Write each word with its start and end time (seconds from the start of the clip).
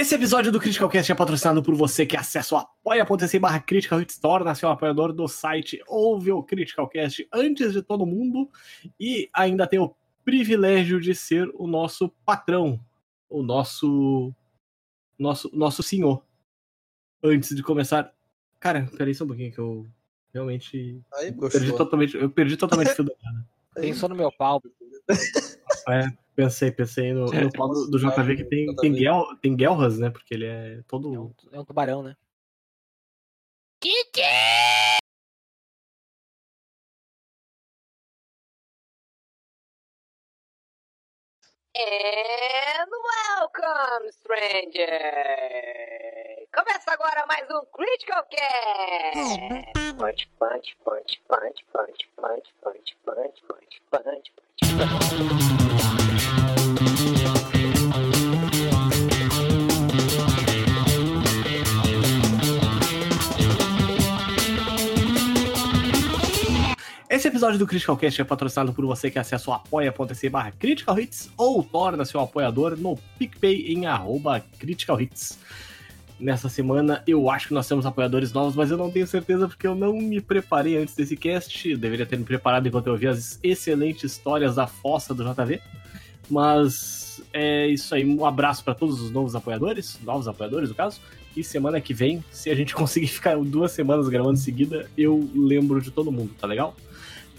Esse 0.00 0.14
episódio 0.14 0.50
do 0.50 0.58
Critical 0.58 0.88
Cast 0.88 1.12
é 1.12 1.14
patrocinado 1.14 1.62
por 1.62 1.74
você 1.74 2.06
que 2.06 2.16
acessa 2.16 2.54
o 2.54 2.58
apoia.se 2.58 3.38
barra 3.38 3.60
Critical 3.60 4.00
Hits, 4.00 4.18
torna-se 4.18 4.64
um 4.64 4.70
apoiador 4.70 5.12
do 5.12 5.28
site, 5.28 5.78
ouve 5.86 6.32
o 6.32 6.42
Critical 6.42 6.88
Cast 6.88 7.28
antes 7.30 7.74
de 7.74 7.82
todo 7.82 8.06
mundo 8.06 8.48
e 8.98 9.28
ainda 9.30 9.66
tem 9.66 9.78
o 9.78 9.94
privilégio 10.24 11.02
de 11.02 11.14
ser 11.14 11.50
o 11.52 11.66
nosso 11.66 12.08
patrão, 12.24 12.80
o 13.28 13.42
nosso 13.42 14.34
nosso 15.18 15.50
nosso 15.52 15.82
senhor. 15.82 16.24
Antes 17.22 17.54
de 17.54 17.62
começar, 17.62 18.10
cara, 18.58 18.88
peraí 18.96 19.14
só 19.14 19.24
um 19.24 19.28
pouquinho 19.28 19.52
que 19.52 19.58
eu 19.58 19.86
realmente 20.32 20.98
Aí, 21.16 21.30
perdi 21.30 21.76
totalmente, 21.76 22.16
eu 22.16 22.30
perdi 22.30 22.56
totalmente 22.56 22.92
o 22.92 22.94
fio 22.94 23.04
da. 23.04 23.12
Pensou 23.74 24.08
no 24.08 24.14
meu 24.14 24.32
pau. 24.32 24.62
É, 25.90 26.06
pensei, 26.44 26.70
pensei 26.72 27.12
no, 27.12 27.26
no 27.26 27.52
pau 27.52 27.68
do, 27.68 27.90
do 27.90 27.98
JV 27.98 28.36
que 28.36 28.44
tem, 28.44 28.74
tem, 28.76 28.94
Gel, 28.94 29.24
tem 29.42 29.56
Gelras, 29.58 29.98
né? 29.98 30.10
Porque 30.10 30.34
ele 30.34 30.46
é 30.46 30.78
É 30.78 30.82
todo. 30.88 31.08
um, 31.08 31.34
é 31.52 31.60
um 31.60 31.64
tubarão, 31.64 32.02
né? 32.02 32.16
And 41.76 42.90
welcome, 43.10 44.10
stranger! 44.12 44.88
Começa 46.52 46.90
agora 46.92 47.24
mais 47.26 47.46
um 47.50 47.64
Critical 47.72 48.24
Cast! 48.28 49.40
Punch, 49.96 50.28
punch, 50.38 50.76
punch, 50.84 51.20
punch, 51.28 51.64
punch, 51.72 52.08
punch, 52.16 52.46
punch, 52.60 52.96
punch, 53.04 53.42
punch, 53.46 53.82
punch, 53.90 54.32
punch. 54.68 55.49
Esse 67.10 67.26
episódio 67.26 67.58
do 67.58 67.66
Critical 67.66 67.96
Cast 67.96 68.20
é 68.20 68.24
patrocinado 68.24 68.72
por 68.72 68.86
você 68.86 69.10
que 69.10 69.18
acessa 69.18 69.50
o 69.50 69.52
apoia.se 69.52 70.28
barra 70.28 70.52
Critical 70.52 70.96
Hits 70.96 71.28
ou 71.36 71.60
torna 71.60 72.04
seu 72.04 72.20
apoiador 72.20 72.76
no 72.78 72.96
PicPay 73.18 73.72
em 73.72 73.84
arroba 73.86 74.38
Critical 74.60 75.00
Hits. 75.00 75.36
Nessa 76.20 76.48
semana 76.48 77.02
eu 77.08 77.28
acho 77.28 77.48
que 77.48 77.54
nós 77.54 77.66
temos 77.66 77.84
apoiadores 77.84 78.32
novos, 78.32 78.54
mas 78.54 78.70
eu 78.70 78.76
não 78.76 78.92
tenho 78.92 79.08
certeza 79.08 79.48
porque 79.48 79.66
eu 79.66 79.74
não 79.74 79.94
me 79.94 80.20
preparei 80.20 80.78
antes 80.78 80.94
desse 80.94 81.16
cast. 81.16 81.68
Eu 81.68 81.76
deveria 81.76 82.06
ter 82.06 82.16
me 82.16 82.24
preparado 82.24 82.68
enquanto 82.68 82.86
eu 82.86 82.96
via 82.96 83.10
as 83.10 83.40
excelentes 83.42 84.04
histórias 84.04 84.54
da 84.54 84.68
fossa 84.68 85.12
do 85.12 85.24
JV. 85.24 85.60
Mas 86.30 87.20
é 87.32 87.66
isso 87.66 87.92
aí. 87.92 88.04
Um 88.04 88.24
abraço 88.24 88.62
para 88.62 88.72
todos 88.72 89.00
os 89.00 89.10
novos 89.10 89.34
apoiadores, 89.34 89.98
novos 90.04 90.28
apoiadores 90.28 90.68
no 90.68 90.76
caso. 90.76 91.00
E 91.36 91.42
semana 91.42 91.80
que 91.80 91.92
vem, 91.92 92.22
se 92.30 92.50
a 92.50 92.54
gente 92.54 92.72
conseguir 92.76 93.08
ficar 93.08 93.36
duas 93.38 93.72
semanas 93.72 94.08
gravando 94.08 94.34
em 94.34 94.42
seguida, 94.42 94.88
eu 94.96 95.28
lembro 95.34 95.80
de 95.80 95.90
todo 95.90 96.12
mundo, 96.12 96.30
tá 96.38 96.46
legal? 96.46 96.76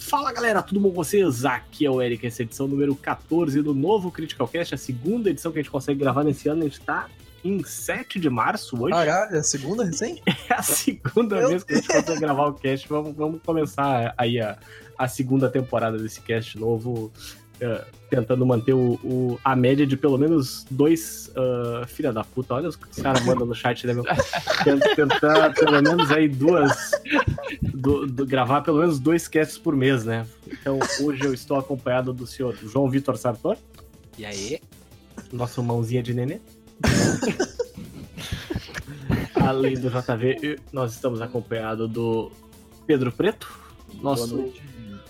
Fala 0.02 0.34
galera, 0.34 0.64
tudo 0.64 0.80
bom 0.80 0.90
com 0.90 0.96
vocês? 0.96 1.46
Aqui 1.46 1.86
é 1.86 1.90
o 1.90 2.02
Eric, 2.02 2.26
essa 2.26 2.42
é 2.42 2.44
a 2.44 2.46
edição 2.46 2.68
número 2.68 2.96
14 2.96 3.62
do 3.62 3.74
novo 3.74 4.12
Critical 4.12 4.48
Cast, 4.48 4.74
a 4.74 4.78
segunda 4.78 5.30
edição 5.30 5.52
que 5.52 5.60
a 5.60 5.62
gente 5.62 5.72
consegue 5.72 6.00
gravar 6.00 6.24
nesse 6.24 6.50
ano. 6.50 6.62
A 6.62 6.66
gente 6.66 6.82
tá 6.82 7.08
em 7.46 7.64
7 7.64 8.20
de 8.20 8.30
março 8.30 8.82
hoje. 8.82 8.94
Caralho, 8.94 9.36
é 9.36 9.40
a 9.40 9.44
segunda 9.44 9.86
recém? 9.86 10.22
É 10.50 10.56
a 10.56 10.64
segunda 10.64 11.38
Meu 11.38 11.50
vez 11.50 11.64
que 11.64 11.74
a 11.74 11.76
gente 11.78 11.88
consegue 11.88 12.20
gravar 12.20 12.48
o 12.48 12.54
cast. 12.56 12.90
Vamos, 12.90 13.16
vamos 13.16 13.42
começar 13.46 14.14
aí 14.18 14.42
a, 14.42 14.58
a 14.98 15.08
segunda 15.08 15.50
temporada 15.50 15.98
desse 15.98 16.20
cast 16.20 16.58
novo, 16.60 17.12
eh, 17.62 17.86
tentando 18.10 18.46
manter 18.46 18.74
o, 18.74 18.94
o- 19.04 19.40
a 19.44 19.56
média 19.56 19.86
de 19.88 19.96
pelo 19.96 20.18
menos 20.18 20.66
dois. 20.70 21.32
ah, 21.36 21.86
filha 21.88 22.12
da 22.12 22.24
puta, 22.24 22.56
olha 22.56 22.68
os 22.70 22.76
caras 22.76 23.24
mandam 23.26 23.46
no 23.46 23.54
chat, 23.56 23.86
né, 23.88 23.94
meu? 23.94 24.04
Tent- 24.64 24.96
Tentar 24.96 25.54
pelo 25.54 25.82
menos 25.82 26.12
aí 26.12 26.28
duas. 26.28 26.92
do- 27.74 28.06
do- 28.08 28.26
gravar 28.26 28.62
pelo 28.62 28.80
menos 28.80 29.00
dois 29.00 29.28
casts 29.28 29.58
por 29.58 29.76
mês, 29.76 30.04
né? 30.06 30.26
Então 30.48 30.80
hoje 31.02 31.24
eu 31.24 31.34
estou 31.34 31.58
acompanhado 31.58 32.12
do 32.12 32.26
senhor 32.28 32.56
João 32.64 32.90
Vitor 32.90 33.16
Sartor, 33.18 33.56
E 34.18 34.26
aí? 34.26 34.60
nosso 35.32 35.62
mãozinha 35.64 36.02
de 36.04 36.14
nenê. 36.14 36.40
Além 39.36 39.76
do 39.80 39.90
JV, 39.90 40.60
nós 40.72 40.94
estamos 40.94 41.22
acompanhados 41.22 41.90
do 41.90 42.32
Pedro 42.86 43.12
Preto, 43.12 43.48
Boa 43.94 44.04
nosso, 44.16 44.36
noite. 44.38 44.62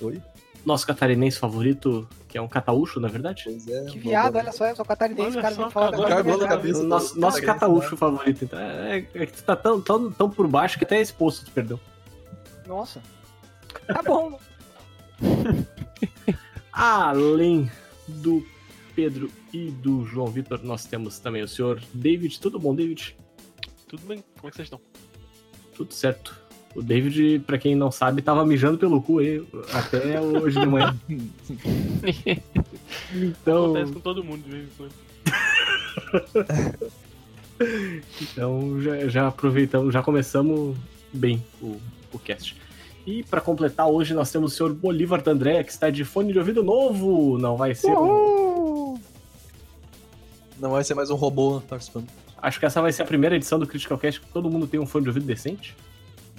Oi? 0.01 0.21
nosso 0.65 0.85
catarinense 0.87 1.37
favorito, 1.39 2.07
que 2.31 2.37
é 2.37 2.41
um 2.41 2.47
cataúcho, 2.47 2.97
na 3.01 3.09
verdade. 3.09 3.43
Pois 3.43 3.67
é. 3.67 3.83
Que 3.87 3.99
viado, 3.99 4.37
olha 4.37 4.53
só, 4.53 4.65
eu 4.65 4.73
sou 4.73 4.85
catarinense, 4.85 5.37
Olha 5.37 5.41
cara 5.41 5.55
só, 5.55 5.69
cagou 5.69 5.91
do 5.91 6.07
na 6.07 6.23
mercado. 6.23 6.47
cabeça. 6.47 6.83
Nosso, 6.83 7.19
nosso 7.19 7.41
cataúcho 7.41 7.97
favorito. 7.97 8.45
Então, 8.45 8.57
é, 8.57 9.05
é 9.13 9.25
que 9.25 9.33
tu 9.33 9.43
tá 9.43 9.53
tão, 9.53 9.81
tão, 9.81 10.09
tão 10.09 10.29
por 10.29 10.47
baixo 10.47 10.77
que 10.77 10.85
até 10.85 11.01
exposto 11.01 11.43
tu 11.43 11.51
perdeu. 11.51 11.77
Nossa. 12.65 13.01
Tá 13.85 14.01
bom. 14.01 14.39
Além 16.71 17.69
do 18.07 18.45
Pedro 18.95 19.29
e 19.51 19.69
do 19.69 20.05
João 20.05 20.27
Vitor, 20.27 20.63
nós 20.63 20.85
temos 20.85 21.19
também 21.19 21.43
o 21.43 21.47
senhor 21.49 21.83
David. 21.93 22.39
Tudo 22.39 22.57
bom, 22.57 22.73
David? 22.73 23.17
Tudo 23.89 24.07
bem? 24.07 24.23
Como 24.37 24.47
é 24.47 24.51
que 24.51 24.55
vocês 24.55 24.67
estão? 24.67 24.79
Tudo 25.75 25.93
certo. 25.93 26.40
O 26.75 26.81
David, 26.81 27.39
pra 27.45 27.57
quem 27.57 27.75
não 27.75 27.91
sabe, 27.91 28.21
tava 28.21 28.45
mijando 28.45 28.77
pelo 28.77 29.01
cu 29.01 29.19
aí 29.19 29.45
até 29.73 30.19
hoje 30.21 30.59
de 30.59 30.65
manhã. 30.65 30.95
Então, 33.13 33.65
Acontece 33.71 33.91
com 33.93 33.99
todo 33.99 34.23
mundo 34.23 34.43
de 34.43 34.49
vez 34.51 34.63
em 34.65 34.69
quando. 34.77 34.91
então 38.21 38.81
já, 38.81 39.07
já 39.07 39.27
aproveitamos, 39.27 39.93
já 39.93 40.01
começamos 40.01 40.75
bem 41.13 41.43
o, 41.61 41.77
o 42.13 42.19
cast. 42.19 42.55
E 43.05 43.23
pra 43.23 43.41
completar, 43.41 43.87
hoje 43.87 44.13
nós 44.13 44.31
temos 44.31 44.53
o 44.53 44.55
senhor 44.55 44.73
Bolívar 44.73 45.21
D'André, 45.21 45.63
que 45.63 45.71
está 45.71 45.89
de 45.89 46.03
fone 46.05 46.31
de 46.31 46.39
ouvido 46.39 46.63
novo. 46.63 47.37
Não 47.37 47.57
vai 47.57 47.73
ser. 47.73 47.91
um- 47.97 48.99
Não 50.59 50.71
vai 50.71 50.83
ser 50.83 50.93
mais 50.93 51.09
um 51.09 51.15
robô 51.15 51.61
participando. 51.67 52.07
Acho 52.41 52.59
que 52.59 52.65
essa 52.65 52.81
vai 52.81 52.91
ser 52.91 53.03
a 53.03 53.05
primeira 53.05 53.35
edição 53.35 53.57
do 53.59 53.65
Critical 53.67 53.97
Cast 53.97 54.21
que 54.21 54.27
todo 54.31 54.49
mundo 54.49 54.67
tem 54.67 54.79
um 54.79 54.85
fone 54.85 55.03
de 55.03 55.09
ouvido 55.09 55.25
decente. 55.25 55.75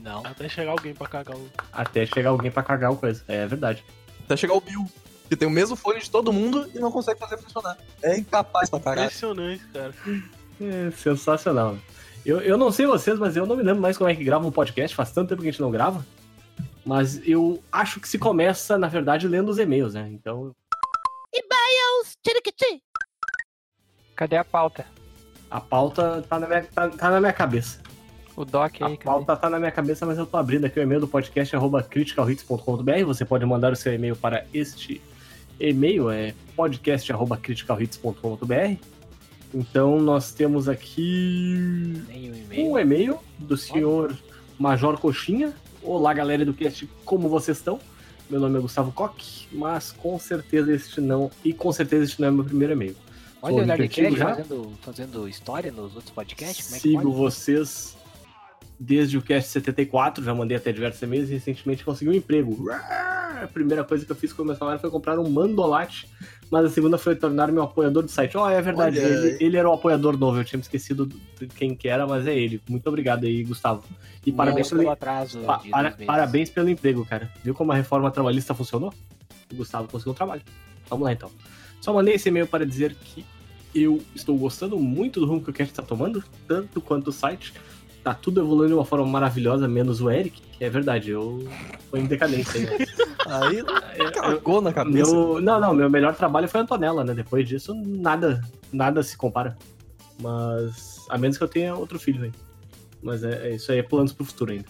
Não. 0.02 0.26
Até 0.26 0.48
chegar 0.48 0.72
alguém 0.72 0.92
pra 0.94 1.06
cagar 1.06 1.36
o. 1.36 1.50
Até 1.72 2.04
chegar 2.04 2.30
alguém 2.30 2.50
pra 2.50 2.62
cagar 2.62 2.90
o 2.90 2.96
coisa. 2.96 3.22
É 3.28 3.46
verdade. 3.46 3.84
Até 4.24 4.36
chegar 4.36 4.54
o 4.54 4.60
Bill, 4.60 4.84
que 5.28 5.36
tem 5.36 5.46
o 5.46 5.50
mesmo 5.50 5.76
fone 5.76 6.00
de 6.00 6.10
todo 6.10 6.32
mundo 6.32 6.68
e 6.74 6.78
não 6.78 6.90
consegue 6.90 7.20
fazer 7.20 7.38
funcionar. 7.38 7.78
É 8.02 8.18
incapaz 8.18 8.68
pra 8.68 8.80
caralho. 8.80 9.06
Impressionante, 9.06 9.64
cara. 9.72 9.94
É 10.60 10.91
sensacional. 10.91 11.76
Eu, 12.26 12.41
eu 12.41 12.56
não 12.56 12.70
sei 12.70 12.86
vocês, 12.86 13.18
mas 13.18 13.36
eu 13.36 13.46
não 13.46 13.56
me 13.56 13.62
lembro 13.62 13.80
mais 13.80 13.96
como 13.96 14.10
é 14.10 14.14
que 14.14 14.24
grava 14.24 14.46
um 14.46 14.52
podcast. 14.52 14.94
Faz 14.94 15.10
tanto 15.12 15.30
tempo 15.30 15.42
que 15.42 15.48
a 15.48 15.50
gente 15.50 15.60
não 15.60 15.70
grava. 15.70 16.04
Mas 16.84 17.20
eu 17.26 17.62
acho 17.70 18.00
que 18.00 18.08
se 18.08 18.18
começa, 18.18 18.76
na 18.76 18.88
verdade, 18.88 19.28
lendo 19.28 19.48
os 19.50 19.58
e-mails, 19.58 19.94
né? 19.94 20.08
Então, 20.12 20.54
Cadê 24.16 24.36
a 24.36 24.44
pauta? 24.44 24.84
a 25.50 25.60
pauta 25.60 26.24
tá 26.28 26.38
na 26.38 26.46
minha, 26.48 26.64
tá, 26.64 26.88
tá 26.88 27.10
na 27.10 27.20
minha 27.20 27.32
cabeça. 27.32 27.80
O 28.37 28.44
doc 28.44 28.81
A 28.81 28.87
aí, 28.87 28.97
cadê? 28.97 29.04
pauta 29.04 29.37
tá 29.37 29.50
na 29.50 29.59
minha 29.59 29.70
cabeça, 29.70 30.06
mas 30.06 30.16
eu 30.19 30.25
tô 30.26 30.37
abrindo 30.37 30.65
aqui 30.65 30.78
o 30.81 30.82
e-mail 30.82 31.00
do 31.00 31.09
podcast 31.09 31.54
arroba 31.54 31.82
criticalhits.com.br. 31.82 33.04
Você 33.04 33.25
pode 33.25 33.44
mandar 33.44 33.72
o 33.72 33.76
seu 33.76 33.93
e-mail 33.93 34.16
para 34.16 34.47
este 34.54 35.00
e-mail, 35.60 36.10
é 36.10 36.34
podcast 36.56 37.12
arroba 37.12 37.37
criticalhits.com.br. 37.37 38.76
Então 39.54 40.00
nós 40.00 40.32
temos 40.32 40.69
aqui 40.69 42.03
um 42.56 42.78
e-mail. 42.78 43.19
do 43.38 43.56
senhor 43.56 44.16
Major 44.59 44.98
Coxinha. 44.98 45.53
Olá, 45.82 46.15
galera 46.15 46.44
do 46.44 46.54
cast, 46.54 46.88
como 47.04 47.28
vocês 47.28 47.59
estão? 47.59 47.78
Meu 48.31 48.41
nome 48.41 48.56
é 48.59 48.62
Gustavo 48.62 48.92
Koch, 48.92 49.47
mas 49.53 49.92
com 49.92 50.19
certeza 50.19 50.72
este 50.72 51.00
não, 51.03 51.31
e 51.44 51.53
com 51.53 51.71
certeza 51.71 52.04
este 52.04 52.21
não 52.21 52.28
é 52.28 52.31
meu 52.31 52.44
primeiro 52.44 52.72
e-mail. 52.72 52.97
Olha 53.42 53.54
Sou 53.54 53.62
o 53.62 53.66
Nerdcast 53.66 54.00
antigo 54.00 54.16
já. 54.16 54.28
fazendo, 54.37 54.72
fazendo 54.80 55.28
história 55.28 55.71
nos 55.72 55.95
outros 55.97 56.10
podcasts. 56.10 56.66
Como 56.66 56.77
é 56.77 56.80
Sigo 56.80 57.03
pode? 57.03 57.16
vocês 57.16 57.97
desde 58.84 59.16
o 59.16 59.22
cast 59.22 59.48
74, 59.50 60.24
já 60.24 60.34
mandei 60.34 60.56
até 60.56 60.72
diversos 60.72 61.00
e-mails 61.02 61.30
e 61.30 61.34
recentemente 61.34 61.84
consegui 61.84 62.10
um 62.10 62.14
emprego. 62.14 62.68
A 62.70 63.48
primeira 63.52 63.84
coisa 63.84 64.04
que 64.04 64.10
eu 64.10 64.16
fiz 64.16 64.32
com 64.32 64.42
o 64.42 64.44
meu 64.46 64.56
salário 64.56 64.80
foi 64.80 64.90
comprar 64.90 65.18
um 65.18 65.28
mandolate, 65.30 66.08
mas 66.50 66.64
a 66.64 66.68
segunda 66.70 66.98
foi 66.98 67.14
tornar 67.14 67.50
meu 67.52 67.62
apoiador 67.62 68.02
do 68.02 68.10
site. 68.10 68.36
Oh, 68.36 68.48
é 68.48 68.60
verdade, 68.60 68.98
Olha 68.98 69.06
ele, 69.06 69.36
ele 69.44 69.56
era 69.56 69.68
o 69.68 69.72
apoiador 69.72 70.16
novo, 70.18 70.38
eu 70.38 70.44
tinha 70.44 70.58
me 70.58 70.62
esquecido 70.62 71.06
de 71.06 71.46
quem 71.46 71.74
que 71.76 71.88
era, 71.88 72.06
mas 72.06 72.26
é 72.26 72.36
ele. 72.36 72.60
Muito 72.68 72.86
obrigado 72.88 73.24
aí, 73.24 73.44
Gustavo. 73.44 73.84
E 74.26 74.32
parabéns 74.32 74.66
Não, 74.66 74.78
pelo 74.78 74.80
pelo, 74.82 74.90
atraso. 74.92 75.38
pa- 75.40 75.62
para- 75.70 75.96
parabéns 76.04 76.50
pelo 76.50 76.68
emprego, 76.68 77.04
cara. 77.06 77.30
Viu 77.44 77.54
como 77.54 77.70
a 77.72 77.76
reforma 77.76 78.10
trabalhista 78.10 78.52
funcionou? 78.54 78.92
O 79.52 79.56
Gustavo 79.56 79.88
conseguiu 79.88 80.12
um 80.12 80.16
trabalho. 80.16 80.42
Vamos 80.88 81.04
lá 81.04 81.12
então. 81.12 81.30
Só 81.80 81.92
mandei 81.92 82.14
esse 82.14 82.28
e-mail 82.28 82.46
para 82.46 82.66
dizer 82.66 82.94
que 82.94 83.24
eu 83.74 84.02
estou 84.14 84.36
gostando 84.36 84.78
muito 84.78 85.18
do 85.20 85.26
rumo 85.26 85.40
que 85.42 85.50
o 85.50 85.52
cast 85.52 85.72
está 85.72 85.82
tomando, 85.82 86.22
tanto 86.46 86.80
quanto 86.80 87.08
o 87.08 87.12
site. 87.12 87.54
Tá 88.03 88.13
tudo 88.15 88.41
evoluindo 88.41 88.69
de 88.69 88.75
uma 88.75 88.84
forma 88.84 89.07
maravilhosa, 89.07 89.69
menos 89.69 90.01
o 90.01 90.10
Eric, 90.10 90.41
que 90.59 90.65
é 90.65 90.69
verdade, 90.69 91.10
eu 91.10 91.47
tô 91.91 91.97
em 91.97 92.04
decadência. 92.07 92.60
Né? 92.60 92.84
Aí 93.27 93.59
Eu- 93.59 94.13
cagou 94.13 94.60
na 94.60 94.72
cabeça. 94.72 95.13
meu, 95.13 95.41
não, 95.41 95.60
não, 95.60 95.72
meu 95.72 95.89
melhor 95.89 96.15
trabalho 96.15 96.49
foi 96.49 96.60
a 96.60 96.63
Antonella, 96.65 97.04
né? 97.04 97.15
Depois 97.15 97.49
disso, 97.49 97.72
nada, 97.75 98.43
nada 98.72 99.03
se 99.04 99.16
compara. 99.16 99.57
Mas. 100.21 101.01
A 101.09 101.16
menos 101.16 101.39
que 101.39 101.45
eu 101.45 101.49
tenha 101.49 101.75
outro 101.75 101.99
filho 101.99 102.25
ainda. 102.25 102.37
Mas 103.03 103.22
é, 103.22 103.49
é- 103.51 103.54
isso 103.54 103.71
aí 103.71 103.78
é 103.78 103.83
planos 103.83 104.13
pro 104.13 104.25
futuro 104.25 104.51
ainda. 104.53 104.65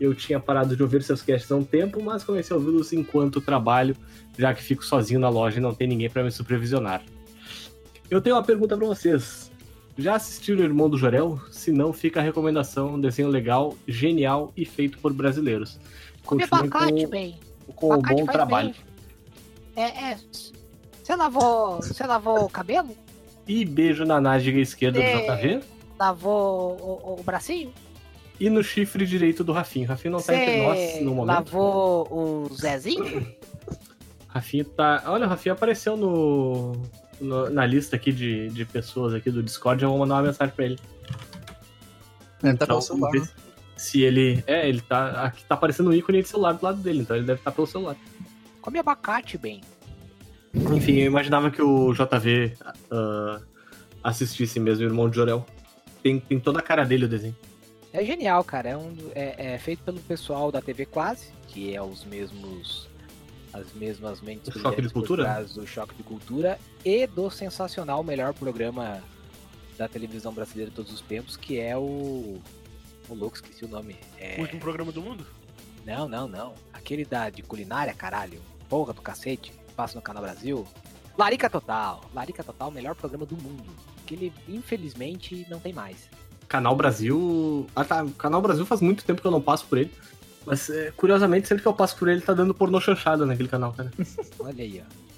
Eu 0.00 0.14
tinha 0.14 0.40
parado 0.40 0.74
de 0.74 0.82
ouvir 0.82 1.02
seus 1.02 1.20
casts 1.20 1.50
há 1.52 1.56
um 1.56 1.64
tempo, 1.64 2.02
mas 2.02 2.24
comecei 2.24 2.54
a 2.54 2.58
ouvi-los 2.58 2.92
enquanto 2.94 3.40
trabalho, 3.40 3.94
já 4.38 4.54
que 4.54 4.62
fico 4.62 4.82
sozinho 4.84 5.20
na 5.20 5.28
loja 5.28 5.58
e 5.58 5.60
não 5.62 5.74
tem 5.74 5.86
ninguém 5.86 6.08
pra 6.08 6.22
me 6.24 6.30
supervisionar. 6.30 7.02
Eu 8.10 8.20
tenho 8.22 8.34
uma 8.36 8.42
pergunta 8.42 8.76
pra 8.76 8.86
vocês. 8.86 9.49
Já 10.00 10.14
assistiram 10.16 10.60
o 10.60 10.64
Irmão 10.64 10.88
do 10.88 10.96
Jorel? 10.96 11.38
Se 11.50 11.70
não, 11.70 11.92
fica 11.92 12.20
a 12.20 12.22
recomendação. 12.22 12.94
Um 12.94 13.00
desenho 13.00 13.28
legal, 13.28 13.76
genial 13.86 14.52
e 14.56 14.64
feito 14.64 14.98
por 14.98 15.12
brasileiros. 15.12 15.78
Abacate, 16.50 17.04
com, 17.04 17.10
bem. 17.10 17.38
com 17.76 17.86
o 17.88 17.92
Abacate 17.94 18.20
bom 18.20 18.26
trabalho. 18.26 18.74
bem. 19.76 19.84
É, 19.84 20.12
é. 20.12 20.18
Você 21.02 21.14
lavou. 21.16 21.76
Você 21.76 22.06
lavou 22.06 22.44
o 22.44 22.48
cabelo? 22.48 22.96
E 23.46 23.64
beijo 23.64 24.04
na 24.04 24.20
nádega 24.20 24.58
esquerda 24.60 25.00
do 25.00 25.04
É. 25.04 25.36
JV 25.36 25.60
Lavou 25.98 26.76
o, 26.80 27.10
o- 27.16 27.20
o 27.20 27.22
bracinho? 27.22 27.72
e 28.38 28.48
no 28.48 28.62
chifre 28.64 29.04
direito 29.04 29.44
do 29.44 29.52
Rafinho. 29.52 29.86
Rafinho 29.86 30.12
não 30.12 30.22
tá 30.22 30.34
entre 30.34 30.62
nós 30.62 30.78
Você 30.78 31.00
no 31.02 31.14
momento. 31.14 31.34
lavou 31.36 32.08
o 32.10 32.54
Zezinho? 32.54 33.26
Rafinha 34.28 34.64
tá. 34.64 35.02
Olha, 35.08 35.26
o 35.26 35.28
Rafinha 35.28 35.52
apareceu 35.52 35.94
no, 35.96 36.72
no- 37.20 37.50
na 37.50 37.64
lista 37.66 37.96
aqui 37.96 38.12
de, 38.12 38.48
de 38.50 38.64
pessoas 38.64 39.14
aqui 39.14 39.30
do 39.30 39.42
Discord. 39.42 39.82
Eu 39.82 39.90
vou 39.90 39.98
mandar 39.98 40.16
uma 40.16 40.22
mensagem 40.22 40.54
pra 40.54 40.64
ele. 40.64 40.78
Ele 42.42 42.56
tá 42.56 42.64
Então, 42.64 42.66
pelo 42.66 42.80
celular, 42.82 43.10
né? 43.12 43.28
Se 43.76 44.02
ele. 44.02 44.42
É, 44.46 44.68
ele 44.68 44.80
tá. 44.80 45.24
Aqui 45.24 45.44
tá 45.44 45.54
aparecendo 45.54 45.90
um 45.90 45.92
ícone 45.92 46.22
de 46.22 46.28
celular 46.28 46.52
do 46.52 46.64
lado 46.64 46.80
dele, 46.82 47.00
então 47.00 47.16
ele 47.16 47.24
deve 47.26 47.40
estar 47.40 47.50
pelo 47.52 47.66
celular. 47.66 47.96
Come 48.60 48.78
abacate, 48.78 49.38
bem. 49.38 49.60
Enfim, 50.54 50.96
eu 50.98 51.06
imaginava 51.06 51.50
que 51.50 51.62
o 51.62 51.92
JV 51.94 52.52
ah, 52.90 53.40
assistisse 54.02 54.58
mesmo, 54.60 54.84
o 54.84 54.88
irmão 54.88 55.08
de 55.08 55.16
Jorel. 55.16 55.46
Tem, 56.02 56.18
tem 56.18 56.40
toda 56.40 56.58
a 56.58 56.62
cara 56.62 56.84
dele 56.84 57.04
o 57.04 57.08
desenho. 57.08 57.36
É 57.92 58.04
genial, 58.04 58.42
cara. 58.44 58.70
É, 58.70 58.76
um, 58.76 58.94
é, 59.14 59.54
é 59.54 59.58
feito 59.58 59.82
pelo 59.82 59.98
pessoal 60.00 60.50
da 60.52 60.60
TV 60.60 60.86
Quase, 60.86 61.28
que 61.48 61.74
é 61.74 61.82
os 61.82 62.04
mesmos. 62.04 62.88
As 63.52 63.72
mesmas 63.74 64.20
mentes 64.20 64.54
O 64.54 64.58
Choque 64.60 64.80
de 64.80 64.88
Cultura? 64.90 65.24
trás 65.24 65.54
do 65.54 65.66
Choque 65.66 65.94
de 65.96 66.04
Cultura 66.04 66.56
e 66.84 67.06
do 67.06 67.30
sensacional 67.30 68.02
melhor 68.02 68.32
programa 68.34 69.02
da 69.76 69.88
televisão 69.88 70.32
brasileira 70.32 70.70
de 70.70 70.76
todos 70.76 70.92
os 70.92 71.00
tempos, 71.00 71.36
que 71.36 71.58
é 71.58 71.76
o. 71.76 72.40
O 73.08 73.14
louco, 73.14 73.36
esqueci 73.36 73.64
o 73.64 73.68
nome. 73.68 73.96
É... 74.18 74.36
O 74.38 74.42
último 74.42 74.60
programa 74.60 74.92
do 74.92 75.02
mundo? 75.02 75.26
Não, 75.84 76.08
não, 76.08 76.28
não. 76.28 76.54
Aquele 76.72 77.04
da 77.04 77.30
de 77.30 77.42
culinária, 77.42 77.92
caralho. 77.94 78.40
Porra 78.68 78.92
do 78.92 79.02
cacete. 79.02 79.52
Passa 79.74 79.96
no 79.96 80.02
Canal 80.02 80.22
Brasil. 80.22 80.66
Larica 81.18 81.50
Total. 81.50 82.04
Larica 82.14 82.44
Total, 82.44 82.68
o 82.68 82.72
melhor 82.72 82.94
programa 82.94 83.26
do 83.26 83.36
mundo. 83.36 83.64
Que 84.06 84.14
ele, 84.14 84.32
infelizmente, 84.48 85.46
não 85.50 85.58
tem 85.58 85.72
mais. 85.72 86.08
Canal 86.46 86.76
Brasil. 86.76 87.66
Ah 87.74 87.84
tá, 87.84 88.04
o 88.04 88.10
Canal 88.12 88.42
Brasil 88.42 88.64
faz 88.66 88.80
muito 88.80 89.04
tempo 89.04 89.20
que 89.20 89.26
eu 89.26 89.32
não 89.32 89.40
passo 89.40 89.66
por 89.66 89.78
ele. 89.78 89.92
Mas 90.46 90.70
é, 90.70 90.90
curiosamente, 90.92 91.48
sempre 91.48 91.62
que 91.62 91.68
eu 91.68 91.74
passo 91.74 91.96
por 91.96 92.08
ele, 92.08 92.20
tá 92.20 92.32
dando 92.32 92.54
pornô 92.54 92.80
chanchada 92.80 93.26
naquele 93.26 93.48
canal, 93.48 93.72
cara. 93.72 93.90
Olha 94.38 94.64
aí, 94.64 94.82
ó. 94.84 95.09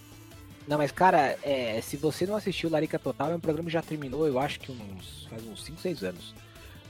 Não, 0.67 0.79
mas 0.79 0.93
cara, 0.93 1.37
é, 1.43 1.81
se 1.83 1.97
você 1.97 2.25
não 2.27 2.37
assistiu 2.37 2.71
Larica 2.71 2.99
Total, 2.99 3.33
é 3.33 3.35
um 3.35 3.41
programa 3.41 3.67
que 3.67 3.73
já 3.73 3.83
terminou, 3.83 4.27
eu 4.27 4.39
acho 4.39 4.61
que 4.61 4.71
uns. 4.71 5.27
faz 5.29 5.45
uns 5.47 5.65
5, 5.65 5.81
6 5.81 6.05
anos. 6.05 6.35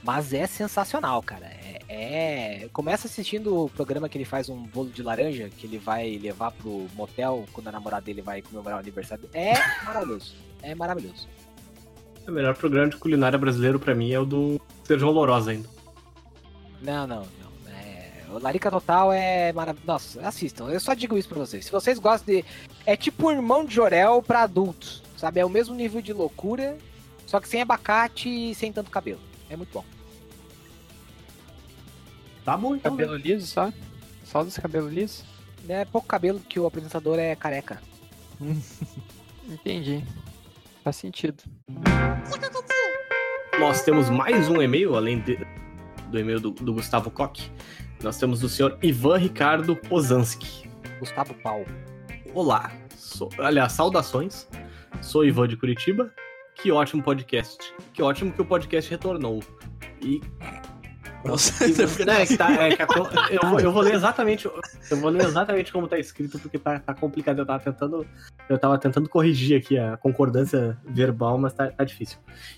Mas 0.03 0.33
é 0.33 0.45
sensacional, 0.45 1.23
cara. 1.23 1.45
É, 1.45 1.79
é- 1.87 2.69
Começa 2.73 3.07
assistindo 3.07 3.63
o 3.63 3.69
programa 3.69 4.09
que 4.09 4.17
ele 4.17 4.25
faz 4.25 4.49
um 4.49 4.63
bolo 4.63 4.89
de 4.89 5.01
laranja, 5.01 5.49
que 5.49 5.65
ele 5.65 5.77
vai 5.77 6.17
levar 6.17 6.51
pro 6.51 6.87
motel 6.93 7.45
quando 7.53 7.69
a 7.69 7.71
namorada 7.71 8.03
dele 8.05 8.21
vai 8.21 8.41
comemorar 8.41 8.77
o 8.77 8.81
aniversário. 8.81 9.29
É 9.33 9.53
maravilhoso. 9.85 10.35
É 10.61 10.75
maravilhoso. 10.75 11.27
O 12.27 12.31
melhor 12.31 12.55
programa 12.55 12.89
de 12.89 12.97
culinária 12.97 13.37
brasileiro 13.39 13.79
pra 13.79 13.95
mim 13.95 14.11
é 14.11 14.19
o 14.19 14.25
do 14.25 14.61
Sérgio 14.83 15.07
Olorosa 15.07 15.51
ainda. 15.51 15.69
Não, 16.81 17.07
não, 17.07 17.25
o 18.35 18.39
Larica 18.39 18.69
Total 18.71 19.11
é 19.13 19.51
maravilhoso. 19.53 19.87
Nossa, 19.87 20.27
assistam. 20.27 20.69
Eu 20.69 20.79
só 20.79 20.93
digo 20.93 21.17
isso 21.17 21.27
pra 21.29 21.39
vocês. 21.39 21.65
Se 21.65 21.71
vocês 21.71 21.99
gostam 21.99 22.35
de. 22.35 22.45
É 22.85 22.95
tipo 22.95 23.27
o 23.27 23.31
irmão 23.31 23.65
de 23.65 23.73
Jorel 23.75 24.21
pra 24.21 24.41
adultos. 24.43 25.01
Sabe? 25.17 25.39
É 25.39 25.45
o 25.45 25.49
mesmo 25.49 25.73
nível 25.73 26.01
de 26.01 26.11
loucura, 26.11 26.77
só 27.25 27.39
que 27.39 27.47
sem 27.47 27.61
abacate 27.61 28.27
e 28.27 28.53
sem 28.55 28.73
tanto 28.73 28.91
cabelo. 28.91 29.21
É 29.49 29.55
muito 29.55 29.71
bom. 29.71 29.85
Tá 32.43 32.57
bom, 32.57 32.75
então. 32.75 32.93
né? 32.95 33.03
Cabelo 33.03 33.17
liso 33.17 33.47
só? 33.47 33.71
Só 34.25 34.43
dos 34.43 34.57
cabelos 34.57 34.91
lisos? 34.91 35.23
É 35.69 35.85
pouco 35.85 36.05
cabelo 36.07 36.39
que 36.41 36.59
o 36.59 36.65
apresentador 36.65 37.17
é 37.19 37.35
careca. 37.35 37.81
Entendi. 39.47 40.03
Faz 40.83 40.97
sentido. 40.97 41.41
Nós 43.59 43.81
temos 43.83 44.09
mais 44.09 44.49
um 44.49 44.61
e-mail, 44.61 44.95
além 44.95 45.21
de- 45.21 45.39
do 46.09 46.19
e-mail 46.19 46.39
do, 46.39 46.51
do 46.51 46.73
Gustavo 46.73 47.09
Koch. 47.09 47.49
Nós 48.03 48.17
temos 48.17 48.41
do 48.41 48.49
senhor 48.49 48.77
Ivan 48.83 49.17
Ricardo 49.17 49.77
Pozanski. 49.77 50.69
Gustavo 50.99 51.33
Pau. 51.35 51.63
Olá, 52.33 52.69
sou, 52.97 53.29
aliás, 53.37 53.71
saudações. 53.71 54.45
Sou 55.01 55.23
Ivan 55.23 55.47
de 55.47 55.55
Curitiba. 55.55 56.13
Que 56.55 56.69
ótimo 56.69 57.01
podcast. 57.01 57.73
Que 57.93 58.03
ótimo 58.03 58.33
que 58.33 58.41
o 58.41 58.45
podcast 58.45 58.91
retornou. 58.91 59.41
E 60.01 60.19
Nossa, 61.25 61.53
Não, 62.05 62.13
é 62.13 62.25
que 62.25 62.37
tá- 62.37 62.51
é 62.53 62.75
que 62.75 62.81
a 62.81 62.87
co- 62.87 63.07
eu, 63.29 63.49
vou- 63.49 63.59
eu 63.59 63.71
vou 63.71 63.81
ler 63.81 63.93
exatamente. 63.95 64.45
Eu 64.45 64.97
vou 64.99 65.09
ler 65.09 65.23
exatamente 65.25 65.71
como 65.71 65.87
tá 65.87 65.97
escrito, 65.97 66.37
porque 66.39 66.59
tá, 66.59 66.79
tá 66.79 66.93
complicado. 66.93 67.39
Eu 67.39 67.45
tava 67.45 67.63
tentando. 67.63 68.05
Eu 68.49 68.57
tava 68.57 68.77
tentando 68.77 69.07
corrigir 69.07 69.57
aqui 69.57 69.77
a 69.77 69.95
concordância 69.97 70.77
verbal, 70.85 71.37
mas 71.37 71.53
tá, 71.53 71.67
tá 71.71 71.83
difícil. 71.83 72.17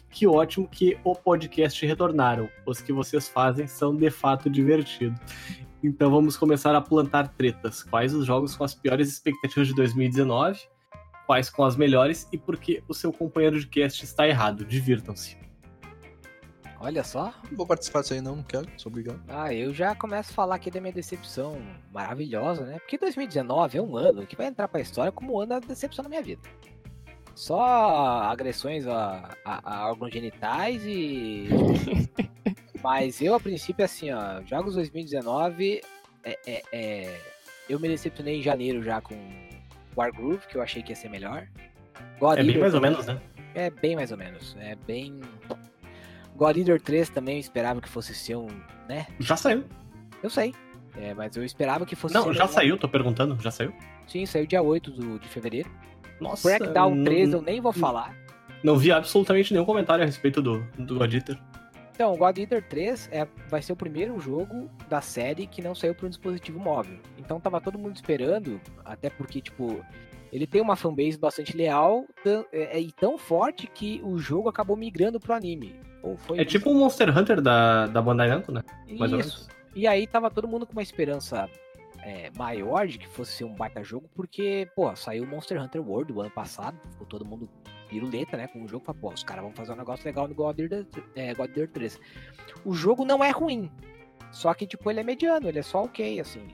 Que 0.09 0.25
ótimo 0.25 0.67
que 0.67 0.97
o 1.03 1.13
podcast 1.15 1.85
retornaram. 1.85 2.49
Os 2.65 2.81
que 2.81 2.91
vocês 2.91 3.27
fazem 3.27 3.67
são 3.67 3.95
de 3.95 4.09
fato 4.09 4.49
divertidos. 4.49 5.19
Então 5.83 6.09
vamos 6.09 6.35
começar 6.35 6.73
a 6.75 6.81
plantar 6.81 7.27
tretas. 7.37 7.83
Quais 7.83 8.13
os 8.15 8.25
jogos 8.25 8.55
com 8.55 8.63
as 8.63 8.73
piores 8.73 9.07
expectativas 9.09 9.67
de 9.67 9.75
2019? 9.75 10.59
Quais 11.27 11.49
com 11.49 11.63
as 11.63 11.75
melhores? 11.75 12.27
E 12.31 12.37
por 12.37 12.57
que 12.57 12.83
o 12.87 12.93
seu 12.93 13.11
companheiro 13.13 13.59
de 13.59 13.67
cast 13.67 14.03
está 14.03 14.27
errado? 14.27 14.65
Divirtam-se. 14.65 15.37
Olha 16.79 17.03
só. 17.03 17.33
Não 17.49 17.57
vou 17.57 17.65
participar 17.65 18.01
disso 18.01 18.13
aí, 18.13 18.21
não, 18.21 18.37
não 18.37 18.43
quero, 18.43 18.67
sou 18.77 18.89
obrigado. 18.89 19.21
Ah, 19.27 19.53
eu 19.53 19.73
já 19.73 19.95
começo 19.95 20.31
a 20.31 20.33
falar 20.33 20.55
aqui 20.55 20.69
da 20.69 20.81
minha 20.81 20.93
decepção 20.93 21.57
maravilhosa, 21.91 22.65
né? 22.65 22.79
Porque 22.79 22.97
2019 22.97 23.77
é 23.77 23.81
um 23.81 23.95
ano 23.95 24.25
que 24.25 24.35
vai 24.35 24.47
entrar 24.47 24.67
pra 24.67 24.81
história 24.81 25.11
como 25.11 25.33
o 25.33 25.41
ano 25.41 25.49
da 25.49 25.59
decepção 25.59 26.03
na 26.03 26.09
minha 26.09 26.21
vida. 26.21 26.41
Só 27.33 27.61
agressões 28.23 28.87
a, 28.87 29.35
a, 29.43 29.77
a 29.77 29.89
órgãos 29.89 30.13
genitais 30.13 30.81
e. 30.85 31.47
Mas 32.81 33.19
eu, 33.21 33.33
a 33.33 33.39
princípio, 33.39 33.83
assim, 33.83 34.11
ó, 34.11 34.41
jogos 34.43 34.75
2019, 34.75 35.81
é, 36.23 36.39
é, 36.45 36.63
é, 36.71 37.21
eu 37.67 37.79
me 37.79 37.87
decepcionei 37.89 38.39
em 38.39 38.41
janeiro 38.41 38.83
já 38.83 39.01
com 39.01 39.15
Wargroove, 39.97 40.47
que 40.47 40.55
eu 40.55 40.61
achei 40.61 40.83
que 40.83 40.91
ia 40.91 40.95
ser 40.95 41.09
melhor. 41.09 41.47
God 42.19 42.37
É 42.37 42.43
bem 42.43 42.47
Eater 42.47 42.61
mais 42.61 42.73
ou 42.73 42.81
menos, 42.81 43.05
né? 43.07 43.21
É 43.53 43.69
bem 43.69 43.95
mais 43.95 44.11
ou 44.11 44.17
menos. 44.17 44.55
É 44.59 44.75
bem. 44.75 45.19
God 46.35 46.57
Eater 46.57 46.81
3 46.81 47.09
também 47.09 47.35
eu 47.35 47.39
esperava 47.39 47.81
que 47.81 47.89
fosse 47.89 48.13
ser 48.13 48.35
um. 48.35 48.47
né? 48.87 49.07
Já 49.19 49.35
saiu. 49.37 49.63
Eu 50.21 50.29
sei. 50.29 50.53
É, 50.97 51.13
mas 51.13 51.35
eu 51.35 51.43
esperava 51.43 51.85
que 51.85 51.95
fosse 51.95 52.13
Não, 52.13 52.33
já 52.33 52.45
um- 52.45 52.47
saiu, 52.47 52.77
tô 52.77 52.87
perguntando. 52.87 53.37
Já 53.41 53.51
saiu? 53.51 53.73
Sim, 54.07 54.25
saiu 54.25 54.45
dia 54.45 54.61
8 54.61 54.91
do, 54.91 55.19
de 55.19 55.27
fevereiro. 55.27 55.69
Nossa, 56.21 56.47
Crackdown 56.47 56.95
não- 56.95 57.03
3 57.03 57.33
eu 57.33 57.41
nem 57.41 57.59
vou 57.59 57.73
falar. 57.73 58.15
Não 58.63 58.77
vi 58.77 58.91
absolutamente 58.91 59.53
nenhum 59.53 59.65
comentário 59.65 60.03
a 60.03 60.05
respeito 60.05 60.41
do, 60.41 60.65
do 60.77 60.97
God 60.97 61.13
Eater. 61.13 61.37
Então, 61.93 62.13
o 62.13 62.17
God 62.17 62.37
Eater 62.37 62.61
3 62.67 63.09
é, 63.11 63.27
vai 63.49 63.61
ser 63.61 63.73
o 63.73 63.75
primeiro 63.75 64.19
jogo 64.19 64.69
da 64.89 65.01
série 65.01 65.47
que 65.47 65.61
não 65.61 65.73
saiu 65.75 65.93
para 65.95 66.05
um 66.07 66.09
dispositivo 66.09 66.59
móvel. 66.59 66.97
Então 67.17 67.39
tava 67.39 67.59
todo 67.61 67.77
mundo 67.79 67.95
esperando, 67.95 68.59
até 68.83 69.09
porque, 69.09 69.39
tipo, 69.41 69.83
ele 70.31 70.45
tem 70.47 70.61
uma 70.61 70.75
fanbase 70.75 71.17
bastante 71.17 71.55
leal 71.55 72.05
tan- 72.23 72.43
é, 72.51 72.77
é, 72.77 72.81
e 72.81 72.91
tão 72.91 73.17
forte 73.17 73.67
que 73.67 74.01
o 74.03 74.17
jogo 74.17 74.49
acabou 74.49 74.75
migrando 74.75 75.19
pro 75.19 75.33
anime. 75.33 75.75
Ou 76.05 76.15
foi 76.17 76.39
É 76.39 76.45
tipo 76.45 76.69
um 76.69 76.75
Monster 76.75 77.15
Hunter 77.17 77.41
da, 77.41 77.87
da 77.87 78.01
Bandai 78.01 78.29
Namco, 78.29 78.51
né? 78.51 78.63
Mais 78.97 79.11
Isso. 79.11 79.49
E 79.75 79.87
aí 79.87 80.05
tava 80.07 80.29
todo 80.29 80.47
mundo 80.47 80.65
com 80.65 80.71
uma 80.71 80.83
esperança 80.83 81.49
é, 82.05 82.31
maior 82.37 82.87
de 82.87 82.99
que 82.99 83.07
fosse 83.07 83.31
ser 83.31 83.43
um 83.43 83.55
baita 83.55 83.83
jogo, 83.83 84.07
porque, 84.15 84.69
pô, 84.75 84.95
saiu 84.95 85.25
Monster 85.25 85.61
Hunter 85.61 85.81
World 85.81 86.13
o 86.13 86.21
ano 86.21 86.29
passado, 86.29 86.77
ficou 86.91 87.07
todo 87.07 87.25
mundo 87.25 87.49
piruleta, 87.89 88.37
né, 88.37 88.47
com 88.47 88.63
o 88.63 88.67
jogo, 88.67 88.85
falou, 88.85 89.01
pô, 89.01 89.09
os 89.09 89.23
caras 89.23 89.43
vão 89.43 89.51
fazer 89.51 89.73
um 89.73 89.75
negócio 89.75 90.05
legal 90.05 90.27
no 90.27 90.35
God 90.35 90.59
Eater, 90.59 90.85
é, 91.15 91.33
God 91.33 91.49
Eater 91.49 91.69
3. 91.69 91.99
O 92.63 92.73
jogo 92.73 93.03
não 93.03 93.23
é 93.23 93.31
ruim, 93.31 93.71
só 94.31 94.53
que, 94.53 94.67
tipo, 94.67 94.89
ele 94.89 94.99
é 94.99 95.03
mediano, 95.03 95.49
ele 95.49 95.59
é 95.59 95.63
só 95.63 95.83
ok, 95.83 96.19
assim, 96.19 96.45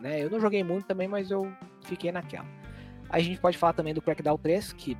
né, 0.00 0.22
eu 0.22 0.30
não 0.30 0.40
joguei 0.40 0.62
muito 0.62 0.86
também, 0.86 1.08
mas 1.08 1.30
eu 1.30 1.52
fiquei 1.82 2.12
naquela. 2.12 2.46
Aí 3.10 3.22
a 3.22 3.24
gente 3.24 3.40
pode 3.40 3.58
falar 3.58 3.72
também 3.72 3.92
do 3.92 4.00
Crackdown 4.00 4.38
3, 4.38 4.72
que 4.74 4.96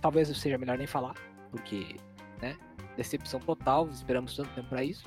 talvez 0.00 0.28
seja 0.36 0.58
melhor 0.58 0.76
nem 0.76 0.86
falar, 0.86 1.14
porque, 1.50 1.96
né, 2.40 2.56
decepção 2.96 3.40
total, 3.40 3.88
esperamos 3.90 4.36
tanto 4.36 4.50
tempo 4.50 4.68
pra 4.68 4.82
isso. 4.84 5.04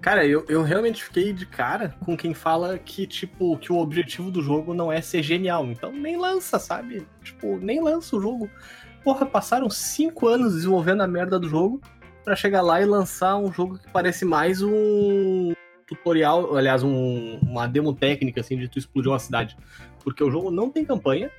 Cara, 0.00 0.24
eu, 0.26 0.44
eu 0.48 0.62
realmente 0.62 1.04
fiquei 1.04 1.32
de 1.32 1.44
cara 1.44 1.94
com 2.00 2.16
quem 2.16 2.32
fala 2.32 2.78
que, 2.78 3.06
tipo, 3.06 3.56
que 3.58 3.70
o 3.72 3.76
objetivo 3.78 4.30
do 4.30 4.40
jogo 4.40 4.72
não 4.72 4.90
é 4.90 5.00
ser 5.02 5.22
genial. 5.22 5.66
Então 5.66 5.92
nem 5.92 6.16
lança, 6.16 6.58
sabe? 6.58 7.06
Tipo, 7.22 7.58
nem 7.58 7.80
lança 7.82 8.16
o 8.16 8.20
jogo. 8.20 8.48
porra, 9.04 9.26
passaram 9.26 9.68
cinco 9.68 10.28
anos 10.28 10.54
desenvolvendo 10.54 11.02
a 11.02 11.08
merda 11.08 11.38
do 11.38 11.48
jogo 11.48 11.80
pra 12.24 12.36
chegar 12.36 12.62
lá 12.62 12.80
e 12.80 12.84
lançar 12.84 13.36
um 13.36 13.52
jogo 13.52 13.76
que 13.78 13.90
parece 13.90 14.24
mais 14.24 14.62
um 14.62 15.52
tutorial, 15.86 16.56
aliás, 16.56 16.82
um- 16.84 17.38
uma 17.42 17.66
demo 17.66 17.92
técnica, 17.92 18.40
assim, 18.40 18.56
de 18.56 18.68
tu 18.68 18.78
explodir 18.78 19.10
uma 19.10 19.18
cidade. 19.18 19.56
Porque 20.04 20.22
o 20.22 20.30
jogo 20.30 20.50
não 20.52 20.70
tem 20.70 20.84
campanha, 20.84 21.30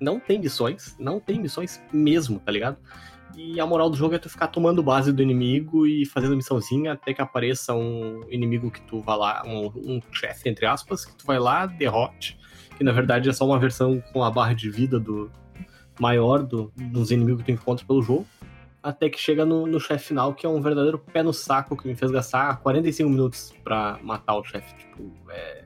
não 0.00 0.18
tem 0.18 0.38
missões, 0.40 0.96
não 0.98 1.20
tem 1.20 1.38
missões 1.38 1.80
mesmo, 1.92 2.40
tá 2.40 2.50
ligado? 2.50 2.78
E 3.36 3.58
a 3.60 3.66
moral 3.66 3.90
do 3.90 3.96
jogo 3.96 4.14
é 4.14 4.18
tu 4.18 4.28
ficar 4.30 4.46
tomando 4.48 4.82
base 4.82 5.12
do 5.12 5.22
inimigo 5.22 5.86
e 5.86 6.06
fazendo 6.06 6.36
missãozinha 6.36 6.92
até 6.92 7.12
que 7.12 7.20
apareça 7.20 7.74
um 7.74 8.20
inimigo 8.30 8.70
que 8.70 8.80
tu 8.82 9.00
vai 9.00 9.16
lá, 9.16 9.42
um, 9.44 9.66
um 9.74 10.00
chefe, 10.12 10.48
entre 10.48 10.66
aspas, 10.66 11.04
que 11.04 11.14
tu 11.16 11.26
vai 11.26 11.38
lá, 11.38 11.66
derrote, 11.66 12.38
que 12.76 12.84
na 12.84 12.92
verdade 12.92 13.28
é 13.28 13.32
só 13.32 13.44
uma 13.46 13.58
versão 13.58 14.00
com 14.12 14.22
a 14.22 14.30
barra 14.30 14.54
de 14.54 14.70
vida 14.70 15.00
do 15.00 15.30
maior 15.98 16.42
do- 16.42 16.72
dos 16.76 17.10
inimigos 17.10 17.42
que 17.42 17.52
tu 17.52 17.54
encontra 17.60 17.84
pelo 17.84 18.02
jogo, 18.02 18.26
até 18.82 19.08
que 19.10 19.18
chega 19.18 19.44
no, 19.44 19.66
no 19.66 19.80
chefe 19.80 20.08
final, 20.08 20.32
que 20.34 20.44
é 20.46 20.48
um 20.48 20.60
verdadeiro 20.60 20.98
pé 20.98 21.22
no 21.22 21.32
saco 21.32 21.76
que 21.76 21.88
me 21.88 21.94
fez 21.96 22.10
gastar 22.12 22.58
45 22.60 23.08
minutos 23.10 23.52
pra 23.64 23.98
matar 24.02 24.36
o 24.36 24.44
chefe. 24.44 24.74
Tipo, 24.76 25.10
é... 25.30 25.64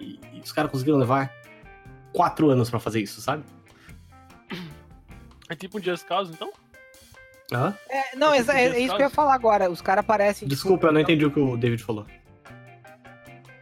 E, 0.00 0.18
e 0.32 0.40
os 0.40 0.52
caras 0.52 0.70
conseguiram 0.70 0.98
levar 0.98 1.32
quatro 2.12 2.48
anos 2.50 2.70
pra 2.70 2.78
fazer 2.78 3.00
isso, 3.00 3.20
sabe? 3.20 3.42
É 5.48 5.54
tipo 5.54 5.78
um 5.78 5.82
Just 5.82 6.06
Cause, 6.06 6.32
então? 6.32 6.52
Aham. 7.52 7.74
É, 7.88 8.16
não, 8.16 8.32
é, 8.34 8.38
tipo 8.38 8.50
é- 8.52 8.64
é 8.64 8.80
isso 8.80 8.94
que 8.96 9.02
eu 9.02 9.06
ia 9.06 9.10
falar 9.10 9.34
agora. 9.34 9.70
Os 9.70 9.80
caras 9.80 10.04
parecem. 10.04 10.48
Desculpa, 10.48 10.88
eu 10.88 10.92
não 10.92 11.00
entendi 11.00 11.24
o 11.24 11.30
que 11.30 11.38
o 11.40 11.56
David 11.56 11.82
falou. 11.82 12.06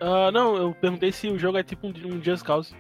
Ah, 0.00 0.30
não, 0.32 0.56
eu 0.56 0.74
perguntei 0.74 1.12
se 1.12 1.28
o 1.28 1.38
jogo 1.38 1.58
é 1.58 1.62
tipo 1.62 1.86
um, 1.86 1.90
um 2.06 2.22
Just 2.22 2.44
Cause. 2.44 2.74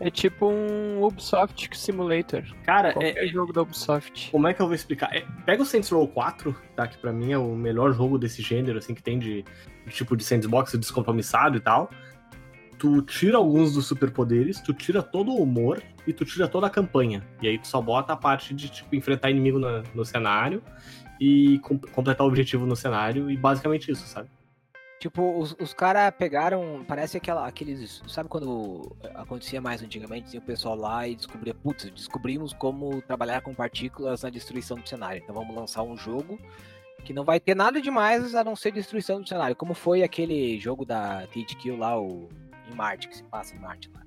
É 0.00 0.10
tipo 0.10 0.46
um 0.48 1.02
Ubisoft 1.02 1.76
Simulator. 1.76 2.44
Cara, 2.64 2.90
é, 2.90 2.92
Qualquer 2.92 3.26
jogo 3.28 3.52
da 3.52 3.62
Ubisoft. 3.62 4.30
Como 4.30 4.46
é 4.46 4.54
que 4.54 4.62
eu 4.62 4.66
vou 4.66 4.74
explicar? 4.74 5.12
É, 5.14 5.24
pega 5.44 5.60
o 5.60 5.66
Saints 5.66 5.90
Row 5.90 6.06
4, 6.06 6.54
tá? 6.76 6.86
Que 6.86 6.96
pra 6.98 7.12
mim 7.12 7.32
é 7.32 7.38
o 7.38 7.48
melhor 7.56 7.92
jogo 7.92 8.16
desse 8.16 8.40
gênero, 8.40 8.78
assim, 8.78 8.94
que 8.94 9.02
tem 9.02 9.18
de, 9.18 9.44
de 9.84 9.92
tipo 9.92 10.16
de 10.16 10.22
sandbox 10.22 10.72
descompromissado 10.74 11.56
e 11.56 11.60
tal. 11.60 11.90
Tu 12.78 13.02
tira 13.02 13.36
alguns 13.38 13.72
dos 13.74 13.86
superpoderes, 13.86 14.60
tu 14.60 14.72
tira 14.72 15.02
todo 15.02 15.32
o 15.32 15.42
humor 15.42 15.82
e 16.06 16.12
tu 16.12 16.24
tira 16.24 16.46
toda 16.46 16.68
a 16.68 16.70
campanha. 16.70 17.26
E 17.42 17.48
aí 17.48 17.58
tu 17.58 17.66
só 17.66 17.80
bota 17.80 18.12
a 18.12 18.16
parte 18.16 18.54
de, 18.54 18.68
tipo, 18.68 18.94
enfrentar 18.94 19.30
inimigo 19.30 19.58
na- 19.58 19.82
no 19.94 20.04
cenário 20.04 20.62
e 21.20 21.58
com- 21.60 21.78
completar 21.78 22.24
o 22.24 22.28
objetivo 22.28 22.64
no 22.66 22.76
cenário 22.76 23.28
e 23.30 23.36
basicamente 23.36 23.90
isso, 23.90 24.06
sabe? 24.06 24.28
Tipo, 25.00 25.38
os, 25.38 25.54
os 25.60 25.72
caras 25.72 26.12
pegaram. 26.16 26.84
Parece 26.86 27.16
aquela, 27.16 27.46
aqueles. 27.46 28.02
Sabe 28.08 28.28
quando 28.28 28.96
acontecia 29.14 29.60
mais 29.60 29.80
antigamente? 29.82 30.30
Tinha 30.30 30.40
o 30.40 30.44
pessoal 30.44 30.74
lá 30.76 31.06
e 31.06 31.14
descobria, 31.14 31.54
putz, 31.54 31.88
descobrimos 31.90 32.52
como 32.52 33.00
trabalhar 33.02 33.40
com 33.40 33.54
partículas 33.54 34.22
na 34.22 34.30
destruição 34.30 34.76
do 34.76 34.88
cenário. 34.88 35.20
Então 35.22 35.34
vamos 35.34 35.54
lançar 35.54 35.82
um 35.84 35.96
jogo 35.96 36.38
que 37.04 37.12
não 37.12 37.24
vai 37.24 37.38
ter 37.38 37.54
nada 37.54 37.80
demais 37.80 38.34
a 38.34 38.42
não 38.42 38.56
ser 38.56 38.72
destruição 38.72 39.20
do 39.20 39.28
cenário. 39.28 39.54
Como 39.54 39.72
foi 39.72 40.02
aquele 40.02 40.58
jogo 40.58 40.84
da 40.84 41.26
THQ 41.28 41.76
lá, 41.76 41.96
o 42.00 42.28
em 42.70 42.74
Marte, 42.74 43.08
que 43.08 43.16
se 43.16 43.24
passa 43.24 43.54
em 43.54 43.58
Marte 43.58 43.90
lá. 43.94 44.02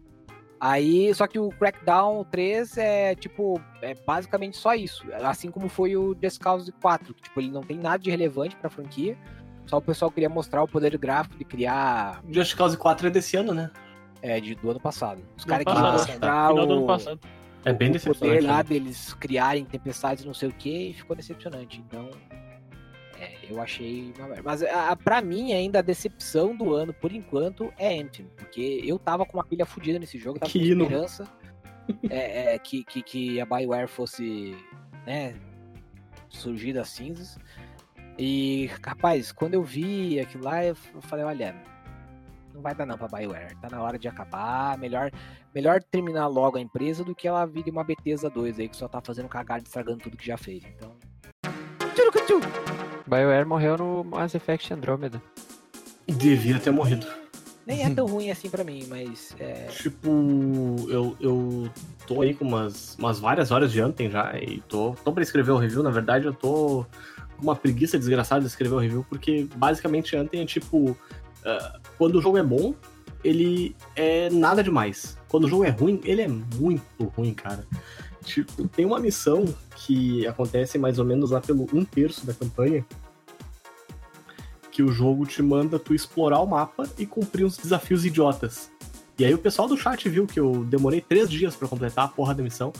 Aí, 0.60 1.14
só 1.16 1.26
que 1.26 1.40
o 1.40 1.50
Crackdown 1.50 2.24
3 2.26 2.78
é 2.78 3.16
tipo, 3.16 3.60
é 3.82 3.96
basicamente 3.96 4.58
só 4.58 4.76
isso. 4.76 5.04
Assim 5.24 5.50
como 5.50 5.68
foi 5.68 5.96
o 5.98 6.16
Just 6.22 6.40
Cause 6.40 6.72
4, 6.74 7.14
que 7.16 7.24
tipo, 7.24 7.40
ele 7.40 7.50
não 7.50 7.62
tem 7.62 7.78
nada 7.78 7.98
de 7.98 8.12
relevante 8.12 8.56
pra 8.56 8.70
franquia. 8.70 9.18
Só 9.66 9.78
o 9.78 9.82
pessoal 9.82 10.12
queria 10.12 10.30
mostrar 10.30 10.62
o 10.62 10.68
poder 10.68 10.96
gráfico 10.98 11.38
de 11.38 11.46
criar 11.46 12.22
Just 12.30 12.56
Cause 12.56 12.78
4 12.78 13.08
é 13.08 13.10
desse 13.10 13.36
ano, 13.38 13.54
né? 13.54 13.72
é, 14.22 14.40
de, 14.40 14.56
do 14.56 14.70
ano 14.70 14.80
passado. 14.80 15.22
Os 15.36 15.44
caras 15.44 15.66
queriam 15.66 15.84
passado, 15.84 16.08
mostrar 16.08 16.50
Final 16.50 16.68
do 16.68 16.74
ano 16.74 16.84
o, 16.84 16.88
passado. 16.88 17.20
É 17.66 17.74
bem 17.74 17.90
o 17.90 17.94
decepcionante. 17.94 18.38
poder 18.38 18.48
lá 18.48 18.58
né? 18.58 18.64
deles 18.64 19.14
criarem 19.16 19.66
tempestades 19.66 20.26
não 20.26 20.34
sei 20.34 20.50
o 20.50 20.54
que 20.54 20.90
e 20.90 20.94
ficou 20.94 21.16
decepcionante. 21.16 21.84
Então, 21.88 22.10
eu 23.52 23.62
achei 23.62 24.14
uma 24.18 24.28
merda. 24.28 24.44
Mas 24.44 24.64
a, 24.64 24.96
pra 24.96 25.22
mim, 25.22 25.54
ainda 25.54 25.80
a 25.80 25.82
decepção 25.82 26.56
do 26.56 26.74
ano, 26.74 26.94
por 26.94 27.12
enquanto, 27.12 27.72
é 27.78 28.00
Anthem. 28.00 28.26
Porque 28.36 28.82
eu 28.84 28.98
tava 28.98 29.26
com 29.26 29.38
uma 29.38 29.44
pilha 29.44 29.66
fodida 29.66 30.00
nesse 30.00 30.18
jogo, 30.18 30.40
tava 30.40 30.52
Que 30.52 30.60
com 30.60 30.66
hino. 30.66 30.84
esperança 30.84 31.28
é, 32.10 32.56
é, 32.56 32.60
que, 32.60 32.84
que, 32.84 33.02
que 33.02 33.42
a 33.42 33.46
Bioware 33.46 33.88
fosse, 33.88 34.56
né, 35.06 35.36
surgir 36.30 36.74
das 36.74 36.90
cinzas. 36.90 37.38
E, 38.18 38.70
rapaz, 38.84 39.32
quando 39.32 39.56
eu 39.56 39.64
vi 39.64 40.20
aquilo 40.20 40.44
lá, 40.44 40.64
eu 40.64 40.76
falei, 40.76 41.26
olha, 41.26 41.56
não 42.54 42.62
vai 42.62 42.76
dar 42.76 42.86
não 42.86 42.98
pra 42.98 43.08
Bioware. 43.08 43.56
Tá 43.62 43.70
na 43.70 43.82
hora 43.82 43.98
de 43.98 44.08
acabar. 44.08 44.78
Melhor, 44.78 45.12
melhor 45.56 45.82
terminar 45.84 46.28
logo 46.28 46.58
a 46.58 46.62
empresa 46.62 47.04
do 47.04 47.16
que 47.16 47.28
ela 47.28 47.46
vire 47.46 47.72
uma 47.72 47.84
Bethesda 47.84 48.30
2 48.30 48.60
aí, 48.60 48.70
que 48.70 48.78
só 48.78 48.88
tá 48.88 49.02
fazendo 49.02 49.28
cagada 49.30 49.62
e 49.62 49.64
estragando 49.64 50.00
tudo 50.00 50.18
que 50.18 50.26
já 50.26 50.38
fez. 50.38 50.64
Então... 50.66 50.96
Tchurucutu! 51.96 52.40
BioWare 53.12 53.46
morreu 53.46 53.78
no 53.78 54.06
Mass 54.06 54.34
Effect 54.34 54.74
Andromeda. 54.74 55.22
Devia 56.08 56.58
ter 56.60 56.72
morrido. 56.72 57.06
Nem 57.68 57.84
é 57.84 57.90
tão 57.90 58.06
ruim 58.06 58.32
assim 58.32 58.50
pra 58.50 58.64
mim, 58.64 58.86
mas 58.88 59.36
é, 59.38 59.68
Tipo, 59.68 60.08
eu, 60.90 61.16
eu 61.20 61.70
tô 62.08 62.22
aí 62.22 62.34
com 62.34 62.46
umas, 62.46 62.96
umas 62.98 63.20
várias 63.20 63.52
horas 63.52 63.70
de 63.70 63.82
Anthem 63.82 64.10
já 64.10 64.34
e 64.38 64.62
tô, 64.62 64.96
tô 65.04 65.12
pra 65.12 65.22
escrever 65.22 65.52
o 65.52 65.58
review. 65.58 65.84
Na 65.84 65.92
verdade, 65.92 66.26
eu 66.26 66.34
tô 66.34 66.86
com 67.36 67.44
uma 67.44 67.56
preguiça 67.56 68.00
desgraçada 68.00 68.42
de 68.42 68.48
escrever 68.48 68.76
o 68.76 68.80
review, 68.80 69.06
porque 69.10 69.46
basicamente 69.56 70.16
Anthem 70.16 70.42
é 70.42 70.46
tipo. 70.46 70.98
ah, 71.46 71.80
quando 71.98 72.16
o 72.16 72.22
jogo 72.22 72.38
é 72.38 72.44
bom, 72.44 72.74
ele 73.24 73.76
é 73.94 74.30
nada 74.30 74.64
demais. 74.64 75.18
Quando 75.28 75.44
o 75.46 75.50
jogo 75.50 75.66
é 75.66 75.70
ruim, 75.70 76.00
ele 76.06 76.22
é 76.22 76.28
muito 76.28 77.06
ruim, 77.16 77.34
cara. 77.34 77.66
Tipo, 78.24 78.68
tem 78.68 78.86
uma 78.86 79.00
missão 79.00 79.46
que 79.76 80.26
acontece 80.28 80.78
mais 80.78 81.00
ou 81.00 81.06
menos 81.06 81.32
lá 81.32 81.42
pelo 81.42 81.68
um 81.74 81.84
terço 81.84 82.26
da 82.26 82.34
campanha. 82.34 82.86
Que 84.72 84.82
o 84.82 84.92
jogo 84.92 85.26
te 85.26 85.42
manda 85.44 85.78
tu 85.78 85.94
explorar 85.94 86.40
o 86.40 86.46
mapa 86.48 86.88
e 86.98 87.06
cumprir 87.06 87.46
uns 87.46 87.58
desafios 87.58 88.06
idiotas. 88.06 88.72
E 89.20 89.26
aí 89.26 89.34
o 89.34 89.38
pessoal 89.38 89.68
do 89.68 89.78
chat 89.78 90.08
viu 90.10 90.26
que 90.26 90.40
eu 90.40 90.64
demorei 90.66 91.02
três 91.02 91.30
dias 91.30 91.56
pra 91.56 91.68
completar 91.68 92.06
a 92.06 92.08
porra 92.08 92.34
da 92.34 92.42
missão. 92.42 92.72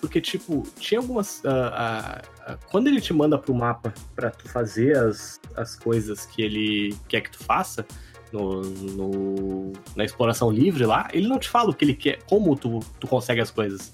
Porque, 0.00 0.18
tipo, 0.20 0.62
tinha 0.78 0.98
algumas. 0.98 1.44
ah, 1.44 1.74
ah, 1.74 2.22
ah, 2.52 2.58
quando 2.70 2.86
ele 2.86 3.02
te 3.02 3.12
manda 3.12 3.36
pro 3.36 3.54
mapa 3.54 3.92
pra 4.16 4.30
tu 4.30 4.48
fazer 4.48 4.96
as, 4.96 5.38
as 5.54 5.76
coisas 5.76 6.24
que 6.24 6.40
ele 6.40 6.96
quer 7.06 7.20
que 7.20 7.30
tu 7.32 7.44
faça 7.44 7.84
no, 8.32 8.62
no- 8.62 9.72
na 9.94 10.02
exploração 10.04 10.50
livre 10.50 10.86
lá, 10.86 11.06
ele 11.12 11.28
não 11.28 11.38
te 11.38 11.50
fala 11.50 11.68
o 11.70 11.74
que 11.74 11.84
ele 11.84 11.94
quer, 11.94 12.22
como 12.22 12.56
tu, 12.56 12.78
tu 12.98 13.06
consegue 13.06 13.42
as 13.42 13.50
coisas. 13.50 13.92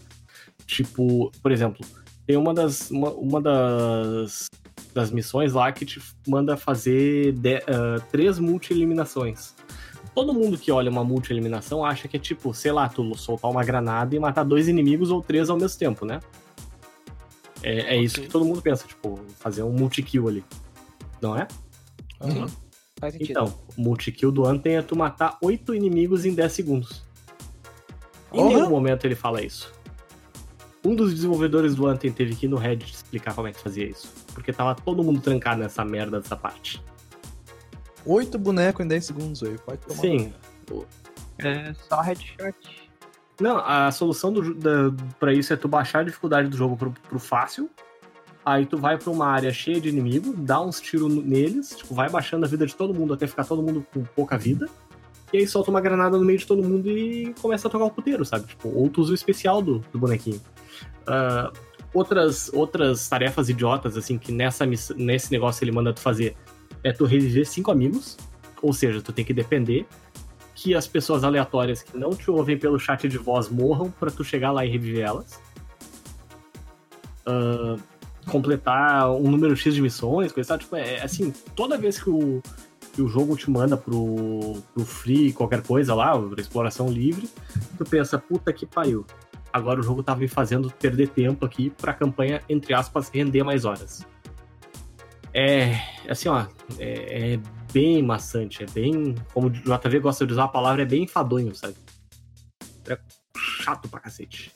Tipo, 0.65 1.33
por 1.43 1.51
exemplo, 1.51 1.85
tem 2.25 2.37
uma 2.37 2.55
das. 2.55 2.89
Uma, 2.91 3.11
uma 3.11 3.41
das, 3.43 4.47
das 4.97 5.11
missões 5.11 5.53
lá 5.53 5.71
que 5.71 5.85
te 5.85 6.01
manda 6.27 6.57
fazer 6.57 7.33
de- 7.33 7.63
ah, 7.69 8.01
três 8.11 8.39
multi-eliminações 8.39 9.55
todo 10.15 10.33
mundo 10.33 10.57
que 10.57 10.73
olha 10.73 10.91
uma 10.91 11.05
multi-eliminação 11.05 11.85
acha 11.85 12.09
que 12.09 12.17
é 12.17 12.21
tipo, 12.21 12.55
sei 12.55 12.73
lá, 12.73 12.89
tu 12.89 13.15
soltar 13.15 13.51
uma 13.51 13.63
granada 13.63 14.17
e 14.17 14.19
matar 14.19 14.45
dois 14.45 14.67
inimigos 14.67 15.11
ou 15.11 15.21
três 15.21 15.51
ao 15.51 15.59
mesmo 15.59 15.79
tempo, 15.79 16.07
né? 16.07 16.21
É, 17.63 17.95
é 17.95 17.97
isso 17.99 18.15
Ok. 18.17 18.25
que 18.27 18.33
todo 18.33 18.43
mundo 18.43 18.63
pensa, 18.63 18.87
tipo, 18.87 19.21
fazer 19.39 19.63
um 19.63 19.73
multi-kill 19.73 20.27
ali. 20.29 20.45
Não 21.21 21.37
é? 21.37 21.47
Uhum. 22.23 22.47
faz 22.99 23.13
sentido. 23.13 23.31
Então, 23.31 23.59
o 23.77 23.81
multi-kill 23.83 24.33
do 24.33 24.47
Anthem 24.47 24.77
é 24.77 24.81
tu 24.83 24.97
matar 24.97 25.37
oito 25.43 25.75
inimigos 25.75 26.25
em 26.25 26.33
10 26.35 26.51
segundos. 26.51 27.03
Em 28.33 28.43
nenhum 28.43 28.71
momento 28.71 29.05
ele 29.07 29.15
fala 29.15 29.43
isso. 29.43 29.71
Um 30.87 30.95
dos 30.95 31.13
desenvolvedores 31.13 31.75
do 31.75 31.85
Anthem 31.85 32.13
teve 32.13 32.37
que 32.37 32.47
ir 32.47 32.49
no 32.49 32.57
Reddit 32.57 32.95
explicar 32.95 33.35
como 33.35 33.49
é 33.49 33.53
que 33.53 33.59
fazia 33.59 33.85
isso. 33.85 34.13
Porque 34.33 34.53
tava 34.53 34.73
todo 34.77 35.03
mundo 35.03 35.21
trancado 35.21 35.61
nessa 35.61 35.85
merda 35.85 36.21
dessa 36.21 36.37
parte. 36.37 36.81
Oito 38.05 38.39
bonecos 38.39 38.85
em 38.85 38.89
10 38.89 39.05
segundos, 39.05 39.41
velho. 39.41 39.59
Pode 39.59 39.79
tomar. 39.81 40.01
Sim, 40.01 40.33
É 41.39 41.75
só 41.89 42.01
headshot. 42.01 42.55
Não, 43.41 43.59
a 43.59 43.91
solução 43.91 44.33
do, 44.33 44.55
da, 44.55 44.95
pra 45.19 45.33
isso 45.33 45.53
é 45.53 45.57
tu 45.57 45.67
baixar 45.67 46.01
a 46.01 46.05
dificuldade 46.05 46.49
do 46.49 46.57
jogo 46.57 46.77
pro, 46.77 46.93
pro 46.93 47.19
fácil. 47.19 47.69
Aí 48.45 48.65
tu 48.65 48.79
vai 48.79 48.97
pra 48.97 49.11
uma 49.11 49.27
área 49.27 49.53
cheia 49.53 49.81
de 49.81 49.89
inimigo, 49.89 50.33
dá 50.37 50.61
uns 50.61 50.81
tiros 50.81 51.13
neles, 51.13 51.71
tipo, 51.71 51.97
vai 51.97 52.09
baixando 52.09 52.47
a 52.47 52.49
vida 52.49 52.65
de 52.65 52.77
todo 52.77 52.95
mundo 52.95 53.13
até 53.13 53.27
ficar 53.27 53.45
todo 53.45 53.61
mundo 53.61 53.85
com 53.93 54.05
pouca 54.05 54.39
vida. 54.39 54.69
E 55.33 55.39
aí 55.39 55.49
solta 55.49 55.69
uma 55.69 55.81
granada 55.81 56.17
no 56.17 56.25
meio 56.25 56.39
de 56.39 56.47
todo 56.47 56.63
mundo 56.63 56.89
e 56.89 57.35
começa 57.43 57.67
a 57.67 57.71
tocar 57.71 57.87
o 57.87 57.91
puteiro, 57.91 58.25
sabe? 58.25 58.47
Tipo, 58.47 58.69
ou 58.69 58.89
tu 58.89 59.01
usa 59.01 59.11
o 59.11 59.15
especial 59.17 59.61
do, 59.61 59.81
do 59.93 59.99
bonequinho. 59.99 60.41
Ah, 61.07 61.53
outras, 61.93 62.51
outras 62.53 63.09
tarefas 63.09 63.49
idiotas, 63.49 63.97
assim, 63.97 64.19
que 64.19 64.33
nessa, 64.33 64.65
nesse 64.67 65.31
negócio 65.31 65.65
ele 65.65 65.73
manda 65.73 65.93
tu 65.93 66.01
fazer 66.01 66.37
é 66.83 66.93
tu 66.93 67.05
reviver 67.05 67.47
cinco 67.47 67.71
amigos. 67.71 68.17
Ou 68.63 68.73
seja, 68.73 69.01
tu 69.03 69.13
tem 69.13 69.25
que 69.25 69.35
depender 69.35 69.87
que 70.55 70.75
as 70.75 70.87
pessoas 70.87 71.23
aleatórias 71.23 71.83
que 71.83 71.97
não 71.97 72.11
te 72.11 72.31
ouvem 72.31 72.59
pelo 72.59 72.79
chat 72.79 73.07
de 73.09 73.19
voz 73.19 73.49
morram 73.49 73.91
pra 73.91 74.11
tu 74.11 74.25
chegar 74.25 74.51
lá 74.51 74.65
e 74.65 74.71
reviver 74.71 75.05
elas. 75.05 75.41
Ah, 77.27 77.77
completar 78.27 79.11
um 79.11 79.31
número 79.31 79.57
X 79.57 79.75
de 79.75 79.83
missões, 79.83 80.33
coisa 80.33 80.49
tal. 80.49 80.59
Tipo, 80.59 80.77
é 80.77 81.03
assim, 81.03 81.33
toda 81.55 81.79
vez 81.79 82.03
que 82.03 82.11
o, 82.11 82.43
que 82.93 83.03
o 83.03 83.09
jogo 83.09 83.37
te 83.37 83.51
manda 83.51 83.77
pro, 83.77 84.63
pro 84.75 84.85
free 84.85 85.33
qualquer 85.33 85.63
coisa 85.63 85.95
lá, 85.95 86.19
pra 86.19 86.41
exploração 86.41 86.89
livre, 86.89 87.29
tu 87.77 87.85
pensa, 87.85 88.19
puta 88.19 88.53
que 88.53 88.67
pariu. 88.67 89.05
Agora 89.57 89.81
o 89.81 89.83
jogo 89.83 90.03
tava 90.03 90.21
me 90.21 90.29
fazendo 90.29 90.71
perder 90.71 91.09
tempo 91.09 91.45
aqui 91.45 91.71
pra 91.71 91.95
campanha, 91.95 92.41
entre 92.49 92.75
aspas, 92.75 93.09
render 93.09 93.43
mais 93.43 93.65
horas. 93.65 94.07
É, 95.33 95.81
assim, 96.09 96.29
ó, 96.29 96.47
é, 96.79 97.35
é 97.35 97.41
bem 97.73 98.03
maçante, 98.03 98.63
é 98.63 98.67
bem, 98.67 99.15
como 99.33 99.49
o 99.49 99.51
JV 99.51 99.99
gosta 100.01 100.27
de 100.27 100.33
usar 100.33 100.45
a 100.45 100.49
palavra, 100.49 100.83
é 100.83 100.87
bem 100.87 101.05
enfadonho, 101.05 101.55
sabe? 101.55 101.75
É 102.89 102.99
chato 103.37 103.89
pra 103.89 104.01
cacete. 104.01 104.53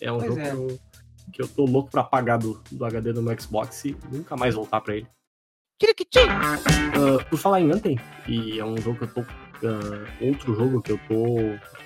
É 0.00 0.10
um 0.10 0.18
Pois 0.18 0.28
jogo 0.28 0.40
é. 0.40 0.50
Que, 0.50 0.56
eu, 0.56 0.80
que 1.32 1.42
eu 1.42 1.48
tô 1.48 1.64
louco 1.64 1.90
pra 1.90 2.02
apagar 2.02 2.38
do, 2.38 2.62
do 2.70 2.84
HD 2.84 3.12
do 3.12 3.22
meu 3.22 3.38
Xbox 3.38 3.84
e 3.84 3.96
nunca 4.10 4.36
mais 4.36 4.54
voltar 4.54 4.80
pra 4.80 4.96
ele. 4.96 5.06
Ah, 6.30 7.24
por 7.28 7.38
falar 7.38 7.60
em 7.60 7.70
Anthem, 7.70 7.98
e 8.28 8.58
é 8.58 8.64
um 8.64 8.76
jogo 8.78 8.98
que 8.98 9.04
eu 9.04 9.08
tô. 9.08 9.20
ah, 9.20 10.06
outro 10.20 10.54
jogo 10.54 10.80
que 10.80 10.92
eu 10.92 11.00
tô 11.08 11.36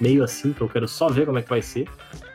meio 0.00 0.22
assim, 0.22 0.52
que 0.52 0.60
eu 0.60 0.68
quero 0.68 0.86
só 0.86 1.08
ver 1.08 1.26
como 1.26 1.38
é 1.38 1.42
que 1.42 1.48
vai 1.48 1.62
ser, 1.62 1.88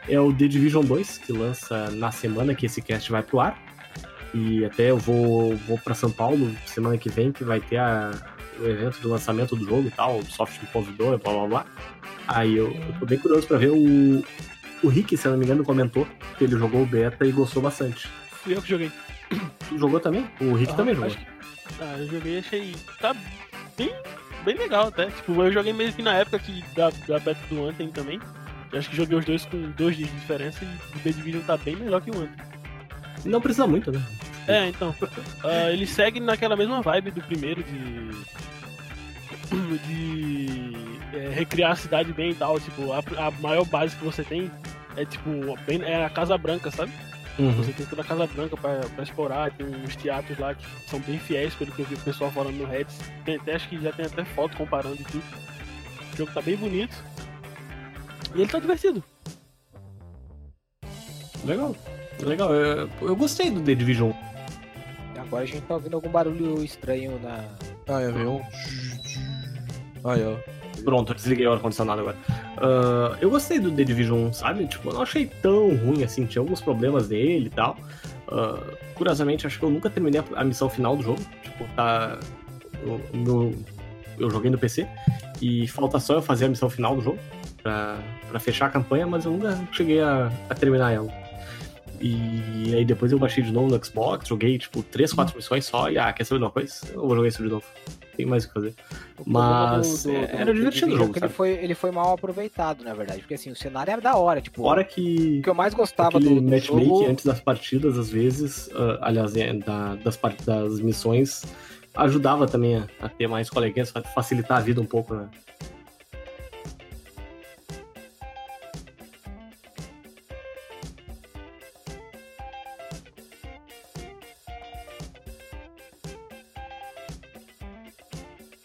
é 0.07 0.19
o 0.19 0.33
The 0.33 0.47
Division 0.47 0.83
2, 0.85 1.17
que 1.19 1.31
lança 1.33 1.89
na 1.91 2.11
semana 2.11 2.53
que 2.55 2.65
esse 2.65 2.81
cast 2.81 3.11
vai 3.11 3.23
pro 3.23 3.39
ar. 3.39 3.57
E 4.33 4.65
até 4.65 4.89
eu 4.89 4.97
vou, 4.97 5.55
vou 5.57 5.77
para 5.77 5.93
São 5.93 6.09
Paulo 6.11 6.51
semana 6.65 6.97
que 6.97 7.09
vem, 7.09 7.31
que 7.31 7.43
vai 7.43 7.59
ter 7.59 7.77
a- 7.77 8.11
o 8.59 8.65
evento 8.67 8.99
de 8.99 9.07
lançamento 9.07 9.55
do 9.55 9.65
jogo 9.65 9.87
e 9.87 9.91
tal, 9.91 10.17
o 10.19 10.25
soft 10.25 10.59
me 10.61 10.67
convidou, 10.67 11.17
blá 11.17 11.33
blá 11.33 11.47
blá. 11.47 11.65
Aí 12.27 12.55
eu, 12.55 12.71
eu 12.73 12.93
tô 12.99 13.05
bem 13.05 13.17
curioso 13.19 13.47
pra 13.47 13.57
ver 13.57 13.69
o. 13.71 14.23
O 14.83 14.87
Rick, 14.89 15.15
se 15.15 15.25
eu 15.27 15.31
não 15.31 15.39
me 15.39 15.45
engano, 15.45 15.63
comentou 15.63 16.05
que 16.37 16.43
ele 16.43 16.57
jogou 16.57 16.81
o 16.83 16.85
beta 16.85 17.25
e 17.25 17.31
gostou 17.31 17.61
bastante. 17.61 18.07
Fui 18.43 18.55
eu 18.55 18.61
que 18.61 18.69
joguei. 18.69 18.91
Tu 19.69 19.77
jogou 19.77 19.99
também? 19.99 20.27
O 20.41 20.53
Rick 20.53 20.73
Ah, 20.73 20.75
também 20.75 20.93
jogou. 20.95 21.09
que- 21.11 21.17
Ah, 21.79 21.95
eu 21.99 22.07
joguei 22.07 22.35
e 22.35 22.39
achei. 22.39 22.75
Tá 22.99 23.15
bem, 23.77 23.93
bem 24.43 24.57
legal 24.57 24.87
até. 24.87 25.05
Tipo, 25.07 25.41
eu 25.41 25.51
joguei 25.53 25.71
mesmo 25.73 25.95
que 25.95 26.01
na 26.01 26.13
época 26.15 26.37
que 26.39 26.63
da, 26.75 26.89
da 27.07 27.17
beta 27.19 27.39
do 27.49 27.65
Anthem 27.65 27.89
também. 27.89 28.19
Eu 28.73 28.79
acho 28.79 28.89
que 28.89 28.95
joguei 28.95 29.17
os 29.17 29.23
dois 29.23 29.45
com 29.45 29.69
dois 29.71 29.95
dias 29.95 30.09
de 30.09 30.15
diferença 30.15 30.65
e 30.65 30.97
o 30.97 30.99
The 30.99 31.11
Division 31.11 31.43
tá 31.43 31.55
bem 31.55 31.75
melhor 31.75 32.01
que 32.01 32.09
o 32.09 32.17
Anthem. 32.17 32.45
Não 33.23 33.39
precisa 33.39 33.67
muito, 33.67 33.91
né? 33.91 34.01
É, 34.47 34.67
então. 34.67 34.93
ah, 35.43 35.71
ele 35.71 35.85
segue 35.85 36.19
naquela 36.19 36.55
mesma 36.55 36.81
vibe 36.81 37.11
do 37.11 37.21
primeiro 37.21 37.63
de. 37.63 38.33
De 39.85 40.73
é, 41.13 41.29
recriar 41.29 41.73
a 41.73 41.75
cidade 41.75 42.11
bem 42.11 42.31
e 42.31 42.35
tal. 42.35 42.59
Tipo, 42.59 42.91
a, 42.91 43.03
a 43.27 43.31
maior 43.31 43.63
base 43.65 43.95
que 43.95 44.03
você 44.03 44.23
tem 44.23 44.51
é 44.97 45.05
tipo. 45.05 45.29
Bem, 45.67 45.83
é 45.83 46.03
a 46.03 46.09
Casa 46.09 46.35
Branca, 46.35 46.71
sabe? 46.71 46.91
Uhum. 47.37 47.51
Você 47.53 47.71
tem 47.71 47.85
toda 47.85 48.01
a 48.01 48.05
Casa 48.05 48.27
Branca 48.27 48.57
pra, 48.57 48.79
pra 48.79 49.03
explorar, 49.03 49.51
tem 49.51 49.65
uns 49.65 49.95
teatros 49.95 50.37
lá 50.37 50.53
que 50.53 50.65
são 50.87 50.99
bem 50.99 51.17
fiéis, 51.19 51.53
pelo 51.55 51.71
que 51.71 51.81
eu 51.81 51.85
vi 51.85 51.95
o 51.95 51.99
pessoal 51.99 52.31
falando 52.31 52.57
no 52.57 52.65
Reddit. 52.65 52.95
Tem 53.23 53.35
até, 53.35 53.55
acho 53.55 53.69
que 53.69 53.79
já 53.79 53.91
tem 53.91 54.05
até 54.05 54.25
foto 54.25 54.57
comparando 54.57 54.97
e 54.99 55.03
tudo. 55.03 55.23
O 56.13 56.17
jogo 56.17 56.31
tá 56.31 56.41
bem 56.41 56.55
bonito. 56.55 56.95
E 58.35 58.41
ele 58.41 58.49
tá 58.49 58.59
divertido. 58.59 59.03
Legal. 61.45 61.75
Legal. 62.21 62.53
Eu, 62.53 62.89
eu 63.01 63.15
gostei 63.15 63.49
do 63.51 63.61
The 63.61 63.75
Division. 63.75 64.11
Agora 65.17 65.43
a 65.43 65.47
gente 65.47 65.61
tá 65.61 65.75
ouvindo 65.75 65.95
algum 65.95 66.09
barulho 66.09 66.63
estranho 66.63 67.19
na. 67.21 67.43
Ah, 67.87 68.01
é, 68.01 68.11
veio 68.11 68.31
um. 68.33 68.41
Aí, 70.09 70.23
ó. 70.23 70.35
Pronto, 70.83 71.11
eu 71.11 71.15
desliguei 71.15 71.47
o 71.47 71.53
ar-condicionado 71.53 72.01
agora. 72.01 72.17
Ah, 72.57 73.17
eu 73.21 73.29
gostei 73.29 73.59
do 73.59 73.71
The 73.71 73.83
Division 73.83 74.27
1, 74.27 74.33
sabe? 74.33 74.67
Tipo, 74.67 74.89
eu 74.89 74.93
não 74.93 75.01
achei 75.01 75.25
tão 75.41 75.75
ruim 75.77 76.03
assim. 76.03 76.25
Tinha 76.25 76.41
alguns 76.41 76.61
problemas 76.61 77.07
dele 77.07 77.47
e 77.47 77.49
tal. 77.49 77.77
Ah, 78.29 78.59
curiosamente, 78.95 79.45
acho 79.47 79.59
que 79.59 79.65
eu 79.65 79.69
nunca 79.69 79.89
terminei 79.89 80.21
a, 80.21 80.41
a 80.41 80.43
missão 80.43 80.69
final 80.69 80.95
do 80.95 81.03
jogo. 81.03 81.21
Tipo, 81.41 81.65
tá. 81.75 82.19
o- 82.85 83.15
o 83.15 83.17
meu- 83.17 83.53
eu 84.19 84.29
joguei 84.29 84.49
no 84.51 84.57
PC. 84.57 84.87
E 85.41 85.67
falta 85.67 85.99
só 85.99 86.13
eu 86.15 86.21
fazer 86.21 86.45
a 86.45 86.49
missão 86.49 86.69
final 86.69 86.95
do 86.95 87.01
jogo. 87.01 87.19
Pra, 87.61 87.97
pra 88.33 88.39
fechar 88.39 88.65
a 88.65 88.69
campanha, 88.69 89.05
mas 89.05 89.25
eu 89.25 89.31
nunca 89.31 89.55
cheguei 89.71 90.01
a, 90.01 90.31
a 90.49 90.55
terminar 90.55 90.91
ela. 90.91 91.07
E 92.01 92.73
aí 92.75 92.83
depois 92.83 93.11
eu 93.11 93.19
baixei 93.19 93.43
de 93.43 93.51
novo 93.51 93.67
no 93.73 93.85
Xbox, 93.85 94.27
joguei 94.27 94.57
tipo 94.57 94.81
3, 94.81 95.13
4 95.13 95.35
missões 95.37 95.65
só 95.65 95.89
e 95.89 95.97
ah, 95.99 96.11
quer 96.11 96.23
saber 96.25 96.39
de 96.39 96.45
uma 96.45 96.51
coisa? 96.51 96.73
Eu 96.91 97.01
vou 97.07 97.15
jogar 97.15 97.27
isso 97.27 97.43
de 97.43 97.49
novo. 97.49 97.63
Tem 98.17 98.25
mais 98.25 98.43
o 98.43 98.47
que 98.47 98.53
fazer. 98.55 98.73
O 99.19 99.23
problema 99.23 99.77
Mas, 99.77 100.05
é, 100.07 100.35
era 100.35 100.53
divertido 100.53 100.93
o 100.93 100.97
jogo, 100.97 101.11
é 101.11 101.13
que 101.13 101.19
ele 101.19 101.29
foi, 101.33 101.49
ele 101.51 101.75
foi 101.75 101.91
mal 101.91 102.13
aproveitado, 102.13 102.83
na 102.83 102.93
verdade. 102.93 103.19
Porque 103.21 103.35
assim, 103.35 103.51
o 103.51 103.55
cenário 103.55 103.91
era 103.91 104.01
da 104.01 104.15
hora. 104.15 104.41
Tipo, 104.41 104.63
Fora 104.63 104.81
o 104.81 104.85
que 104.85 105.41
que 105.41 105.49
eu 105.49 105.53
mais 105.53 105.73
gostava 105.75 106.19
do, 106.19 106.35
do 106.35 106.41
matchmaking 106.41 106.85
jogo. 106.89 107.07
antes 107.09 107.25
das 107.25 107.39
partidas, 107.39 107.97
às 107.97 108.09
vezes, 108.09 108.69
ah, 108.75 108.99
aliás, 109.03 109.35
é, 109.37 109.53
da- 109.53 109.95
das, 109.95 110.19
das 110.45 110.79
missões, 110.79 111.43
ajudava 111.95 112.47
também 112.47 112.75
a, 112.77 112.87
a 113.01 113.07
ter 113.09 113.27
mais 113.27 113.49
coleguinhas, 113.49 113.91
fa- 113.91 114.01
facilitar 114.01 114.57
a 114.57 114.61
vida 114.61 114.81
um 114.81 114.85
pouco, 114.85 115.13
né? 115.15 115.29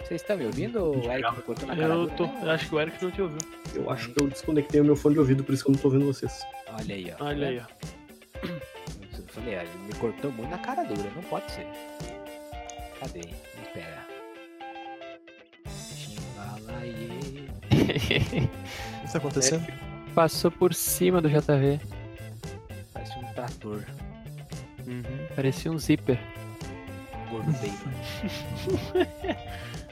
Vocês 0.08 0.22
estão 0.22 0.38
me 0.38 0.46
ouvindo? 0.46 0.82
O 0.82 1.12
Eric 1.12 1.36
me 1.36 1.42
cortou 1.42 1.68
na 1.68 1.76
cara 1.76 1.92
Eu 1.92 2.08
tô. 2.08 2.24
Eu 2.24 2.50
acho 2.50 2.66
que 2.66 2.74
o 2.74 2.80
Eric 2.80 3.04
não 3.04 3.10
te 3.10 3.20
ouviu. 3.20 3.38
Eu 3.74 3.90
acho 3.90 4.10
que 4.10 4.22
eu 4.22 4.26
desconectei 4.26 4.80
o 4.80 4.84
meu 4.84 4.96
fone 4.96 5.14
de 5.14 5.20
ouvido, 5.20 5.44
por 5.44 5.52
isso 5.52 5.62
que 5.62 5.70
eu 5.70 5.74
não 5.74 5.80
tô 5.82 5.88
ouvindo 5.88 6.06
vocês. 6.06 6.46
Olha 6.66 6.94
aí, 6.94 7.12
ó. 7.12 7.24
Olha 7.26 7.48
aí, 7.48 7.60
ó. 7.60 7.64
Eu 8.42 9.24
falei, 9.26 9.54
ele 9.56 9.68
me 9.86 9.92
cortou 9.96 10.32
muito 10.32 10.48
na 10.48 10.56
cara 10.56 10.82
dura, 10.84 11.10
não 11.14 11.22
pode 11.24 11.52
ser. 11.52 11.66
Cadê? 12.98 13.20
Espera. 13.20 14.06
Chimbalaie. 15.68 17.50
O 18.98 19.08
que 19.08 19.12
tá 19.12 19.18
acontecendo? 19.18 19.66
Passou 20.14 20.50
por 20.50 20.72
cima 20.72 21.20
do 21.20 21.28
JV. 21.28 21.78
Parece 22.94 23.18
um 23.18 23.32
trator. 23.34 23.84
Uhum. 24.86 25.02
Parecia 25.36 25.70
um 25.70 25.78
zíper. 25.78 26.18
Gordo. 27.30 27.52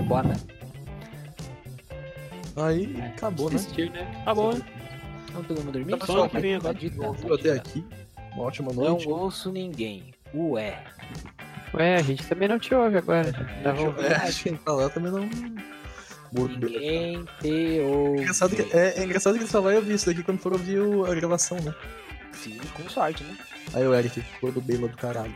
Foi 0.00 0.04
embora, 0.04 0.28
né? 0.28 0.36
Aí 2.56 2.96
acabou, 3.02 3.50
né? 3.50 3.56
Assistir, 3.56 3.90
né? 3.90 4.22
Tá 4.24 4.34
bom, 4.34 4.52
né? 4.54 4.60
Não 5.34 5.42
todo 5.44 5.58
mundo 5.58 5.72
dormindo? 5.72 5.98
Tá, 5.98 6.06
pessoal, 6.06 6.28
que 6.28 6.38
vem 6.40 6.54
agora. 6.54 6.78
Ouviu 7.06 7.34
até 7.34 7.50
aqui. 7.52 7.84
Uma 8.34 8.44
ótima 8.44 8.72
Não 8.72 8.82
noite. 8.84 9.08
ouço 9.08 9.52
ninguém. 9.52 10.14
Ué. 10.34 10.82
Ué, 11.74 11.96
a 11.96 12.02
gente 12.02 12.26
também 12.26 12.48
não 12.48 12.58
te 12.58 12.74
ouve 12.74 12.96
agora. 12.98 13.32
Tava 13.32 13.72
deixa 13.76 13.80
eu 13.82 13.86
ouvindo. 13.88 14.06
É, 14.06 14.14
acho 14.16 14.42
que 14.42 14.48
quem 14.48 14.56
tá 14.58 14.72
lá 14.72 14.88
também 14.88 15.12
não. 15.12 15.28
Ninguém 16.32 17.24
te 17.40 17.78
É 17.78 17.82
ouve. 17.82 18.20
engraçado, 18.22 18.56
que, 18.56 18.62
é, 18.76 19.00
é 19.00 19.04
engraçado 19.04 19.34
que 19.34 19.40
ele 19.40 19.50
só 19.50 19.60
vai 19.60 19.76
ouvir 19.76 19.94
isso 19.94 20.06
daqui 20.06 20.22
quando 20.22 20.38
for 20.38 20.52
ouvir 20.52 20.78
o- 20.80 21.04
a 21.04 21.14
gravação, 21.14 21.58
né? 21.60 21.74
Sim, 22.32 22.58
com 22.74 22.88
sorte, 22.88 23.22
né? 23.24 23.36
Aí 23.74 23.86
o 23.86 23.94
Eric, 23.94 24.22
gordo 24.40 24.60
bela 24.60 24.88
do 24.88 24.96
caralho. 24.96 25.34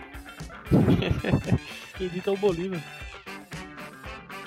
Quem 1.98 2.08
dita 2.08 2.30
é 2.30 2.32
o 2.32 2.36
Bolívar. 2.36 2.80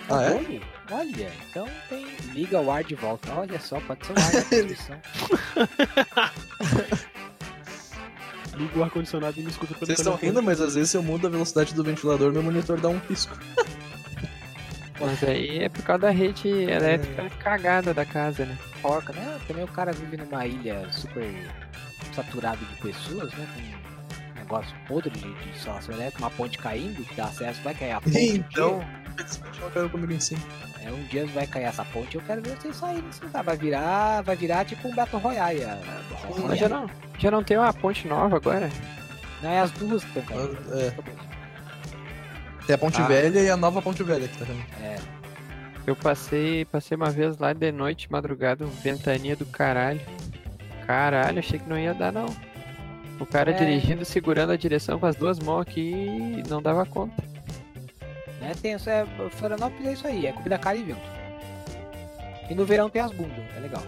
Ah, 0.10 0.24
é? 0.24 0.34
Olha, 0.36 0.62
Olha, 0.90 1.32
então 1.50 1.68
tem. 1.90 2.06
Liga 2.34 2.60
o 2.62 2.72
ar 2.72 2.82
de 2.84 2.96
volta. 2.96 3.32
Olha 3.34 3.60
só, 3.60 3.80
pode 3.82 4.06
ser 4.06 4.14
o 4.14 4.20
ar 4.20 4.32
da 4.32 4.40
descrição. 4.40 4.96
Liga 8.58 8.80
o 8.80 8.84
ar-condicionado 8.84 9.40
e 9.40 9.44
me 9.44 9.50
escuta 9.52 9.74
pelo 9.74 9.86
Vocês 9.86 10.00
estão 10.00 10.14
telefone. 10.14 10.32
rindo, 10.32 10.44
mas 10.44 10.60
às 10.62 10.74
vezes 10.76 10.90
se 10.92 10.98
eu 10.98 11.04
mudo 11.04 11.28
a 11.28 11.30
velocidade 11.30 11.74
do 11.76 11.84
ventilador, 11.84 12.32
meu 12.34 12.42
monitor 12.42 12.80
dá 12.80 12.90
um 12.90 13.00
pisco. 13.00 13.38
Mas 15.00 15.24
aí 15.24 15.60
é 15.60 15.70
por 15.70 15.84
causa 15.84 16.02
da 16.02 16.10
rede 16.10 16.50
elétrica 16.50 17.30
cagada 17.38 17.94
da 17.94 18.04
casa, 18.04 18.48
né? 18.48 18.58
Porca, 18.82 19.14
né? 19.14 19.40
Também 19.48 19.64
o 19.64 19.68
cara 19.68 19.92
vive 19.92 20.18
numa 20.18 20.44
ilha 20.48 20.92
super 20.92 21.32
saturada 22.16 22.58
de 22.58 22.82
pessoas, 22.82 23.32
né? 23.34 23.48
Com 23.54 23.62
um 23.62 23.77
negócio 24.48 24.74
podre 24.88 25.10
de, 25.10 25.20
de 25.34 25.50
instalação 25.50 25.94
elétrica, 25.94 26.20
uma 26.24 26.32
ponte 26.32 26.58
caindo, 26.58 27.04
que 27.04 27.14
dá 27.16 27.26
acesso, 27.26 27.62
vai 27.62 27.74
cair 27.74 27.92
a 27.92 28.02
ponte. 28.02 28.18
um 28.18 28.36
Então, 28.36 28.80
dia. 28.80 29.70
caiu 29.74 29.90
comigo 29.90 30.14
em 30.14 30.20
cima. 30.20 30.42
É, 30.84 30.90
um 30.92 31.04
dia 31.04 31.26
vai 31.28 31.46
cair 31.46 31.64
essa 31.66 31.84
ponte, 31.86 32.16
eu 32.16 32.22
quero 32.22 32.42
ver 32.42 32.56
vocês 32.56 32.76
saírem 32.78 33.04
lugar. 33.22 33.44
Vai 33.44 33.58
virar, 33.58 34.22
vai 34.22 34.36
virar 34.38 34.66
tipo 34.66 34.88
um 34.88 34.96
Battle 34.96 35.20
Royale. 35.22 35.64
a- 35.66 35.74
a- 35.74 36.28
Royale. 36.28 36.58
Já 36.58 36.70
não, 36.70 36.90
já 37.20 37.30
não 37.32 37.44
tem 37.44 37.58
uma 37.58 37.74
ponte 37.74 38.08
nova 38.08 38.38
agora? 38.38 38.70
Não, 39.44 39.50
é 39.52 39.60
as 39.60 39.72
duas 39.72 40.04
que 40.04 40.18
estão 40.20 40.38
caindo. 40.38 40.58
É. 40.74 40.94
Tem 42.66 42.74
a 42.76 42.78
Ponte 42.78 43.00
Ah. 43.02 43.06
Velha 43.08 43.40
e 43.40 43.50
a 43.50 43.56
nova 43.56 43.82
Ponte 43.82 44.04
Velha 44.04 44.28
que 44.28 44.38
tá 44.38 44.46
vendo. 44.46 44.64
É, 44.82 44.98
Eu 45.86 45.96
passei, 45.96 46.66
passei 46.66 46.98
uma 46.98 47.10
vez 47.10 47.38
lá 47.38 47.54
de 47.54 47.72
noite, 47.72 48.12
madrugada, 48.12 48.66
um 48.66 48.70
ventania 48.70 49.36
do 49.38 49.46
caralho. 49.46 50.02
Caralho, 50.86 51.40
achei 51.40 51.60
que 51.60 51.70
não 51.70 51.78
ia 51.80 51.94
dar 51.94 52.12
não. 52.12 52.26
O 53.20 53.26
cara 53.26 53.52
É. 53.52 53.54
dirigindo, 53.54 54.06
segurando 54.06 54.52
a 54.52 54.58
direção 54.58 55.00
com 55.00 55.06
as 55.06 55.16
duas 55.16 55.40
mãos 55.40 55.62
aqui 55.62 55.92
e 55.92 56.44
não 56.50 56.62
dava 56.62 56.86
conta. 56.86 57.16
né? 58.40 58.54
Tem 58.62 58.74
isso, 58.74 58.90
é, 58.90 59.06
Florianópolis 59.32 59.88
é 59.88 59.94
isso 59.94 60.08
aí, 60.08 60.28
é 60.28 60.32
comida 60.32 60.58
cara 60.58 60.78
e 60.78 60.84
vento. 60.84 61.02
E 62.50 62.54
no 62.56 62.66
verão 62.66 62.90
tem 62.90 63.02
as 63.02 63.12
bundas, 63.12 63.44
é 63.56 63.60
legal. 63.60 63.84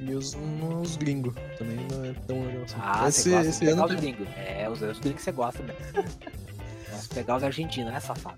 E 0.00 0.14
os, 0.14 0.36
os 0.82 0.96
gringos 0.96 1.34
também 1.56 1.76
não 1.90 2.04
é 2.04 2.12
tão 2.26 2.40
legal 2.44 2.62
assim. 2.64 2.76
Ah, 2.80 3.08
esse 3.08 3.30
gosta 3.30 3.48
esse 3.48 3.60
de 3.60 3.66
pegar 3.66 3.72
ano 3.76 3.84
os 3.84 3.90
teve- 4.00 4.12
gringos. 4.12 4.28
É, 4.36 4.68
os, 4.68 4.82
os 4.82 4.98
gringos 4.98 5.18
que 5.18 5.22
você 5.24 5.32
gosta 5.32 5.62
mesmo. 5.62 5.80
De 7.02 7.08
pegar 7.14 7.36
os 7.36 7.44
argentinos, 7.44 7.92
né, 7.92 8.00
safado? 8.00 8.36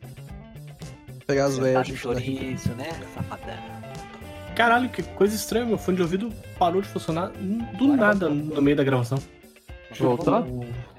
pegar 1.26 1.46
as 1.46 1.54
Você 1.56 1.72
tá 1.72 1.84
chouriço, 1.84 2.68
né, 2.74 2.90
safadão. 3.14 3.54
Caralho, 4.54 4.88
que 4.90 5.02
coisa 5.02 5.34
estranha, 5.34 5.64
meu 5.64 5.78
fone 5.78 5.96
de 5.96 6.02
ouvido 6.02 6.30
parou 6.58 6.82
de 6.82 6.88
funcionar 6.88 7.28
do 7.30 7.84
Agora 7.92 7.96
nada 7.96 8.28
no 8.28 8.60
meio 8.60 8.76
da 8.76 8.84
gravação. 8.84 9.18
Voltou? 9.98 10.34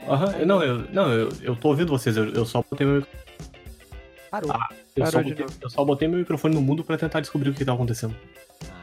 Aham, 0.07 0.45
não, 0.45 0.61
eu, 0.63 0.77
não 0.91 1.11
eu, 1.11 1.29
eu 1.41 1.55
tô 1.55 1.69
ouvindo 1.69 1.89
vocês, 1.89 2.15
eu, 2.17 2.29
eu 2.33 2.45
só 2.45 2.61
botei 2.69 2.85
meu, 2.85 3.05
Parou. 4.29 4.51
Ah. 4.51 4.67
eu, 4.95 5.05
só 5.05 5.11
Parou 5.13 5.23
de 5.23 5.29
botei, 5.31 5.45
novo. 5.45 5.57
eu 5.61 5.69
só 5.69 5.85
botei 5.85 6.07
meu 6.07 6.19
microfone 6.19 6.55
no 6.55 6.61
mudo 6.61 6.83
pra 6.83 6.97
tentar 6.97 7.19
descobrir 7.21 7.49
o 7.49 7.53
que 7.53 7.63
tá 7.65 7.73
acontecendo. 7.73 8.15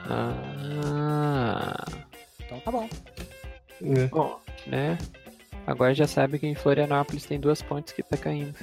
Ah, 0.08 1.84
Então 2.40 2.60
tá 2.60 2.70
bom. 2.70 2.88
É. 3.82 4.06
bom, 4.06 4.40
né? 4.66 4.98
Agora 5.66 5.94
já 5.94 6.06
sabe 6.06 6.38
que 6.38 6.46
em 6.46 6.54
Florianópolis 6.54 7.24
tem 7.26 7.38
duas 7.38 7.60
pontes 7.62 7.92
que 7.92 8.02
tá 8.02 8.16
caindo. 8.16 8.54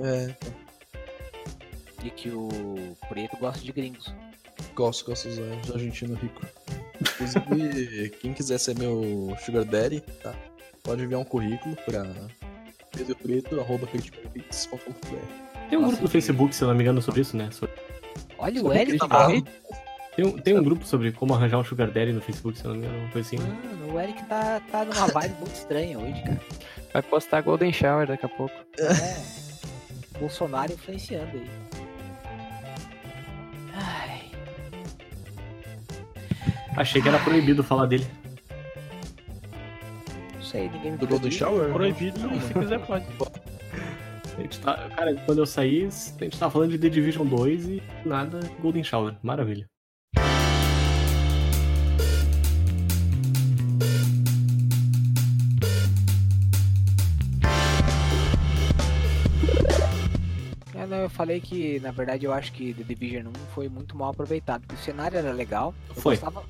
É, 0.00 0.34
E 2.04 2.10
que 2.10 2.28
o 2.30 2.96
preto 3.08 3.36
gosta 3.38 3.64
de 3.64 3.72
gringos. 3.72 4.12
gosto, 4.74 5.06
gosto 5.06 5.26
dos 5.28 5.36
de 5.66 5.72
argentino 5.72 6.14
rico. 6.14 6.42
Inclusive, 7.00 8.10
quem 8.20 8.32
quiser 8.32 8.58
ser 8.58 8.78
meu 8.78 9.36
sugar 9.44 9.64
daddy, 9.64 10.00
tá? 10.22 10.34
Pode 10.82 11.02
enviar 11.02 11.20
um 11.20 11.24
currículo 11.24 11.76
pra 11.84 12.04
pedropreto.com.br 12.96 15.16
Tem 15.68 15.78
um 15.78 15.82
Nossa, 15.82 15.90
grupo 15.92 16.02
no 16.04 16.08
Facebook, 16.08 16.54
se 16.54 16.62
eu 16.62 16.68
não 16.68 16.74
me 16.74 16.82
engano, 16.82 17.02
sobre 17.02 17.20
isso, 17.20 17.36
né? 17.36 17.48
Sobre- 17.50 17.74
Olha 18.38 18.54
o 18.54 18.62
Sobre 18.64 18.78
Eric. 18.78 18.98
crítica. 18.98 19.18
Mano, 19.18 19.44
Tem, 20.16 20.26
um- 20.26 20.38
tem 20.38 20.58
um 20.58 20.62
grupo 20.64 20.84
sobre 20.84 21.12
como 21.12 21.34
arranjar 21.34 21.58
um 21.58 21.64
sugar 21.64 21.88
daddy 21.90 22.12
no 22.12 22.20
Facebook, 22.20 22.58
se 22.58 22.64
eu 22.64 22.72
não 22.72 22.80
me 22.80 22.86
engano, 22.86 23.02
uma 23.04 23.10
coisa 23.12 23.36
assim. 23.36 23.92
o 23.92 24.00
Eric 24.00 24.24
tá, 24.26 24.60
tá 24.72 24.84
numa 24.84 25.06
vibe 25.06 25.34
muito 25.38 25.54
estranha 25.54 25.98
hoje, 25.98 26.20
cara. 26.22 26.40
Vai 26.92 27.02
postar 27.02 27.40
Golden 27.42 27.72
Shower 27.72 28.06
daqui 28.08 28.26
a 28.26 28.28
pouco. 28.28 28.54
É. 28.78 30.18
Bolsonaro 30.18 30.72
influenciando 30.72 31.30
aí. 31.36 31.48
Achei 36.78 37.02
que 37.02 37.08
era 37.08 37.18
proibido 37.18 37.64
falar 37.64 37.86
dele. 37.86 38.06
Não 40.32 40.42
sei, 40.42 40.68
ninguém 40.68 40.92
me 40.92 40.98
Do 40.98 41.08
Golden. 41.08 41.30
Shower? 41.32 41.72
Proibido, 41.72 42.20
não, 42.20 42.38
se 42.40 42.54
quiser 42.54 42.78
pode. 42.86 43.04
A 44.36 44.40
gente 44.40 44.60
tá, 44.60 44.88
cara, 44.90 45.12
quando 45.26 45.38
eu 45.38 45.46
saí, 45.46 45.86
a 45.86 46.24
gente 46.24 46.38
tava 46.38 46.52
falando 46.52 46.70
de 46.70 46.78
The 46.78 46.88
Division 46.88 47.26
2 47.26 47.64
e 47.68 47.82
nada 48.06 48.38
Golden 48.60 48.84
Shower. 48.84 49.16
Maravilha. 49.24 49.66
É, 60.76 60.86
não, 60.86 60.98
eu 60.98 61.10
falei 61.10 61.40
que, 61.40 61.80
na 61.80 61.90
verdade, 61.90 62.24
eu 62.24 62.32
acho 62.32 62.52
que 62.52 62.72
The 62.72 62.84
Division 62.84 63.26
1 63.26 63.32
foi 63.52 63.68
muito 63.68 63.96
mal 63.96 64.10
aproveitado, 64.10 64.60
porque 64.60 64.76
o 64.80 64.84
cenário 64.84 65.18
era 65.18 65.32
legal. 65.32 65.74
Eu 65.88 65.96
Foi. 65.96 66.14
Gostava, 66.14 66.44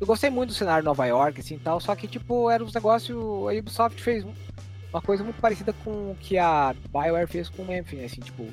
eu 0.00 0.06
gostei 0.06 0.30
muito 0.30 0.50
do 0.50 0.54
cenário 0.54 0.82
de 0.82 0.86
Nova 0.86 1.06
York, 1.06 1.40
assim, 1.40 1.58
tal, 1.58 1.80
só 1.80 1.94
que, 1.94 2.06
tipo, 2.06 2.50
era 2.50 2.62
uns 2.64 2.72
negócios... 2.72 3.16
A 3.18 3.58
Ubisoft 3.58 4.02
fez 4.02 4.24
um- 4.24 4.34
uma 4.92 5.02
coisa 5.02 5.24
muito 5.24 5.40
parecida 5.40 5.72
com 5.84 5.90
o 6.12 6.16
que 6.20 6.38
a 6.38 6.74
BioWare 6.92 7.26
fez 7.26 7.48
com 7.48 7.62
o 7.62 7.66
Memphis, 7.66 8.04
assim, 8.04 8.20
tipo... 8.20 8.46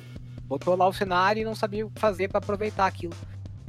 Botou 0.46 0.76
lá 0.76 0.86
o 0.86 0.92
cenário 0.92 1.40
e 1.40 1.44
não 1.44 1.54
sabia 1.54 1.86
o 1.86 1.90
que 1.90 2.00
fazer 2.00 2.28
pra 2.28 2.38
aproveitar 2.38 2.86
aquilo. 2.86 3.14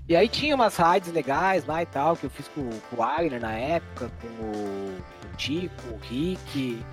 E 0.10 0.16
aí 0.18 0.28
tinha 0.28 0.54
umas 0.54 0.76
raids 0.76 1.12
legais 1.14 1.66
lá 1.66 1.82
e 1.82 1.86
tal, 1.86 2.18
que 2.18 2.26
eu 2.26 2.30
fiz 2.30 2.48
com, 2.50 2.68
com 2.70 2.96
o 2.96 3.00
Wagner 3.00 3.40
na 3.40 3.54
época, 3.54 4.12
com 4.22 4.28
o, 4.28 4.98
o 5.32 5.36
Tico, 5.38 5.82
o 5.92 5.98
Rick... 6.02 6.84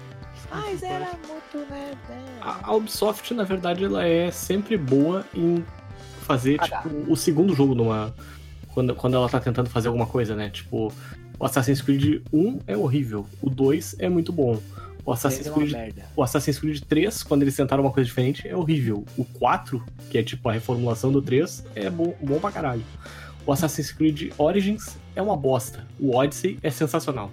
Mas 0.53 0.83
era 0.83 1.11
muito, 1.29 1.71
né... 1.71 1.93
né, 2.09 2.25
A, 2.41 2.71
a 2.71 2.75
Ubisoft, 2.75 3.33
na 3.35 3.45
verdade, 3.45 3.85
ela 3.85 4.05
é 4.05 4.31
sempre 4.33 4.77
boa 4.77 5.25
em 5.35 5.65
fazer, 6.23 6.59
Cagar. 6.59 6.83
tipo, 6.83 7.13
o 7.13 7.17
segundo 7.17 7.55
jogo 7.55 7.75
numa. 7.75 8.13
Quando, 8.75 8.95
quando 8.95 9.15
ela 9.17 9.29
tá 9.29 9.41
tentando 9.41 9.69
fazer 9.69 9.89
alguma 9.89 10.07
coisa, 10.07 10.35
né? 10.37 10.49
Tipo, 10.51 10.93
o 11.39 11.45
Assassin's 11.45 11.81
Creed 11.83 12.23
1 12.33 12.59
é 12.67 12.77
horrível, 12.77 13.27
o 13.43 13.51
2 13.51 13.97
é 13.99 14.09
muito 14.09 14.33
bom. 14.33 14.59
O 15.05 15.13
Assassin's 15.13 15.47
é 15.47 15.51
uma 15.51 15.57
Creed. 15.59 15.73
O 16.15 16.23
Assassin's 16.23 16.59
Creed 16.59 16.81
3, 16.89 17.23
quando 17.23 17.43
eles 17.43 17.57
tentaram 17.57 17.83
uma 17.83 17.91
coisa 17.91 18.07
diferente, 18.07 18.47
é 18.47 18.55
horrível. 18.55 19.05
O 19.17 19.25
4, 19.25 19.83
que 20.11 20.19
é 20.19 20.23
tipo 20.23 20.49
a 20.49 20.53
reformulação 20.53 21.11
do 21.11 21.21
3, 21.23 21.65
é 21.75 21.89
bom, 21.91 22.15
bom 22.21 22.39
pra 22.39 22.53
caralho. 22.53 22.83
O 23.47 23.53
Assassin's 23.53 23.91
Creed 23.91 24.33
Origins 24.39 24.97
é 25.17 25.23
uma 25.23 25.37
bosta. 25.37 25.85
O 25.99 26.15
Odyssey 26.15 26.59
é 26.63 26.71
sensacional. 26.71 27.31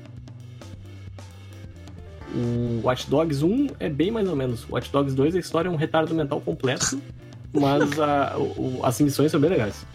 O 2.33 2.81
Watch 2.83 3.09
Dogs 3.09 3.43
1 3.43 3.67
é 3.79 3.89
bem 3.89 4.11
mais 4.11 4.27
ou 4.27 4.35
menos. 4.35 4.63
O 4.69 4.73
Watch 4.73 4.91
Dogs 4.91 5.15
2, 5.15 5.35
a 5.35 5.39
história 5.39 5.69
é 5.69 5.71
um 5.71 5.75
retardo 5.75 6.13
mental 6.13 6.41
completo, 6.41 7.01
mas 7.53 7.99
a- 7.99 8.35
o- 8.37 8.79
as 8.83 8.99
missões 8.99 9.31
são 9.31 9.39
bem 9.39 9.49
legais. 9.49 9.85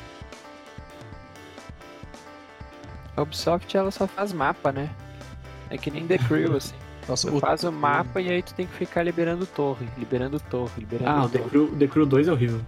A 3.17 3.23
Ubisoft 3.23 3.77
ela 3.77 3.91
só 3.91 4.07
faz 4.07 4.33
mapa, 4.33 4.73
né? 4.73 4.91
É 5.71 5.77
que 5.79 5.91
nem 5.91 6.07
The 6.07 6.19
Crew, 6.19 6.55
assim. 6.57 6.75
Nossa, 7.09 7.29
Tu 7.31 7.41
faz 7.41 7.65
o 7.65 7.73
mapa 7.73 8.21
e 8.21 8.31
aí 8.31 8.43
tu 8.43 8.55
tem 8.55 8.67
que 8.67 8.75
ficar 8.75 9.03
liberando 9.03 9.45
torre, 9.45 9.89
liberando 9.99 10.39
torre, 10.39 10.71
liberando 10.79 11.11
Ah, 11.11 11.25
o 11.25 11.29
The 11.29 11.39
torre. 11.39 11.51
Crew, 11.51 11.77
The 11.77 11.87
Crew 11.89 12.07
2 12.07 12.29
é 12.29 12.33
horrível. 12.33 12.61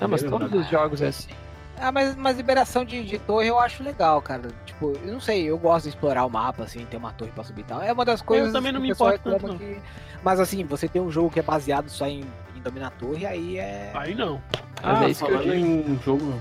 Não, 0.00 0.08
mas 0.08 0.22
todos 0.22 0.52
os 0.52 0.68
jogos 0.68 1.00
é 1.00 1.08
assim. 1.08 1.30
Ah, 1.78 1.90
mas, 1.90 2.14
mas 2.14 2.36
liberação 2.36 2.84
de, 2.84 3.02
de 3.02 3.18
torre 3.18 3.48
eu 3.48 3.58
acho 3.58 3.82
legal, 3.82 4.20
cara. 4.20 4.50
Tipo, 4.66 4.92
eu 5.02 5.14
não 5.14 5.20
sei, 5.20 5.44
eu 5.44 5.56
gosto 5.56 5.84
de 5.84 5.88
explorar 5.90 6.26
o 6.26 6.28
mapa, 6.30 6.64
assim, 6.64 6.84
ter 6.84 6.98
uma 6.98 7.10
torre 7.12 7.30
pra 7.30 7.42
subir 7.42 7.62
e 7.62 7.64
tal. 7.64 7.80
É 7.80 7.90
uma 7.90 8.04
das 8.04 8.20
coisas 8.20 8.52
também 8.52 8.70
não 8.70 8.80
que 8.82 8.86
me 8.88 8.92
o 8.92 8.94
importo 8.94 9.18
tanto, 9.24 9.32
reclama 9.46 9.58
que... 9.58 9.78
Mas 10.22 10.38
assim, 10.38 10.62
você 10.64 10.86
tem 10.86 11.00
um 11.00 11.10
jogo 11.10 11.30
que 11.30 11.40
é 11.40 11.42
baseado 11.42 11.88
só 11.88 12.06
em, 12.06 12.20
em 12.54 12.60
dominar 12.62 12.90
torre, 12.90 13.24
aí 13.24 13.56
é... 13.58 13.90
Aí 13.94 14.14
não. 14.14 14.42
Mas 14.82 14.98
Ah, 15.00 15.04
é 15.06 15.08
isso 15.10 15.24
que 15.24 15.32
eu 15.32 15.38
falando 15.38 15.54
digo. 15.54 15.90
em 15.90 15.98
jogo. 16.04 16.34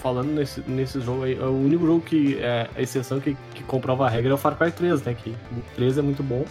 Falando 0.00 0.32
nesse, 0.32 0.62
nesse 0.62 1.00
jogo 1.00 1.24
aí, 1.24 1.38
o 1.38 1.50
único 1.50 1.86
jogo 1.86 2.00
que 2.00 2.38
é 2.38 2.68
a 2.74 2.80
exceção 2.80 3.20
que, 3.20 3.36
que 3.54 3.62
comprova 3.64 4.06
a 4.06 4.08
regra 4.08 4.30
é 4.30 4.34
o 4.34 4.38
Far 4.38 4.56
Cry 4.56 4.72
3, 4.72 5.02
né? 5.02 5.14
Que 5.14 5.30
o 5.30 5.62
3 5.74 5.98
é 5.98 6.02
muito 6.02 6.22
bom. 6.22 6.44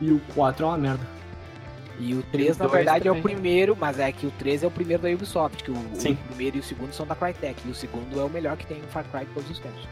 E 0.00 0.10
o 0.10 0.20
4 0.34 0.64
é 0.64 0.68
uma 0.68 0.78
merda. 0.78 1.06
E 2.00 2.14
o 2.14 2.22
3, 2.24 2.56
o 2.56 2.62
na 2.62 2.68
verdade, 2.68 3.08
é 3.08 3.10
o 3.10 3.14
também. 3.14 3.34
primeiro, 3.34 3.76
mas 3.78 3.98
é 3.98 4.10
que 4.10 4.26
o 4.26 4.30
3 4.32 4.62
é 4.62 4.66
o 4.66 4.70
primeiro 4.70 5.02
da 5.02 5.08
Ubisoft, 5.08 5.62
que 5.62 5.70
o, 5.70 5.76
Sim. 5.94 6.12
o 6.12 6.28
primeiro 6.28 6.56
e 6.56 6.60
o 6.60 6.62
segundo 6.62 6.92
são 6.92 7.06
da 7.06 7.14
Crytek, 7.14 7.60
e 7.66 7.70
o 7.70 7.74
segundo 7.74 8.20
é 8.20 8.24
o 8.24 8.30
melhor 8.30 8.56
que 8.56 8.66
tem 8.66 8.78
no 8.80 8.88
Far 8.88 9.04
Cry 9.04 9.24
de 9.24 9.32
todos 9.32 9.50
os 9.50 9.58
tempos. 9.58 9.86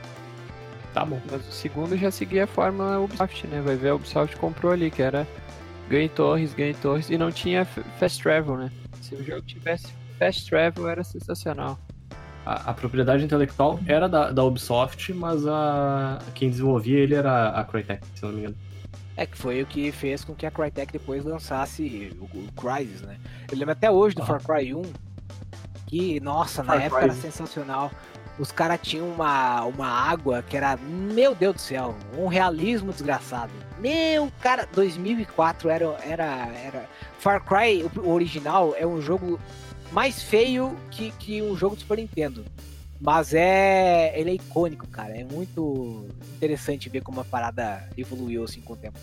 Tá 0.93 1.05
bom. 1.05 1.21
Mas 1.31 1.49
o 1.49 1.53
segundo 1.53 1.97
já 1.97 2.11
seguia 2.11 2.45
a 2.45 2.47
fórmula 2.47 2.99
Ubisoft, 3.01 3.47
né? 3.47 3.61
Vai 3.61 3.77
ver, 3.77 3.91
a 3.91 3.95
Ubisoft 3.95 4.37
comprou 4.37 4.73
ali, 4.73 4.91
que 4.91 5.03
era 5.03 5.27
ganhe 5.89 6.09
torres, 6.09 6.55
ganhe 6.55 6.75
torres, 6.75 7.11
e 7.11 7.19
não 7.19 7.31
tinha 7.31 7.65
fast 7.65 8.23
travel, 8.23 8.57
né? 8.57 8.73
Se 9.01 9.15
o 9.15 9.25
jogo 9.25 9.43
tivesse 9.43 9.89
fast 10.19 10.49
travel, 10.49 10.89
era 10.89 11.05
sensacional. 11.05 11.79
A, 12.47 12.71
a 12.71 12.75
propriedade 12.75 13.25
intelectual 13.25 13.81
era 13.89 14.09
da, 14.09 14.31
da 14.31 14.45
Ubisoft, 14.45 15.13
mas 15.13 15.45
a 15.47 16.21
quem 16.33 16.49
desenvolvia 16.49 17.01
ele 17.01 17.15
era 17.17 17.49
a 17.49 17.65
Crytek, 17.65 18.07
se 18.15 18.23
não 18.23 18.31
me 18.31 18.39
engano. 18.39 18.57
É 19.17 19.27
que 19.27 19.37
foi 19.37 19.63
o 19.63 19.67
que 19.67 19.91
fez 19.91 20.23
com 20.25 20.33
que 20.35 20.47
a 20.47 20.51
Crytek 20.51 20.93
depois 20.93 21.25
lançasse 21.25 22.17
o, 22.21 22.25
o 22.25 22.53
Crysis, 22.53 23.03
né? 23.03 23.17
Eu 23.51 23.59
lembro 23.59 23.73
até 23.73 23.91
hoje 23.91 24.15
do 24.15 24.23
Ah. 24.23 24.27
Far 24.27 24.43
Cry 24.43 24.73
1, 24.75 24.83
que, 25.87 26.21
nossa, 26.21 26.63
na 26.63 26.75
Far 26.75 26.83
época 26.83 27.01
Cry. 27.01 27.11
era 27.11 27.21
sensacional. 27.21 27.91
Os 28.39 28.53
caras 28.53 28.79
tinham 28.83 29.09
uma, 29.09 29.65
uma 29.65 29.89
água 29.89 30.43
que 30.43 30.57
era, 30.57 30.77
meu 30.77 31.35
Deus 31.35 31.55
do 31.55 31.61
céu, 31.61 31.97
um 32.17 32.27
realismo 32.27 32.93
desgraçado. 32.93 33.51
Meu, 33.79 34.31
cara, 34.41 34.69
2004 34.75 35.69
era, 35.71 35.97
era, 36.05 36.49
era... 36.63 36.89
Far 37.19 37.43
Cry, 37.43 37.83
o 37.97 38.11
original, 38.11 38.75
é 38.79 38.87
um 38.87 39.01
jogo 39.01 39.41
mais 39.93 40.23
feio 40.23 40.77
que, 40.91 41.11
que 41.13 41.43
um 41.43 41.57
jogo 41.57 41.77
de 41.77 41.83
Super 41.83 41.99
Nintendo. 41.99 42.45
Mas 43.01 43.35
é. 43.35 44.19
Ele 44.19 44.31
é 44.31 44.35
icônico, 44.35 44.87
cara. 44.89 45.17
É 45.17 45.25
muito 45.25 46.07
interessante 46.37 46.89
ver 46.89 47.03
como 47.03 47.21
a 47.21 47.25
parada 47.25 47.89
evoluiu 47.97 48.45
assim 48.45 48.61
com 48.61 48.73
o 48.73 48.77
tempo. 48.77 48.99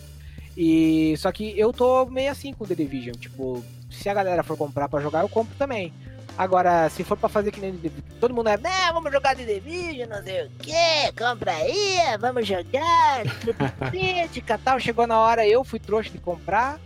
E 0.56 1.16
só 1.18 1.32
que 1.32 1.58
eu 1.58 1.72
tô 1.72 2.06
meio 2.06 2.30
assim 2.30 2.52
com 2.52 2.64
o 2.64 2.66
The 2.66 2.74
Division. 2.74 3.14
Tipo, 3.14 3.64
se 3.90 4.08
a 4.08 4.14
galera 4.14 4.42
for 4.42 4.56
comprar 4.56 4.88
pra 4.88 5.00
jogar, 5.00 5.22
eu 5.22 5.28
compro 5.28 5.54
também. 5.56 5.92
Agora, 6.36 6.88
se 6.90 7.04
for 7.04 7.16
pra 7.16 7.28
fazer 7.28 7.52
que 7.52 7.60
nem 7.60 7.78
todo 8.18 8.34
mundo 8.34 8.48
é, 8.48 8.56
né, 8.56 8.90
vamos 8.92 9.12
jogar 9.12 9.36
The 9.36 9.44
Division, 9.44 10.08
não 10.08 10.20
sei 10.20 10.46
o 10.46 10.50
que, 10.50 11.12
compra 11.16 11.52
aí, 11.52 11.98
vamos 12.18 12.44
jogar, 12.44 13.22
crítica 13.88 14.58
tal. 14.58 14.80
Chegou 14.80 15.06
na 15.06 15.20
hora, 15.20 15.46
eu 15.46 15.62
fui 15.62 15.78
trouxa 15.78 16.10
de 16.10 16.18
comprar. 16.18 16.80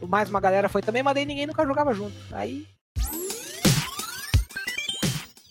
Mais 0.00 0.30
uma 0.30 0.40
galera 0.40 0.70
foi 0.70 0.80
também, 0.80 1.02
mas 1.02 1.14
daí 1.14 1.26
ninguém 1.26 1.46
nunca 1.46 1.66
jogava 1.66 1.92
junto. 1.92 2.16
Aí 2.32 2.66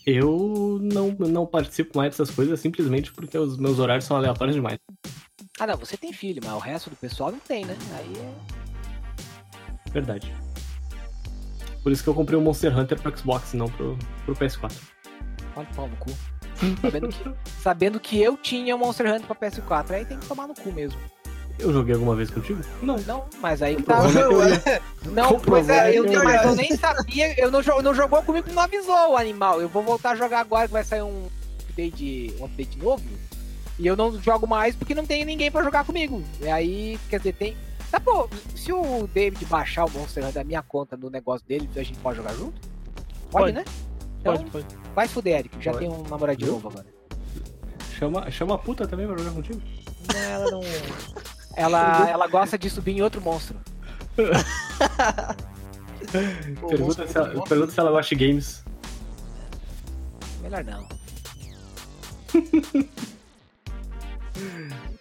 Eu 0.04 0.78
não, 0.80 1.10
não 1.10 1.46
participo 1.46 1.96
mais 1.96 2.10
dessas 2.10 2.30
coisas 2.34 2.58
simplesmente 2.58 3.12
porque 3.12 3.38
os 3.38 3.56
meus 3.56 3.78
horários 3.78 4.04
são 4.04 4.16
aleatórios 4.16 4.56
demais. 4.56 4.78
Ah, 5.60 5.66
não, 5.66 5.76
você 5.76 5.96
tem 5.96 6.12
filho, 6.12 6.42
mas 6.44 6.54
o 6.54 6.58
resto 6.58 6.90
do 6.90 6.96
pessoal 6.96 7.30
não 7.30 7.38
tem, 7.38 7.64
né? 7.64 7.76
Aí 7.96 8.12
é. 8.16 9.90
Verdade. 9.92 10.32
Por 11.82 11.92
isso 11.92 12.02
que 12.02 12.08
eu 12.08 12.14
comprei 12.14 12.38
o 12.38 12.42
Monster 12.42 12.76
Hunter 12.76 13.00
pro 13.00 13.16
Xbox, 13.16 13.54
não 13.54 13.68
pro, 13.68 13.96
pro 14.24 14.34
PS4. 14.34 14.72
Olha 15.56 15.68
o 15.70 15.74
pau 15.74 15.88
no 15.88 15.96
cu. 15.96 16.10
Sabendo 16.80 17.08
que, 17.08 17.34
sabendo 17.60 18.00
que 18.00 18.22
eu 18.22 18.36
tinha 18.36 18.74
o 18.74 18.78
Monster 18.78 19.12
Hunter 19.12 19.26
pra 19.26 19.50
PS4, 19.50 19.90
aí 19.90 20.04
tem 20.04 20.18
que 20.18 20.26
tomar 20.26 20.46
no 20.46 20.54
cu 20.54 20.72
mesmo. 20.72 20.98
Eu 21.62 21.72
joguei 21.72 21.94
alguma 21.94 22.14
vez 22.16 22.28
contigo? 22.30 22.60
Não. 22.82 22.96
Não, 22.98 23.24
mas 23.40 23.62
aí 23.62 23.76
que 23.76 23.82
tá. 23.84 24.00
Minha 24.02 24.12
teoria. 24.28 24.82
Não, 25.06 25.38
pois 25.40 25.68
é, 25.68 25.96
eu, 25.96 26.04
mas 26.24 26.44
eu 26.44 26.54
nem 26.56 26.76
sabia, 26.76 27.40
eu 27.40 27.50
não, 27.50 27.62
jo- 27.62 27.80
não 27.82 27.94
jogou 27.94 28.20
comigo 28.22 28.48
não 28.52 28.62
avisou 28.62 29.12
o 29.12 29.16
animal. 29.16 29.60
Eu 29.60 29.68
vou 29.68 29.82
voltar 29.82 30.10
a 30.10 30.16
jogar 30.16 30.40
agora 30.40 30.66
que 30.66 30.72
vai 30.72 30.82
sair 30.84 31.02
um 31.02 31.28
update, 31.68 32.34
um 32.40 32.44
update 32.44 32.78
novo. 32.78 33.04
E 33.78 33.86
eu 33.86 33.96
não 33.96 34.20
jogo 34.20 34.46
mais 34.46 34.74
porque 34.74 34.94
não 34.94 35.06
tem 35.06 35.24
ninguém 35.24 35.50
pra 35.50 35.62
jogar 35.62 35.84
comigo. 35.84 36.22
E 36.40 36.48
aí, 36.48 36.98
quer 37.08 37.18
dizer, 37.18 37.32
tem. 37.34 37.56
Tá 37.90 37.98
bom, 37.98 38.26
se 38.56 38.72
o 38.72 39.06
David 39.06 39.44
baixar 39.46 39.84
o 39.84 39.90
Monster 39.90 40.22
Hunter 40.24 40.34
da 40.34 40.44
minha 40.44 40.62
conta 40.62 40.96
no 40.96 41.10
negócio 41.10 41.46
dele, 41.46 41.68
a 41.76 41.82
gente 41.82 41.98
pode 41.98 42.16
jogar 42.16 42.32
junto? 42.34 42.60
Pode, 43.30 43.44
Pode. 43.44 43.52
né? 43.52 43.64
Então, 44.20 44.36
Pode, 44.36 44.50
pode. 44.50 44.66
vai 44.94 45.06
se 45.08 45.14
fuder, 45.14 45.38
Eric. 45.40 45.56
Já 45.60 45.72
Pode. 45.72 45.86
tem 45.86 45.94
um 45.94 46.02
namoradinho 46.08 46.52
novo 46.52 46.68
agora. 46.68 46.86
Chama, 47.98 48.30
chama 48.30 48.54
a 48.54 48.58
puta 48.58 48.86
também 48.88 49.06
pra 49.06 49.16
jogar 49.16 49.30
contigo. 49.32 49.60
Não, 50.12 50.20
ela 50.20 50.50
não. 50.50 50.60
Ela, 51.56 52.08
ela 52.08 52.26
gosta 52.26 52.58
de 52.58 52.70
subir 52.70 52.92
em 52.92 53.02
outro 53.02 53.20
monstro. 53.20 53.58
Pergunta 56.68 57.06
se, 57.06 57.16
ela, 57.16 57.42
pergunta 57.44 57.72
se 57.72 57.80
ela 57.80 57.90
gosta 57.90 58.14
de 58.14 58.26
games. 58.26 58.64
Melhor 60.42 60.64
não. 60.64 60.86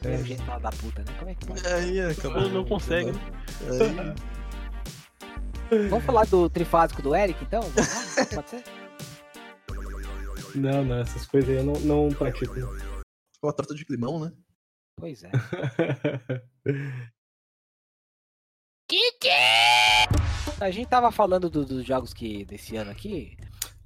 É 0.04 0.16
o 0.16 0.26
jeito 0.26 0.44
da 0.44 0.72
puta, 0.72 1.04
né? 1.04 1.14
Como 1.20 1.32
é 1.32 1.36
que 1.36 1.46
pode? 1.46 1.68
Aí, 1.68 2.02
acabou. 2.02 2.42
Não, 2.42 2.50
não 2.50 2.66
consegue, 2.66 3.12
né? 3.12 3.20
Aí, 5.72 5.88
Vamos 5.88 6.04
falar 6.04 6.26
do 6.26 6.50
trifásico 6.50 7.02
do 7.02 7.16
Eric, 7.16 7.42
então? 7.44 7.62
Pode 8.36 8.50
ser? 8.50 8.64
Não, 10.56 10.84
não, 10.84 11.00
essas 11.00 11.26
coisas 11.26 11.50
aí 11.50 11.58
eu 11.58 11.64
não, 11.64 11.80
não 11.82 12.10
pratico. 12.10 12.56
uma 13.42 13.54
torta 13.54 13.74
de 13.74 13.86
limão, 13.90 14.20
né? 14.20 14.34
Pois 15.02 15.24
é. 15.24 15.32
A 20.60 20.70
gente 20.70 20.88
tava 20.88 21.12
falando 21.12 21.50
do- 21.50 21.66
dos 21.66 21.86
jogos 21.86 22.14
que 22.14 22.46
desse 22.46 22.76
ano 22.76 22.92
aqui. 22.92 23.36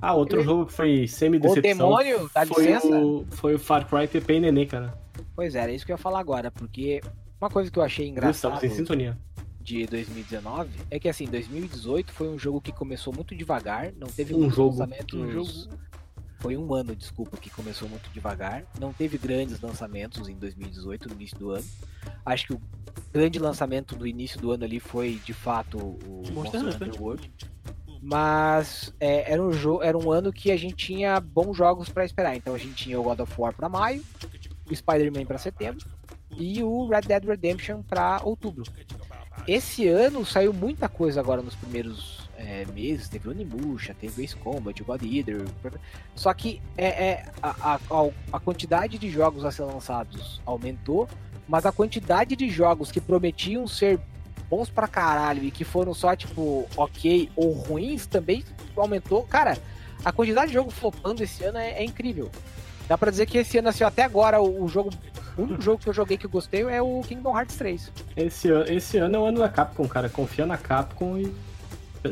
ah, 0.01 0.13
outro 0.13 0.39
Eu- 0.39 0.43
jogo 0.43 0.65
que 0.65 0.73
foi 0.73 1.03
O 1.03 1.07
semi-decepção 1.07 1.61
demônio, 1.89 2.29
dá 2.33 2.45
foi 2.45 2.65
licença? 2.65 2.87
o, 2.99 3.25
foi 3.31 3.55
o 3.55 3.59
Far 3.59 3.87
Cry 3.87 4.07
TP 4.07 4.33
e 4.35 4.39
Nenê, 4.41 4.65
cara. 4.65 4.97
Pois 5.35 5.55
é, 5.55 5.59
era 5.59 5.71
isso 5.71 5.85
que 5.85 5.91
eu 5.91 5.93
ia 5.93 5.97
falar 5.97 6.19
agora, 6.19 6.51
porque 6.51 7.01
uma 7.39 7.49
coisa 7.49 7.71
que 7.71 7.79
eu 7.79 7.83
achei 7.83 8.07
engraçada 8.07 8.55
Estamos 8.55 8.73
em 8.73 8.77
sintonia. 8.77 9.17
de 9.61 9.85
2019 9.85 10.69
é 10.91 10.99
que 10.99 11.07
assim, 11.07 11.25
2018 11.25 12.11
foi 12.11 12.27
um 12.27 12.37
jogo 12.37 12.59
que 12.59 12.71
começou 12.73 13.13
muito 13.13 13.33
devagar, 13.35 13.93
não 13.93 14.07
teve 14.07 14.35
Um 14.35 14.49
jogo. 14.49 14.79
lançamentos. 14.79 15.17
Um 15.19 15.31
jogo. 15.31 15.49
Foi 16.45 16.55
um 16.55 16.75
ano, 16.75 16.95
desculpa, 16.95 17.37
que 17.37 17.49
começou 17.49 17.89
muito 17.89 18.07
devagar. 18.11 18.63
Não 18.79 18.93
teve 18.93 19.17
grandes 19.17 19.59
lançamentos 19.59 20.29
em 20.29 20.35
2018, 20.35 21.09
no 21.09 21.15
início 21.15 21.39
do 21.39 21.49
ano. 21.49 21.65
Acho 22.23 22.45
que 22.45 22.53
o 22.53 22.61
grande 23.11 23.39
lançamento 23.39 23.95
do 23.95 24.05
início 24.05 24.39
do 24.39 24.51
ano 24.51 24.63
ali 24.63 24.79
foi, 24.79 25.19
de 25.25 25.33
fato, 25.33 25.79
o 25.79 26.21
Monster 26.31 26.61
Monster 26.61 26.87
Hunter. 26.87 27.01
World. 27.01 27.31
Mas 27.99 28.93
é, 28.99 29.31
era, 29.31 29.41
um 29.41 29.51
jogo, 29.51 29.81
era 29.81 29.97
um 29.97 30.11
ano 30.11 30.31
que 30.31 30.51
a 30.51 30.55
gente 30.55 30.75
tinha 30.75 31.19
bons 31.19 31.57
jogos 31.57 31.89
pra 31.89 32.05
esperar. 32.05 32.35
Então 32.35 32.53
a 32.53 32.59
gente 32.59 32.75
tinha 32.75 32.99
o 32.99 33.03
God 33.03 33.21
of 33.21 33.33
War 33.41 33.51
pra 33.51 33.67
maio, 33.67 34.03
o 34.69 34.75
Spider-Man 34.75 35.25
pra 35.25 35.39
setembro 35.39 35.83
e 36.37 36.61
o 36.61 36.87
Red 36.87 37.01
Dead 37.07 37.25
Redemption 37.25 37.81
pra 37.81 38.21
outubro. 38.23 38.65
Esse 39.47 39.87
ano 39.87 40.23
saiu 40.23 40.53
muita 40.53 40.87
coisa 40.87 41.19
agora 41.19 41.41
nos 41.41 41.55
primeiros 41.55 42.24
é, 42.45 42.65
meses. 42.73 43.09
Teve 43.09 43.29
Onimusha, 43.29 43.93
teve 43.93 44.23
Ace 44.23 44.35
Combat, 44.35 44.81
God 44.83 45.01
Eater. 45.03 45.45
Só 46.15 46.33
que 46.33 46.61
é, 46.77 46.85
é, 46.85 47.25
a, 47.41 47.75
a, 47.75 47.79
a 48.33 48.39
quantidade 48.39 48.97
de 48.97 49.09
jogos 49.09 49.43
a 49.43 49.51
ser 49.51 49.63
lançados 49.63 50.41
aumentou, 50.45 51.07
mas 51.47 51.65
a 51.65 51.71
quantidade 51.71 52.35
de 52.35 52.49
jogos 52.49 52.91
que 52.91 53.01
prometiam 53.01 53.67
ser 53.67 53.99
bons 54.49 54.69
pra 54.69 54.87
caralho 54.87 55.43
e 55.43 55.51
que 55.51 55.63
foram 55.63 55.93
só, 55.93 56.15
tipo, 56.15 56.67
ok 56.77 57.29
ou 57.35 57.51
ruins 57.51 58.05
também 58.05 58.43
aumentou. 58.77 59.23
Cara, 59.23 59.57
a 60.03 60.11
quantidade 60.11 60.47
de 60.47 60.53
jogo 60.53 60.69
flopando 60.69 61.23
esse 61.23 61.43
ano 61.43 61.57
é, 61.57 61.71
é 61.71 61.83
incrível. 61.83 62.29
Dá 62.87 62.97
pra 62.97 63.09
dizer 63.09 63.25
que 63.25 63.39
esse 63.39 63.57
ano, 63.57 63.69
assim, 63.69 63.83
até 63.83 64.03
agora, 64.03 64.39
o, 64.39 64.63
o 64.63 64.67
jogo. 64.67 64.91
O 65.37 65.41
único 65.41 65.61
jogo 65.61 65.81
que 65.81 65.89
eu 65.89 65.93
joguei 65.93 66.17
que 66.17 66.25
eu 66.25 66.29
gostei 66.29 66.61
é 66.61 66.81
o 66.81 67.01
Kingdom 67.01 67.35
Hearts 67.37 67.55
3. 67.55 67.91
Esse, 68.15 68.49
esse 68.67 68.97
ano 68.97 69.15
é 69.15 69.19
o 69.19 69.25
ano 69.25 69.39
da 69.39 69.49
Capcom, 69.49 69.87
cara. 69.87 70.09
Confia 70.09 70.45
na 70.45 70.57
Capcom 70.57 71.17
e. 71.17 71.33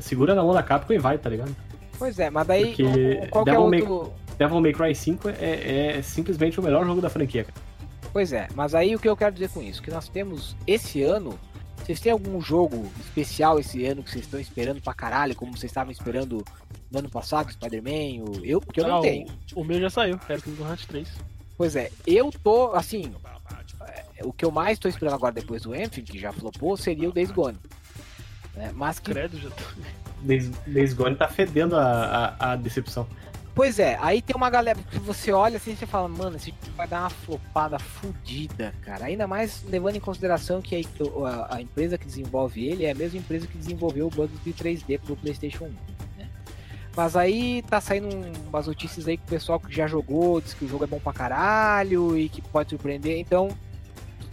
Segura 0.02 0.34
na 0.36 0.44
mão 0.44 0.54
da 0.54 0.64
Capcom 0.64 0.94
e 0.94 0.98
vai, 0.98 1.18
tá 1.18 1.30
ligado? 1.30 1.56
Pois 1.98 2.18
é, 2.20 2.30
mas 2.30 2.48
daí. 2.48 2.68
Porque 2.68 2.84
o- 2.84 3.24
o- 3.24 3.30
qual 3.30 3.44
que 3.44 3.50
é 3.50 3.54
Devil 3.54 3.70
May- 3.70 3.82
outro. 3.82 4.14
Devil 4.38 4.62
May 4.62 4.74
Cry 4.74 4.96
5 4.96 5.30
é, 5.30 5.96
é 5.98 6.02
simplesmente 6.02 6.60
o 6.60 6.64
melhor 6.64 6.86
jogo 6.86 7.00
da 7.02 7.10
franquia, 7.10 7.44
cara. 7.44 7.58
Pois 8.12 8.32
é, 8.34 8.48
mas 8.56 8.76
aí 8.76 8.96
o 8.96 9.00
que 9.00 9.08
eu 9.10 9.16
quero 9.18 9.34
dizer 9.34 9.50
com 9.50 9.62
isso? 9.62 9.82
Que 9.82 9.90
nós 9.92 10.08
temos 10.10 10.56
esse 10.68 11.02
ano. 11.04 11.40
Vocês 11.78 12.00
têm 12.00 12.12
algum 12.14 12.40
jogo 12.40 12.90
especial 13.02 13.60
esse 13.60 13.86
ano 13.86 14.02
que 14.04 14.10
vocês 14.10 14.24
estão 14.24 14.40
esperando 14.40 14.82
pra 14.82 14.94
caralho, 14.94 15.36
como 15.36 15.52
vocês 15.58 15.70
estavam 15.70 15.92
esperando 15.92 16.44
no 16.90 17.00
ano 17.00 17.10
passado, 17.10 17.52
Spider-Man? 17.52 18.24
o- 18.24 18.46
Eu, 18.46 18.62
porque 18.62 18.80
eu 18.80 18.86
Ah, 18.86 18.88
não 18.88 19.00
o- 19.00 19.02
tenho. 19.02 19.28
O 19.56 19.64
meu 19.66 19.80
já 19.82 19.90
saiu, 19.90 20.18
era 20.30 20.40
o 20.40 20.42
Kingdom 20.42 20.66
Hearts 20.68 20.86
3. 20.86 21.10
Pois 21.58 21.76
é, 21.76 21.92
eu 22.08 22.32
tô, 22.44 22.74
assim, 22.74 23.12
é, 24.16 24.24
o 24.26 24.32
que 24.32 24.46
eu 24.46 24.52
mais 24.52 24.80
tô 24.80 24.88
esperando 24.88 25.14
agora 25.16 25.34
depois 25.34 25.64
do 25.64 25.74
Anthem, 25.74 26.04
que 26.04 26.18
já 26.18 26.32
flopou, 26.32 26.78
seria 26.78 27.10
o 27.10 27.12
Days 27.12 27.32
Gone. 27.32 27.58
Né? 28.56 28.72
Mas 28.74 29.00
que, 29.00 29.12
Credo, 29.12 29.38
já 29.40 29.50
tô... 29.50 29.64
Days, 30.68 30.94
Gone 30.94 31.16
tá 31.16 31.28
fedendo 31.28 31.76
a, 31.76 32.36
a, 32.40 32.52
a 32.52 32.56
decepção. 32.56 33.06
pois 33.54 33.78
é, 33.78 33.98
aí 34.02 34.22
tem 34.22 34.36
uma 34.36 34.50
galera 34.50 34.80
que 34.90 34.98
você 35.00 35.32
olha 35.34 35.58
assim 35.58 35.72
e 35.74 35.76
você 35.76 35.86
fala, 35.86 36.08
mano, 36.08 36.38
esse 36.38 36.50
jogo 36.52 36.62
vai 36.78 36.88
dar 36.88 37.02
uma 37.02 37.10
flopada 37.10 37.78
fudida, 37.78 38.74
cara. 38.84 39.06
Ainda 39.06 39.28
mais 39.28 39.64
levando 39.68 39.98
em 39.98 40.00
consideração 40.00 40.62
que 40.62 40.76
a, 40.76 41.28
a- 41.28 41.56
a 41.58 41.62
empresa 41.62 41.98
que 41.98 42.06
desenvolve 42.06 42.66
ele 42.66 42.86
é 42.86 42.92
a 42.92 42.96
mesma 42.96 43.20
empresa 43.20 43.46
que 43.48 43.58
desenvolveu 43.58 44.08
o 44.08 44.10
Bugs 44.10 44.40
de 44.44 44.54
3D 44.54 45.00
pro 45.00 45.16
PlayStation 45.18 45.66
1. 45.66 45.68
né? 46.20 46.30
Mas 46.96 47.16
aí 47.18 47.64
tá 47.64 47.82
saindo 47.82 48.08
umas 48.48 48.68
notícias 48.68 49.08
aí 49.08 49.18
que 49.18 49.24
o 49.24 49.30
pessoal 49.30 49.60
que 49.60 49.76
já 49.76 49.88
jogou 49.88 50.40
diz 50.40 50.54
que 50.54 50.64
o 50.64 50.70
jogo 50.70 50.86
é 50.86 50.88
bom 50.88 51.00
pra 51.00 51.12
caralho 51.12 52.18
e 52.18 52.30
que 52.30 52.42
pode 52.42 52.70
surpreender. 52.70 53.18
Então, 53.20 53.50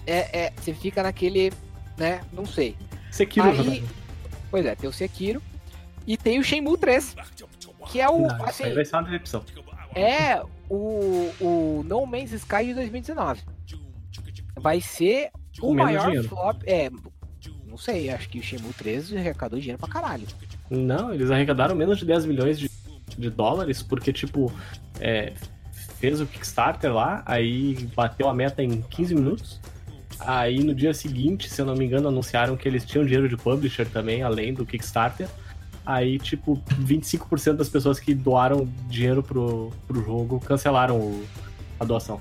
é, 0.07 0.45
é, 0.47 0.53
você 0.57 0.73
fica 0.73 1.03
naquele, 1.03 1.53
né? 1.99 2.21
Não 2.33 2.47
sei. 2.47 2.77
Sekiro 3.11 3.49
Aí-. 3.49 3.85
Pois 4.51 4.67
é, 4.67 4.75
tem 4.75 4.89
o 4.89 4.93
Sekiro 4.93 5.43
e 6.07 6.17
tem 6.17 6.39
o 6.39 6.45
Shenmue 6.45 6.77
3, 6.79 7.15
que 7.91 8.01
é 8.01 8.09
o, 8.09 8.27
Não, 8.27 8.45
assim, 8.45 8.65
aí 8.65 8.75
vai 8.75 8.85
ser 8.85 8.97
uma 8.97 9.03
decepção. 9.05 9.45
é 9.95 10.43
o, 10.69 11.31
o 11.41 11.83
No 11.87 12.05
Man's 12.07 12.33
Sky 12.33 12.67
de 12.67 12.75
2019. 12.75 13.43
Vai 14.57 14.81
ser 14.81 15.31
o 15.59 15.61
Com 15.63 15.75
menos 15.75 15.93
maior 15.93 16.07
dinheiro. 16.07 16.29
flop. 16.29 16.63
É, 16.67 16.91
não 17.67 17.77
sei, 17.79 18.11
acho 18.11 18.29
que 18.29 18.39
o 18.39 18.43
Shenmue 18.43 18.73
3 18.75 19.15
arrecadou 19.17 19.59
dinheiro 19.59 19.79
pra 19.79 19.89
caralho. 19.89 20.27
Não, 20.69 21.15
eles 21.15 21.31
arrecadaram 21.31 21.75
menos 21.75 21.99
de 21.99 22.05
10 22.05 22.27
milhões 22.27 22.59
de, 22.59 22.71
de 23.17 23.31
dólares, 23.31 23.83
porque, 23.83 24.13
tipo, 24.13 24.53
é, 25.01 25.33
fez 25.99 26.21
o 26.21 26.27
Kickstarter 26.27 26.93
lá, 26.93 27.23
aí 27.27 27.75
bateu 27.95 28.29
a 28.29 28.35
meta 28.35 28.63
em 28.63 28.83
15 28.83 29.15
minutos. 29.15 29.61
Aí 30.21 30.63
no 30.63 30.75
dia 30.75 30.93
seguinte, 30.93 31.49
se 31.49 31.61
eu 31.61 31.67
não 31.67 31.75
me 31.75 31.85
engano, 31.85 32.09
anunciaram 32.09 32.57
que 32.57 32.69
eles 32.69 32.85
tinham 32.85 33.05
dinheiro 33.05 33.29
de 33.29 33.37
publisher 33.37 33.87
também, 33.89 34.23
além 34.23 34.53
do 34.53 34.67
Kickstarter. 34.67 35.29
Aí, 35.85 36.19
tipo, 36.19 36.63
25% 36.79 37.55
das 37.57 37.69
pessoas 37.69 37.99
que 37.99 38.15
doaram 38.15 38.69
dinheiro 38.89 39.23
pro, 39.23 39.71
pro 39.89 40.05
jogo 40.05 40.39
cancelaram 40.41 40.99
o- 40.99 41.25
a 41.79 41.85
doação. 41.85 42.21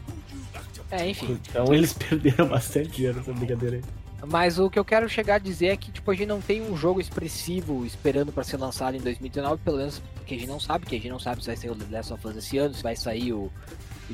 É, 0.90 1.08
enfim. 1.08 1.38
Então 1.50 1.74
eles 1.74 1.92
perderam 1.94 2.48
bastante 2.48 2.90
dinheiro 2.90 3.18
nessa 3.18 3.34
brincadeira 3.34 3.76
aí. 3.78 3.84
Mas 4.28 4.60
o 4.60 4.70
que 4.70 4.78
eu 4.80 4.84
quero 4.84 5.08
chegar 5.08 5.36
a 5.36 5.40
dizer 5.40 5.68
é 5.68 5.78
que, 5.78 5.92
tipo, 5.92 6.10
a 6.12 6.14
gente 6.16 6.28
não 6.28 6.42
tem 6.42 6.62
um 6.62 6.76
jogo 6.76 7.00
expressivo 7.00 7.86
esperando 7.86 8.32
pra 8.34 8.44
ser 8.44 8.58
lançado 8.58 8.96
em 8.96 9.00
2019, 9.00 9.62
pelo 9.64 9.78
menos 9.78 10.02
que 10.26 10.36
a 10.36 10.38
gente 10.38 10.48
não 10.48 10.60
sabe, 10.60 10.86
que 10.86 10.96
a 10.96 10.98
gente 10.98 11.10
não 11.12 11.20
sabe 11.20 11.42
se 11.42 11.48
vai 11.48 11.56
sair 11.56 11.70
o 11.70 11.76
The 11.76 11.86
Last 11.98 12.14
of 12.14 12.28
Us 12.28 12.36
esse 12.38 12.58
ano, 12.58 12.74
se 12.74 12.84
vai 12.84 12.96
sair 12.98 13.32
o 13.34 13.50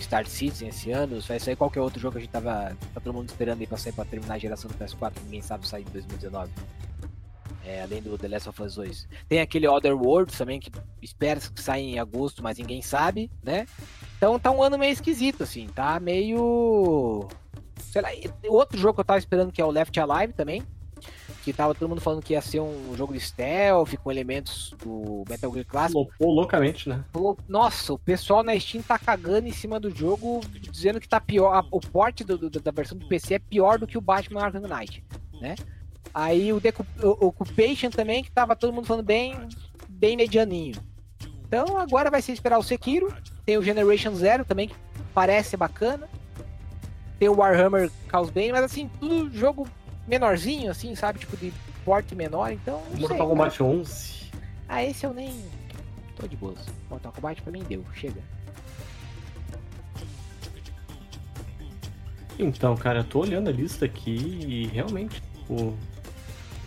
Star 0.02 0.26
Citizen 0.28 0.70
esse 0.70 0.92
ano, 0.92 1.20
vai 1.22 1.40
sair 1.40 1.56
qualquer 1.56 1.82
outro 1.82 2.00
jogo 2.00 2.14
que 2.14 2.18
a 2.20 2.22
gente 2.22 2.32
tava 2.32 2.76
tá 2.94 3.02
todo 3.02 3.14
mundo 3.14 3.30
esperando 3.30 3.62
aí 3.62 3.68
pra 3.68 3.78
sair 3.78 3.94
pra 3.94 4.06
terminar 4.06 4.36
a 4.36 4.38
geração 4.38 4.70
do 4.70 4.78
PS4, 4.78 5.14
ninguém 5.24 5.42
sabe 5.42 5.68
sair 5.68 5.84
em 5.84 5.92
2019. 5.92 6.52
É, 7.66 7.82
além 7.82 8.00
do 8.02 8.16
The 8.16 8.28
Last 8.28 8.50
of 8.50 8.62
Us 8.62 8.76
2. 8.76 9.08
Tem 9.28 9.42
aquele 9.42 9.68
Other 9.68 9.96
Worlds 9.96 10.38
também, 10.38 10.60
que 10.60 10.72
espera 11.02 11.40
que 11.40 11.62
saia 11.62 11.82
em 11.82 11.98
agosto, 11.98 12.44
mas 12.44 12.60
ninguém 12.60 12.82
sabe, 12.82 13.32
né? 13.44 13.66
Então 14.18 14.38
tá 14.38 14.52
um 14.52 14.62
ano 14.62 14.78
meio 14.78 14.94
esquisito, 14.94 15.44
assim, 15.44 15.68
tá 15.68 16.00
meio. 16.00 17.28
Sei 17.82 18.02
lá, 18.02 18.10
outro 18.50 18.78
jogo 18.78 18.94
que 18.94 19.00
eu 19.02 19.06
tava 19.06 19.18
esperando 19.18 19.52
que 19.52 19.62
é 19.62 19.66
o 19.66 19.72
Left 19.72 20.00
Alive 20.00 20.34
também. 20.34 20.64
Que 21.46 21.54
tava 21.54 21.76
todo 21.76 21.88
mundo 21.88 22.02
falando 22.02 22.24
que 22.24 22.34
ia 22.34 22.42
ser 22.42 22.60
um 22.60 22.94
jogo 22.98 23.14
de 23.14 23.20
stealth 23.20 23.94
com 24.04 24.12
elementos 24.12 24.74
do 24.84 25.24
Metal 25.30 25.54
Gear 25.54 25.66
Clássico. 25.68 26.06
Flopou 26.06 26.34
loucamente, 26.34 26.90
né? 26.90 27.06
Nossa, 27.48 27.94
o 27.94 28.00
pessoal 28.00 28.42
na 28.44 28.60
Steam 28.60 28.82
tá 28.82 28.98
cagando 28.98 29.48
em 29.48 29.52
cima 29.54 29.80
do 29.80 29.92
jogo, 29.96 30.42
dizendo 30.60 31.00
que 31.00 31.08
tá 31.08 31.22
pior. 31.22 31.54
a- 31.54 31.64
O 31.70 31.80
porte 31.80 32.24
do- 32.24 32.38
do- 32.50 32.60
da 32.60 32.72
versão 32.72 32.98
do 32.98 33.08
PC 33.08 33.36
é 33.36 33.40
pior 33.40 33.78
do 33.78 33.86
que 33.86 33.96
o 33.98 34.02
Batman 34.02 34.42
Arkham 34.42 34.62
Knight, 34.68 35.04
né? 35.40 35.54
Aí 36.12 36.52
o, 36.52 36.60
Decu- 36.60 36.86
o 37.04 37.28
Occupation 37.28 37.92
também, 37.92 38.24
que 38.24 38.32
tava 38.32 38.56
todo 38.56 38.74
mundo 38.74 38.88
falando 38.88 39.06
bem, 39.06 39.36
bem 39.88 40.18
medianinho. 40.18 40.76
Então 41.48 41.78
agora 41.78 42.10
vai 42.10 42.24
ser 42.24 42.32
esperar 42.32 42.58
o 42.58 42.64
Sekiro. 42.64 43.14
Tem 43.46 43.56
o 43.58 43.62
Generation 43.62 44.16
Zero 44.16 44.44
também, 44.44 44.68
que 44.70 44.76
parece 45.14 45.56
bacana. 45.56 46.10
Tem 47.20 47.30
o 47.30 47.36
Warhammer 47.38 47.92
Chaos 48.10 48.32
Bane, 48.32 48.52
mas 48.52 48.64
assim, 48.64 48.90
tudo 49.00 49.30
jogo 49.32 49.68
menorzinho, 50.08 50.72
assim, 50.72 50.96
sabe? 50.96 51.20
Tipo, 51.20 51.38
de 51.38 51.54
porte 51.84 52.16
menor, 52.16 52.52
então. 52.52 52.82
Mortal 52.98 53.28
Kombat 53.28 53.64
11. 53.64 54.32
Ah, 54.68 54.84
esse 54.84 55.06
eu 55.06 55.14
nem. 55.14 55.46
Tô 56.16 56.28
de 56.28 56.36
boas. 56.36 56.60
Assim. 56.60 56.72
Mortal 56.90 57.12
Kombat 57.12 57.42
pra 57.42 57.52
mim 57.52 57.64
deu, 57.64 57.84
chega. 57.94 58.22
Então, 62.38 62.76
cara, 62.76 63.00
eu 63.00 63.04
tô 63.04 63.20
olhando 63.20 63.50
a 63.50 63.52
lista 63.52 63.86
aqui 63.86 64.12
e 64.12 64.68
realmente, 64.68 65.22
pô. 65.48 65.74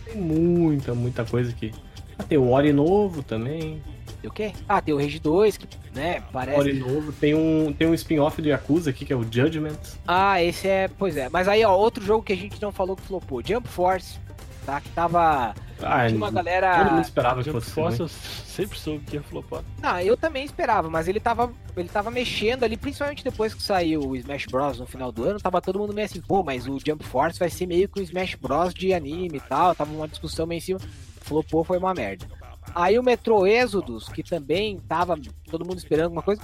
Tem 0.05 0.15
muita, 0.19 0.95
muita 0.95 1.23
coisa 1.23 1.51
aqui. 1.51 1.71
Ah, 2.17 2.23
tem 2.23 2.37
o 2.37 2.49
Ori 2.49 2.73
novo 2.73 3.21
também. 3.21 3.81
Tem 4.21 4.29
o 4.29 4.33
quê? 4.33 4.51
Ah, 4.67 4.81
tem 4.81 4.93
o 4.93 4.97
Rage 4.97 5.17
2, 5.19 5.57
que, 5.57 5.67
né, 5.95 6.21
parece. 6.33 6.59
Ori 6.59 6.73
novo. 6.73 7.13
Tem 7.13 7.33
um, 7.33 7.71
tem 7.71 7.87
um 7.87 7.93
spin-off 7.93 8.41
do 8.41 8.49
Yakuza 8.49 8.89
aqui, 8.89 9.05
que 9.05 9.13
é 9.13 9.15
o 9.15 9.23
Judgment. 9.23 9.77
Ah, 10.07 10.41
esse 10.43 10.67
é. 10.67 10.89
Pois 10.89 11.15
é. 11.15 11.29
Mas 11.29 11.47
aí, 11.47 11.63
ó, 11.63 11.73
outro 11.75 12.03
jogo 12.03 12.23
que 12.23 12.33
a 12.33 12.37
gente 12.37 12.61
não 12.61 12.71
falou 12.71 12.95
que 12.97 13.03
flopou. 13.03 13.41
Jump 13.45 13.67
Force, 13.69 14.19
tá? 14.65 14.81
Que 14.81 14.89
tava. 14.89 15.55
Ah, 15.81 16.05
Tinha 16.05 16.17
uma 16.17 16.25
todo 16.27 16.33
mundo 16.33 16.33
galera. 16.33 16.99
esperava 16.99 17.41
que 17.41 17.45
Jump 17.49 17.61
fosse 17.61 17.71
Force 17.71 17.97
ruim. 17.99 18.09
eu 18.09 18.09
sempre 18.45 18.77
soube 18.77 19.05
que 19.05 19.15
ia 19.15 19.23
flopar. 19.23 19.63
Não, 19.81 19.97
eu 20.01 20.17
também 20.17 20.43
esperava, 20.43 20.89
mas 20.89 21.07
ele 21.07 21.21
tava. 21.21 21.53
Ele 21.77 21.87
tava 21.87 22.11
mexendo 22.11 22.65
ali, 22.65 22.75
principalmente 22.75 23.23
depois 23.23 23.53
que 23.53 23.63
saiu 23.63 24.01
o 24.01 24.17
Smash 24.17 24.47
Bros. 24.47 24.79
no 24.79 24.85
final 24.85 25.13
do 25.13 25.23
ano, 25.23 25.39
tava 25.39 25.61
todo 25.61 25.79
mundo 25.79 25.93
meio 25.93 26.03
assim, 26.05 26.19
pô, 26.19 26.43
mas 26.43 26.67
o 26.67 26.77
Jump 26.85 27.05
Force 27.05 27.39
vai 27.39 27.49
ser 27.49 27.65
meio 27.67 27.87
que 27.87 28.01
o 28.01 28.03
Smash 28.03 28.35
Bros. 28.35 28.73
de 28.73 28.93
anime 28.93 29.37
e 29.37 29.39
tal. 29.39 29.73
Tava 29.73 29.93
uma 29.93 30.09
discussão 30.09 30.45
meio 30.45 30.57
em 30.57 30.61
cima. 30.61 30.79
Flopou, 31.21 31.63
foi 31.63 31.77
uma 31.77 31.93
merda. 31.93 32.25
Aí 32.73 32.97
o 32.97 33.03
Metro 33.03 33.45
Exodus, 33.45 34.07
que 34.09 34.23
também 34.23 34.79
tava 34.87 35.17
todo 35.49 35.65
mundo 35.65 35.77
esperando 35.77 36.05
alguma 36.05 36.21
coisa. 36.21 36.41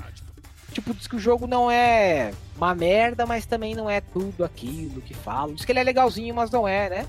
Tipo, 0.71 0.93
diz 0.93 1.07
que 1.07 1.15
o 1.15 1.19
jogo 1.19 1.47
não 1.47 1.71
é 1.71 2.33
uma 2.57 2.75
merda, 2.75 3.25
mas 3.25 3.45
também 3.45 3.73
não 3.73 3.89
é 3.89 4.01
tudo 4.01 4.43
aquilo 4.43 5.01
que 5.01 5.13
falam. 5.13 5.55
Diz 5.55 5.63
que 5.63 5.71
ele 5.71 5.79
é 5.79 5.83
legalzinho, 5.83 6.35
mas 6.35 6.51
não 6.51 6.67
é, 6.67 6.89
né? 6.89 7.07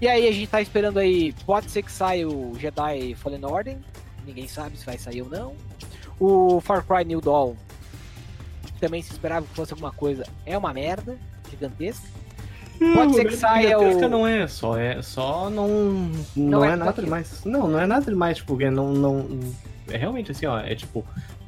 E 0.00 0.08
aí 0.08 0.26
a 0.26 0.32
gente 0.32 0.48
tá 0.48 0.60
esperando 0.60 0.98
aí, 0.98 1.32
pode 1.44 1.70
ser 1.70 1.82
que 1.82 1.92
saia 1.92 2.26
o 2.26 2.58
Jedi 2.58 3.14
Fallen 3.14 3.44
Order, 3.44 3.76
ninguém 4.24 4.48
sabe 4.48 4.76
se 4.78 4.84
vai 4.86 4.96
sair 4.96 5.22
ou 5.22 5.28
não. 5.28 5.54
O 6.18 6.60
Far 6.60 6.84
Cry 6.84 7.04
New 7.04 7.20
Dawn, 7.20 7.54
também 8.80 9.02
se 9.02 9.12
esperava 9.12 9.46
que 9.46 9.54
fosse 9.54 9.72
alguma 9.74 9.92
coisa, 9.92 10.26
é 10.46 10.56
uma 10.56 10.72
merda 10.72 11.18
gigantesca. 11.50 12.06
Pode 12.94 13.14
ser 13.14 13.26
que 13.26 13.36
saia 13.36 13.78
o... 13.78 14.08
não 14.08 14.26
é, 14.26 14.46
só 14.48 14.76
é, 14.78 15.02
só 15.02 15.50
não, 15.50 16.10
não, 16.34 16.64
é 16.64 16.68
é, 16.68 16.70
tudo 16.72 16.84
nada 16.84 17.02
demais. 17.02 17.44
Não, 17.44 17.68
não 17.68 17.78
é 17.78 17.86
nada 17.86 18.06
demais, 18.06 18.38
tipo, 18.38 18.60
é 18.62 18.70
não, 18.70 18.92
não, 18.92 19.26
é 19.88 19.98
realmente 19.98 20.30
assim, 20.30 20.46
ó, 20.46 20.58
é 20.58 20.74
tipo, 20.74 21.04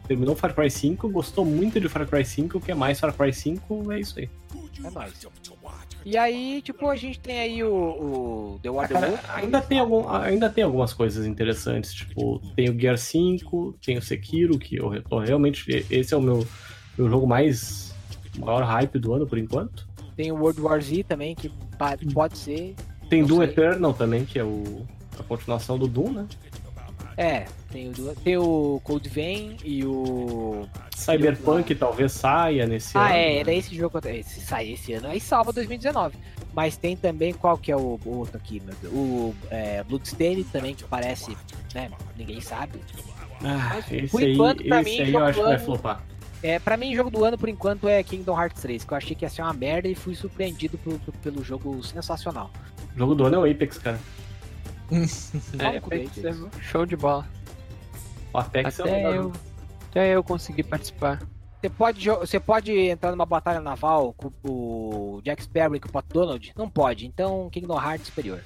terminou 0.07 0.37
Far 0.37 0.55
Cry 0.55 0.71
5, 0.71 1.09
gostou 1.09 1.45
muito 1.45 1.81
de 1.81 1.89
Far 1.89 2.07
Cry 2.07 2.25
5, 2.25 2.61
quer 2.61 2.75
mais 2.75 3.01
Far 3.01 3.15
Cry 3.15 3.33
5, 3.33 3.93
é 3.93 4.01
isso 4.01 4.19
aí. 4.19 4.29
É 4.85 4.91
nóis. 4.91 5.27
E 6.05 6.19
aí, 6.19 6.61
tipo, 6.63 6.89
a 6.89 6.97
gente 6.97 7.21
tem 7.21 7.39
aí 7.39 7.63
o, 7.63 7.73
o 7.73 8.61
The 8.61 8.71
War 8.71 8.89
Cara, 8.89 9.07
Wolf, 9.07 9.21
ainda, 9.31 9.61
tem 9.63 9.79
algum, 9.79 10.09
ainda 10.09 10.51
tem 10.51 10.65
algumas 10.65 10.93
coisas 10.93 11.25
interessantes, 11.25 11.95
tipo, 11.95 12.43
tem 12.57 12.69
o 12.69 12.79
Gear 12.79 12.99
5, 12.99 13.79
tem 13.85 13.97
o 13.97 14.03
Sekiro, 14.03 14.59
que 14.59 14.77
eu 14.77 15.01
tô 15.05 15.21
realmente, 15.21 15.87
esse 15.89 16.13
é 16.13 16.17
o 16.17 16.21
meu, 16.21 16.45
meu 16.99 17.09
jogo 17.09 17.27
mais, 17.27 17.95
maior 18.37 18.65
hype 18.65 18.99
do 18.99 19.15
ano 19.15 19.27
por 19.27 19.39
enquanto. 19.39 19.92
Tem 20.17 20.33
o 20.33 20.37
World 20.37 20.61
War 20.61 20.81
Z 20.81 21.05
também, 21.05 21.35
que 21.35 21.51
pode 22.13 22.39
ser. 22.39 22.75
Tem 23.09 23.25
Doom 23.25 23.39
sei. 23.39 23.49
Eternal 23.49 23.93
também, 23.93 24.25
que 24.25 24.39
é 24.39 24.45
o, 24.45 24.87
a 25.19 25.23
continuação 25.23 25.79
do 25.79 25.87
Doom, 25.87 26.13
né? 26.13 26.27
É, 27.17 27.47
tem 27.71 27.91
o, 27.91 28.15
tem 28.25 28.37
o 28.37 28.81
Cold 28.85 29.09
Vein 29.09 29.57
e 29.65 29.85
o. 29.85 30.67
Cyberpunk 30.97 31.75
talvez 31.75 32.13
saia 32.13 32.67
nesse 32.67 32.97
ano. 32.97 33.07
Ah, 33.07 33.17
é, 33.17 33.39
era 33.39 33.53
esse 33.53 33.75
jogo. 33.75 34.01
que 34.01 34.09
Esse 34.09 34.41
sai 34.41 34.73
esse 34.73 34.95
ano, 34.95 35.09
aí 35.09 35.21
salva 35.21 35.53
2019. 35.53 36.17
Mas 36.55 36.77
tem 36.77 36.97
também, 36.97 37.33
qual 37.33 37.57
que 37.57 37.73
é 37.73 37.77
o 37.77 37.99
o 38.05 38.19
outro 38.19 38.37
aqui, 38.37 38.61
meu 38.61 38.75
Deus? 38.81 38.95
O 38.95 39.35
é, 39.51 39.83
Bloodstained 39.85 40.45
também, 40.45 40.75
que 40.75 40.85
parece, 40.85 41.37
né? 41.75 41.91
Ninguém 42.17 42.41
sabe. 42.41 42.79
Ah, 43.45 43.73
Mas, 43.75 43.93
esse 43.93 44.09
por 44.09 44.23
aí, 44.23 44.37
pra 44.69 44.81
esse 44.81 44.91
mim, 44.91 45.01
aí 45.01 45.13
eu 45.13 45.25
acho 45.25 45.39
que 45.39 45.47
vai 45.47 45.59
flopar. 45.59 46.05
É, 46.43 46.59
pra 46.59 46.77
mim, 46.77 46.95
jogo 46.95 47.09
do 47.11 47.25
ano, 47.25 47.39
por 47.39 47.49
enquanto, 47.49 47.89
é 47.89 48.03
Kingdom 48.03 48.39
Hearts 48.41 48.61
3, 48.63 48.85
que 48.85 48.93
eu 48.93 48.97
achei 48.97 49.15
que 49.15 49.25
ia 49.25 49.29
ser 49.31 49.43
uma 49.43 49.53
merda 49.53 49.87
e 49.89 49.95
fui 49.95 50.15
surpreendido 50.15 50.77
por- 50.79 50.99
por- 50.99 51.15
pelo 51.19 51.45
jogo 51.45 51.83
sensacional. 51.85 52.51
O 52.95 52.99
jogo 52.99 53.15
do 53.15 53.25
ano 53.27 53.37
é 53.37 53.39
o 53.39 53.51
Apex, 53.51 53.79
cara. 53.79 53.99
É, 55.59 55.79
Apex 55.79 56.19
é 56.25 56.35
show 56.61 56.85
de 56.85 56.97
bola. 56.97 57.27
O 58.33 58.39
Apex 58.39 58.79
é 58.81 58.83
Até 58.83 58.93
melhor 58.93 59.15
eu, 59.15 59.33
até 59.91 60.09
eu 60.17 60.23
consegui 60.25 60.63
participar. 60.63 61.23
Você 61.61 61.71
pode, 61.71 62.09
você 62.11 62.41
pode 62.41 62.73
entrar 62.77 63.13
numa 63.13 63.25
batalha 63.25 63.61
naval 63.61 64.13
com 64.15 64.33
o 64.43 65.21
Jack 65.23 65.45
Sparrow 65.45 65.77
e 65.77 65.81
com 65.81 65.89
o 65.89 65.93
Pat 65.93 66.05
Donald? 66.13 66.53
Não 66.57 66.69
pode, 66.69 67.07
então 67.07 67.49
Kingdom 67.51 67.81
Hearts 67.81 68.07
superior. 68.09 68.41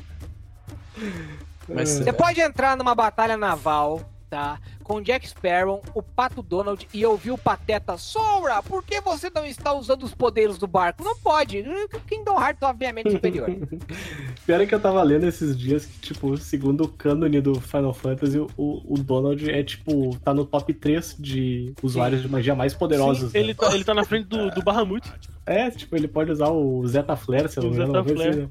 Mas 1.68 1.88
Você 1.90 2.12
pode 2.12 2.40
entrar 2.40 2.76
numa 2.76 2.94
batalha 2.94 3.37
naval, 3.37 4.00
tá? 4.28 4.58
Com 4.82 4.96
o 4.96 5.02
Jack 5.02 5.28
Sparrow, 5.28 5.82
o 5.94 6.02
Pato 6.02 6.42
Donald 6.42 6.86
e 6.92 7.04
ouvir 7.04 7.30
o 7.30 7.38
Pateta 7.38 7.96
Sora, 7.96 8.62
por 8.62 8.82
que 8.82 9.00
você 9.00 9.30
não 9.34 9.44
está 9.44 9.72
usando 9.72 10.04
os 10.04 10.14
poderes 10.14 10.58
do 10.58 10.66
barco? 10.66 11.02
Não 11.02 11.16
pode. 11.16 11.64
Kingdom 12.08 12.40
Hearts 12.40 12.62
obviamente 12.62 13.10
superior. 13.10 13.48
Pior 14.46 14.60
é 14.60 14.66
que 14.66 14.74
eu 14.74 14.80
tava 14.80 15.02
lendo 15.02 15.26
esses 15.26 15.56
dias 15.56 15.86
que, 15.86 15.98
tipo, 16.00 16.36
segundo 16.36 16.84
o 16.84 16.88
cânone 16.88 17.40
do 17.40 17.60
Final 17.60 17.94
Fantasy, 17.94 18.38
o, 18.38 18.48
o 18.56 18.96
Donald 18.98 19.50
é, 19.50 19.62
tipo, 19.62 20.16
tá 20.18 20.32
no 20.32 20.44
top 20.44 20.72
3 20.72 21.16
de 21.18 21.72
usuários 21.82 22.22
de 22.22 22.28
magia 22.28 22.54
mais 22.54 22.74
poderosos. 22.74 23.32
Sim, 23.32 23.38
né? 23.38 23.44
ele, 23.44 23.54
tá, 23.54 23.74
ele 23.74 23.84
tá 23.84 23.94
na 23.94 24.04
frente 24.04 24.26
do, 24.26 24.50
do 24.50 24.62
Bahamut. 24.62 25.10
É, 25.44 25.70
tipo, 25.70 25.94
ele 25.96 26.08
pode 26.08 26.30
usar 26.32 26.48
o 26.48 26.86
Zeta 26.86 27.16
Flare, 27.16 27.48
se 27.48 27.58
eu 27.58 27.64
não 27.64 27.70
O 27.70 27.74
me 27.74 27.84
engano. 27.84 28.04
Flare. 28.04 28.30
assim, 28.30 28.40
né? 28.40 28.48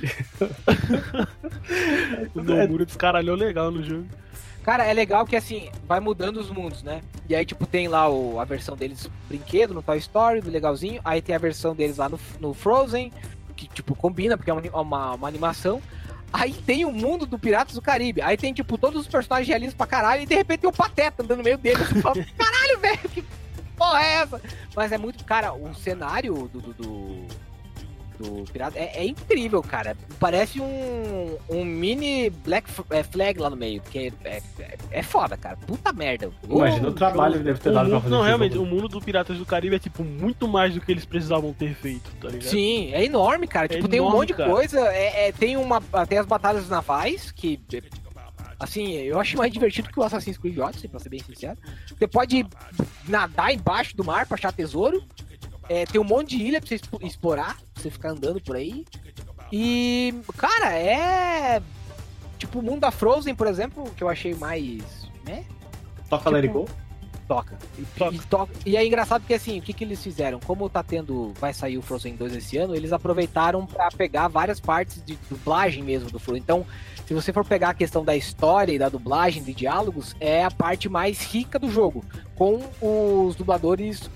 O 2.34 2.42
Nomura 2.42 2.86
descaralhou 2.86 3.36
legal 3.36 3.70
no 3.70 3.82
jogo. 3.82 4.06
Cara, 4.62 4.84
é 4.84 4.92
legal 4.92 5.24
que 5.26 5.36
assim, 5.36 5.70
vai 5.86 6.00
mudando 6.00 6.36
os 6.36 6.50
mundos, 6.50 6.82
né? 6.82 7.00
E 7.28 7.34
aí, 7.34 7.44
tipo, 7.44 7.66
tem 7.66 7.88
lá 7.88 8.08
o, 8.08 8.38
a 8.38 8.44
versão 8.44 8.76
deles 8.76 9.08
brinquedo 9.28 9.72
no 9.72 9.82
Toy 9.82 9.98
Story, 9.98 10.40
legalzinho. 10.40 11.00
Aí 11.04 11.22
tem 11.22 11.34
a 11.34 11.38
versão 11.38 11.74
deles 11.74 11.96
lá 11.96 12.08
no, 12.08 12.18
no 12.38 12.52
Frozen, 12.52 13.12
que, 13.56 13.68
tipo, 13.68 13.94
combina, 13.94 14.36
porque 14.36 14.50
é 14.50 14.54
uma, 14.54 14.80
uma, 14.80 15.14
uma 15.14 15.28
animação. 15.28 15.80
Aí 16.32 16.52
tem 16.52 16.84
o 16.84 16.92
mundo 16.92 17.26
do 17.26 17.38
Piratas 17.38 17.74
do 17.74 17.82
Caribe. 17.82 18.22
Aí 18.22 18.36
tem, 18.36 18.52
tipo, 18.52 18.78
todos 18.78 19.00
os 19.00 19.08
personagens 19.08 19.48
realistas 19.48 19.74
pra 19.74 19.86
caralho. 19.86 20.22
E 20.22 20.26
de 20.26 20.34
repente 20.34 20.60
tem 20.60 20.70
o 20.70 20.72
Pateta 20.72 21.22
andando 21.22 21.38
no 21.38 21.44
meio 21.44 21.58
deles. 21.58 21.88
Caralho, 22.02 22.78
velho, 22.80 23.08
que 23.08 23.24
porra 23.76 24.02
é 24.02 24.12
essa? 24.14 24.42
Mas 24.76 24.92
é 24.92 24.98
muito. 24.98 25.24
Cara, 25.24 25.52
o 25.52 25.74
cenário 25.74 26.48
do. 26.48 26.60
do, 26.60 26.74
do... 26.74 27.26
do 28.20 28.44
pirata 28.52 28.78
é, 28.78 28.98
é 28.98 29.06
incrível, 29.06 29.62
cara. 29.62 29.96
Parece 30.18 30.60
um, 30.60 31.38
um 31.48 31.64
mini 31.64 32.28
Black 32.28 32.70
é, 32.90 33.02
Flag 33.02 33.40
lá 33.40 33.48
no 33.48 33.56
meio, 33.56 33.80
porque 33.80 34.12
é, 34.24 34.42
é, 34.58 34.78
é 34.90 35.02
foda, 35.02 35.36
cara. 35.36 35.56
Puta 35.56 35.92
merda. 35.92 36.30
Imagina 36.48 36.88
o 36.88 36.92
trabalho 36.92 37.38
que 37.38 37.44
deve 37.44 37.58
ter 37.58 37.72
dado 37.72 37.86
pra 37.86 37.94
mundo, 37.94 38.02
fazer 38.02 38.14
não, 38.14 38.22
realmente, 38.22 38.54
jogo. 38.54 38.66
o 38.66 38.68
mundo 38.68 38.88
do 38.88 39.00
Piratas 39.00 39.38
do 39.38 39.46
Caribe 39.46 39.76
é 39.76 39.78
tipo 39.78 40.04
muito 40.04 40.46
mais 40.46 40.74
do 40.74 40.80
que 40.80 40.92
eles 40.92 41.06
precisavam 41.06 41.52
ter 41.54 41.74
feito, 41.74 42.10
tá 42.20 42.28
ligado? 42.28 42.50
Sim, 42.50 42.92
é 42.92 43.04
enorme, 43.04 43.46
cara. 43.46 43.66
É 43.66 43.68
tipo, 43.68 43.88
tem 43.88 44.00
um 44.00 44.04
enorme, 44.04 44.18
monte 44.18 44.28
de 44.28 44.34
cara. 44.34 44.50
coisa. 44.50 44.80
É, 44.88 45.28
é, 45.28 45.32
tem 45.32 45.56
uma. 45.56 45.80
Tem 46.06 46.18
as 46.18 46.26
batalhas 46.26 46.68
navais, 46.68 47.30
que. 47.30 47.58
Assim, 48.58 48.92
eu 48.96 49.18
acho 49.18 49.38
mais 49.38 49.50
divertido 49.50 49.88
que 49.88 49.98
o 49.98 50.02
Assassin's 50.02 50.36
Creed 50.36 50.58
Odyssey, 50.58 50.86
pra 50.86 51.00
ser 51.00 51.08
bem 51.08 51.20
sincero. 51.20 51.56
Você 51.86 52.06
pode 52.06 52.46
nadar 53.08 53.54
embaixo 53.54 53.96
do 53.96 54.04
mar 54.04 54.26
pra 54.26 54.34
achar 54.34 54.52
tesouro. 54.52 55.02
É, 55.70 55.86
tem 55.86 56.00
um 56.00 56.04
monte 56.04 56.36
de 56.36 56.42
ilha 56.42 56.60
pra 56.60 56.68
você 56.68 56.80
explorar, 57.02 57.56
pra 57.72 57.80
você 57.80 57.90
ficar 57.92 58.10
andando 58.10 58.40
por 58.40 58.56
aí. 58.56 58.84
E, 59.52 60.12
cara, 60.36 60.76
é. 60.76 61.62
Tipo, 62.38 62.58
o 62.58 62.62
mundo 62.62 62.80
da 62.80 62.90
Frozen, 62.90 63.36
por 63.36 63.46
exemplo, 63.46 63.88
que 63.96 64.02
eu 64.02 64.08
achei 64.08 64.34
mais. 64.34 64.82
né? 65.24 65.44
Toca 66.08 66.28
Let 66.28 66.42
It 66.42 66.52
Go? 66.52 66.68
Toca. 67.28 67.56
E, 67.78 67.82
Toca. 67.96 68.16
E, 68.16 68.18
toca. 68.18 68.52
e 68.66 68.76
é 68.76 68.84
engraçado 68.84 69.20
porque 69.20 69.34
assim, 69.34 69.60
o 69.60 69.62
que, 69.62 69.72
que 69.72 69.84
eles 69.84 70.02
fizeram? 70.02 70.40
Como 70.40 70.68
tá 70.68 70.82
tendo. 70.82 71.32
Vai 71.38 71.54
sair 71.54 71.78
o 71.78 71.82
Frozen 71.82 72.16
2 72.16 72.34
esse 72.34 72.56
ano, 72.56 72.74
eles 72.74 72.92
aproveitaram 72.92 73.64
pra 73.64 73.88
pegar 73.92 74.26
várias 74.26 74.58
partes 74.58 75.00
de 75.04 75.16
dublagem 75.30 75.84
mesmo 75.84 76.10
do 76.10 76.18
Frozen. 76.18 76.42
Então, 76.42 76.66
se 77.06 77.14
você 77.14 77.32
for 77.32 77.44
pegar 77.44 77.68
a 77.68 77.74
questão 77.74 78.04
da 78.04 78.16
história 78.16 78.72
e 78.72 78.78
da 78.78 78.88
dublagem, 78.88 79.44
de 79.44 79.54
diálogos, 79.54 80.16
é 80.18 80.42
a 80.42 80.50
parte 80.50 80.88
mais 80.88 81.22
rica 81.22 81.60
do 81.60 81.70
jogo. 81.70 82.04
Com 82.34 82.58
os 82.80 83.36
dubladores 83.36 84.10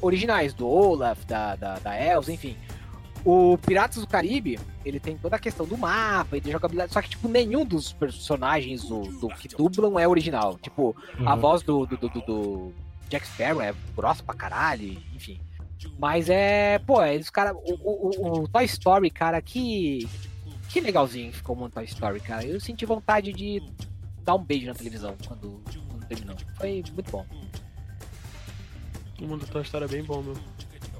originais, 0.00 0.52
do 0.54 0.66
Olaf, 0.68 1.24
da, 1.24 1.56
da, 1.56 1.78
da 1.78 2.00
Elsa, 2.04 2.32
enfim. 2.32 2.56
O 3.24 3.58
Piratas 3.58 4.00
do 4.00 4.06
Caribe, 4.08 4.58
ele 4.84 4.98
tem 4.98 5.16
toda 5.16 5.36
a 5.36 5.38
questão 5.38 5.66
do 5.66 5.76
mapa 5.76 6.38
e 6.38 6.40
de 6.40 6.50
jogabilidade, 6.50 6.92
só 6.92 7.02
que, 7.02 7.10
tipo, 7.10 7.28
nenhum 7.28 7.66
dos 7.66 7.92
personagens 7.92 8.84
do, 8.84 9.02
do 9.20 9.28
que 9.28 9.48
dublam 9.48 9.98
é 9.98 10.08
original. 10.08 10.58
Tipo, 10.58 10.96
a 11.26 11.34
Uhum. 11.34 11.40
voz 11.40 11.62
do, 11.62 11.84
do, 11.86 11.96
do, 11.98 12.72
Jack 13.10 13.26
Sparrow 13.26 13.60
é 13.60 13.74
grossa 13.94 14.22
pra 14.22 14.34
caralho, 14.34 14.96
enfim. 15.14 15.38
Mas 15.98 16.28
é, 16.30 16.78
pô, 16.78 17.02
eles, 17.04 17.28
cara, 17.28 17.54
o, 17.54 17.58
o, 17.58 18.10
o- 18.38 18.42
o 18.44 18.48
Toy 18.48 18.64
Story, 18.64 19.10
cara, 19.10 19.40
que. 19.42 20.08
Que 20.68 20.80
legalzinho 20.80 21.32
ficou 21.32 21.58
o 21.60 21.68
Toy 21.68 21.84
Story, 21.84 22.20
cara. 22.20 22.44
Eu 22.46 22.60
senti 22.60 22.86
vontade 22.86 23.32
de 23.32 23.60
dar 24.24 24.34
um 24.36 24.42
beijo 24.44 24.66
na 24.66 24.74
televisão 24.74 25.16
quando, 25.26 25.60
quando 25.90 26.06
terminou. 26.06 26.36
Foi 26.56 26.82
muito 26.94 27.10
bom. 27.10 27.26
O 29.20 29.26
mundo 29.26 29.46
da 29.46 29.60
história 29.60 29.84
é 29.84 29.88
bem 29.88 30.02
bom, 30.02 30.22
meu. 30.22 30.36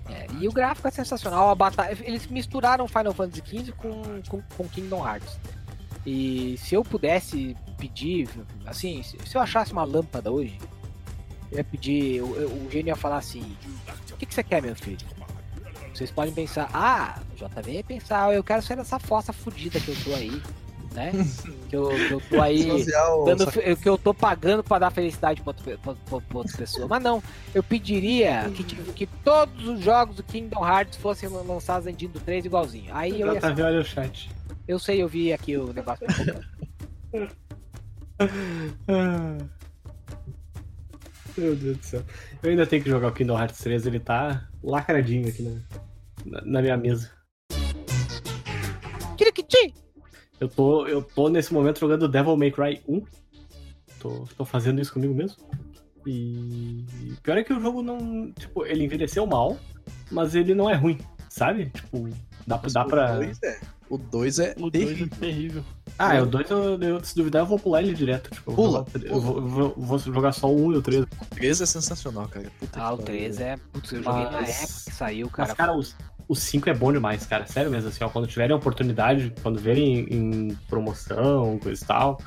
É, 0.08 0.26
e 0.40 0.48
o 0.48 0.52
gráfico 0.52 0.88
é 0.88 0.90
sensacional. 0.90 1.50
A 1.50 1.54
batalha, 1.54 1.96
eles 2.02 2.26
misturaram 2.26 2.86
Final 2.86 3.14
Fantasy 3.14 3.42
XV 3.46 3.72
com, 3.72 4.02
com, 4.28 4.42
com 4.42 4.68
Kingdom 4.68 5.06
Hearts. 5.06 5.38
E 6.04 6.56
se 6.58 6.74
eu 6.74 6.82
pudesse 6.82 7.56
pedir, 7.78 8.28
assim, 8.66 9.02
se, 9.02 9.34
eu 9.34 9.40
achasse 9.40 9.72
uma 9.72 9.84
lâmpada 9.84 10.30
hoje, 10.30 10.58
eu 11.50 11.58
ia 11.58 11.64
pedir, 11.64 12.22
o, 12.22 12.26
o 12.26 12.70
gênio 12.70 12.88
ia 12.88 12.96
falar 12.96 13.18
assim: 13.18 13.56
O 14.12 14.16
que, 14.16 14.26
que 14.26 14.34
você 14.34 14.42
quer, 14.42 14.62
meu 14.62 14.74
filho? 14.74 15.06
Vocês 15.92 16.10
podem 16.10 16.32
pensar, 16.32 16.70
ah, 16.72 17.20
o 17.32 17.34
JV 17.34 17.72
ia 17.72 17.84
pensar, 17.84 18.32
eu 18.32 18.44
quero 18.44 18.62
ser 18.62 18.78
essa 18.78 18.98
fossa 18.98 19.32
fudida 19.32 19.80
que 19.80 19.88
eu 19.88 19.96
tô 20.04 20.14
aí, 20.14 20.40
né? 20.94 21.12
que, 21.68 21.76
eu, 21.76 21.88
que 21.88 22.10
eu 22.12 22.20
tô 22.28 22.40
aí. 22.40 22.62
Social, 22.70 23.24
dando, 23.24 23.44
só- 23.44 23.50
que 23.76 23.88
eu 23.88 23.96
tô 23.98 24.12
pagando 24.14 24.62
pra 24.64 24.78
dar 24.78 24.90
felicidade 24.90 25.40
pra, 25.40 25.50
outra 25.50 25.64
pe- 25.64 25.76
pra- 25.78 25.94
pra- 25.94 26.20
pra 26.20 26.38
outra 26.38 26.56
pessoa. 26.56 26.86
Mas 26.88 27.02
não, 27.02 27.22
eu 27.54 27.62
pediria 27.62 28.50
que, 28.54 28.62
tipo, 28.64 28.92
que 28.92 29.06
todos 29.06 29.66
os 29.68 29.80
jogos 29.80 30.16
do 30.16 30.22
Kingdom 30.22 30.66
Hearts 30.66 30.98
fossem 30.98 31.28
lan- 31.28 31.42
lançados 31.42 31.86
em 31.86 31.94
Dindo 31.94 32.18
3 32.20 32.44
igualzinho. 32.44 32.94
Aí 32.94 33.20
eu 33.20 33.32
ia. 33.34 33.40
Olha 33.66 33.80
o 33.80 33.84
chat. 33.84 34.30
Eu 34.68 34.78
sei, 34.78 35.02
eu 35.02 35.08
vi 35.08 35.32
aqui 35.32 35.56
o 35.56 35.72
negócio. 35.72 36.06
Meu 41.36 41.56
Deus 41.56 41.76
do 41.78 41.84
céu. 41.84 42.02
Eu 42.42 42.50
ainda 42.50 42.66
tenho 42.66 42.82
que 42.82 42.90
jogar 42.90 43.08
o 43.08 43.12
Kingdom 43.12 43.38
Hearts 43.38 43.58
3, 43.60 43.86
ele 43.86 44.00
tá 44.00 44.46
lacradinho 44.62 45.28
aqui 45.28 45.42
na, 46.26 46.40
na 46.44 46.60
minha 46.62 46.76
mesa. 46.76 47.10
Eu 50.40 50.48
tô, 50.48 50.86
eu 50.86 51.02
tô 51.02 51.28
nesse 51.28 51.52
momento 51.52 51.78
jogando 51.78 52.08
Devil 52.08 52.36
May 52.36 52.50
Cry 52.50 52.80
1. 52.88 53.02
Tô, 54.00 54.26
tô 54.36 54.44
fazendo 54.44 54.80
isso 54.80 54.92
comigo 54.92 55.14
mesmo. 55.14 55.36
E 56.06 56.84
pior 57.22 57.36
é 57.36 57.44
que 57.44 57.52
o 57.52 57.60
jogo 57.60 57.82
não. 57.82 58.32
Tipo, 58.32 58.64
ele 58.64 58.84
envelheceu 58.84 59.26
mal, 59.26 59.58
mas 60.10 60.34
ele 60.34 60.54
não 60.54 60.68
é 60.70 60.74
ruim, 60.74 60.98
sabe? 61.28 61.66
Tipo, 61.70 62.08
dá, 62.46 62.58
Mas 62.62 62.72
dá 62.72 62.84
o 62.84 62.88
pra. 62.88 63.16
dois 63.16 63.38
é- 63.42 63.60
O 63.90 63.98
2 63.98 64.38
é 64.38 64.54
O 64.58 64.70
2 64.70 64.84
é 64.84 64.86
terrível. 64.94 65.08
terrível. 65.18 65.64
Ah, 65.98 66.14
é 66.14 66.22
o 66.22 66.26
2 66.26 66.48
eu, 66.48 66.80
eu, 66.80 67.04
se 67.04 67.14
duvidar 67.16 67.42
eu 67.42 67.46
vou 67.46 67.58
pular 67.58 67.82
ele 67.82 67.92
direto. 67.92 68.30
Tipo, 68.30 68.52
eu 68.52 68.54
vou 68.56 68.66
Pula, 68.66 68.86
Eu 69.04 69.20
vou, 69.20 69.36
eu 69.38 69.48
vou- 69.48 69.74
vou 69.76 69.98
jogar 69.98 70.30
só 70.32 70.48
o 70.48 70.66
1 70.68 70.72
e 70.72 70.76
o 70.76 70.82
3. 70.82 71.02
O 71.02 71.06
3 71.34 71.60
é 71.60 71.66
sensacional, 71.66 72.28
cara. 72.28 72.50
Puta 72.60 72.80
Ah, 72.80 72.92
o 72.92 72.98
que 72.98 73.04
3 73.06 73.36
pariu. 73.36 73.52
é. 73.52 73.56
Putz, 73.72 73.92
eu 73.92 74.02
joguei 74.02 74.24
na 74.24 74.30
Mas- 74.30 74.48
época 74.62 74.84
que 74.90 74.92
saiu, 74.96 75.28
cara. 75.28 75.48
Mas, 75.48 75.56
cara, 75.56 75.76
o, 75.76 75.82
o 76.30 76.34
5 76.36 76.70
é 76.70 76.74
bom 76.74 76.92
demais, 76.92 77.26
cara. 77.26 77.44
Sério 77.44 77.70
mesmo, 77.72 77.88
assim, 77.88 78.04
ó, 78.04 78.08
quando 78.08 78.28
tiverem 78.28 78.52
a 78.54 78.56
oportunidade, 78.56 79.32
quando 79.42 79.58
verem 79.58 80.06
em 80.08 80.48
promoção, 80.68 81.58
coisa 81.58 81.82
e 81.82 81.86
tal, 81.86 82.20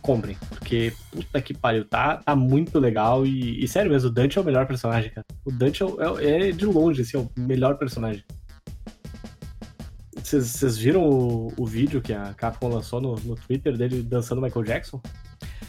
comprem. 0.00 0.34
Porque, 0.48 0.94
puta 1.12 1.42
que 1.42 1.52
pariu, 1.52 1.84
tá, 1.84 2.16
tá 2.16 2.34
muito 2.34 2.78
legal. 2.78 3.26
E, 3.26 3.62
e, 3.62 3.68
sério 3.68 3.90
mesmo, 3.90 4.08
o 4.08 4.12
Dante 4.12 4.38
é 4.38 4.40
o 4.40 4.44
melhor 4.44 4.66
personagem, 4.66 5.10
cara. 5.10 5.26
O 5.44 5.52
Dante 5.52 5.82
é, 5.82 5.86
é- 6.24 6.48
é 6.48 6.52
de 6.52 6.64
longe, 6.64 7.02
assim, 7.02 7.18
o 7.18 7.30
melhor 7.36 7.76
personagem. 7.76 8.24
Vocês 10.22 10.78
viram 10.78 11.02
o, 11.02 11.52
o 11.56 11.66
vídeo 11.66 12.00
que 12.00 12.12
a 12.12 12.32
Capcom 12.34 12.68
lançou 12.68 13.00
no, 13.00 13.14
no 13.16 13.34
Twitter 13.34 13.76
dele 13.76 14.02
dançando 14.02 14.40
Michael 14.40 14.64
Jackson? 14.64 15.00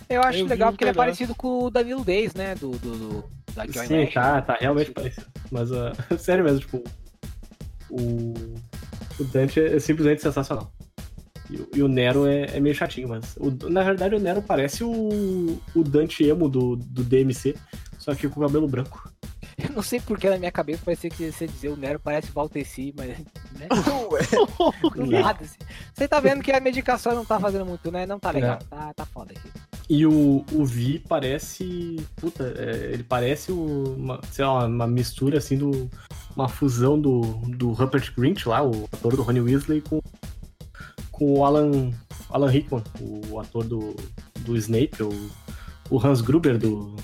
Eu 0.10 0.22
acho 0.22 0.40
Eu 0.40 0.46
legal 0.46 0.72
porque 0.72 0.84
ele 0.84 0.92
é 0.92 0.94
parecido 0.94 1.34
com 1.36 1.64
o 1.66 1.70
Danilo 1.70 2.04
Days, 2.06 2.34
né? 2.34 2.56
Do, 2.56 2.72
do, 2.72 2.96
do- 2.98 3.24
da 3.54 3.66
Joy 3.66 3.86
Sim, 3.88 3.94
Mesh. 3.98 4.14
tá, 4.14 4.42
tá 4.42 4.58
realmente 4.60 4.92
parecido. 4.92 5.26
Mas, 5.52 5.72
ah, 5.74 5.92
sério 6.18 6.44
mesmo, 6.44 6.60
tipo, 6.62 6.84
o, 7.92 8.34
o 9.20 9.24
Dante 9.26 9.60
é 9.60 9.80
simplesmente 9.80 10.22
sensacional. 10.22 10.72
E, 11.50 11.58
o- 11.58 11.68
e 11.76 11.84
o 11.84 11.88
Nero 11.88 12.26
é, 12.28 12.46
é 12.56 12.60
meio 12.60 12.74
chatinho, 12.76 13.10
mas 13.10 13.36
o- 13.38 13.52
na 13.70 13.84
verdade 13.84 14.16
o 14.16 14.20
Nero 14.20 14.42
parece 14.42 14.84
o, 14.84 15.60
o 15.76 15.84
Dante 15.84 16.24
emo 16.24 16.48
do, 16.48 16.76
do 16.78 17.04
DMC, 17.04 17.56
só 17.98 18.16
que 18.16 18.28
com 18.30 18.40
o 18.40 18.44
cabelo 18.48 18.68
branco. 18.68 19.10
Eu 19.62 19.70
não 19.76 19.84
sei 19.84 20.00
porque 20.00 20.28
na 20.30 20.38
minha 20.40 20.52
cabeça 20.52 20.82
parecia 20.84 21.10
que 21.10 21.32
você 21.32 21.46
dizer 21.46 21.70
o 21.70 21.76
Nero 21.76 22.00
parece 22.00 22.32
Valteci, 22.32 22.94
mas. 22.98 23.10
Né? 23.10 23.68
Ué, 24.12 24.22
nada, 25.22 25.44
assim. 25.44 25.58
Você 25.94 26.08
tá 26.08 26.20
vendo 26.20 26.42
que 26.42 26.52
a 26.52 26.60
medicação 26.60 27.14
não 27.14 27.24
tá 27.26 27.40
fazendo 27.40 27.66
muito, 27.66 27.92
né? 27.92 28.06
Não 28.08 28.18
tá 28.20 28.32
legal. 28.32 28.56
É. 28.60 28.64
Tá, 28.76 28.94
tá 28.96 29.06
foda 29.06 29.34
aqui. 29.38 29.50
E 29.90 30.06
o, 30.06 30.44
o 30.54 30.66
Vi 30.66 31.00
parece. 31.08 31.98
Puta, 32.16 32.54
é, 32.58 32.92
ele 32.94 33.04
parece 33.04 33.52
o- 33.52 33.96
uma, 33.98 34.20
sei 34.32 34.46
lá, 34.46 34.66
uma 34.66 34.88
mistura 34.88 35.38
assim 35.38 35.58
do. 35.58 35.90
Uma 36.36 36.48
fusão 36.48 37.00
do, 37.00 37.22
do 37.58 37.72
Rupert 37.72 38.14
Grint 38.16 38.46
lá, 38.46 38.64
o 38.64 38.86
ator 38.92 39.16
do 39.16 39.22
Ronnie 39.22 39.42
Weasley, 39.42 39.82
com, 39.82 40.02
com 41.12 41.40
o 41.40 41.46
Alan, 41.46 41.92
Alan 42.30 42.50
Rickman, 42.50 42.84
o 43.00 43.40
ator 43.40 43.64
do, 43.64 43.96
do 44.40 44.56
Snape, 44.58 45.04
o, 45.04 45.30
o 45.90 46.06
Hans 46.06 46.22
Gruber 46.22 46.58
do. 46.58 46.96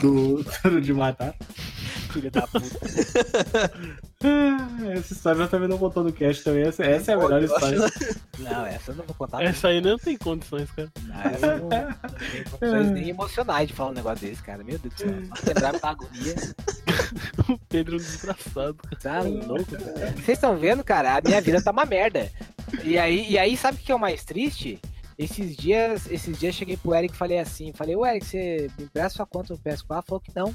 Do 0.00 0.44
Duro 0.62 0.80
de 0.80 0.92
Matar. 0.92 1.34
Filho 2.12 2.30
da 2.30 2.46
puta. 2.46 2.78
Essa 4.94 5.12
história 5.12 5.42
eu 5.42 5.48
também 5.48 5.68
não 5.68 5.76
contou 5.76 6.02
no 6.04 6.12
cast 6.12 6.42
também. 6.44 6.62
Essa, 6.62 6.84
essa 6.84 7.12
é 7.12 7.14
a 7.14 7.18
melhor 7.18 7.42
história. 7.42 7.78
Não, 8.38 8.66
essa 8.66 8.92
eu 8.92 8.96
não 8.96 9.04
vou 9.04 9.14
contar. 9.14 9.42
Essa 9.42 9.68
aí 9.68 9.80
não 9.80 9.98
tem 9.98 10.16
condições, 10.16 10.70
cara. 10.70 10.90
Não, 11.02 11.20
essa 11.20 11.46
eu 11.46 11.58
não, 11.58 11.68
não 11.68 12.30
tenho 12.30 12.50
condições 12.50 12.90
nem 12.92 13.08
emocionais 13.10 13.68
de 13.68 13.74
falar 13.74 13.90
um 13.90 13.94
negócio 13.94 14.26
desse, 14.26 14.42
cara. 14.42 14.64
Meu 14.64 14.78
Deus 14.78 14.94
do 14.94 14.98
céu. 14.98 15.10
Só 15.36 15.46
lembrar 15.46 15.72
da 15.78 15.90
agonia. 15.90 16.34
O 17.74 17.76
Pedro 17.76 17.96
desgraçado. 17.96 18.76
Tá 19.02 19.20
louco. 19.22 19.72
Vocês 20.14 20.38
estão 20.38 20.56
vendo, 20.56 20.84
cara? 20.84 21.16
A 21.16 21.20
minha 21.20 21.40
vida 21.40 21.60
tá 21.60 21.72
uma 21.72 21.84
merda. 21.84 22.30
E 22.84 22.96
aí, 22.96 23.28
e 23.28 23.36
aí 23.36 23.56
sabe 23.56 23.78
o 23.78 23.80
que 23.80 23.90
é 23.90 23.94
o 23.94 23.98
mais 23.98 24.24
triste? 24.24 24.80
Esses 25.18 25.56
dias, 25.56 26.08
esses 26.08 26.38
dias 26.38 26.54
cheguei 26.54 26.76
pro 26.76 26.94
Eric 26.94 27.12
e 27.12 27.18
falei 27.18 27.40
assim, 27.40 27.72
falei, 27.72 27.96
ô 27.96 28.06
Eric, 28.06 28.24
você 28.24 28.70
me 28.78 28.84
empresta 28.84 29.16
sua 29.16 29.26
conta 29.26 29.52
no 29.54 29.58
PS4? 29.58 29.96
Ele 29.96 30.02
falou 30.06 30.20
que 30.20 30.32
não. 30.36 30.54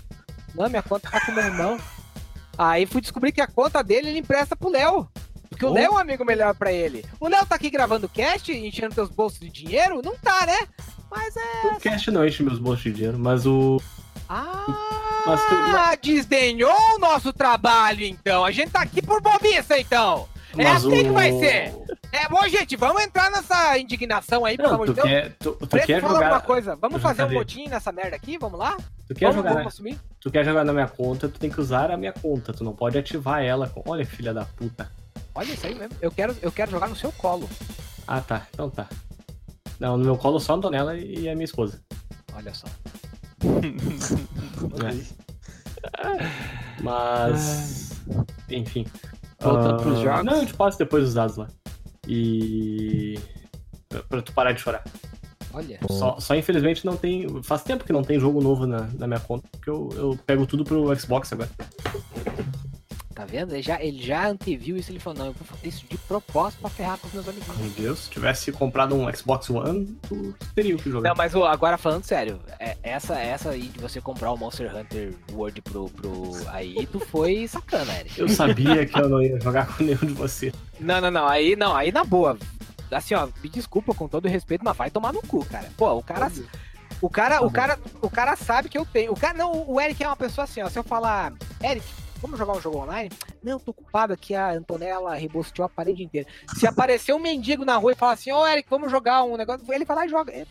Não, 0.55 0.69
minha 0.69 0.81
conta 0.81 1.09
tá 1.11 1.25
com 1.25 1.33
meu 1.33 1.43
irmão. 1.43 1.77
Aí 2.57 2.85
fui 2.85 3.01
descobrir 3.01 3.33
que 3.33 3.41
a 3.41 3.47
conta 3.47 3.83
dele 3.83 4.09
ele 4.09 4.19
empresta 4.19 4.55
pro 4.55 4.69
Léo. 4.69 5.09
Porque 5.49 5.65
o 5.65 5.71
Oh. 5.71 5.73
Léo 5.73 5.85
é 5.87 5.91
um 5.91 5.97
amigo 5.97 6.23
melhor 6.23 6.55
pra 6.55 6.71
ele. 6.71 7.03
O 7.19 7.27
Léo 7.27 7.45
tá 7.45 7.55
aqui 7.55 7.69
gravando 7.69 8.05
o 8.05 8.09
cast, 8.09 8.49
enchendo 8.49 8.95
teus 8.95 9.09
bolsos 9.09 9.39
de 9.41 9.49
dinheiro? 9.49 10.01
Não 10.01 10.15
tá, 10.17 10.45
né? 10.45 10.57
Mas 11.11 11.35
é. 11.35 11.67
O 11.75 11.79
cast 11.79 12.11
não 12.11 12.25
enche 12.25 12.43
meus 12.43 12.59
bolsos 12.59 12.83
de 12.83 12.93
dinheiro, 12.93 13.19
mas 13.19 13.45
o. 13.45 13.81
Ah, 14.29 14.63
Mas 15.25 15.41
tu- 15.41 16.01
desdenhou 16.03 16.71
o 16.95 16.99
nosso 16.99 17.33
trabalho, 17.33 18.03
então. 18.03 18.45
A 18.45 18.51
gente 18.51 18.71
tá 18.71 18.81
aqui 18.81 19.01
por 19.01 19.21
bobiça, 19.21 19.77
então. 19.79 20.27
É 20.57 20.63
mas 20.63 20.77
assim 20.85 21.03
que 21.03 21.09
o- 21.09 21.13
vai 21.13 21.31
ser. 21.33 21.73
É 22.11 22.27
bom, 22.27 22.41
gente, 22.47 22.75
vamos 22.75 23.01
entrar 23.03 23.29
nessa 23.31 23.77
indignação 23.77 24.45
aí, 24.45 24.55
pelo 24.57 24.73
amor 24.73 24.87
de 24.87 24.93
Deus. 24.93 25.07
quer, 25.07 25.35
tu, 25.39 25.51
tu 25.53 25.67
Preto, 25.67 25.85
quer 25.85 26.01
fala 26.01 26.13
alguma 26.13 26.29
jogar. 26.35 26.45
coisa. 26.45 26.75
Vamos 26.75 27.01
fazer 27.01 27.23
um 27.23 27.31
motim 27.33 27.67
nessa 27.67 27.91
merda 27.91 28.15
aqui? 28.15 28.37
Vamos 28.37 28.57
lá? 28.59 28.75
Tu 29.07 29.13
quer, 29.15 29.25
vamos, 29.27 29.35
jogar, 29.37 29.53
vamos 29.53 29.67
assumir? 29.73 29.99
tu 30.19 30.31
quer 30.31 30.43
jogar 30.45 30.63
na 30.63 30.73
minha 30.73 30.87
conta, 30.87 31.27
tu 31.29 31.39
tem 31.39 31.49
que 31.51 31.59
usar 31.61 31.91
a 31.91 31.97
minha 31.97 32.13
conta. 32.13 32.51
Tu 32.53 32.63
não 32.63 32.73
pode 32.75 32.97
ativar 32.97 33.43
ela. 33.43 33.67
com- 33.69 33.83
Olha 33.85 34.03
que 34.05 34.11
filha 34.15 34.33
da 34.33 34.45
puta. 34.45 34.91
Olha 35.35 35.53
isso 35.53 35.65
aí 35.67 35.75
mesmo. 35.75 35.95
Eu 36.01 36.11
quero, 36.11 36.35
eu 36.41 36.51
quero 36.51 36.71
jogar 36.71 36.87
no 36.87 36.95
seu 36.95 37.11
colo. 37.11 37.47
Ah, 38.07 38.21
tá. 38.21 38.47
Então 38.53 38.69
tá. 38.71 38.87
Não, 39.79 39.97
no 39.97 40.03
meu 40.05 40.17
colo 40.17 40.39
só 40.39 40.53
a 40.53 40.55
Antonella 40.55 40.97
e 40.97 41.29
a 41.29 41.33
minha 41.35 41.45
esposa. 41.45 41.79
Olha 42.35 42.53
só. 42.55 42.67
Mas. 46.81 47.91
Enfim. 48.49 48.85
Voltando 49.41 49.75
Ah, 49.75 49.77
pros 49.77 49.99
jogos. 49.99 50.25
Não, 50.25 50.37
eu 50.41 50.45
te 50.45 50.53
passo 50.53 50.77
depois 50.77 51.03
os 51.05 51.13
dados 51.13 51.37
lá. 51.37 51.47
E. 52.07 53.19
pra- 53.87 54.03
Pra 54.03 54.21
tu 54.21 54.31
parar 54.33 54.51
de 54.51 54.61
chorar. 54.61 54.83
Olha. 55.53 55.79
Só, 55.89 56.19
só 56.19 56.35
infelizmente 56.35 56.85
não 56.85 56.95
tem. 56.95 57.27
Faz 57.43 57.63
tempo 57.63 57.83
que 57.83 57.93
não 57.93 58.03
tem 58.03 58.19
jogo 58.19 58.41
novo 58.41 58.67
na, 58.67 58.87
na 58.97 59.07
minha 59.07 59.19
conta, 59.19 59.47
porque 59.51 59.69
eu, 59.69 59.89
eu 59.95 60.19
pego 60.25 60.45
tudo 60.45 60.63
pro 60.63 60.95
Xbox 60.99 61.31
agora. 61.33 61.49
Tá 63.19 63.25
vendo? 63.25 63.51
Ele 63.53 63.61
já, 63.61 63.81
ele 63.83 64.01
já 64.01 64.29
anteviu 64.29 64.77
isso. 64.77 64.89
Ele 64.93 64.99
falou: 64.99 65.19
não, 65.19 65.25
eu 65.25 65.33
vou 65.33 65.45
fazer 65.45 65.67
isso 65.67 65.85
de 65.89 65.97
propósito 65.97 66.61
pra 66.61 66.69
ferrar 66.69 66.97
com 66.97 67.07
os 67.07 67.13
meus 67.13 67.27
amiguinhos. 67.27 67.57
Meu 67.57 67.69
Deus, 67.71 67.99
se 67.99 68.09
tivesse 68.09 68.49
comprado 68.49 68.95
um 68.95 69.13
Xbox 69.13 69.49
One, 69.49 69.87
tu 70.07 70.33
teria 70.55 70.73
o 70.73 70.79
que 70.79 70.89
jogar. 70.89 71.09
Não, 71.09 71.17
mas 71.17 71.35
agora 71.35 71.77
falando 71.77 72.05
sério, 72.05 72.39
é- 72.57 72.77
essa, 72.81 73.19
essa 73.19 73.49
aí 73.49 73.63
de 73.63 73.77
você 73.77 73.99
comprar 73.99 74.31
o 74.31 74.37
Monster 74.37 74.73
Hunter 74.73 75.13
World 75.33 75.61
pro, 75.63 75.89
pro. 75.89 76.31
Aí 76.47 76.87
tu 76.87 76.97
foi 77.01 77.45
sacana, 77.45 77.91
Eric. 77.99 78.17
Eu 78.21 78.29
sabia 78.29 78.85
que 78.85 78.97
eu 78.97 79.09
não 79.09 79.21
ia 79.21 79.37
jogar 79.41 79.67
com 79.67 79.83
nenhum 79.83 79.97
de 79.97 80.13
vocês. 80.13 80.53
Não, 80.79 81.01
não, 81.01 81.11
não. 81.11 81.27
Aí 81.27 81.57
não, 81.57 81.75
aí 81.75 81.91
na 81.91 82.05
boa. 82.05 82.37
Assim, 82.89 83.15
ó, 83.15 83.27
me 83.43 83.49
desculpa 83.49 83.93
com 83.93 84.07
todo 84.07 84.29
respeito, 84.29 84.63
mas 84.63 84.77
vai 84.77 84.89
tomar 84.89 85.11
no 85.11 85.21
cu, 85.21 85.43
cara. 85.43 85.69
Pô, 85.75 85.91
o 85.91 86.01
cara. 86.01 86.31
O 87.01 87.09
cara, 87.09 87.35
Tá 87.35 87.41
o 87.41 87.45
bom. 87.47 87.51
cara, 87.51 87.79
o 88.01 88.09
cara 88.09 88.35
sabe 88.37 88.69
que 88.69 88.77
eu 88.77 88.85
tenho. 88.85 89.11
O 89.11 89.19
cara, 89.19 89.37
não, 89.37 89.69
o 89.69 89.79
Eric 89.81 90.01
é 90.01 90.07
uma 90.07 90.15
pessoa 90.15 90.45
assim, 90.45 90.61
ó. 90.61 90.69
Se 90.69 90.79
eu 90.79 90.83
falar, 90.83 91.33
Eric, 91.61 91.85
vamos 92.21 92.37
jogar 92.37 92.53
um 92.53 92.61
jogo 92.61 92.77
online? 92.79 93.09
Não, 93.43 93.59
tô 93.59 93.71
ocupado 93.71 94.13
aqui, 94.13 94.35
a 94.35 94.51
Antonella 94.51 95.15
rebosteou 95.15 95.65
a 95.65 95.69
parede 95.69 96.03
inteira. 96.03 96.27
Se 96.55 96.67
aparecer 96.67 97.13
um 97.13 97.19
mendigo 97.19 97.65
na 97.65 97.77
rua 97.77 97.93
e 97.93 97.95
falar 97.95 98.13
assim, 98.13 98.31
ô 98.31 98.45
Eric, 98.45 98.69
vamos 98.69 98.91
jogar 98.91 99.23
um 99.23 99.37
negócio, 99.37 99.65
ele 99.73 99.85
vai 99.85 99.97
lá 99.97 100.05
e 100.05 100.09
joga. 100.09 100.31
É, 100.31 100.45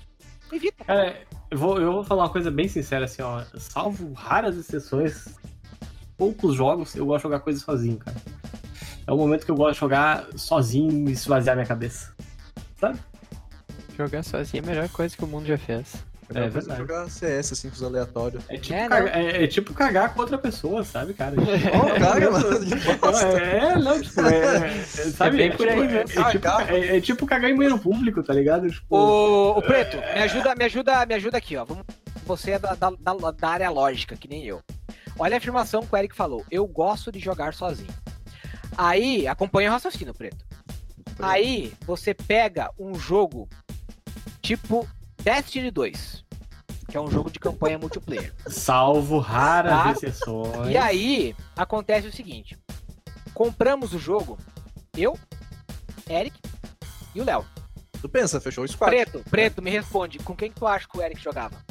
Evita. 0.52 0.84
Cara, 0.84 1.16
eu 1.50 1.58
vou, 1.58 1.78
eu 1.78 1.92
vou 1.92 2.04
falar 2.04 2.24
uma 2.24 2.30
coisa 2.30 2.50
bem 2.50 2.68
sincera, 2.68 3.04
assim, 3.04 3.22
ó. 3.22 3.42
Salvo 3.58 4.12
raras 4.12 4.56
exceções, 4.56 5.34
poucos 6.16 6.54
jogos, 6.54 6.94
eu 6.94 7.06
gosto 7.06 7.18
de 7.18 7.22
jogar 7.24 7.40
coisas 7.40 7.62
sozinho, 7.62 7.98
cara. 7.98 8.16
É 9.06 9.12
o 9.12 9.16
momento 9.16 9.44
que 9.44 9.50
eu 9.50 9.56
gosto 9.56 9.74
de 9.74 9.80
jogar 9.80 10.26
sozinho 10.36 11.08
e 11.08 11.12
esvaziar 11.12 11.56
minha 11.56 11.66
cabeça. 11.66 12.14
Jogar 13.96 14.22
sozinho 14.22 14.62
é 14.62 14.64
a 14.64 14.70
melhor 14.70 14.88
coisa 14.90 15.16
que 15.16 15.24
o 15.24 15.26
mundo 15.26 15.46
já 15.46 15.58
fez. 15.58 16.04
É 16.34 16.40
É 16.44 16.48
verdade. 16.48 16.78
jogar 16.80 17.08
CS 17.08 17.52
assim 17.52 17.68
com 17.70 17.76
os 17.76 17.82
aleatórios. 17.82 18.44
É 18.48 18.58
tipo, 18.58 18.74
É, 18.74 18.88
cagar, 18.88 19.16
é, 19.16 19.44
é 19.44 19.46
tipo 19.46 19.72
cagar 19.74 20.12
com 20.14 20.20
outra 20.20 20.36
pessoa, 20.36 20.84
sabe, 20.84 21.14
cara? 21.14 21.34
Oh, 21.74 21.98
cara, 22.00 22.30
mano, 22.30 22.64
de 22.64 22.74
bosta. 22.96 23.26
É, 23.40 23.58
é, 23.58 23.76
não, 23.78 24.00
tipo, 24.00 24.20
é, 24.20 24.66
é, 24.68 24.84
sabe, 25.10 25.36
bem 25.38 25.48
é, 25.48 25.50
por 25.56 25.66
tipo, 25.66 25.80
aí 25.80 25.86
é, 25.88 26.04
mesmo. 26.04 26.20
é 26.20 26.30
tipo, 26.30 26.48
é, 26.48 26.96
é 26.96 27.00
tipo 27.00 27.26
cagar 27.26 27.50
em 27.50 27.56
banheiro 27.56 27.78
público, 27.78 28.22
tá 28.22 28.34
ligado? 28.34 28.68
Tipo, 28.70 28.94
Ô, 28.96 29.58
ô 29.58 29.62
Preto, 29.62 29.96
me 29.96 30.22
ajuda, 30.22 30.54
me 30.54 30.64
ajuda, 30.64 31.06
me 31.06 31.14
ajuda 31.14 31.38
aqui, 31.38 31.56
ó. 31.56 31.64
Vamos, 31.64 31.84
você 32.26 32.50
é 32.52 32.58
da, 32.58 32.74
da, 32.74 32.90
da- 32.90 33.30
da 33.30 33.48
área 33.48 33.70
lógica, 33.70 34.14
que 34.16 34.28
nem 34.28 34.44
eu. 34.44 34.60
olha 35.18 35.34
a 35.36 35.38
afirmação 35.38 35.80
que 35.86 35.94
o 35.94 35.96
Eric 35.96 36.14
falou. 36.14 36.44
Eu 36.50 36.66
gosto 36.66 37.10
de 37.10 37.18
jogar 37.18 37.54
sozinho. 37.54 37.88
Aí, 38.76 39.26
acompanha 39.26 39.70
o 39.70 39.72
raciocínio, 39.72 40.12
Preto. 40.14 40.44
Aí, 41.18 41.72
você 41.86 42.12
pega 42.14 42.70
um 42.78 42.94
jogo 42.94 43.48
tipo 44.42 44.86
Destiny 45.28 45.70
2, 45.70 46.24
que 46.88 46.96
é 46.96 47.00
um 47.00 47.10
jogo 47.10 47.30
de 47.30 47.38
campanha 47.38 47.78
multiplayer. 47.78 48.32
Salvo 48.46 49.18
raras 49.18 49.82
Tá. 49.82 49.92
exceções. 49.92 50.70
E 50.70 50.76
aí, 50.78 51.36
acontece 51.54 52.08
o 52.08 52.12
seguinte: 52.12 52.56
compramos 53.34 53.92
o 53.92 53.98
jogo, 53.98 54.38
eu, 54.96 55.18
Eric 56.08 56.40
e 57.14 57.20
o 57.20 57.24
Léo. 57.24 57.44
Tu 58.00 58.08
pensa, 58.08 58.40
fechou 58.40 58.64
o 58.64 58.68
squad. 58.68 58.90
Preto, 58.90 59.22
Preto, 59.28 59.60
me 59.60 59.70
responde, 59.70 60.18
com 60.18 60.34
quem 60.34 60.50
que 60.50 60.58
tu 60.58 60.66
acha 60.66 60.88
que 60.88 60.96
o 60.96 61.02
Eric 61.02 61.22
jogava? 61.22 61.56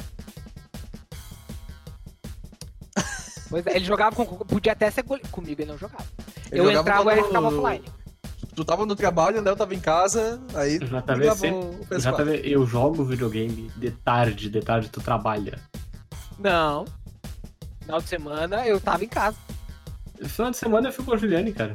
Pois 3.50 3.66
é, 3.66 3.76
ele 3.76 3.84
jogava 3.86 4.14
com. 4.14 4.24
Podia 4.44 4.72
até 4.72 4.88
ser 4.90 5.02
comigo, 5.02 5.60
ele 5.62 5.70
não 5.72 5.78
jogava. 5.78 6.04
Ele 6.52 6.60
eu 6.60 6.64
jogava 6.70 6.80
entrava, 6.80 7.04
o 7.08 7.10
Eric 7.10 7.26
ficava 7.26 7.48
offline. 7.48 7.84
Tu 8.58 8.64
tava 8.64 8.84
no 8.84 8.96
trabalho, 8.96 9.38
o 9.38 9.40
Léo 9.40 9.54
tava 9.54 9.72
em 9.72 9.78
casa, 9.78 10.40
aí 10.52 10.78
o 10.78 11.36
Sempre- 11.36 11.76
PS4. 11.88 12.24
vendo? 12.24 12.44
Eu 12.44 12.66
jogo 12.66 13.04
videogame 13.04 13.70
de 13.76 13.92
tarde, 13.92 14.50
de 14.50 14.60
tarde 14.60 14.88
tu 14.88 15.00
trabalha. 15.00 15.60
Não. 16.40 16.84
Final 17.82 18.00
de 18.02 18.08
semana 18.08 18.66
eu 18.66 18.80
tava 18.80 19.04
em 19.04 19.08
casa. 19.08 19.36
No 20.20 20.28
final 20.28 20.50
de 20.50 20.56
semana 20.56 20.88
eu 20.88 20.92
fui 20.92 21.04
com 21.04 21.12
a 21.12 21.16
Juliane, 21.16 21.52
cara. 21.52 21.70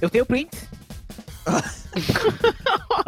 Eu 0.00 0.10
tenho 0.10 0.26
prints. 0.26 0.68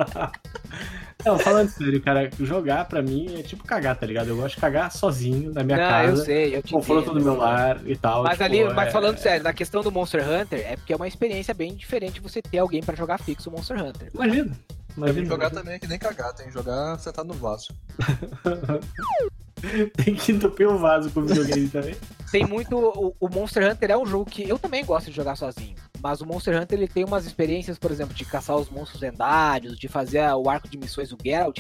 Não, 1.27 1.37
falando 1.41 1.69
sério, 1.69 2.01
cara, 2.01 2.31
jogar 2.39 2.85
pra 2.87 3.03
mim 3.03 3.37
é 3.37 3.43
tipo 3.43 3.65
cagar, 3.65 3.97
tá 3.99 4.07
ligado? 4.07 4.29
Eu 4.29 4.37
gosto 4.37 4.55
de 4.55 4.61
cagar 4.61 4.93
sozinho 4.93 5.53
na 5.53 5.65
minha 5.65 5.77
não, 5.77 5.89
casa. 5.89 6.13
eu 6.13 6.17
sei, 6.25 6.57
eu 6.57 6.63
te 6.63 6.73
Conforto 6.73 7.13
do 7.13 7.21
meu 7.21 7.35
lar 7.37 7.81
e 7.85 7.97
tal. 7.97 8.23
Mas 8.23 8.35
tipo, 8.35 8.45
ali, 8.45 8.61
é- 8.61 8.73
mas 8.73 8.93
falando 8.93 9.19
sério, 9.19 9.43
na 9.43 9.53
questão 9.53 9.83
do 9.83 9.91
Monster 9.91 10.23
Hunter, 10.29 10.61
é 10.61 10.77
porque 10.77 10.93
é 10.93 10.97
uma 10.97 11.09
experiência 11.09 11.53
bem 11.53 11.75
diferente 11.75 12.21
você 12.21 12.41
ter 12.41 12.59
alguém 12.59 12.81
pra 12.81 12.95
jogar 12.95 13.19
fixo 13.19 13.51
o 13.51 13.53
Monster 13.53 13.83
Hunter. 13.83 14.09
Imagina. 14.15 14.57
Imagina. 14.97 15.27
jogar 15.27 15.51
também 15.51 15.75
é 15.75 15.79
que 15.81 15.87
nem 15.89 15.99
cagar, 15.99 16.33
tem 16.33 16.47
que 16.47 16.53
jogar 16.53 16.99
sentado 17.01 17.27
no 17.27 17.35
vaso. 17.35 17.69
Tem 19.97 20.15
que 20.15 20.33
entupir 20.33 20.69
o 20.69 20.77
vaso 20.79 21.11
com 21.11 21.21
o 21.21 21.27
videogame 21.27 21.69
também. 21.69 21.97
Tem 22.31 22.45
muito. 22.45 22.77
O, 22.77 23.15
o 23.19 23.29
Monster 23.29 23.71
Hunter 23.71 23.91
é 23.91 23.97
um 23.97 24.05
jogo 24.07 24.31
que 24.31 24.47
eu 24.49 24.59
também 24.59 24.85
gosto 24.85 25.07
de 25.11 25.17
jogar 25.17 25.37
sozinho. 25.37 25.75
Mas 26.03 26.21
o 26.21 26.27
Monster 26.27 26.61
Hunter 26.61 26.79
ele 26.79 26.89
tem 26.89 27.05
umas 27.05 27.25
experiências, 27.27 27.79
por 27.79 27.91
exemplo, 27.91 28.15
de 28.15 28.25
caçar 28.25 28.57
os 28.57 28.69
monstros 28.69 29.01
lendários, 29.01 29.79
de 29.79 29.89
fazer 29.89 30.21
o 30.35 30.49
arco 30.51 30.69
de 30.69 30.77
missões 30.77 31.09
do 31.09 31.17
Geralt, 31.25 31.59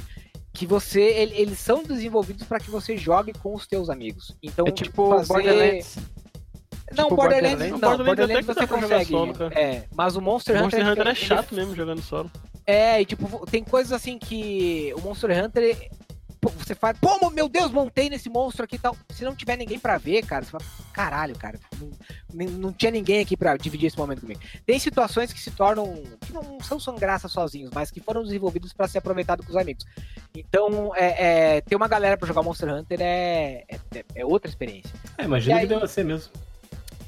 que 0.52 0.66
você. 0.66 1.00
ele- 1.00 1.34
eles 1.36 1.58
são 1.58 1.82
desenvolvidos 1.82 2.46
pra 2.46 2.58
que 2.60 2.70
você 2.70 2.96
jogue 2.96 3.32
com 3.32 3.54
os 3.54 3.66
teus 3.66 3.88
amigos. 3.88 4.36
Então, 4.42 4.66
É 4.66 4.70
tipo 4.70 5.08
fazer- 5.10 5.28
Borderlands. 5.28 5.96
Não, 6.96 7.04
tipo 7.04 7.16
Borderlands, 7.16 7.50
Borderlands. 7.58 7.80
não, 7.80 7.88
Borderlands 7.88 8.06
Borderlands 8.06 8.48
até 8.50 8.66
que 8.66 8.72
você 8.72 8.80
consegue. 8.80 9.10
solo, 9.10 9.32
é, 9.52 9.84
mas 9.94 10.14
o 10.16 10.20
Monster, 10.20 10.56
O 10.56 10.62
Monster 10.62 10.80
Hunter, 10.80 10.92
Hunter 10.92 11.06
é 11.06 11.10
ele- 11.10 11.18
chato 11.18 11.54
mesmo 11.54 11.74
jogando 11.74 12.00
solo. 12.02 12.30
É, 12.66 13.00
e 13.00 13.04
tipo, 13.04 13.44
tem 13.46 13.64
coisas 13.64 13.92
assim 13.92 14.18
que 14.18 14.92
o 14.96 15.00
Monster 15.00 15.44
Hunter. 15.44 15.90
Você 16.50 16.74
fala, 16.74 16.94
pô, 17.00 17.30
meu 17.30 17.48
Deus, 17.48 17.70
montei 17.70 18.08
nesse 18.08 18.28
monstro 18.28 18.64
aqui 18.64 18.76
e 18.76 18.78
tal. 18.78 18.96
Se 19.10 19.24
não 19.24 19.34
tiver 19.34 19.56
ninguém 19.56 19.78
pra 19.78 19.98
ver, 19.98 20.22
cara, 20.24 20.44
você 20.44 20.50
fala, 20.50 20.64
caralho, 20.92 21.36
cara, 21.36 21.58
não, 22.32 22.46
não 22.50 22.72
tinha 22.72 22.90
ninguém 22.90 23.20
aqui 23.20 23.36
pra 23.36 23.56
dividir 23.56 23.86
esse 23.86 23.98
momento 23.98 24.20
comigo. 24.20 24.40
Tem 24.64 24.78
situações 24.78 25.32
que 25.32 25.40
se 25.40 25.50
tornam, 25.50 26.02
que 26.20 26.32
não 26.32 26.58
são 26.60 26.78
são 26.78 26.94
graça 26.94 27.28
sozinhos, 27.28 27.70
mas 27.74 27.90
que 27.90 28.00
foram 28.00 28.22
desenvolvidos 28.22 28.72
pra 28.72 28.86
ser 28.88 28.98
aproveitado 28.98 29.42
com 29.42 29.50
os 29.50 29.56
amigos. 29.56 29.84
Então, 30.34 30.94
é, 30.94 31.56
é, 31.56 31.60
ter 31.60 31.74
uma 31.76 31.88
galera 31.88 32.16
pra 32.16 32.26
jogar 32.28 32.42
Monster 32.42 32.72
Hunter 32.72 32.98
é, 33.00 33.64
é, 33.68 34.04
é 34.14 34.24
outra 34.24 34.48
experiência. 34.48 34.92
É, 35.18 35.24
imagina 35.24 35.56
que 35.56 35.62
aí- 35.62 35.68
deve 35.68 35.86
ser 35.88 36.04
mesmo. 36.04 36.32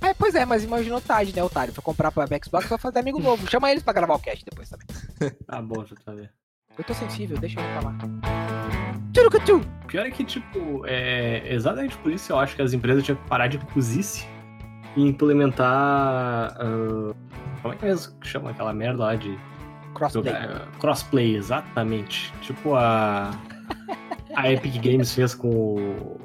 É, 0.01 0.15
pois 0.15 0.35
é, 0.37 0.45
mas 0.45 0.63
imaginou 0.63 1.01
tarde, 1.01 1.35
né, 1.35 1.43
otário? 1.43 1.73
Pra 1.75 1.83
comprar 1.83 2.13
pra 2.13 2.27
Xbox, 2.43 2.69
vai 2.69 2.79
fazer 2.79 3.01
amigo 3.01 3.19
novo. 3.19 3.51
Chama 3.51 3.71
eles 3.71 3.83
pra 3.83 3.93
gravar 3.93 4.15
o 4.15 4.19
cast 4.21 4.45
depois 4.45 4.69
também. 4.71 4.87
Ah, 5.49 5.61
bom, 5.61 5.85
já 5.85 5.97
tá 6.05 6.13
vendo. 6.13 6.29
Eu 6.79 6.85
tô 6.85 6.95
sensível, 6.95 7.37
deixa 7.39 7.59
ele 7.61 7.69
falar. 7.75 8.58
Tchurucutu! 9.13 9.61
Pior 9.87 10.07
é 10.07 10.11
que, 10.11 10.23
tipo, 10.25 10.83
é 10.87 11.43
exatamente 11.53 11.97
por 11.99 12.13
isso 12.13 12.33
eu 12.33 12.39
acho 12.39 12.55
que 12.55 12.63
as 12.63 12.73
empresas 12.73 13.03
tinham 13.05 13.17
que 13.17 13.29
parar 13.29 13.47
de 13.49 13.59
cozice 13.59 14.27
e 14.97 15.03
implementar. 15.07 16.55
ah, 16.61 17.15
como 17.63 17.75
é 17.75 17.77
que 17.77 17.85
mesmo 17.87 18.15
que 18.21 18.29
chama 18.29 18.51
aquela 18.51 18.73
merda 18.73 19.03
lá 19.05 19.15
de 19.17 19.39
Crossplay. 19.95 20.33
ah, 20.33 20.63
crossplay, 20.79 21.37
exatamente. 21.37 22.33
Tipo 22.43 22.75
a. 22.75 23.31
A 24.37 24.53
Epic 24.53 24.75
Games 24.83 25.13
fez 25.15 25.35
com 25.35 25.49
o. 25.49 26.21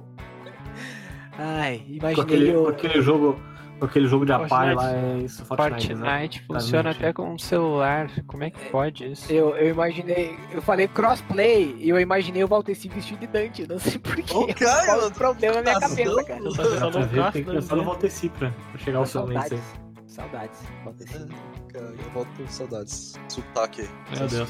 Ai, 1.40 1.80
Com 1.88 1.94
imaginei 1.94 2.24
aquele, 2.24 2.54
com 2.54 2.60
o... 2.64 2.68
aquele 2.68 3.02
jogo. 3.02 3.40
Aquele 3.82 4.08
jogo 4.08 4.26
de 4.26 4.32
Apai 4.32 4.48
Fortnite. 4.48 4.76
lá, 4.78 4.94
é 4.96 5.18
isso, 5.18 5.46
Fortnite. 5.46 5.92
exato. 5.92 6.06
Fortnite 6.10 6.42
funciona 6.42 6.90
Exatamente. 6.90 6.98
até 7.00 7.14
com 7.14 7.34
um 7.34 7.38
celular. 7.38 8.10
Como 8.26 8.44
é 8.44 8.50
que 8.50 8.70
pode 8.70 9.12
isso? 9.12 9.32
Eu, 9.32 9.56
eu 9.58 9.70
imaginei, 9.70 10.38
eu 10.54 10.62
falei 10.62 10.88
crossplay 10.88 11.76
e 11.80 11.90
eu 11.90 12.00
imaginei 12.00 12.44
o 12.44 12.48
Valteci 12.48 12.88
vestido 12.88 13.20
de 13.20 13.28
Dante, 13.28 13.68
não 13.68 13.78
sei 13.80 14.00
porquê. 14.00 14.34
Ô, 14.34 14.48
cara, 14.54 14.86
Qual 14.86 15.08
o 15.08 15.12
problema 15.12 15.56
na 15.56 15.62
minha 15.64 15.74
razão. 15.74 15.90
cabeça, 15.90 16.24
cara? 16.24 16.40
Eu 16.40 16.54
Dá 16.54 16.64
pra 16.64 17.00
no 17.02 17.08
ver, 17.08 17.18
carro, 17.20 17.32
tem 17.34 17.44
que 17.44 17.50
né? 17.50 17.56
pensar 17.56 17.76
no 17.76 17.84
Valteci 17.84 18.30
pra, 18.30 18.52
pra 18.72 18.80
chegar 18.80 18.98
ao 19.00 19.06
seu 19.06 19.26
lente 19.26 19.54
aí. 19.54 19.60
Saudades, 20.08 20.60
saudades, 20.60 20.60
Valteci. 20.86 21.28
Cara, 21.74 21.86
eu 21.86 22.12
volto 22.14 22.30
com 22.38 22.48
saudades. 22.48 23.14
Sotaque. 23.28 23.90
Meu 24.18 24.28
Deus. 24.28 24.50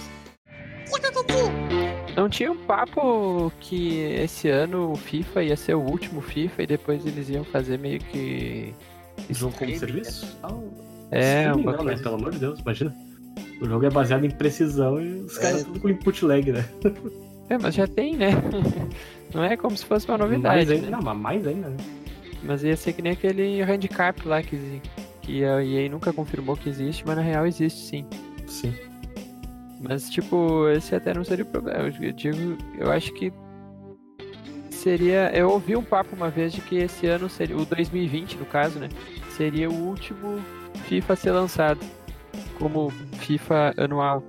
Não 2.15 2.29
tinha 2.29 2.51
um 2.51 2.57
papo 2.57 3.51
que 3.59 3.97
esse 3.97 4.47
ano 4.49 4.91
o 4.91 4.95
FIFA 4.95 5.43
ia 5.43 5.57
ser 5.57 5.73
o 5.73 5.79
último 5.81 6.21
FIFA 6.21 6.63
e 6.63 6.67
depois 6.67 7.05
eles 7.05 7.29
iam 7.29 7.43
fazer 7.43 7.79
meio 7.79 7.99
que. 7.99 8.73
Jogo 9.29 9.55
como 9.57 9.75
serviço? 9.77 10.37
Não, 10.43 10.63
É, 11.11 11.43
streaming 11.45 11.61
uma 11.61 11.77
não, 11.77 11.83
né? 11.83 11.95
Pelo 11.97 12.15
amor 12.15 12.31
de 12.31 12.39
Deus, 12.39 12.59
imagina. 12.59 12.95
O 13.61 13.65
jogo 13.65 13.85
é 13.85 13.89
baseado 13.89 14.25
em 14.25 14.31
precisão 14.31 15.01
e 15.01 15.21
os 15.21 15.37
caras 15.37 15.61
É. 15.61 15.63
tudo 15.63 15.79
com 15.79 15.89
input 15.89 16.25
lag, 16.25 16.51
né? 16.51 16.65
É, 17.49 17.57
mas 17.57 17.75
já 17.75 17.87
tem, 17.87 18.15
né? 18.15 18.29
Não 19.33 19.43
é 19.43 19.55
como 19.57 19.75
se 19.77 19.85
fosse 19.85 20.07
uma 20.07 20.17
mais 20.17 20.29
novidade. 20.31 20.71
ainda, 20.73 20.85
né? 20.85 20.91
não, 20.91 21.01
mas 21.01 21.17
mais 21.17 21.47
ainda, 21.47 21.69
né? 21.69 21.77
Mas 22.43 22.63
ia 22.63 22.75
ser 22.75 22.93
que 22.93 23.01
nem 23.01 23.13
aquele 23.13 23.61
handicap 23.61 24.27
lá 24.27 24.43
que, 24.43 24.81
que 25.21 25.43
a 25.43 25.63
EA 25.63 25.89
nunca 25.89 26.11
confirmou 26.13 26.55
que 26.57 26.69
existe, 26.69 27.03
mas 27.05 27.15
na 27.15 27.21
real 27.23 27.47
existe 27.47 27.79
sim. 27.81 28.05
Sim. 28.47 28.73
Mas, 29.81 30.09
tipo, 30.09 30.67
esse 30.69 30.93
até 30.95 31.13
não 31.13 31.23
seria 31.23 31.43
o 31.43 31.47
problema. 31.47 31.91
Eu 32.01 32.11
digo, 32.11 32.57
eu 32.77 32.91
acho 32.91 33.11
que 33.13 33.31
seria. 34.83 35.31
Eu 35.33 35.49
ouvi 35.49 35.75
um 35.75 35.83
papo 35.83 36.15
uma 36.15 36.29
vez 36.29 36.51
de 36.51 36.61
que 36.61 36.75
esse 36.75 37.07
ano 37.07 37.29
seria. 37.29 37.57
O 37.57 37.65
2020, 37.65 38.37
no 38.37 38.45
caso, 38.45 38.77
né? 38.77 38.89
Seria 39.29 39.69
o 39.69 39.73
último 39.73 40.41
FIFA 40.85 41.13
a 41.13 41.15
ser 41.15 41.31
lançado 41.31 41.79
como 42.59 42.89
FIFA 43.19 43.73
anual. 43.77 44.21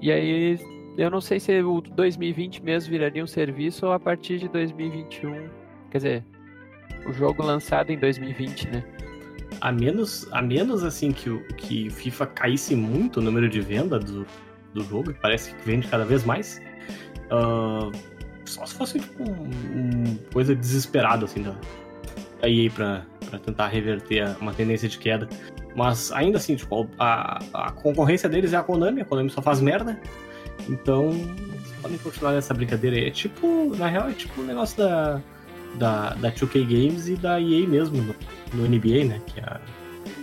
E 0.00 0.10
aí, 0.10 0.58
eu 0.96 1.10
não 1.10 1.20
sei 1.20 1.38
se 1.38 1.62
o 1.62 1.80
2020 1.80 2.62
mesmo 2.62 2.90
viraria 2.90 3.22
um 3.22 3.26
serviço 3.26 3.86
ou 3.86 3.92
a 3.92 4.00
partir 4.00 4.38
de 4.38 4.48
2021. 4.48 5.48
Quer 5.90 5.98
dizer, 5.98 6.24
o 7.06 7.12
jogo 7.12 7.42
lançado 7.42 7.90
em 7.90 7.98
2020, 7.98 8.68
né? 8.68 8.84
A 9.60 9.70
menos, 9.70 10.26
a 10.32 10.42
menos 10.42 10.82
assim 10.82 11.12
que 11.12 11.28
o 11.28 11.46
que 11.56 11.90
FIFA 11.90 12.26
caísse 12.26 12.74
muito 12.74 13.20
o 13.20 13.22
número 13.22 13.48
de 13.48 13.60
venda 13.60 13.98
do, 13.98 14.26
do 14.74 14.82
jogo, 14.82 15.14
parece 15.20 15.54
que 15.54 15.64
vende 15.64 15.86
cada 15.86 16.04
vez 16.04 16.24
mais. 16.24 16.60
ah, 17.30 17.90
só 18.52 18.66
se 18.66 18.74
fosse 18.74 18.98
tipo 19.00 19.22
um, 19.22 19.32
um 20.04 20.18
coisa 20.32 20.54
desesperada 20.54 21.24
assim 21.24 21.42
da, 21.42 21.54
da 22.40 22.48
EA 22.48 22.70
pra, 22.70 23.02
pra 23.28 23.38
tentar 23.38 23.68
reverter 23.68 24.20
a- 24.22 24.36
uma 24.40 24.52
tendência 24.52 24.88
de 24.88 24.98
queda. 24.98 25.28
Mas 25.74 26.12
ainda 26.12 26.36
assim, 26.38 26.54
tipo, 26.54 26.86
a, 26.98 27.38
a 27.54 27.72
concorrência 27.72 28.28
deles 28.28 28.52
é 28.52 28.56
a 28.56 28.62
Konami, 28.62 29.00
a 29.00 29.04
Konami 29.04 29.30
só 29.30 29.40
faz 29.40 29.60
merda. 29.60 29.98
Então, 30.68 31.10
podem 31.80 31.96
continuar 31.98 32.32
nessa 32.32 32.52
brincadeira 32.52 32.96
aí. 32.96 33.06
É 33.06 33.10
tipo, 33.10 33.74
na 33.76 33.86
real, 33.88 34.08
é 34.08 34.12
tipo 34.12 34.42
o 34.42 34.44
negócio 34.44 34.76
da, 34.76 35.20
da, 35.76 36.10
da 36.14 36.30
2K 36.30 36.62
Games 36.64 37.08
e 37.08 37.16
da 37.16 37.40
EA 37.40 37.66
mesmo, 37.66 37.96
no, 38.02 38.14
no 38.52 38.68
NBA, 38.68 39.04
né? 39.06 39.20
Que 39.26 39.40
é 39.40 39.44
a, 39.44 39.60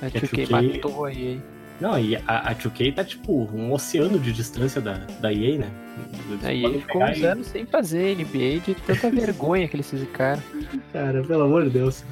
A 0.03 0.09
Que 0.11 0.17
a 0.17 0.21
2K 0.21 0.47
2K 0.47 0.73
matou 0.75 1.05
a 1.05 1.13
EA. 1.13 1.37
Não, 1.79 1.97
e 1.97 2.15
a, 2.15 2.49
a 2.49 2.55
2K 2.55 2.93
tá 2.93 3.03
tipo 3.03 3.47
um 3.53 3.71
oceano 3.71 4.19
de 4.19 4.33
distância 4.33 4.81
da, 4.81 4.93
da 5.21 5.31
EA, 5.31 5.59
né? 5.59 5.71
A 6.43 6.53
EA 6.53 6.79
ficou 6.79 7.03
uns 7.03 7.23
anos 7.23 7.47
sem 7.47 7.65
fazer 7.65 8.17
NBA 8.17 8.59
de 8.65 8.75
tanta 8.85 9.09
vergonha 9.11 9.67
que 9.67 9.75
eles 9.77 9.89
fizeram. 9.89 10.41
Cara, 10.91 11.23
pelo 11.23 11.43
amor 11.43 11.63
de 11.63 11.69
Deus. 11.69 12.03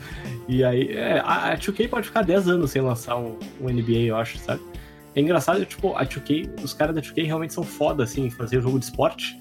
E 0.47 0.63
aí, 0.63 0.91
é, 0.93 1.19
a, 1.19 1.51
a 1.51 1.57
2K 1.57 1.89
pode 1.89 2.07
ficar 2.07 2.21
10 2.21 2.47
anos 2.47 2.71
sem 2.71 2.81
lançar 2.81 3.17
um, 3.17 3.37
um 3.61 3.69
NBA, 3.69 4.03
eu 4.07 4.15
acho, 4.15 4.37
sabe? 4.37 4.61
É 5.15 5.19
engraçado, 5.19 5.65
tipo, 5.65 5.95
a 5.95 6.05
2K, 6.05 6.63
os 6.63 6.73
caras 6.73 6.95
da 6.95 7.01
2K 7.01 7.25
realmente 7.25 7.53
são 7.53 7.63
foda, 7.63 8.03
assim, 8.03 8.25
em 8.25 8.29
fazer 8.29 8.61
jogo 8.61 8.79
de 8.79 8.85
esporte, 8.85 9.37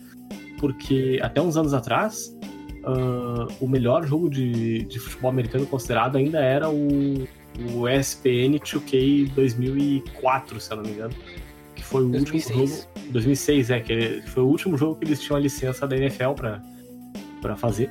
porque 0.58 1.20
até 1.22 1.40
uns 1.40 1.56
anos 1.56 1.74
atrás, 1.74 2.34
ah, 2.84 3.46
o 3.60 3.68
melhor 3.68 4.06
jogo 4.06 4.30
de, 4.30 4.84
de 4.84 4.98
futebol 4.98 5.30
americano 5.30 5.66
considerado 5.66 6.16
ainda 6.16 6.40
era 6.40 6.70
o, 6.70 7.28
o 7.74 7.88
ESPN 7.88 8.58
2K 8.58 9.30
2004, 9.34 10.60
se 10.60 10.70
eu 10.72 10.76
não 10.78 10.84
me 10.84 10.90
engano. 10.90 11.14
Que 11.74 11.82
foi 11.84 12.04
o 12.04 12.08
2006. 12.08 12.56
último 12.56 12.66
jogo. 12.68 13.12
2006, 13.12 13.70
é, 13.70 13.80
que 13.80 13.92
ele- 13.92 14.22
foi 14.22 14.42
o 14.42 14.46
último 14.46 14.76
jogo 14.78 14.96
que 14.96 15.04
eles 15.04 15.20
tinham 15.20 15.36
a 15.36 15.40
licença 15.40 15.86
da 15.86 15.96
NFL 15.96 16.30
pra, 16.34 16.62
pra 17.42 17.56
fazer. 17.56 17.90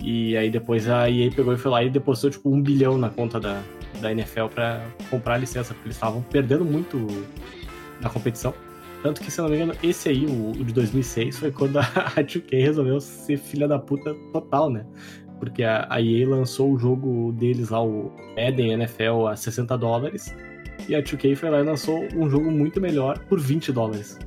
E 0.00 0.36
aí 0.36 0.50
depois 0.50 0.88
a 0.88 1.10
EA 1.10 1.30
pegou 1.30 1.52
e 1.52 1.56
foi 1.58 1.70
lá 1.70 1.82
e 1.82 1.90
depositou 1.90 2.30
tipo 2.30 2.48
um 2.50 2.62
bilhão 2.62 2.96
na 2.96 3.10
conta 3.10 3.38
da, 3.40 3.60
da 4.00 4.10
NFL 4.12 4.46
pra 4.54 4.84
comprar 5.10 5.34
a 5.34 5.38
licença, 5.38 5.74
porque 5.74 5.88
eles 5.88 5.96
estavam 5.96 6.22
perdendo 6.22 6.64
muito 6.64 7.06
na 8.00 8.08
competição. 8.08 8.54
Tanto 9.02 9.20
que, 9.20 9.30
se 9.30 9.40
eu 9.40 9.44
não 9.44 9.50
me 9.50 9.56
engano, 9.56 9.74
esse 9.82 10.08
aí, 10.08 10.26
o, 10.26 10.50
o 10.50 10.64
de 10.64 10.72
2006, 10.72 11.38
foi 11.38 11.52
quando 11.52 11.78
a 11.78 11.82
2K 12.18 12.60
resolveu 12.62 13.00
ser 13.00 13.36
filha 13.36 13.68
da 13.68 13.78
puta 13.78 14.12
total, 14.32 14.70
né? 14.70 14.84
Porque 15.38 15.62
a, 15.62 15.86
a 15.88 16.00
EA 16.02 16.28
lançou 16.28 16.72
o 16.72 16.78
jogo 16.78 17.32
deles 17.32 17.68
lá, 17.70 17.82
o 17.84 18.10
Eden 18.36 18.72
NFL, 18.72 19.26
a 19.28 19.36
60 19.36 19.76
dólares. 19.78 20.34
E 20.88 20.94
a 20.94 21.02
2K 21.02 21.36
foi 21.36 21.50
lá 21.50 21.60
e 21.60 21.62
lançou 21.64 22.06
um 22.16 22.28
jogo 22.30 22.50
muito 22.50 22.80
melhor 22.80 23.18
por 23.28 23.38
20 23.40 23.72
dólares. 23.72 24.18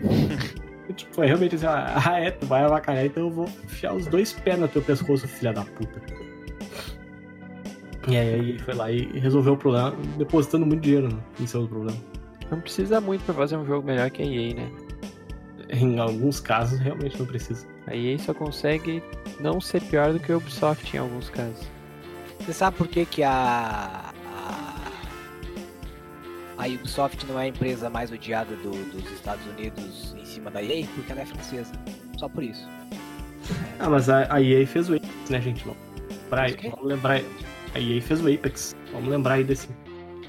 E, 0.88 0.92
tipo, 0.94 1.14
foi 1.14 1.26
realmente 1.26 1.54
assim, 1.54 1.66
ah, 1.66 2.18
é, 2.18 2.30
tu 2.30 2.46
vai 2.46 2.62
avacalhar, 2.64 3.04
então 3.04 3.24
eu 3.24 3.30
vou 3.30 3.44
enfiar 3.62 3.92
os 3.94 4.06
dois 4.06 4.32
pés 4.32 4.58
no 4.58 4.66
teu 4.66 4.80
pescoço, 4.80 5.28
filha 5.28 5.52
da 5.52 5.62
puta. 5.62 6.00
E 8.08 8.16
aí 8.16 8.58
foi 8.60 8.72
lá 8.74 8.90
e 8.90 9.02
resolveu 9.18 9.52
o 9.52 9.56
problema, 9.58 9.94
depositando 10.16 10.64
muito 10.64 10.80
dinheiro 10.80 11.08
no- 11.10 11.22
em 11.38 11.46
cima 11.46 11.64
do 11.64 11.68
problema. 11.68 11.98
Não 12.50 12.58
precisa 12.60 13.02
muito 13.02 13.22
pra 13.24 13.34
fazer 13.34 13.58
um 13.58 13.66
jogo 13.66 13.86
melhor 13.86 14.08
que 14.10 14.22
a 14.22 14.24
EA, 14.24 14.54
né? 14.54 14.70
Em 15.70 15.98
alguns 15.98 16.40
casos, 16.40 16.78
realmente 16.78 17.18
não 17.18 17.26
precisa. 17.26 17.66
A 17.86 17.94
EA 17.94 18.18
só 18.18 18.32
consegue 18.32 19.02
não 19.40 19.60
ser 19.60 19.82
pior 19.82 20.12
do 20.12 20.18
que 20.20 20.32
a 20.32 20.36
Ubisoft 20.36 20.94
em 20.96 20.98
alguns 21.00 21.28
casos. 21.30 21.66
Você 22.40 22.52
sabe 22.52 22.76
por 22.76 22.88
que, 22.88 23.04
que 23.04 23.22
a, 23.22 24.12
a. 24.34 24.74
A 26.56 26.66
Ubisoft 26.66 27.24
não 27.26 27.38
é 27.38 27.44
a 27.44 27.48
empresa 27.48 27.88
mais 27.90 28.10
odiada 28.10 28.54
do- 28.56 28.90
dos 28.92 29.10
Estados 29.12 29.44
Unidos 29.46 30.14
em 30.18 30.24
cima 30.24 30.50
da 30.50 30.62
EA? 30.62 30.86
Porque 30.94 31.12
ela 31.12 31.20
é 31.20 31.26
francesa. 31.26 31.72
Só 32.18 32.28
por 32.28 32.42
isso. 32.42 32.66
Ah, 33.78 33.88
mas 33.88 34.08
a, 34.08 34.32
a 34.34 34.42
EA 34.42 34.66
fez 34.66 34.88
o 34.90 34.94
Apex, 34.96 35.30
né, 35.30 35.40
gente? 35.40 35.64
Vamos 35.64 36.54
quê? 36.56 36.70
vamos 36.70 36.86
lembrar. 36.86 37.20
A 37.74 37.78
EA 37.80 38.02
fez 38.02 38.20
o 38.24 38.32
Apex. 38.32 38.74
Vamos 38.92 39.08
lembrar 39.10 39.34
aí 39.34 39.44
desse, 39.44 39.68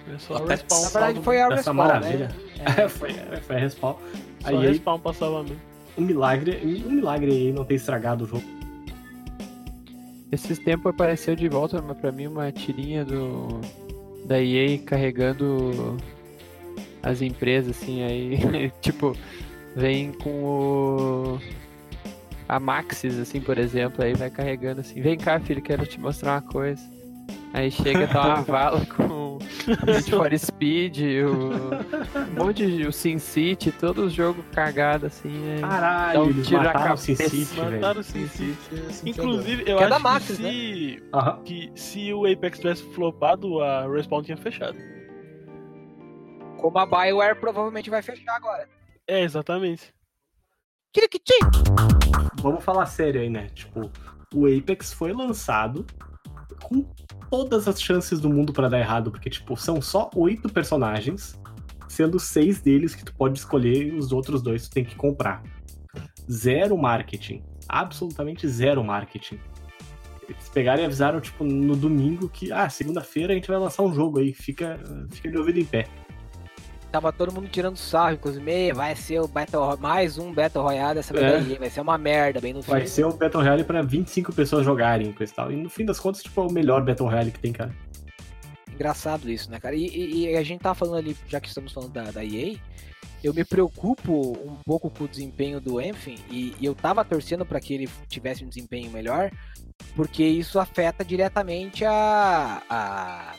É 0.07 0.35
Até-. 0.35 0.57
Na 0.69 0.89
verdade, 0.89 1.21
foi 1.23 1.41
a 1.41 1.47
Respawn, 1.49 1.73
maravilha. 1.73 2.27
né? 2.57 2.87
foi, 2.89 3.13
foi 3.41 3.55
a 3.55 3.59
respawn. 3.59 3.95
A 4.43 4.49
Só 4.51 4.63
EA, 4.63 4.69
respawn 4.69 4.99
passava 4.99 5.43
mesmo. 5.43 5.59
um 5.97 6.01
milagre, 6.01 6.59
um 6.85 6.91
milagre 6.91 7.31
aí 7.31 7.51
não 7.51 7.65
ter 7.65 7.75
estragado 7.75 8.23
o 8.23 8.27
jogo. 8.27 8.43
Esses 10.31 10.59
tempos 10.59 10.91
apareceu 10.91 11.35
de 11.35 11.49
volta 11.49 11.81
pra 11.81 12.11
mim 12.11 12.27
uma 12.27 12.51
tirinha 12.51 13.03
do 13.03 13.59
da 14.25 14.39
EA 14.41 14.77
carregando 14.79 15.97
as 17.01 17.21
empresas, 17.21 17.75
assim, 17.75 18.03
aí, 18.03 18.71
tipo, 18.81 19.15
vem 19.75 20.11
com 20.11 20.43
o. 20.43 21.39
A 22.47 22.59
Maxis, 22.59 23.19
assim, 23.19 23.39
por 23.39 23.57
exemplo, 23.59 24.03
aí 24.03 24.13
vai 24.15 24.29
carregando 24.29 24.81
assim, 24.81 25.01
vem 25.01 25.17
cá, 25.17 25.39
filho, 25.39 25.61
quero 25.61 25.85
te 25.85 25.99
mostrar 25.99 26.33
uma 26.33 26.41
coisa. 26.41 26.81
Aí 27.53 27.69
chega, 27.69 28.07
tá 28.07 28.27
uma 28.27 28.41
vala 28.43 28.85
com 28.85 29.37
Need 29.85 30.09
for 30.11 30.37
Speed, 30.37 30.97
o, 30.97 32.41
um 32.41 32.45
monte 32.45 32.65
de 32.65 32.87
o 32.87 32.91
Sin 32.91 33.19
City, 33.19 33.71
todos 33.71 34.05
os 34.07 34.13
jogos 34.13 34.43
cagados, 34.51 35.05
assim, 35.05 35.51
aí 35.53 35.61
Caralho, 35.61 36.21
um 36.21 36.29
eles 36.29 36.49
mataram 36.49 36.93
o 36.93 36.97
Sin 36.97 37.15
City. 37.15 37.59
Mataram 37.59 38.01
o 38.01 38.03
Sin 38.03 38.27
City. 38.27 38.57
Inclusive, 39.05 39.63
eu 39.67 39.77
Que 39.77 39.83
é 39.83 39.87
acho 39.87 39.99
Maxis, 40.03 40.37
que 40.37 40.43
se, 40.43 41.03
Aham. 41.13 41.43
que 41.43 41.71
se 41.75 42.13
o 42.13 42.25
Apex 42.25 42.57
tivesse 42.59 42.83
flopado, 42.93 43.61
a 43.61 43.87
Respawn 43.87 44.23
tinha 44.23 44.37
fechado. 44.37 44.77
Como 46.57 46.77
a 46.77 46.85
Bioware 46.85 47.39
provavelmente 47.39 47.89
vai 47.89 48.01
fechar 48.01 48.35
agora. 48.35 48.67
É, 49.07 49.21
exatamente. 49.21 49.93
Vamos 52.41 52.63
falar 52.63 52.85
sério 52.87 53.21
aí, 53.21 53.29
né? 53.29 53.47
Tipo, 53.53 53.91
o 54.33 54.45
Apex 54.45 54.91
foi 54.91 55.13
lançado 55.13 55.85
com 56.59 56.85
todas 57.29 57.67
as 57.67 57.81
chances 57.81 58.19
do 58.19 58.29
mundo 58.29 58.53
pra 58.53 58.67
dar 58.67 58.79
errado, 58.79 59.11
porque, 59.11 59.29
tipo, 59.29 59.55
são 59.55 59.81
só 59.81 60.09
oito 60.15 60.49
personagens, 60.49 61.39
sendo 61.87 62.19
seis 62.19 62.61
deles 62.61 62.95
que 62.95 63.03
tu 63.03 63.13
pode 63.15 63.39
escolher 63.39 63.87
e 63.87 63.95
os 63.95 64.11
outros 64.11 64.41
dois 64.41 64.67
tu 64.67 64.73
tem 64.73 64.83
que 64.83 64.95
comprar. 64.95 65.43
Zero 66.31 66.77
marketing. 66.77 67.43
Absolutamente 67.67 68.47
zero 68.47 68.83
marketing. 68.83 69.39
Eles 70.27 70.49
pegaram 70.49 70.83
e 70.83 70.85
avisaram, 70.85 71.19
tipo, 71.19 71.43
no 71.43 71.75
domingo 71.75 72.29
que, 72.29 72.51
ah, 72.51 72.69
segunda-feira 72.69 73.33
a 73.33 73.35
gente 73.35 73.47
vai 73.47 73.57
lançar 73.57 73.83
um 73.83 73.93
jogo 73.93 74.19
aí, 74.19 74.31
fica, 74.33 74.79
fica 75.11 75.31
de 75.31 75.37
ouvido 75.37 75.59
em 75.59 75.65
pé. 75.65 75.87
Tava 76.91 77.13
todo 77.13 77.31
mundo 77.31 77.47
tirando 77.47 77.77
sarro, 77.77 78.13
inclusive, 78.15 78.43
"Meia, 78.43 78.73
vai 78.73 78.95
ser 78.95 79.19
o 79.19 79.27
Battle 79.27 79.77
mais 79.77 80.17
um 80.17 80.33
Battle 80.33 80.63
Royale 80.63 80.95
dessa 80.95 81.15
É. 81.15 81.19
vez 81.39 81.51
aí, 81.51 81.57
vai 81.59 81.69
ser 81.69 81.81
uma 81.81 81.97
merda, 81.99 82.41
bem 82.41 82.51
no 82.51 82.63
fim. 82.63 82.71
Vai 82.71 82.87
ser 82.87 83.05
um 83.05 83.11
Battle 83.15 83.43
Royale 83.43 83.63
pra 83.63 83.83
25 83.83 84.33
pessoas 84.33 84.65
jogarem, 84.65 85.13
coisa 85.13 85.31
e 85.31 85.35
tal. 85.35 85.51
E 85.51 85.55
no 85.55 85.69
fim 85.69 85.85
das 85.85 85.99
contas, 85.99 86.23
tipo, 86.23 86.41
é 86.41 86.43
o 86.45 86.51
melhor 86.51 86.83
Battle 86.83 87.07
Royale 87.07 87.31
que 87.31 87.39
tem, 87.39 87.53
cara. 87.53 87.71
Engraçado 88.73 89.29
isso, 89.29 89.51
né, 89.51 89.59
cara? 89.59 89.75
E, 89.75 89.85
e- 89.85 90.25
e 90.31 90.35
a 90.37 90.41
gente 90.41 90.61
tá 90.61 90.73
falando 90.73 90.97
ali, 90.97 91.15
já 91.27 91.39
que 91.39 91.47
estamos 91.47 91.71
falando 91.71 91.91
da, 91.91 92.03
da 92.11 92.23
EA, 92.25 92.57
eu 93.23 93.33
me 93.35 93.43
preocupo 93.43 94.31
um 94.43 94.55
pouco 94.65 94.89
com 94.89 95.03
o 95.03 95.07
desempenho 95.07 95.59
do 95.61 95.77
Anthem 95.77 96.15
e, 96.31 96.55
e 96.59 96.65
eu 96.65 96.73
tava 96.73 97.05
torcendo 97.05 97.45
para 97.45 97.59
que 97.59 97.73
ele 97.73 97.89
tivesse 98.07 98.43
um 98.43 98.47
desempenho 98.49 98.89
melhor, 98.89 99.29
porque 99.95 100.23
isso 100.23 100.57
afeta 100.59 101.03
diretamente 101.05 101.83
a, 101.85 102.63
a 102.69 103.33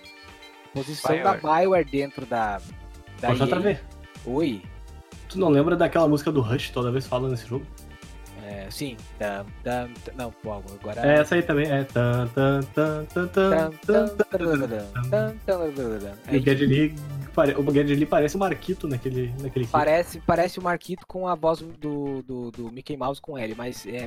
posição 0.72 1.20
da 1.22 1.34
Bioware 1.34 1.84
dentro 1.90 2.26
da, 2.26 2.60
da 3.20 3.28
Pode 3.28 3.40
EA. 3.40 3.44
outra 3.44 3.60
vez. 3.60 3.78
Oi. 4.26 4.62
Tu 5.28 5.38
não 5.38 5.48
lembra 5.48 5.76
daquela 5.76 6.08
música 6.08 6.32
do 6.32 6.40
Rush 6.40 6.70
toda 6.70 6.90
vez 6.90 7.06
falando 7.06 7.30
nesse 7.30 7.46
jogo? 7.46 7.64
É, 8.46 8.68
sim. 8.68 8.96
Tam, 9.18 9.46
tam, 9.62 9.88
tam, 10.04 10.14
não, 10.16 10.32
pô, 10.32 10.52
agora. 10.52 11.06
É 11.06 11.20
essa 11.20 11.36
aí 11.36 11.42
também, 11.42 11.66
é. 11.70 11.86
E 16.32 16.36
o 16.36 16.42
Geddy 16.42 16.66
Lee, 16.66 16.94
pare- 17.32 17.54
o 17.56 17.62
Geddy 17.72 17.94
Lee 17.94 18.06
parece 18.06 18.34
o 18.34 18.40
Marquito 18.40 18.88
naquele, 18.88 19.32
naquele. 19.40 19.66
Parece, 19.68 20.20
parece 20.26 20.58
o 20.58 20.62
Marquito 20.62 21.06
com 21.06 21.28
a 21.28 21.36
voz 21.36 21.60
do, 21.60 22.22
do, 22.22 22.50
do 22.50 22.72
Mickey 22.72 22.96
Mouse 22.96 23.20
com 23.20 23.38
L, 23.38 23.54
mas 23.56 23.86
é. 23.86 24.06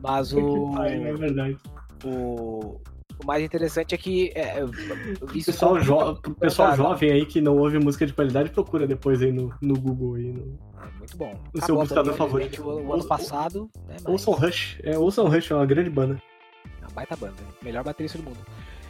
mas 0.00 0.32
o, 0.32 0.74
é 0.84 1.12
verdade. 1.14 1.56
o, 2.04 2.80
o 3.22 3.26
mais 3.26 3.42
interessante 3.42 3.94
é 3.94 3.98
que 3.98 4.30
é, 4.34 4.60
eu 4.60 4.68
vi 4.68 4.92
O 5.20 5.36
isso 5.36 5.50
pessoal, 5.52 5.72
como- 5.72 5.82
jo 5.82 6.14
pro 6.20 6.34
pessoal 6.34 6.76
jovem 6.76 7.10
aí 7.12 7.26
que 7.26 7.40
não 7.40 7.56
ouve 7.58 7.78
música 7.78 8.06
de 8.06 8.12
qualidade, 8.12 8.50
procura 8.50 8.86
depois 8.86 9.20
aí 9.22 9.32
no, 9.32 9.52
no 9.60 9.74
Google 9.78 10.14
aí. 10.14 10.32
No... 10.32 10.58
Muito 10.98 11.16
bom. 11.16 11.34
O 11.54 11.60
seu 11.64 11.76
buscador 11.76 12.14
favorito. 12.14 12.62
O, 12.62 12.86
o 12.86 12.92
ano 12.94 13.04
passado, 13.04 13.68
né, 13.86 13.96
mas 14.02 14.06
Ouçam 14.06 14.34
Rush. 14.34 14.78
É, 14.82 14.96
ouçam 14.98 15.26
Rush, 15.28 15.50
é 15.50 15.54
uma 15.54 15.66
grande 15.66 15.90
banda. 15.90 16.20
é 16.80 16.84
uma 16.84 16.90
baita 16.94 17.16
banda. 17.16 17.34
Melhor 17.62 17.82
baterista 17.84 18.18
do 18.18 18.24
mundo. 18.24 18.38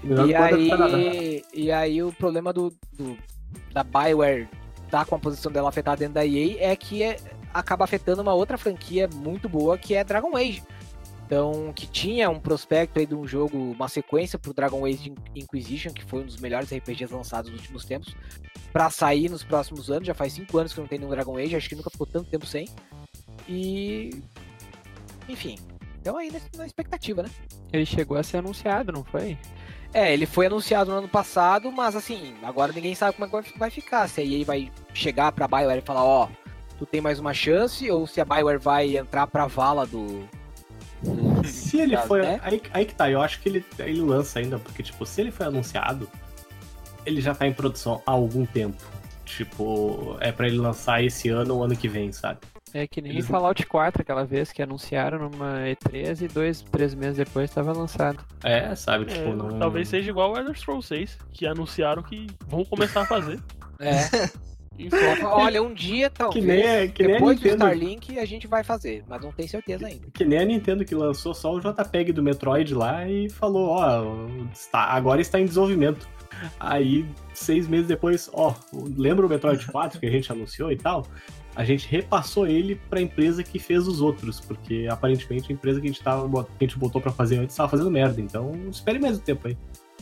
Melhor 0.05 0.29
e, 0.29 0.35
aí, 0.35 1.43
e 1.53 1.73
aí 1.73 2.03
o 2.03 2.13
problema 2.13 2.53
do, 2.53 2.73
do- 2.93 3.17
da 3.73 3.83
Bioware 3.83 4.49
tá 4.91 5.05
com 5.05 5.15
a 5.15 5.19
posição 5.19 5.51
dela 5.51 5.69
afetada 5.71 5.97
dentro 5.97 6.15
da 6.15 6.25
EA 6.27 6.71
é 6.71 6.77
que 6.77 7.03
é- 7.03 7.17
acaba 7.53 7.85
afetando 7.85 8.23
uma 8.23 8.33
outra 8.35 8.57
franquia 8.59 9.09
muito 9.13 9.49
boa 9.49 9.77
que 9.79 9.95
é 9.95 10.05
Dragon 10.05 10.37
Age. 10.37 10.63
Então, 11.29 11.75
que 11.77 11.87
tinha 11.87 12.31
um 12.31 12.41
prospecto 12.41 12.99
aí 12.99 13.05
de 13.05 13.15
um 13.15 13.27
jogo, 13.27 13.59
uma 13.59 13.87
sequência 13.87 14.39
pro 14.39 14.55
Dragon 14.55 14.87
Age 14.87 15.13
Inquisition, 15.37 15.93
que 15.93 16.03
foi 16.03 16.23
um 16.23 16.25
dos 16.25 16.39
melhores 16.39 16.73
RPGs 16.73 17.13
lançados 17.13 17.51
nos 17.51 17.61
últimos 17.61 17.85
tempos, 17.85 18.17
pra 18.73 18.89
sair 18.89 19.29
nos 19.29 19.45
próximos 19.45 19.91
anos. 19.91 20.07
Já 20.07 20.15
faz 20.15 20.33
cinco 20.33 20.57
anos 20.57 20.73
que 20.73 20.81
não 20.81 20.87
tem 20.87 20.99
nenhum 20.99 21.11
Dragon 21.11 21.37
Age, 21.37 21.55
acho 21.55 21.69
que 21.69 21.75
nunca 21.77 21.91
ficou 21.91 22.07
tanto 22.07 22.31
tempo 22.31 22.47
sem. 22.47 22.67
E. 23.47 24.23
Enfim. 25.29 25.59
Então 26.01 26.17
aí 26.17 26.33
na- 26.57 26.65
expectativa, 26.65 27.23
né? 27.23 27.29
Ele 27.75 27.85
chegou 27.85 28.17
a 28.17 28.23
ser 28.23 28.39
anunciado, 28.39 28.91
não 28.91 29.05
foi? 29.05 29.37
É, 29.93 30.11
ele 30.15 30.25
foi 30.25 30.47
anunciado 30.47 30.91
no 30.91 30.97
ano 30.97 31.09
passado, 31.11 31.71
mas 31.71 31.95
assim, 31.95 32.37
agora 32.43 32.73
ninguém 32.73 32.95
sabe 32.95 33.13
como 33.19 33.27
é 33.27 33.43
que 33.43 33.51
vai- 33.51 33.59
vai 33.59 33.71
ficar. 33.71 34.09
Se 34.09 34.23
a 34.23 34.25
EA 34.25 34.47
vai 34.47 34.73
chegar 34.95 35.31
pra 35.33 35.47
Bioware 35.47 35.81
e 35.83 35.87
falar, 35.87 36.05
ó, 36.05 36.27
tu 36.79 36.87
tem 36.87 37.03
mais 37.03 37.19
uma 37.19 37.35
chance, 37.35 37.91
ou 37.91 38.07
se 38.07 38.19
a 38.19 38.25
Bioware 38.25 38.59
vai 38.59 38.97
entrar 38.97 39.27
pra 39.27 39.47
vala 39.47 39.87
do. 39.87 40.27
Se 41.45 41.81
ele 41.81 41.97
foi. 41.99 42.23
né? 42.23 42.41
Aí, 42.43 42.63
aí 42.73 42.85
que 42.85 42.95
tá, 42.95 43.11
eu 43.11 43.21
acho 43.23 43.41
que 43.41 43.49
ele, 43.49 43.65
ele 43.79 44.01
lança 44.01 44.39
ainda, 44.39 44.59
porque, 44.59 44.83
tipo, 44.83 45.05
se 45.07 45.21
ele 45.21 45.31
foi 45.31 45.47
anunciado, 45.47 46.09
ele 47.07 47.21
já 47.21 47.35
tá 47.35 47.47
em 47.47 47.53
produção 47.53 48.03
há 48.07 48.11
algum 48.11 48.45
tempo. 48.45 48.83
Tipo, 49.25 50.17
é 50.21 50.33
pra 50.33 50.47
ele 50.49 50.57
lançar 50.59 51.03
esse 51.05 51.29
ano 51.29 51.57
ou 51.57 51.65
ano 51.65 51.77
que 51.77 51.87
vem, 51.89 52.11
sabe? 52.13 52.39
É 52.75 52.87
que 52.87 53.01
nem 53.01 53.13
Eles- 53.13 53.27
Fallout 53.27 53.65
4 53.67 54.03
aquela 54.03 54.25
vez 54.25 54.53
que 54.53 54.63
anunciaram 54.63 55.19
numa 55.31 55.61
E3 55.67 56.23
e 56.23 56.29
dois, 56.29 56.61
três 56.63 56.95
meses 56.95 57.17
depois 57.17 57.49
estava 57.49 57.73
lançado. 57.73 58.19
É, 58.43 58.75
sabe? 58.75 59.05
É, 59.11 59.15
Tipo, 59.15 59.35
não. 59.35 59.59
Talvez 59.59 59.89
seja 59.89 60.11
igual 60.11 60.33
o 60.33 60.39
Elder 60.39 60.59
Scrolls 60.59 60.87
6, 60.89 61.17
que 61.33 61.47
anunciaram 61.47 62.03
que 62.03 62.27
vão 62.47 62.65
começar 62.65 63.03
a 63.03 63.07
fazer. 63.07 63.39
É. 63.81 64.01
Olha, 65.23 65.63
um 65.63 65.73
dia 65.73 66.09
talvez. 66.11 66.45
Que 66.45 66.51
nem, 66.51 66.91
que 66.91 67.03
nem 67.03 67.13
a 67.13 67.19
depois 67.19 67.41
do. 67.41 67.49
Starlink 67.49 68.19
a 68.19 68.25
gente 68.25 68.47
vai 68.47 68.63
fazer, 68.63 69.05
mas 69.09 69.23
não 69.23 69.33
tem 69.33 69.47
certeza 69.49 69.87
ainda. 69.87 70.09
Que 70.13 70.25
nem 70.25 70.39
a 70.39 70.45
Nintendo 70.45 70.85
que 70.85 70.95
lançou 70.95 71.35
só 71.35 71.55
o 71.55 71.61
JPEG 71.61 72.13
do 72.13 72.23
Metroid 72.23 72.75
lá 72.75 73.09
e 73.09 73.29
falou, 73.29 73.69
ó, 73.71 74.05
está, 74.53 74.85
agora 74.85 75.21
está 75.21 75.41
em 75.41 75.45
desenvolvimento. 75.45 76.09
Aí, 76.61 77.05
seis 77.35 77.67
meses 77.67 77.89
depois, 77.89 78.31
ó, 78.33 78.55
lembra 78.97 79.27
o 79.27 79.29
Metroid 79.29 79.67
4 79.71 79.99
que 79.99 80.07
a 80.07 80.11
gente 80.11 80.31
anunciou 80.31 80.71
e 80.71 80.77
tal? 80.77 81.05
A 81.57 81.65
gente 81.65 81.89
repassou 81.89 82.47
ele 82.47 82.77
pra 82.89 83.01
empresa 83.01 83.43
que 83.43 83.59
fez 83.59 83.89
os 83.89 84.01
outros, 84.01 84.39
porque 84.39 84.87
aparentemente 84.89 85.51
a 85.51 85.53
empresa 85.53 85.81
que 85.81 85.89
a 85.89 85.91
gente, 85.91 86.01
tava, 86.01 86.45
que 86.45 86.65
a 86.65 86.65
gente 86.65 86.79
botou 86.79 87.01
pra 87.01 87.11
fazer 87.11 87.39
antes 87.39 87.57
tava 87.57 87.69
fazendo 87.69 87.91
merda. 87.91 88.21
Então, 88.21 88.53
espere 88.71 89.01
mais 89.01 89.17
um 89.17 89.21
tempo 89.21 89.49
aí. 89.49 89.57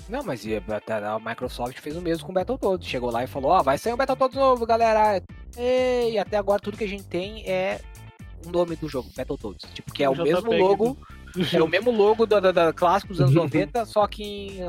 Não, 0.09 0.23
mas 0.23 0.45
a 0.47 1.19
Microsoft 1.19 1.79
fez 1.81 1.97
o 1.97 2.01
mesmo 2.01 2.25
com 2.25 2.33
o 2.33 2.35
Battletoads. 2.35 2.87
Chegou 2.87 3.11
lá 3.11 3.25
e 3.25 3.27
falou, 3.27 3.51
ó, 3.51 3.63
vai 3.63 3.77
sair 3.77 3.93
um 3.93 3.97
Battletoads 3.97 4.37
novo, 4.37 4.65
galera. 4.67 5.21
E 5.59 6.19
até 6.19 6.37
agora 6.37 6.61
tudo 6.61 6.77
que 6.77 6.85
a 6.85 6.89
gente 6.89 7.05
tem 7.05 7.43
é 7.45 7.81
o 8.47 8.51
nome 8.51 8.77
do 8.77 8.89
jogo, 8.89 9.09
Battletoads. 9.17 9.69
Tipo, 9.75 9.93
que 9.93 10.05
é 10.05 10.09
o 10.09 10.17
mesmo 10.17 10.43
do- 10.43 10.57
logo, 10.57 10.97
é 11.53 11.63
o 11.63 11.69
mesmo 11.69 11.91
logo 11.91 12.25
da, 12.25 12.39
da, 12.39 12.53
da 12.53 12.73
clássico 12.73 13.13
dos 13.13 13.21
anos 13.21 13.35
90, 13.37 13.85
só 13.85 14.07
que 14.07 14.23
em, 14.23 14.61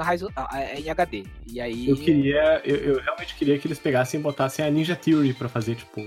em 0.79 0.89
HD. 0.89 1.23
E 1.45 1.61
aí... 1.61 1.87
Eu 1.87 1.97
queria, 1.97 2.61
eu, 2.65 2.75
eu 2.75 3.01
realmente 3.01 3.35
queria 3.35 3.59
que 3.59 3.67
eles 3.67 3.77
pegassem 3.79 4.19
e 4.19 4.23
botassem 4.23 4.65
a 4.65 4.71
Ninja 4.71 4.95
Theory 4.95 5.33
pra 5.33 5.47
fazer, 5.47 5.75
tipo. 5.75 6.01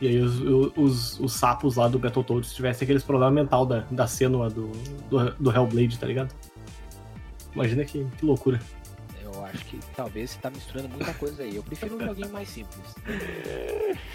E 0.00 0.08
aí 0.08 0.18
os, 0.18 0.40
os, 0.76 1.20
os 1.20 1.32
sapos 1.34 1.76
lá 1.76 1.86
do 1.86 1.98
Battletoads 1.98 2.54
tivessem 2.54 2.86
aqueles 2.86 3.02
problemas 3.02 3.34
mental 3.34 3.66
da, 3.66 3.80
da 3.90 4.06
cena 4.06 4.48
do, 4.48 4.68
do, 5.10 5.30
do 5.32 5.50
Hellblade, 5.50 5.98
tá 5.98 6.06
ligado? 6.06 6.34
Imagina 7.54 7.84
que, 7.84 8.04
que 8.04 8.24
loucura. 8.24 8.60
Eu 9.22 9.44
acho 9.44 9.64
que 9.66 9.78
talvez 9.94 10.30
você 10.30 10.40
tá 10.40 10.50
misturando 10.50 10.88
muita 10.88 11.14
coisa 11.14 11.42
aí. 11.42 11.56
Eu 11.56 11.62
prefiro 11.62 11.96
um 11.96 12.00
joguinho 12.00 12.30
mais 12.30 12.48
simples. 12.48 12.94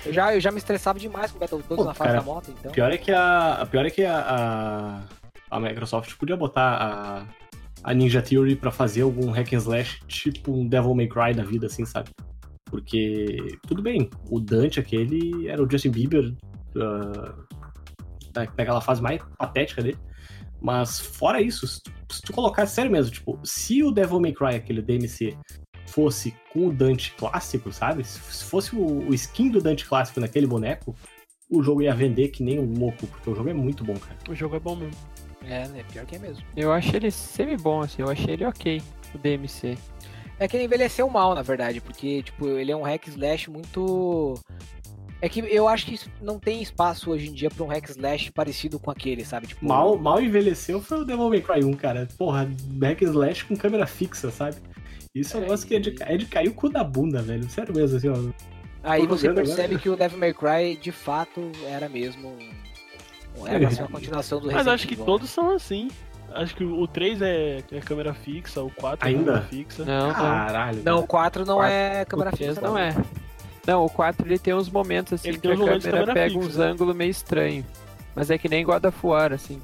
Eu 0.05 0.13
já, 0.13 0.33
eu 0.35 0.41
já 0.41 0.51
me 0.51 0.57
estressava 0.57 0.99
demais 0.99 1.31
com 1.31 1.37
o 1.37 1.39
Battletoads 1.39 1.77
Pô, 1.77 1.83
na 1.83 1.93
fase 1.93 2.09
cara, 2.09 2.19
da 2.19 2.25
moto, 2.25 2.51
então... 2.51 2.71
Pior 2.71 2.91
é 2.91 2.97
que 2.97 3.11
a, 3.11 3.67
pior 3.69 3.85
é 3.85 3.89
que 3.89 4.03
a, 4.03 4.19
a, 4.19 5.55
a 5.55 5.59
Microsoft 5.59 6.13
podia 6.15 6.35
botar 6.35 6.77
a, 6.77 7.25
a 7.83 7.93
Ninja 7.93 8.21
Theory 8.21 8.55
pra 8.55 8.71
fazer 8.71 9.01
algum 9.01 9.31
hack 9.31 9.53
and 9.53 9.57
slash 9.57 10.01
tipo 10.07 10.53
um 10.53 10.67
Devil 10.67 10.95
May 10.95 11.07
Cry 11.07 11.33
da 11.33 11.43
vida, 11.43 11.67
assim, 11.67 11.85
sabe? 11.85 12.09
Porque, 12.65 13.57
tudo 13.67 13.81
bem, 13.81 14.09
o 14.29 14.39
Dante 14.39 14.79
aquele 14.79 15.47
era 15.47 15.63
o 15.63 15.69
Justin 15.69 15.91
Bieber 15.91 16.33
ah, 16.77 17.33
da- 18.33 18.45
daquela 18.45 18.81
fase 18.81 19.01
mais 19.01 19.21
patética 19.37 19.81
dele. 19.81 19.97
Mas 20.65 20.99
fora 20.99 21.39
isso, 21.39 21.67
se 21.67 21.79
tu, 21.79 21.91
se 22.09 22.21
tu 22.23 22.33
colocar 22.33 22.65
sério 22.65 22.89
mesmo, 22.89 23.11
tipo, 23.11 23.39
se 23.43 23.83
o 23.83 23.91
Devil 23.91 24.19
May 24.19 24.33
Cry, 24.33 24.55
aquele 24.55 24.81
DMC, 24.81 25.37
fosse 25.85 26.33
com 26.51 26.65
o 26.67 26.73
Dante 26.73 27.13
clássico, 27.13 27.71
sabe? 27.71 28.03
Se 28.03 28.19
se 28.19 28.43
fosse 28.45 28.75
o, 28.75 29.07
o 29.07 29.13
skin 29.13 29.51
do 29.51 29.61
Dante 29.61 29.85
clássico 29.85 30.19
naquele 30.19 30.47
boneco, 30.47 30.95
o 31.51 31.61
jogo 31.61 31.83
ia 31.83 31.93
vender 31.93 32.29
que 32.29 32.41
nem 32.41 32.59
um 32.59 32.79
louco, 32.79 33.05
porque 33.05 33.29
o 33.29 33.35
jogo 33.35 33.47
é 33.47 33.53
muito 33.53 33.83
bom, 33.83 33.93
cara. 33.93 34.17
O 34.27 34.33
jogo 34.33 34.55
é 34.55 34.59
bom 34.59 34.75
mesmo. 34.75 34.99
É, 35.43 35.67
né? 35.67 35.83
Pior 35.93 36.03
que 36.07 36.15
é 36.15 36.19
mesmo. 36.19 36.43
Eu 36.57 36.73
achei 36.73 36.95
ele 36.95 37.11
semi-bom, 37.11 37.81
assim, 37.81 38.01
eu 38.01 38.09
achei 38.09 38.33
ele 38.33 38.45
ok, 38.45 38.81
o 39.13 39.17
DMC. 39.19 39.77
É 40.39 40.47
que 40.47 40.57
ele 40.57 40.65
envelheceu 40.65 41.07
mal, 41.07 41.35
na 41.35 41.43
verdade, 41.43 41.79
porque, 41.79 42.23
tipo, 42.23 42.47
ele 42.47 42.71
é 42.71 42.75
um 42.75 42.81
hack 42.81 43.07
slash 43.07 43.51
muito. 43.51 44.33
É 45.21 45.29
que 45.29 45.39
eu 45.39 45.67
acho 45.67 45.85
que 45.85 45.99
não 46.21 46.37
tem 46.37 46.61
espaço 46.61 47.09
hoje 47.09 47.27
em 47.29 47.33
dia 47.33 47.49
pra 47.49 47.63
um 47.63 47.67
hack 47.67 47.89
slash 47.89 48.31
parecido 48.31 48.77
com 48.79 48.91
aquele, 48.91 49.23
sabe? 49.25 49.47
Tipo, 49.47 49.65
Mal, 49.65 49.97
mal 49.97 50.21
envelheceu 50.21 50.81
foi 50.81 50.99
o 50.99 51.05
Devil 51.05 51.29
May 51.29 51.41
Cry 51.41 51.63
1, 51.63 51.73
cara. 51.73 52.07
Porra, 52.17 52.47
back 52.65 53.03
slash 53.03 53.45
com 53.45 53.55
câmera 53.55 53.87
fixa, 53.87 54.29
sabe? 54.29 54.57
Isso 55.15 55.35
é 55.35 55.39
um 55.39 55.43
É, 55.43 55.45
negócio 55.45 55.67
que 55.67 55.75
é 55.75 55.79
de, 55.79 55.95
é 56.01 56.17
de 56.17 56.25
cair 56.25 56.49
o 56.49 56.53
cu 56.53 56.69
da 56.69 56.83
bunda, 56.83 57.21
velho. 57.21 57.49
Sério 57.49 57.73
mesmo, 57.73 57.97
assim, 57.97 58.09
ó. 58.09 58.15
Aí 58.83 59.07
você 59.07 59.27
jogando 59.27 59.39
agora. 59.39 59.55
percebe 59.55 59.79
que 59.81 59.89
o 59.89 59.95
Devil 59.95 60.17
May 60.19 60.33
Cry, 60.33 60.75
de 60.75 60.91
fato, 60.91 61.51
era 61.65 61.87
mesmo. 61.89 62.37
Era 63.47 63.59
pra 63.59 63.71
ser 63.71 63.81
uma 63.83 63.89
continuação 63.89 64.39
do 64.39 64.45
Mas 64.47 64.55
Resident 64.57 64.75
acho 64.75 64.87
que 64.87 64.93
Evil, 64.93 65.05
todos 65.05 65.29
são 65.29 65.55
assim. 65.55 65.87
Acho 66.33 66.55
que 66.55 66.63
o 66.65 66.85
3 66.87 67.21
é, 67.21 67.63
é 67.71 67.79
câmera 67.79 68.13
fixa, 68.13 68.61
o 68.61 68.69
4 68.71 69.07
é 69.07 69.11
Ainda? 69.11 69.23
câmera 69.25 69.45
fixa. 69.47 69.85
Não, 69.85 70.07
não. 70.07 70.13
Caralho. 70.13 70.77
né? 70.77 70.83
Não, 70.85 70.99
o 70.99 71.07
4 71.07 71.45
não 71.45 71.55
Quatro- 71.55 71.73
é 71.73 72.05
câmera 72.05 72.31
fixa. 72.35 72.61
não 72.61 72.77
é. 72.77 72.93
Não, 73.67 73.83
o 73.85 73.89
4 73.89 74.27
ele 74.27 74.37
tem 74.39 74.53
uns 74.53 74.69
momentos 74.69 75.13
assim 75.13 75.29
Ele 75.29 75.39
que 75.39 75.47
a 75.47 75.55
câmera 75.57 75.79
câmera 75.79 76.13
pega 76.13 76.33
fixa, 76.33 76.47
uns 76.47 76.55
né? 76.57 76.65
ângulos 76.67 76.95
meio 76.95 77.09
estranhos. 77.11 77.65
Mas 78.15 78.29
é 78.29 78.37
que 78.37 78.47
nem 78.47 78.63
God 78.65 78.83
of 78.85 78.97
War, 79.05 79.33
assim. 79.33 79.61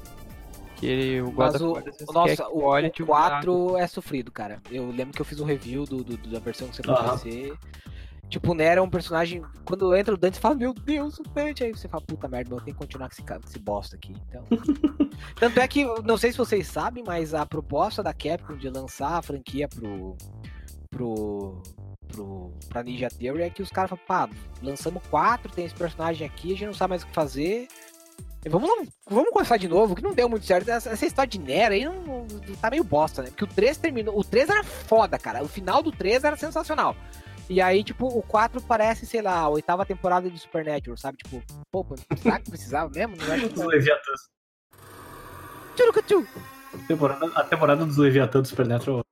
Que 0.76 0.86
ele, 0.86 1.20
o 1.22 1.26
God 1.30 1.36
Mas 1.38 1.54
of 1.54 1.64
o, 1.64 1.72
War, 1.72 1.82
o- 2.08 2.12
nossa, 2.12 2.48
o, 2.48 2.62
olhe, 2.64 2.88
o 2.88 2.90
tipo, 2.90 3.06
4 3.06 3.76
é 3.78 3.86
sofrido, 3.86 4.30
cara. 4.32 4.60
Eu 4.70 4.90
lembro 4.90 5.14
que 5.14 5.20
eu 5.20 5.24
fiz 5.24 5.38
um 5.40 5.44
review 5.44 5.84
do, 5.84 6.02
do- 6.02 6.16
da 6.30 6.38
versão 6.40 6.68
que 6.68 6.76
você 6.76 6.82
pode 6.82 7.00
Aham. 7.00 7.18
ser. 7.18 7.54
Tipo, 8.28 8.52
o 8.52 8.54
Nero 8.54 8.80
é 8.80 8.82
um 8.82 8.88
personagem. 8.88 9.42
Quando 9.64 9.94
entra 9.94 10.14
o 10.14 10.16
Dante, 10.16 10.36
você 10.36 10.40
fala, 10.40 10.54
meu 10.54 10.72
Deus, 10.72 11.18
o 11.18 11.22
Dante. 11.22 11.62
Aí 11.64 11.70
você 11.70 11.86
fala, 11.86 12.02
puta 12.06 12.26
merda, 12.26 12.54
eu 12.54 12.60
tenho 12.60 12.74
que 12.76 12.82
continuar 12.82 13.08
com 13.08 13.12
esse, 13.12 13.22
com 13.22 13.38
esse 13.46 13.58
bosta 13.58 13.94
aqui. 13.96 14.14
Então. 14.28 14.42
Tanto 15.38 15.60
é 15.60 15.68
que, 15.68 15.84
não 16.02 16.16
sei 16.16 16.32
se 16.32 16.38
vocês 16.38 16.66
sabem, 16.66 17.04
mas 17.06 17.34
a 17.34 17.44
proposta 17.46 18.02
da 18.02 18.12
Capcom 18.14 18.56
de 18.56 18.68
lançar 18.70 19.18
a 19.18 19.22
franquia 19.22 19.68
pro. 19.68 20.16
pro. 20.90 21.62
Pro 22.12 22.52
pra 22.68 22.82
Ninja 22.82 23.08
Theory 23.08 23.42
é 23.42 23.50
que 23.50 23.62
os 23.62 23.70
caras 23.70 23.90
falam, 23.90 24.04
pá, 24.06 24.36
lançamos 24.62 25.02
quatro, 25.10 25.52
tem 25.52 25.64
esse 25.64 25.74
personagem 25.74 26.26
aqui, 26.26 26.48
a 26.52 26.56
gente 26.56 26.66
não 26.66 26.74
sabe 26.74 26.90
mais 26.90 27.02
o 27.02 27.06
que 27.06 27.14
fazer. 27.14 27.68
Vamos, 28.48 28.88
vamos 29.08 29.30
começar 29.30 29.56
de 29.56 29.68
novo, 29.68 29.94
que 29.94 30.02
não 30.02 30.14
deu 30.14 30.28
muito 30.28 30.44
certo. 30.44 30.68
Essa, 30.68 30.90
essa 30.90 31.06
história 31.06 31.30
de 31.30 31.38
Nero 31.38 31.74
aí 31.74 31.84
não, 31.84 32.26
tá 32.60 32.70
meio 32.70 32.82
bosta, 32.82 33.22
né? 33.22 33.28
Porque 33.28 33.44
o 33.44 33.46
3 33.46 33.76
terminou. 33.76 34.18
O 34.18 34.24
3 34.24 34.50
era 34.50 34.64
foda, 34.64 35.16
cara. 35.16 35.44
O 35.44 35.48
final 35.48 35.80
do 35.80 35.92
3 35.92 36.24
era 36.24 36.36
sensacional. 36.36 36.96
E 37.48 37.60
aí, 37.60 37.84
tipo, 37.84 38.06
o 38.06 38.20
4 38.22 38.60
parece, 38.62 39.06
sei 39.06 39.22
lá, 39.22 39.38
a 39.38 39.48
oitava 39.48 39.86
temporada 39.86 40.28
de 40.28 40.38
Supernatural, 40.38 40.96
sabe? 40.96 41.18
Tipo, 41.18 41.40
pô, 41.70 41.86
será 42.16 42.40
que 42.40 42.50
precisava 42.50 42.90
mesmo? 42.90 43.16
Não 43.16 43.32
acho 43.32 43.48
que. 43.48 43.62
Leviatãs. 43.62 44.20
Tchurucutu. 45.76 46.26
Temporada, 46.88 47.26
a 47.36 47.44
temporada 47.44 47.86
dos 47.86 47.96
Leviatã 47.96 48.40
do 48.40 48.48
Supernatural. 48.48 49.04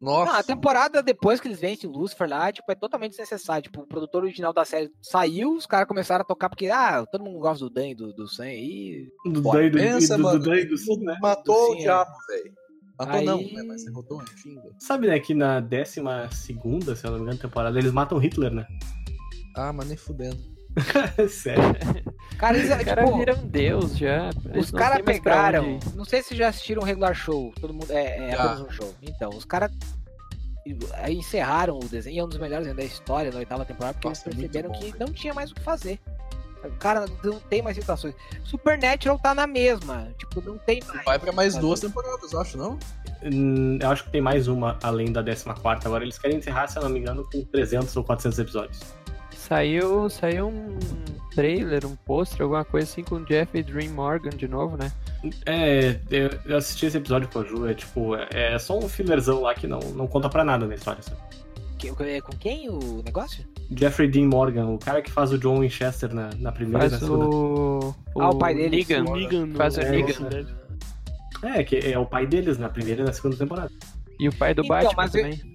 Não, 0.00 0.12
Nossa. 0.24 0.38
a 0.38 0.42
temporada 0.42 1.02
depois 1.02 1.40
que 1.40 1.48
eles 1.48 1.60
vencem 1.60 1.88
o 1.88 1.92
Lucifer 1.92 2.28
lá, 2.28 2.52
tipo, 2.52 2.70
é 2.70 2.74
totalmente 2.74 3.12
desnecessário. 3.12 3.62
Tipo, 3.62 3.82
o 3.82 3.86
produtor 3.86 4.22
original 4.24 4.52
da 4.52 4.64
série 4.64 4.90
saiu, 5.00 5.54
os 5.54 5.66
caras 5.66 5.88
começaram 5.88 6.22
a 6.22 6.26
tocar 6.26 6.48
porque, 6.50 6.66
ah, 6.68 7.06
todo 7.10 7.24
mundo 7.24 7.38
gosta 7.38 7.64
do 7.64 7.70
Dan 7.70 7.88
e 7.88 7.94
do, 7.94 8.12
do 8.12 8.28
Sam 8.28 8.44
aí. 8.44 9.06
Do 9.24 9.40
Dan 9.40 9.64
e 9.64 9.70
do, 9.70 9.78
Pensa, 9.78 10.16
do, 10.16 10.22
mano. 10.22 10.38
do 10.38 10.44
Dan 10.50 10.56
e 10.56 10.64
do 10.66 10.76
Sim, 10.76 10.98
né? 11.04 11.16
Matou 11.22 11.66
Sim, 11.68 11.72
o 11.72 11.74
é. 11.76 11.78
diabo, 11.82 12.10
velho. 12.28 12.52
Matou 12.98 13.14
Aí- 13.16 13.24
não, 13.24 13.38
né? 13.38 13.62
Mas 13.66 13.84
derrotou, 13.84 14.22
enfim, 14.22 14.54
velho. 14.56 14.74
Sabe, 14.78 15.06
né, 15.06 15.18
que 15.20 15.32
na 15.34 15.60
12 15.60 16.00
segunda, 16.32 16.94
se 16.94 17.06
eu 17.06 17.10
não 17.12 17.18
me 17.18 17.24
engano, 17.24 17.38
temporada, 17.40 17.78
eles 17.78 17.92
matam 17.92 18.18
Hitler, 18.18 18.52
né? 18.52 18.66
Ah, 19.56 19.72
mas 19.72 19.88
nem 19.88 19.96
fudendo. 19.96 20.36
Sério. 21.30 21.62
Cara, 22.38 22.56
eles, 22.58 22.70
O 22.70 22.84
cara 22.84 23.04
tipo, 23.04 23.18
vira 23.18 23.34
um 23.36 23.46
deus 23.46 23.96
já. 23.96 24.30
eles 24.46 24.66
Os 24.66 24.70
caras 24.70 25.04
mais 25.04 25.18
pegaram. 25.18 25.78
Não 25.94 26.04
sei 26.04 26.22
se 26.22 26.34
já 26.34 26.48
assistiram 26.48 26.82
o 26.82 26.84
regular 26.84 27.14
show. 27.14 27.52
Todo 27.60 27.72
mundo. 27.72 27.90
É, 27.90 28.30
é 28.30 28.34
apenas 28.34 28.60
um 28.60 28.70
show. 28.70 28.94
Então, 29.02 29.30
os 29.30 29.44
caras 29.44 29.70
encerraram 31.08 31.78
o 31.78 31.88
desenho. 31.88 32.20
É 32.20 32.24
um 32.24 32.28
dos 32.28 32.38
melhores 32.38 32.74
da 32.74 32.82
história 32.82 33.30
na 33.30 33.38
oitava 33.38 33.64
temporada, 33.64 33.94
porque 33.94 34.08
Nossa, 34.08 34.28
eles 34.28 34.38
muito 34.38 34.52
perceberam 34.52 34.74
bom, 34.74 34.80
que 34.80 34.98
não 34.98 35.12
tinha 35.12 35.34
mais 35.34 35.50
o 35.50 35.54
que 35.54 35.60
fazer. 35.60 36.00
O 36.64 36.76
cara 36.78 37.04
não 37.22 37.38
tem 37.40 37.60
mais 37.60 37.76
situações. 37.76 38.14
Supernatural 38.42 39.18
tá 39.18 39.34
na 39.34 39.46
mesma. 39.46 40.08
Tipo, 40.18 40.40
não 40.40 40.56
tem 40.56 40.82
mais. 40.86 41.04
Vai 41.04 41.18
pra 41.18 41.32
mais 41.32 41.52
Fazer. 41.54 41.66
duas 41.66 41.80
temporadas, 41.80 42.32
eu 42.32 42.40
acho, 42.40 42.56
não? 42.56 42.78
Hum, 43.22 43.78
eu 43.80 43.90
acho 43.90 44.04
que 44.04 44.10
tem 44.10 44.20
mais 44.22 44.48
uma 44.48 44.78
além 44.82 45.12
da 45.12 45.22
14 45.22 45.46
Agora 45.84 46.02
eles 46.04 46.18
querem 46.18 46.38
encerrar, 46.38 46.66
se 46.68 46.78
eu 46.78 46.82
não 46.82 46.88
me 46.90 47.00
engano, 47.00 47.28
com 47.30 47.44
300 47.44 47.94
ou 47.96 48.04
400 48.04 48.38
episódios. 48.38 48.80
Saiu, 49.48 50.08
saiu 50.08 50.48
um 50.48 50.78
trailer, 51.34 51.84
um 51.86 51.94
pôster, 51.96 52.42
alguma 52.42 52.64
coisa 52.64 52.86
assim 52.90 53.02
com 53.04 53.16
o 53.16 53.24
Jeff 53.26 53.56
e 53.56 53.62
Dream 53.62 53.90
Morgan 53.92 54.30
de 54.30 54.48
novo, 54.48 54.76
né? 54.76 54.90
É, 55.46 55.98
eu, 56.10 56.56
assisti 56.56 56.86
esse 56.86 56.96
episódio 56.96 57.28
com 57.28 57.40
a 57.40 57.44
Ju, 57.44 57.66
é 57.68 57.74
tipo, 57.74 58.14
é, 58.16 58.26
é 58.54 58.58
só 58.58 58.78
um 58.78 58.88
fillerzão 58.88 59.42
lá 59.42 59.54
que 59.54 59.66
não, 59.66 59.80
não 59.94 60.06
conta 60.06 60.28
pra 60.28 60.44
nada 60.44 60.66
na 60.66 60.74
história, 60.74 61.02
sabe? 61.02 61.18
Que- 61.78 61.92
que- 61.94 62.20
com 62.22 62.32
quem 62.38 62.70
o 62.70 63.02
negócio? 63.04 63.44
Jeffrey 63.76 64.08
Dean 64.08 64.26
Morgan, 64.28 64.66
o 64.66 64.78
cara 64.78 65.02
que 65.02 65.10
faz 65.10 65.32
o 65.32 65.38
John 65.38 65.60
Winchester 65.60 66.14
na, 66.14 66.30
na 66.38 66.50
primeira 66.52 66.86
e 66.86 66.90
na 66.90 66.98
Faz 66.98 67.02
segunda. 67.02 67.26
o, 67.26 67.94
Ah, 68.18 68.30
o 68.30 68.38
pai 68.38 68.54
dele, 68.54 68.76
Negan. 68.76 69.04
O 69.04 69.16
Negan 69.16 69.54
Faz 69.54 69.76
o 69.76 69.80
É, 69.80 69.90
Negan. 69.90 70.46
É, 71.42 71.64
que 71.64 71.76
é 71.78 71.98
o 71.98 72.06
pai 72.06 72.26
deles 72.26 72.56
na 72.56 72.68
primeira 72.70 73.02
e 73.02 73.04
na 73.04 73.12
segunda 73.12 73.36
temporada. 73.36 73.70
E 74.18 74.28
o 74.28 74.32
pai 74.34 74.54
do 74.54 74.62
Então, 74.64 74.76
Batman 74.76 74.92
mas 74.96 75.14
eu- 75.14 75.22
também. 75.22 75.54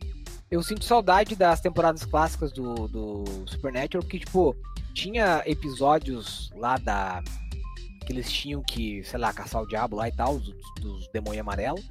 Eu 0.52 0.64
sinto 0.64 0.84
saudade 0.84 1.36
das 1.36 1.62
temporadas 1.62 2.04
clássicas 2.04 2.52
do, 2.52 2.88
do 2.88 3.24
Supernatural, 3.46 4.04
que, 4.04 4.20
tipo, 4.20 4.56
tinha 4.94 5.44
episódios 5.46 6.52
lá 6.56 6.78
da. 6.78 7.22
que 8.06 8.12
eles 8.12 8.32
tinham 8.32 8.64
que, 8.64 9.04
sei 9.04 9.20
lá, 9.20 9.32
caçar 9.32 9.62
o 9.62 9.68
diabo 9.68 9.96
lá 9.96 10.08
e 10.08 10.12
tal, 10.12 10.36
os, 10.36 10.52
dos 10.82 11.08
demônios 11.14 11.42
amarelos. 11.42 11.88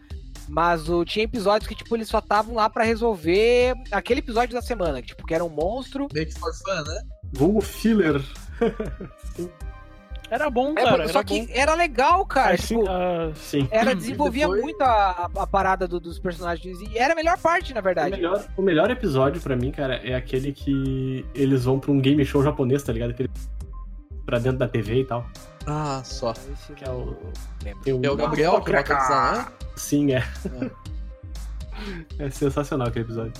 Mas 0.48 0.88
o, 0.88 1.04
tinha 1.04 1.24
episódios 1.24 1.68
que, 1.68 1.74
tipo, 1.74 1.94
eles 1.94 2.08
só 2.08 2.18
estavam 2.18 2.54
lá 2.54 2.68
pra 2.68 2.82
resolver 2.82 3.74
aquele 3.92 4.20
episódio 4.20 4.54
da 4.54 4.62
semana, 4.62 5.00
que, 5.00 5.08
tipo, 5.08 5.26
que 5.26 5.34
era 5.34 5.44
um 5.44 5.48
monstro. 5.48 6.08
Meio 6.12 6.32
for 6.38 6.52
né? 6.84 7.02
Vulgo 7.32 7.60
filler. 7.60 8.20
Era 10.30 10.50
bom, 10.50 10.72
É, 10.76 10.84
cara. 10.84 11.08
só 11.08 11.18
era 11.20 11.24
que 11.24 11.40
bom. 11.40 11.46
era 11.52 11.74
legal, 11.74 12.26
cara. 12.26 12.54
Assim, 12.54 12.78
tipo, 12.78 12.90
ah, 12.90 13.32
Sim. 13.34 13.66
era, 13.70 13.94
desenvolvia 13.94 14.44
depois- 14.46 14.62
muito 14.62 14.82
a, 14.82 15.30
a, 15.34 15.42
a 15.42 15.46
parada 15.46 15.88
do- 15.88 15.98
dos 15.98 16.18
personagens. 16.18 16.78
E 16.80 16.98
era 16.98 17.12
a 17.14 17.16
melhor 17.16 17.38
parte, 17.38 17.72
na 17.72 17.80
O 17.80 17.82
verdade. 17.82 18.10
melhor, 18.10 18.44
o 18.56 18.62
melhor 18.62 18.90
episódio 18.90 19.40
pra 19.40 19.56
mim, 19.56 19.70
cara, 19.70 19.96
é 19.96 20.14
aquele 20.14 20.52
que 20.52 21.24
eles 21.34 21.64
vão 21.64 21.78
pra 21.80 21.90
um 21.90 21.98
game 22.00 22.24
show 22.26 22.42
japonês, 22.42 22.82
tá 22.82 22.92
ligado? 22.92 23.10
Aquele 23.10 23.30
pra 24.26 24.38
dentro 24.38 24.58
da 24.58 24.68
TV 24.68 25.00
e 25.00 25.04
tal. 25.06 25.26
Ah, 25.66 26.02
só. 26.04 26.32
Esse 26.32 26.72
Que 26.74 26.84
é 26.84 26.90
o. 26.90 27.16
tem 27.82 27.98
É 28.02 28.10
o 28.10 28.16
Gabriel 28.16 28.60
que 28.60 28.70
vai 28.70 28.84
casar, 28.84 29.36
né? 29.36 29.46
Sim, 29.76 30.12
é. 30.12 30.22
É 32.18 32.28
sensacional 32.30 32.88
aquele 32.88 33.04
episódio. 33.04 33.32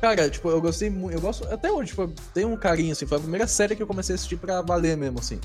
Cara, 0.00 0.30
tipo, 0.30 0.48
eu 0.48 0.60
gostei 0.62 0.88
muito. 0.88 1.14
Eu 1.16 1.20
gosto. 1.20 1.46
Até 1.52 1.70
hoje, 1.70 1.90
tipo, 1.90 2.08
tem 2.32 2.44
um 2.46 2.56
carinho, 2.56 2.92
assim. 2.92 3.04
Foi 3.06 3.18
a 3.18 3.20
primeira 3.20 3.46
série 3.46 3.76
que 3.76 3.82
eu 3.82 3.86
comecei 3.86 4.14
a 4.14 4.16
assistir 4.16 4.36
pra 4.36 4.62
valer 4.62 4.96
mesmo, 4.96 5.18
assim. 5.18 5.38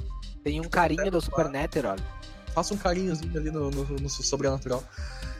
Tem 0.45 0.61
um 0.61 0.69
carinho 0.69 1.09
do 1.11 1.19
Supernatural. 1.19 1.95
Faça 2.53 2.73
um 2.73 2.77
carinhozinho 2.77 3.35
ali 3.37 3.49
no, 3.51 3.69
no, 3.71 3.83
no 3.83 4.09
sobrenatural. 4.09 4.81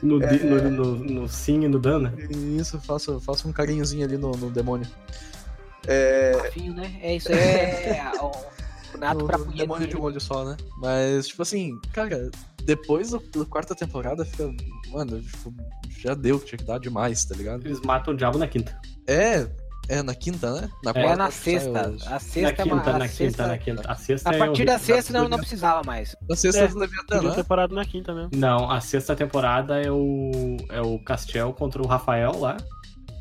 No, 0.02 0.22
É. 0.22 0.32
no, 0.36 0.70
no, 0.70 0.94
no 0.96 1.28
Sim 1.28 1.62
e 1.64 1.68
no 1.68 1.78
Dan, 1.78 2.00
né? 2.00 2.12
Isso, 2.58 2.78
faça, 2.80 3.18
faça 3.20 3.48
um 3.48 3.52
carinhozinho 3.52 4.04
ali 4.04 4.18
no, 4.18 4.32
no 4.32 4.50
demônio. 4.50 4.86
É. 5.86 6.32
Fofinho, 6.46 6.74
né? 6.74 6.98
É 7.00 7.14
isso 7.16 7.30
aí. 7.32 7.38
É 7.96 8.10
o, 8.20 8.32
o 8.94 8.98
nato 8.98 9.24
pra 9.26 9.38
punheta. 9.38 9.56
demônio 9.58 9.86
de 9.88 9.96
um 9.96 10.02
olho 10.02 10.20
só, 10.20 10.44
né? 10.44 10.56
Mas, 10.78 11.28
tipo 11.28 11.40
assim, 11.42 11.78
cara, 11.92 12.30
depois 12.64 13.10
do- 13.10 13.20
da 13.20 13.44
quarta 13.46 13.74
temporada 13.74 14.24
fica. 14.24 14.50
Mano, 14.90 15.22
tipo, 15.22 15.54
já 16.00 16.14
deu, 16.14 16.38
tinha 16.40 16.58
que 16.58 16.64
dar 16.64 16.78
demais, 16.80 17.24
tá 17.24 17.34
ligado? 17.36 17.64
Eles 17.64 17.80
matam 17.80 18.12
o 18.12 18.16
diabo 18.16 18.38
na 18.38 18.48
quinta. 18.48 18.78
É. 19.06 19.46
É 19.88 20.02
na 20.02 20.14
quinta, 20.14 20.52
né? 20.60 20.68
Na 20.82 20.90
É 20.90 21.16
na 21.16 21.26
acho 21.26 21.38
que 21.42 21.44
sai 21.44 21.60
sexta. 21.60 21.80
A 21.80 22.10
Na 22.10 22.18
sexta 22.18 22.48
é 22.48 22.52
quinta, 22.64 22.74
uma. 22.74 22.82
na 22.98 23.04
a 23.04 23.08
quinta, 23.08 23.08
sexta- 23.08 23.46
na 23.46 23.58
quinta. 23.58 23.82
A 23.86 23.94
sexta 23.94 24.30
A 24.30 24.34
é 24.34 24.38
partir 24.38 24.64
da 24.64 24.72
horrível. 24.74 24.94
sexta 24.96 25.12
não, 25.12 25.28
não 25.28 25.38
precisava 25.38 25.82
mais. 25.84 26.16
Na 26.28 26.34
sexta 26.36 26.60
É, 26.64 26.68
Podia 26.68 27.22
né? 27.30 27.34
ter 27.34 27.44
parado 27.44 27.74
na 27.74 27.84
quinta 27.84 28.12
mesmo. 28.14 28.30
Não, 28.34 28.70
a 28.70 28.80
sexta 28.80 29.14
temporada 29.14 29.80
é 29.80 29.90
o, 29.90 30.56
é 30.70 30.80
o 30.80 30.98
Castiel 30.98 31.52
contra 31.52 31.80
o 31.82 31.86
Rafael 31.86 32.36
lá. 32.38 32.56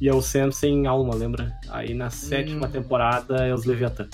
E 0.02 0.10
é 0.10 0.14
o 0.14 0.22
Sam 0.22 0.52
sem 0.52 0.88
alma, 0.88 1.16
lembra? 1.16 1.54
Aí 1.70 1.94
na 1.94 2.10
sétima 2.10 2.68
Hum. 2.68 2.72
temporada 2.72 3.46
é 3.48 3.54
os 3.54 3.64
Leviatã. 3.66 4.08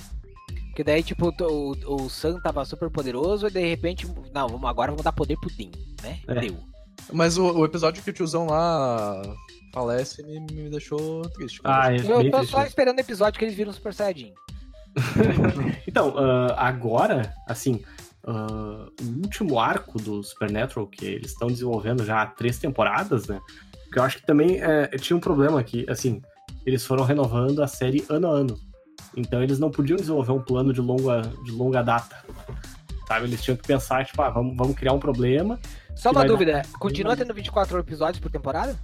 Porque 0.67 0.83
daí, 0.83 1.01
tipo, 1.03 1.27
o, 1.41 1.71
o, 1.87 2.03
o 2.05 2.09
Sam 2.09 2.39
tava 2.39 2.63
super 2.65 2.89
poderoso 2.89 3.47
e 3.47 3.51
de 3.51 3.59
repente. 3.67 4.07
Não, 4.33 4.47
vamos, 4.47 4.69
agora 4.69 4.91
vamos 4.91 5.03
dar 5.03 5.11
poder 5.11 5.37
pro 5.37 5.49
Dean, 5.57 5.71
né? 6.03 6.19
É. 6.27 6.39
Deu. 6.39 6.57
Mas 7.11 7.37
o, 7.37 7.45
o 7.59 7.65
episódio 7.65 8.01
que 8.03 8.09
o 8.09 8.13
tiozão 8.13 8.45
lá 8.45 9.21
falece 9.71 10.21
me, 10.23 10.39
me 10.39 10.69
deixou 10.69 11.21
triste. 11.29 11.59
Ah, 11.63 11.93
é 11.93 11.97
Eu 11.97 12.29
tô 12.31 12.37
triste. 12.37 12.51
só 12.51 12.63
esperando 12.65 12.97
o 12.97 13.01
episódio 13.01 13.37
que 13.39 13.45
eles 13.45 13.55
viram 13.55 13.71
Super 13.73 13.93
Saiyajin. 13.93 14.33
Então, 15.87 16.13
ah, 16.17 16.55
agora, 16.67 17.33
assim, 17.47 17.81
ah, 18.25 18.85
o 19.01 19.05
último 19.23 19.59
arco 19.59 19.99
do 20.01 20.23
Supernatural, 20.23 20.87
que 20.87 21.05
eles 21.05 21.31
estão 21.31 21.47
desenvolvendo 21.47 22.05
já 22.05 22.21
há 22.21 22.25
três 22.27 22.57
temporadas, 22.59 23.27
né? 23.27 23.39
Porque 23.85 23.99
eu 23.99 24.03
acho 24.03 24.17
que 24.19 24.25
também 24.25 24.61
é, 24.61 24.87
tinha 24.97 25.17
um 25.17 25.19
problema 25.19 25.59
aqui, 25.59 25.85
assim, 25.89 26.21
eles 26.65 26.85
foram 26.85 27.03
renovando 27.03 27.61
a 27.61 27.67
série 27.67 28.05
ano 28.09 28.27
a 28.27 28.31
ano. 28.31 28.59
Então 29.17 29.43
eles 29.43 29.59
não 29.59 29.69
podiam 29.69 29.97
desenvolver 29.97 30.31
um 30.31 30.41
plano 30.41 30.71
de 30.71 30.79
longa, 30.79 31.21
de 31.43 31.51
longa 31.51 31.81
data. 31.81 32.15
Sabe? 33.07 33.25
Eles 33.25 33.41
tinham 33.43 33.57
que 33.57 33.67
pensar, 33.67 34.05
tipo, 34.05 34.21
ah, 34.21 34.29
vamos, 34.29 34.55
vamos 34.55 34.75
criar 34.75 34.93
um 34.93 34.99
problema. 34.99 35.59
Só 35.95 36.09
uma 36.11 36.19
vai 36.21 36.27
dar- 36.27 36.33
dúvida, 36.33 36.61
continua 36.79 37.17
tendo 37.17 37.33
24 37.33 37.77
episódios 37.79 38.21
por 38.21 38.31
temporada? 38.31 38.77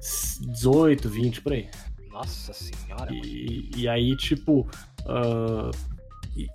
18, 0.00 1.08
20, 1.08 1.40
por 1.42 1.52
aí. 1.52 1.68
Nossa 2.10 2.52
senhora. 2.52 3.12
E, 3.12 3.70
e 3.76 3.88
aí, 3.88 4.16
tipo. 4.16 4.68
ah, 5.06 5.70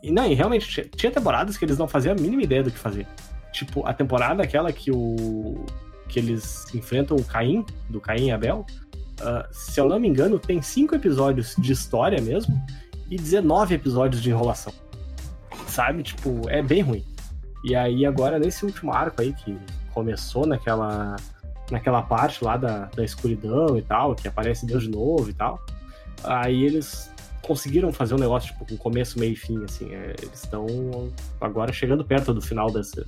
e, 0.02 0.12
não, 0.12 0.26
e 0.26 0.34
realmente, 0.34 0.68
tinha, 0.68 0.86
tinha 0.88 1.12
temporadas 1.12 1.58
que 1.58 1.66
eles 1.66 1.78
não 1.78 1.88
faziam 1.88 2.14
a 2.14 2.16
mínima 2.20 2.43
ideia 2.43 2.64
do 2.64 2.72
que 2.72 2.78
fazer. 2.78 3.08
Tipo, 3.52 3.86
a 3.86 3.93
temporada 3.93 4.43
aquela 4.43 4.72
que 4.72 4.91
o. 4.91 5.66
que 6.08 6.20
eles 6.20 6.74
enfrentam 6.74 7.16
o 7.18 7.24
Caim, 7.24 7.66
do 7.89 8.02
Caim 8.02 8.28
e 8.28 8.32
Abel. 8.32 8.66
ah, 9.22 9.48
se 9.52 9.80
eu 9.80 9.88
não 9.88 10.00
me 10.00 10.08
engano, 10.08 10.39
tem 10.39 10.62
cinco 10.62 10.96
episódios 10.96 11.56
de 11.58 11.72
história 11.72 12.22
mesmo 12.22 12.56
e 13.10 13.18
19 13.18 13.76
episódios 13.76 14.22
de 14.22 14.30
enrolação. 14.30 14.74
Sabe? 15.68 16.04
Tipo, 16.04 16.50
é 16.50 16.62
bem 16.62 16.82
ruim. 16.82 17.06
E 17.64 17.76
aí, 17.76 18.06
agora, 18.06 18.38
nesse 18.38 18.66
último 18.66 18.91
arco 18.91 19.22
aí, 19.22 19.34
que 19.34 19.58
começou 19.93 20.46
naquela. 20.46 21.16
Naquela 21.72 22.01
parte 22.01 22.43
lá 22.43 22.57
da, 22.57 22.86
da 22.95 23.03
escuridão 23.03 23.78
e 23.78 23.82
tal, 23.82 24.16
que 24.16 24.28
aparece 24.28 24.66
Deus 24.66 24.84
de 24.84 24.89
novo 24.89 25.30
e 25.30 25.34
tal. 25.34 25.59
Aí 26.24 26.63
eles 26.63 27.11
conseguiram 27.41 27.91
fazer 27.93 28.16
um 28.16 28.18
negócio, 28.18 28.51
tipo, 28.51 28.66
com 28.66 28.76
começo, 28.78 29.20
meio 29.20 29.34
e 29.34 29.36
fim, 29.36 29.63
assim. 29.63 29.93
é, 29.93 30.16
eles 30.22 30.43
estão 30.43 30.66
agora 31.39 31.72
chegando 31.72 32.03
perto 32.03 32.34
do 32.34 32.41
final 32.41 32.72
desse, 32.72 33.05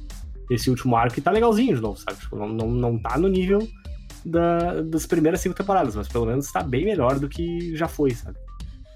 desse 0.48 0.70
último 0.70 0.96
arco 0.96 1.18
e 1.18 1.22
tá 1.22 1.32
legalzinho 1.32 1.76
de 1.76 1.82
novo, 1.82 1.98
sabe? 1.98 2.20
Tipo, 2.20 2.36
não, 2.36 2.48
não, 2.50 2.70
não 2.70 3.00
tá 3.00 3.18
no 3.18 3.28
nível 3.28 3.68
da- 4.26 4.82
das 4.82 5.06
primeiras 5.06 5.42
cinco 5.42 5.56
temporadas, 5.56 5.96
mas 5.96 6.08
pelo 6.08 6.26
menos 6.26 6.52
tá 6.52 6.62
bem 6.62 6.86
melhor 6.86 7.18
do 7.20 7.28
que 7.28 7.76
já 7.76 7.88
foi, 7.88 8.12
sabe? 8.12 8.38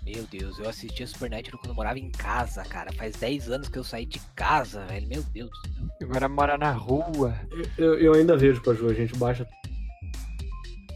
Meu 0.03 0.23
Deus, 0.23 0.57
eu 0.57 0.67
assistia 0.67 1.05
Supernatural 1.05 1.59
quando 1.59 1.69
eu 1.69 1.75
morava 1.75 1.99
em 1.99 2.09
casa, 2.09 2.63
cara. 2.63 2.91
Faz 2.93 3.15
10 3.17 3.51
anos 3.51 3.69
que 3.69 3.77
eu 3.77 3.83
saí 3.83 4.05
de 4.05 4.19
casa, 4.35 4.83
velho. 4.85 5.07
Meu 5.07 5.21
Deus 5.23 5.49
do 5.49 5.73
céu. 5.77 5.87
Agora 6.09 6.27
mora 6.27 6.57
na 6.57 6.71
rua. 6.71 7.35
Eu, 7.77 7.99
eu 7.99 8.13
ainda 8.13 8.35
vejo 8.35 8.61
com 8.63 8.71
a 8.71 8.73
Ju, 8.73 8.89
a 8.89 8.93
gente 8.93 9.15
baixa. 9.15 9.47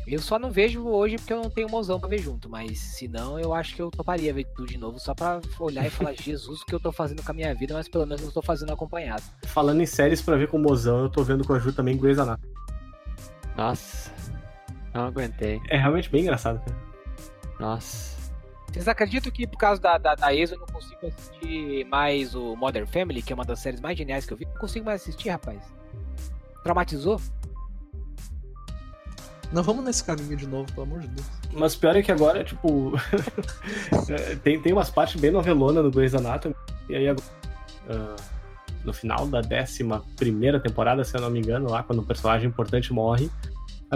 Eu 0.08 0.20
só 0.20 0.38
não 0.38 0.52
vejo 0.52 0.88
hoje 0.88 1.16
porque 1.18 1.34
eu 1.34 1.42
não 1.42 1.50
tenho 1.50 1.70
mozão 1.70 2.00
pra 2.00 2.08
ver 2.08 2.20
junto, 2.20 2.48
mas 2.48 2.78
se 2.78 3.08
não, 3.08 3.40
eu 3.40 3.54
acho 3.56 3.76
que 3.76 3.82
eu 3.82 3.90
toparia 3.90 4.32
ver 4.34 4.46
tudo 4.56 4.68
de 4.68 4.78
novo 4.78 5.00
só 5.00 5.16
pra 5.16 5.42
olhar 5.60 5.86
e 5.86 5.90
falar, 5.90 6.14
Jesus, 6.22 6.62
o 6.62 6.66
que 6.66 6.76
eu 6.76 6.80
tô 6.80 6.92
fazendo 6.92 7.24
com 7.24 7.32
a 7.32 7.34
minha 7.34 7.54
vida, 7.56 7.74
mas 7.74 7.88
pelo 7.88 8.06
menos 8.06 8.24
eu 8.24 8.32
tô 8.32 8.42
fazendo 8.42 8.72
acompanhado. 8.72 9.24
Falando 9.48 9.82
em 9.82 9.86
séries 9.86 10.22
pra 10.22 10.36
ver 10.36 10.48
com 10.48 10.58
o 10.58 10.60
Mozão, 10.60 11.00
eu 11.00 11.10
tô 11.10 11.24
vendo 11.24 11.44
com 11.44 11.54
a 11.54 11.60
Ju 11.60 11.74
também 11.74 11.98
Grey's 11.98 12.20
Anatomy. 12.20 12.54
Nossa. 13.58 14.12
Não 14.94 15.06
aguentei. 15.06 15.60
É 15.70 15.78
realmente 15.78 16.10
bem 16.10 16.22
engraçado, 16.22 16.60
cara. 16.60 16.78
Nossa. 17.60 18.15
Vocês 18.76 18.90
acreditam 18.90 19.32
que 19.32 19.48
por 19.48 19.58
causa 19.58 19.82
da, 19.82 19.98
da, 19.98 20.16
da 20.16 20.36
ex 20.36 20.52
eu 20.52 20.60
não 20.60 20.68
consigo 20.68 21.08
assistir 21.08 21.86
mais 21.86 22.36
o 22.36 22.58
Modern 22.58 22.86
Family, 22.86 23.22
que 23.22 23.32
é 23.32 23.34
uma 23.34 23.46
das 23.46 23.60
séries 23.60 23.80
mais 23.80 23.98
geniais 23.98 24.26
que 24.26 24.34
eu 24.34 24.38
vi? 24.38 24.44
Não 24.44 24.60
consigo 24.60 24.86
mais 24.86 25.02
assistir, 25.02 25.30
rapaz. 25.30 25.62
Traumatizou? 26.62 27.22
Não 29.54 29.64
vamos 29.64 29.86
nesse 29.86 30.04
caminho 30.04 30.36
de 30.36 30.46
novo, 30.46 30.70
pelo 30.74 30.88
amor 30.88 31.00
de 31.00 31.08
Deus. 31.08 31.26
Mas 31.54 31.74
pior 31.74 31.96
é 31.96 32.02
que 32.02 32.12
agora, 32.12 32.44
tipo. 32.44 32.92
é, 34.12 34.36
tem, 34.44 34.60
tem 34.60 34.74
umas 34.74 34.90
partes 34.90 35.22
bem 35.22 35.32
novelona 35.32 35.82
no 35.82 35.90
Grey's 35.90 36.14
Anatomy. 36.14 36.54
E 36.90 36.96
aí, 36.98 37.08
agora, 37.08 37.26
ah, 37.90 38.16
no 38.84 38.92
final 38.92 39.26
da 39.26 39.40
11 39.40 40.60
temporada, 40.62 41.02
se 41.06 41.16
eu 41.16 41.22
não 41.22 41.30
me 41.30 41.40
engano, 41.40 41.70
lá, 41.70 41.82
quando 41.82 42.02
um 42.02 42.06
personagem 42.06 42.50
importante 42.50 42.92
morre, 42.92 43.32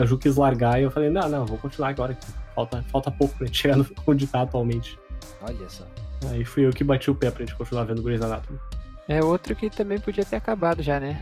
a 0.02 0.06
Ju 0.06 0.18
quis 0.18 0.36
largar 0.36 0.80
e 0.80 0.84
eu 0.84 0.92
falei: 0.92 1.10
não, 1.10 1.28
não, 1.30 1.46
vou 1.46 1.58
continuar 1.58 1.90
agora 1.90 2.12
aqui. 2.14 2.28
Falta, 2.56 2.84
falta 2.92 3.12
pouco 3.12 3.36
pra 3.38 3.46
gente 3.48 3.58
chegar 3.62 3.78
no, 3.78 3.86
onde 4.08 4.28
tá 4.28 4.42
atualmente. 4.42 4.98
Olha 5.42 5.70
só. 5.70 5.86
Aí 6.30 6.44
fui 6.44 6.66
eu 6.66 6.72
que 6.72 6.84
bati 6.84 7.10
o 7.10 7.16
pé 7.16 7.32
pra 7.32 7.46
gente 7.46 7.56
continuar 7.56 7.84
vendo 7.86 8.02
Grey's 8.04 8.22
Anatomy. 8.22 8.60
É 9.08 9.24
outro 9.24 9.56
que 9.56 9.70
também 9.70 10.00
podia 10.00 10.24
ter 10.26 10.36
acabado 10.36 10.84
já, 10.84 11.00
né? 11.00 11.20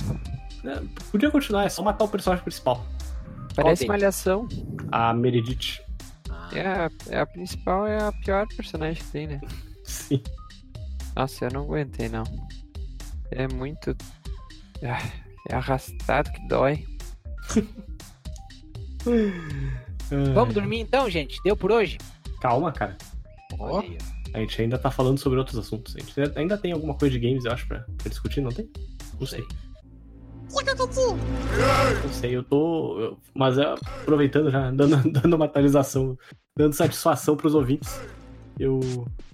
É, 0.66 0.82
podia 1.12 1.30
continuar, 1.32 1.66
é 1.66 1.70
só 1.70 1.82
matar 1.84 2.04
o 2.04 2.08
personagem 2.10 2.44
principal, 2.44 2.84
Parece 3.56 3.82
deles? 3.82 3.88
malhação. 3.88 4.48
a 4.92 5.14
Meredith. 5.14 5.80
Ah, 6.30 6.50
É 6.52 6.68
a, 6.68 6.90
é 7.10 7.20
a 7.20 7.26
principal, 7.26 7.86
é 7.88 8.02
a 8.04 8.12
pior 8.12 8.46
personagem 8.58 9.02
que 9.02 9.10
tem, 9.12 9.28
né? 9.28 9.42
Sim. 9.86 10.22
Nossa, 11.16 11.46
eu 11.46 11.52
não 11.54 11.62
aguentei, 11.62 12.10
não. 12.10 12.24
É 13.32 13.48
muito. 13.48 13.96
Ah, 14.84 15.02
É 15.50 15.56
arrastado 15.56 16.30
que 16.32 16.48
dói. 16.48 16.84
Vamos 20.34 20.54
dormir 20.54 20.80
então, 20.80 21.10
gente? 21.10 21.42
Deu 21.44 21.56
por 21.56 21.72
hoje? 21.72 21.98
Calma, 22.42 22.72
cara. 22.72 22.98
Ó. 23.60 23.82
A 24.34 24.40
gente 24.40 24.62
ainda 24.62 24.78
tá 24.78 24.92
falando 24.92 25.18
sobre 25.18 25.40
outros 25.40 25.58
assuntos. 25.58 25.96
A 25.96 26.00
gente 26.00 26.14
ainda- 26.38 26.58
tem 26.58 26.72
alguma 26.72 26.94
coisa 26.94 27.18
de 27.18 27.20
games, 27.28 27.46
eu 27.46 27.52
acho, 27.52 27.68
pra, 27.68 27.80
pra 27.98 28.10
discutir, 28.10 28.42
não 28.42 28.52
tem? 28.52 28.70
Não 29.20 29.26
sei. 29.28 29.44
Não 32.04 32.14
sei, 32.14 32.36
eu 32.36 32.44
tô. 32.44 33.00
eu- 33.00 33.18
mas 33.34 33.58
é, 33.58 33.64
aproveitando 33.66 34.50
já, 34.52 34.72
dando, 34.72 34.98
dando 35.12 35.34
uma 35.36 35.46
atualização, 35.46 36.18
dando 36.56 36.74
satisfação 36.74 37.36
pros 37.36 37.54
ouvintes. 37.56 38.00
Eu 38.60 38.80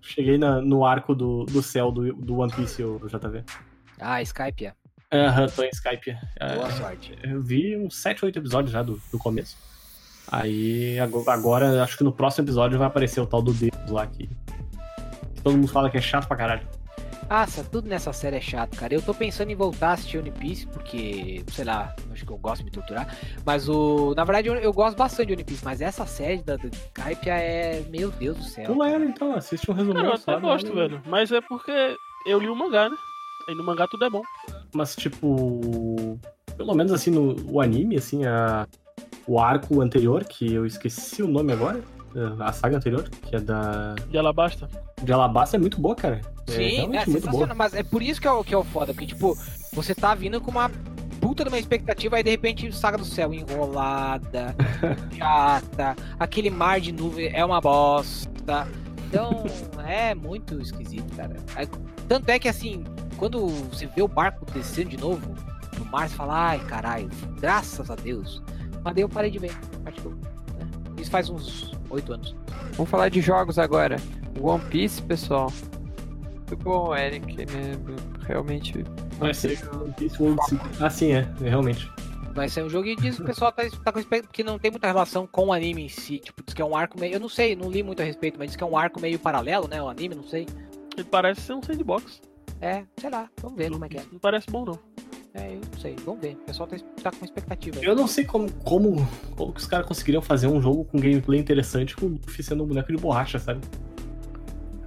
cheguei 0.02 0.38
na- 0.38 0.62
no 0.62 0.86
arco 0.86 1.14
do, 1.16 1.46
do 1.46 1.62
céu 1.62 1.92
do, 1.92 2.14
do 2.14 2.38
One 2.38 2.52
Piece, 2.54 2.84
o 2.84 3.00
JV. 3.08 3.44
Ah, 4.00 4.22
Skype, 4.22 4.66
é. 4.66 4.74
Aham, 5.14 5.48
tô 5.48 5.64
em 5.64 5.70
Skype. 5.70 6.18
É, 6.40 6.56
Boa 6.56 6.72
sorte. 6.72 7.16
eu 7.24 7.42
vi 7.42 7.78
uns 7.78 7.96
7, 7.98 8.26
8 8.26 8.40
episódios 8.40 8.72
já 8.72 8.82
do, 8.84 9.02
do 9.12 9.18
começo. 9.20 9.56
Aí 10.32 11.00
ago- 11.00 11.24
agora, 11.30 11.84
acho 11.84 11.98
que 11.98 12.04
no 12.04 12.12
próximo 12.12 12.46
episódio 12.46 12.78
vai 12.78 12.88
aparecer 12.88 13.20
o 13.22 13.26
tal 13.28 13.42
do 13.42 13.54
Deus 13.54 13.72
lá 13.90 14.08
que. 14.08 14.30
Todo 15.44 15.56
mundo 15.58 15.68
fala 15.68 15.90
que 15.90 15.98
é 15.98 16.02
chato 16.02 16.28
pra 16.28 16.38
caralho. 16.38 16.68
Nossa, 17.30 17.64
tudo 17.64 17.88
nessa 17.88 18.14
série 18.14 18.36
é 18.38 18.42
chato, 18.42 18.76
cara. 18.78 18.94
Eu 18.94 19.02
tô 19.02 19.14
pensando 19.14 19.50
em 19.50 19.56
voltar 19.56 19.90
a 19.90 19.94
assistir 19.94 20.18
One 20.20 20.30
Piece, 20.32 20.68
porque, 20.68 21.44
sei 21.52 21.66
lá, 21.66 21.96
acho 22.12 22.26
que 22.26 22.32
eu 22.32 22.38
gosto 22.38 22.60
de 22.60 22.66
me 22.66 22.72
torturar. 22.72 23.08
Mas 23.46 23.68
o. 23.68 24.14
Na 24.16 24.24
verdade, 24.24 24.48
eu, 24.50 24.56
eu 24.56 24.72
gosto 24.74 24.96
bastante 24.98 25.28
de 25.28 25.34
One 25.34 25.44
Piece, 25.44 25.64
mas 25.66 25.82
essa 25.82 26.06
série 26.06 26.42
da, 26.44 26.56
da 26.58 26.68
Skype 26.68 27.30
é. 27.30 27.84
Meu 27.90 28.12
Deus 28.12 28.38
do 28.38 28.44
céu. 28.44 28.66
Pula 28.66 28.90
ela 28.90 29.04
então, 29.06 29.34
assiste 29.36 29.70
um 29.70 29.74
resumo. 29.74 29.96
Cara, 29.96 30.08
eu 30.10 30.18
só, 30.18 30.32
até 30.32 30.42
não 30.42 30.50
gosto, 30.50 30.74
velho. 30.74 31.02
Mas 31.08 31.32
é 31.32 31.42
porque 31.42 31.98
eu 32.26 32.40
li 32.40 32.48
o 32.50 32.56
mangá, 32.56 32.90
né? 32.90 32.96
Aí 33.48 33.56
no 33.56 33.64
mangá 33.64 33.88
tudo 33.88 34.06
é 34.06 34.10
bom. 34.10 34.22
Mas, 34.74 34.96
tipo. 34.96 36.20
Pelo 36.58 36.76
menos 36.76 36.92
assim, 36.92 37.12
no 37.12 37.36
o 37.52 37.62
anime, 37.62 37.98
assim, 37.98 38.26
a, 38.26 38.68
o 39.28 39.40
arco 39.40 39.82
anterior, 39.82 40.24
que 40.24 40.54
eu 40.54 40.66
esqueci 40.66 41.24
o 41.24 41.28
nome 41.28 41.54
agora. 41.54 41.82
A 42.40 42.52
saga 42.52 42.78
anterior, 42.78 43.10
que 43.10 43.36
é 43.36 43.40
da. 43.40 43.96
De 44.10 44.18
Alabasta. 44.18 44.70
De 45.02 45.12
Alabasta, 45.12 45.58
é 45.58 45.60
muito 45.60 45.82
boa, 45.82 45.96
cara. 45.96 46.22
É 46.48 46.52
Sim, 46.52 46.62
é, 46.62 46.70
realmente 46.70 47.10
muito 47.10 47.22
boa. 47.22 47.32
sensacional. 47.32 47.56
Mas 47.56 47.74
é 47.74 47.82
por 47.82 48.04
isso 48.04 48.22
que 48.22 48.28
é, 48.28 48.32
o, 48.32 48.44
que 48.44 48.54
é 48.54 48.58
o 48.58 48.64
foda, 48.64 48.94
porque, 48.94 49.08
tipo, 49.08 49.36
você 49.74 49.96
tá 49.96 50.14
vindo 50.14 50.40
com 50.40 50.52
uma 50.52 50.70
puta 51.20 51.44
de 51.44 51.50
uma 51.50 51.58
expectativa, 51.58 52.18
aí 52.18 52.24
de 52.24 52.30
repente 52.30 52.72
Saga 52.72 52.98
do 52.98 53.06
Céu 53.06 53.34
enrolada, 53.34 54.54
chata, 55.18 55.96
aquele 56.20 56.50
mar 56.50 56.80
de 56.80 56.92
nuvem 56.92 57.32
é 57.34 57.44
uma 57.44 57.60
bosta. 57.60 58.68
Então, 59.08 59.44
é 59.88 60.14
muito 60.14 60.62
esquisito, 60.62 61.16
cara. 61.16 61.36
Aí, 61.56 61.68
Tanto 62.08 62.30
é 62.30 62.38
que 62.38 62.50
assim, 62.50 62.84
quando 63.24 63.48
você 63.48 63.86
vê 63.86 64.02
o 64.02 64.08
barco 64.08 64.46
descendo 64.52 64.90
de 64.90 64.98
novo 64.98 65.34
no 65.80 65.86
mar, 65.86 66.10
você 66.10 66.16
fala, 66.16 66.50
ai 66.50 66.60
caralho, 66.66 67.10
graças 67.40 67.90
a 67.90 67.96
Deus. 67.96 68.44
Mas 68.84 68.94
daí 68.96 69.02
eu 69.02 69.08
parei 69.08 69.32
de 69.32 69.40
ver. 69.40 69.54
né? 69.54 69.94
Isso 71.00 71.10
faz 71.10 71.30
uns 71.30 71.72
oito 71.90 72.12
anos. 72.12 72.36
Vamos 72.74 72.90
falar 72.90 73.08
de 73.08 73.22
jogos 73.22 73.58
agora. 73.58 73.96
One 74.42 74.62
Piece, 74.66 75.02
pessoal. 75.02 75.54
Muito 76.36 76.58
bom, 76.58 76.94
Eric, 76.94 77.38
né? 77.38 77.78
Realmente. 78.28 78.84
Vai 79.20 79.34
ser 79.34 79.58
One 79.74 79.94
Piece 79.94 80.22
World 80.22 80.44
Sequel. 80.44 80.70
Ah, 80.82 80.90
sim, 80.90 81.14
é, 81.14 81.26
realmente. 81.40 81.90
Vai 82.34 82.50
ser 82.50 82.62
um 82.62 82.70
jogo 82.70 82.90
e 82.90 82.96
diz 82.98 83.16
que 83.16 83.22
o 83.22 83.26
pessoal 83.26 83.54
tá, 83.54 83.64
tá 83.86 83.92
com 83.94 84.00
expectativa 84.00 84.34
que 84.34 84.44
não 84.44 84.60
tem 84.60 84.70
muita 84.70 84.88
relação 84.88 85.26
com 85.26 85.46
o 85.46 85.54
anime 85.54 85.86
em 85.86 85.90
si. 85.90 86.20
Tipo, 86.20 86.44
diz 86.44 86.54
que 86.54 86.62
é 86.62 86.66
um 86.66 86.76
arco 86.76 87.00
meio. 87.00 87.14
Eu 87.14 87.22
não 87.22 87.30
sei, 87.30 87.56
não 87.56 87.72
li 87.72 87.84
muito 87.84 88.02
a 88.02 88.06
respeito, 88.06 88.38
mas 88.38 88.50
diz 88.50 88.58
que 88.58 88.64
é 88.66 88.68
um 88.68 88.78
arco 88.78 89.00
meio 89.00 89.18
paralelo, 89.18 89.66
né? 89.66 89.82
O 89.82 89.88
anime, 89.88 90.14
não 90.14 90.24
sei. 90.26 90.46
Ele 90.98 91.08
parece 91.10 91.40
ser 91.40 91.54
um 91.54 91.64
sandbox. 91.64 92.22
É, 92.64 92.86
sei 92.98 93.10
lá, 93.10 93.30
vamos 93.42 93.58
ver 93.58 93.70
como 93.72 93.84
é 93.84 93.90
que 93.90 93.98
é. 93.98 94.04
Não 94.12 94.20
parece 94.20 94.50
bom, 94.50 94.64
não. 94.64 94.80
É, 95.34 95.56
eu 95.56 95.62
não 95.74 95.80
sei, 95.80 95.96
vamos 96.06 96.22
ver. 96.22 96.34
O 96.36 96.46
pessoal 96.46 96.68
tá, 96.70 96.78
tá 97.04 97.12
com 97.12 97.26
expectativa. 97.26 97.80
aí. 97.80 97.86
Eu 97.86 97.96
não 97.96 98.08
sei 98.08 98.24
como, 98.24 98.50
como, 98.64 98.96
como 99.36 99.52
que 99.52 99.60
os 99.60 99.66
caras 99.66 99.86
conseguiriam 99.86 100.22
fazer 100.22 100.48
um 100.48 100.62
jogo 100.62 100.86
com 100.86 100.98
gameplay 101.00 101.40
interessante 101.40 101.96
com 101.96 102.06
o 102.06 102.10
Luffy 102.10 102.44
sendo 102.44 102.64
um 102.64 102.68
boneco 102.68 102.92
de 102.92 102.98
borracha, 103.02 103.38
sabe? 103.40 103.60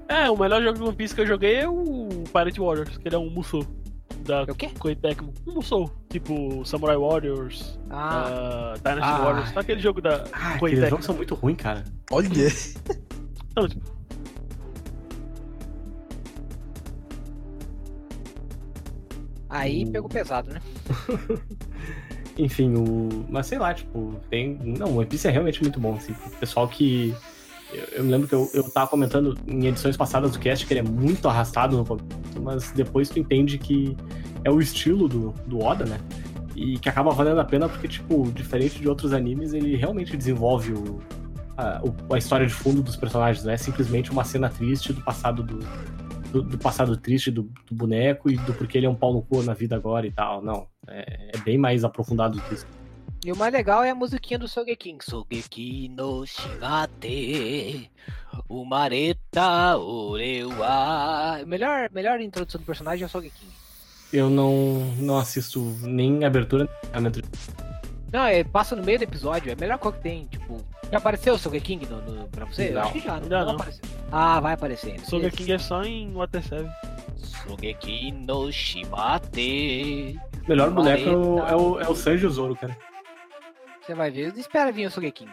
É, 0.09 0.31
o 0.31 0.37
melhor 0.39 0.63
jogo 0.63 0.79
de 0.79 0.85
One 0.85 0.95
Piece 0.97 1.15
que 1.15 1.21
eu 1.21 1.27
joguei 1.27 1.57
é 1.57 1.69
o 1.69 2.09
Pirate 2.33 2.61
Warriors, 2.61 2.97
que 2.97 3.09
ele 3.09 3.17
é 3.17 3.19
um 3.19 3.29
Musou. 3.29 3.67
Da 4.25 4.45
É 4.49 4.51
o 4.53 4.55
quê? 4.55 4.71
Koei 4.79 4.95
Tecmo. 4.97 5.35
Um 5.47 5.55
Musou. 5.55 5.91
Tipo 6.09 6.65
Samurai 6.65 6.97
Warriors, 6.97 7.79
Ah, 7.91 8.73
ah, 8.73 8.75
Dynasty 8.79 9.03
Ah. 9.13 9.19
Warriors. 9.19 9.53
Tá 9.53 9.61
aquele 9.61 9.81
jogo 9.81 10.01
da 10.01 10.25
Ah, 10.33 10.59
Koei 10.59 10.73
aqueles 10.73 10.79
Tecmo. 10.79 10.89
jogos 10.91 11.05
são 11.07 11.15
muito 11.17 11.35
ruins, 11.35 11.57
cara. 11.57 11.85
Olha! 12.11 12.29
Não, 13.57 13.69
tipo, 13.69 13.96
aí 19.59 19.85
Hum. 19.85 19.93
pegou 19.93 20.09
pesado, 20.09 20.53
né? 20.53 20.61
Enfim, 22.39 22.75
o. 22.75 23.25
Mas 23.31 23.47
sei 23.47 23.59
lá, 23.59 23.73
tipo, 23.73 24.15
tem. 24.31 24.59
Não, 24.63 24.89
o 24.89 24.97
One 24.99 25.07
Piece 25.07 25.27
é 25.27 25.31
realmente 25.31 25.63
muito 25.63 25.81
bom, 25.81 25.95
assim. 25.95 26.13
O 26.13 26.31
pessoal 26.39 26.69
que. 26.69 27.15
Eu, 27.73 27.85
eu 27.99 28.05
me 28.05 28.11
lembro 28.11 28.29
que 28.29 28.35
eu, 28.35 28.49
eu 28.55 28.63
tava 28.71 28.89
comentando 28.89 29.37
em 29.47 29.67
edições 29.67 29.97
passadas 29.97 30.33
do 30.33 30.39
cast 30.39 30.67
que 30.67 30.73
ele 30.73 30.81
é 30.81 30.83
muito 30.83 31.29
arrastado 31.29 31.77
no 31.77 31.85
começo, 31.85 32.07
mas 32.41 32.71
depois 32.73 33.09
tu 33.09 33.19
entende 33.19 33.59
que 33.59 33.97
é 34.45 34.51
o 34.51 34.61
estilo 34.61 35.09
do, 35.09 35.33
do 35.47 35.61
Oda, 35.61 35.85
né? 35.85 35.99
E 36.55 36.79
que 36.79 36.89
acaba 36.89 37.11
valendo 37.11 37.41
a 37.41 37.45
pena 37.45 37.69
porque, 37.69 37.89
tipo, 37.89 38.31
diferente 38.33 38.79
de 38.81 38.89
outros 38.89 39.13
animes, 39.13 39.53
ele 39.53 39.75
realmente 39.77 40.17
desenvolve 40.17 40.73
o, 40.73 41.01
a, 41.57 41.83
a 42.13 42.19
história 42.19 42.47
de 42.47 42.53
fundo 42.53 42.83
dos 42.83 42.97
personagens, 42.97 43.45
não 43.45 43.53
é 43.53 43.57
simplesmente 43.57 44.11
uma 44.11 44.25
cena 44.25 44.49
triste 44.49 44.93
do 44.93 45.03
passado 45.03 45.43
do, 45.43 45.59
do, 46.37 46.43
do 46.43 46.59
passado 46.59 46.97
triste 46.97 47.31
do, 47.31 47.43
do 47.43 47.75
boneco 47.75 48.31
e 48.31 48.37
do 48.37 48.53
porquê 48.55 48.79
ele 48.79 48.87
é 48.87 48.91
um 48.91 48.95
pau 48.95 49.13
no 49.13 49.23
cu 49.23 49.43
na 49.43 49.55
vida 49.55 49.75
agora 49.77 50.07
e 50.07 50.13
tal. 50.13 50.43
Não. 50.43 50.67
É, 50.87 51.31
é 51.35 51.39
bem 51.39 51.59
mais 51.59 51.85
aprofundado 51.85 52.37
do 52.37 52.43
que 52.43 52.55
isso. 52.55 52.67
E 53.25 53.33
o 53.33 53.37
mais 53.37 53.53
legal 53.53 53.83
é 53.83 53.91
a 53.91 53.95
musiquinha 53.95 54.39
do 54.39 54.47
Sogeking. 54.47 54.99
Sogeki 55.03 55.89
no 55.89 56.25
Shigate, 56.27 57.91
Umareta 58.49 59.77
Orewa. 59.77 61.45
Melhor, 61.47 61.91
melhor 61.93 62.21
introdução 62.21 62.61
do 62.61 62.65
personagem 62.65 63.03
é 63.03 63.07
o 63.07 63.09
Sogeking. 63.09 63.49
Eu 64.13 64.31
não, 64.31 64.95
não 64.99 65.19
assisto 65.19 65.61
nem 65.83 66.25
abertura 66.25 66.69
nem. 66.95 67.13
Não, 68.13 68.25
é, 68.25 68.45
passa 68.45 68.77
no 68.77 68.85
meio 68.85 68.99
do 68.99 69.03
episódio, 69.03 69.51
é 69.51 69.55
a 69.55 69.57
melhor 69.57 69.79
coisa 69.79 69.97
que 69.97 70.03
tem. 70.05 70.27
Tipo, 70.27 70.65
já 70.93 70.99
apareceu 70.99 71.35
o 71.35 71.39
Sogeking 71.39 71.81
no, 71.91 72.01
no, 72.03 72.29
pra 72.29 72.45
você? 72.45 72.69
Eu 72.69 72.75
Não. 72.75 72.83
acho 72.83 72.93
que 72.93 73.01
já, 73.01 73.19
não, 73.19 73.29
não 73.29 73.47
não. 73.47 73.55
apareceu. 73.55 73.85
Ah, 74.11 74.41
vai 74.41 74.55
aparecer. 74.55 75.01
Sogeking 75.01 75.53
é 75.53 75.59
só 75.59 75.83
em 75.83 76.13
Water 76.13 76.43
7. 76.43 76.71
Sogeki 77.17 78.13
no 78.13 78.51
Shibate. 78.53 80.19
O 80.45 80.49
melhor 80.49 80.71
boneco 80.71 81.09
é 81.09 81.17
o, 81.17 81.37
Mareta. 81.37 81.53
é 81.53 81.57
o, 81.57 81.81
é 81.81 81.89
o 81.89 81.95
Sanji 81.95 82.25
e 82.25 82.27
o 82.27 82.31
Zoro, 82.31 82.57
cara. 82.57 82.77
Você 83.85 83.95
vai 83.95 84.11
ver, 84.11 84.37
espera 84.37 84.73
vir 84.73 84.87
o 84.87 84.91
Sogeking. 84.91 85.29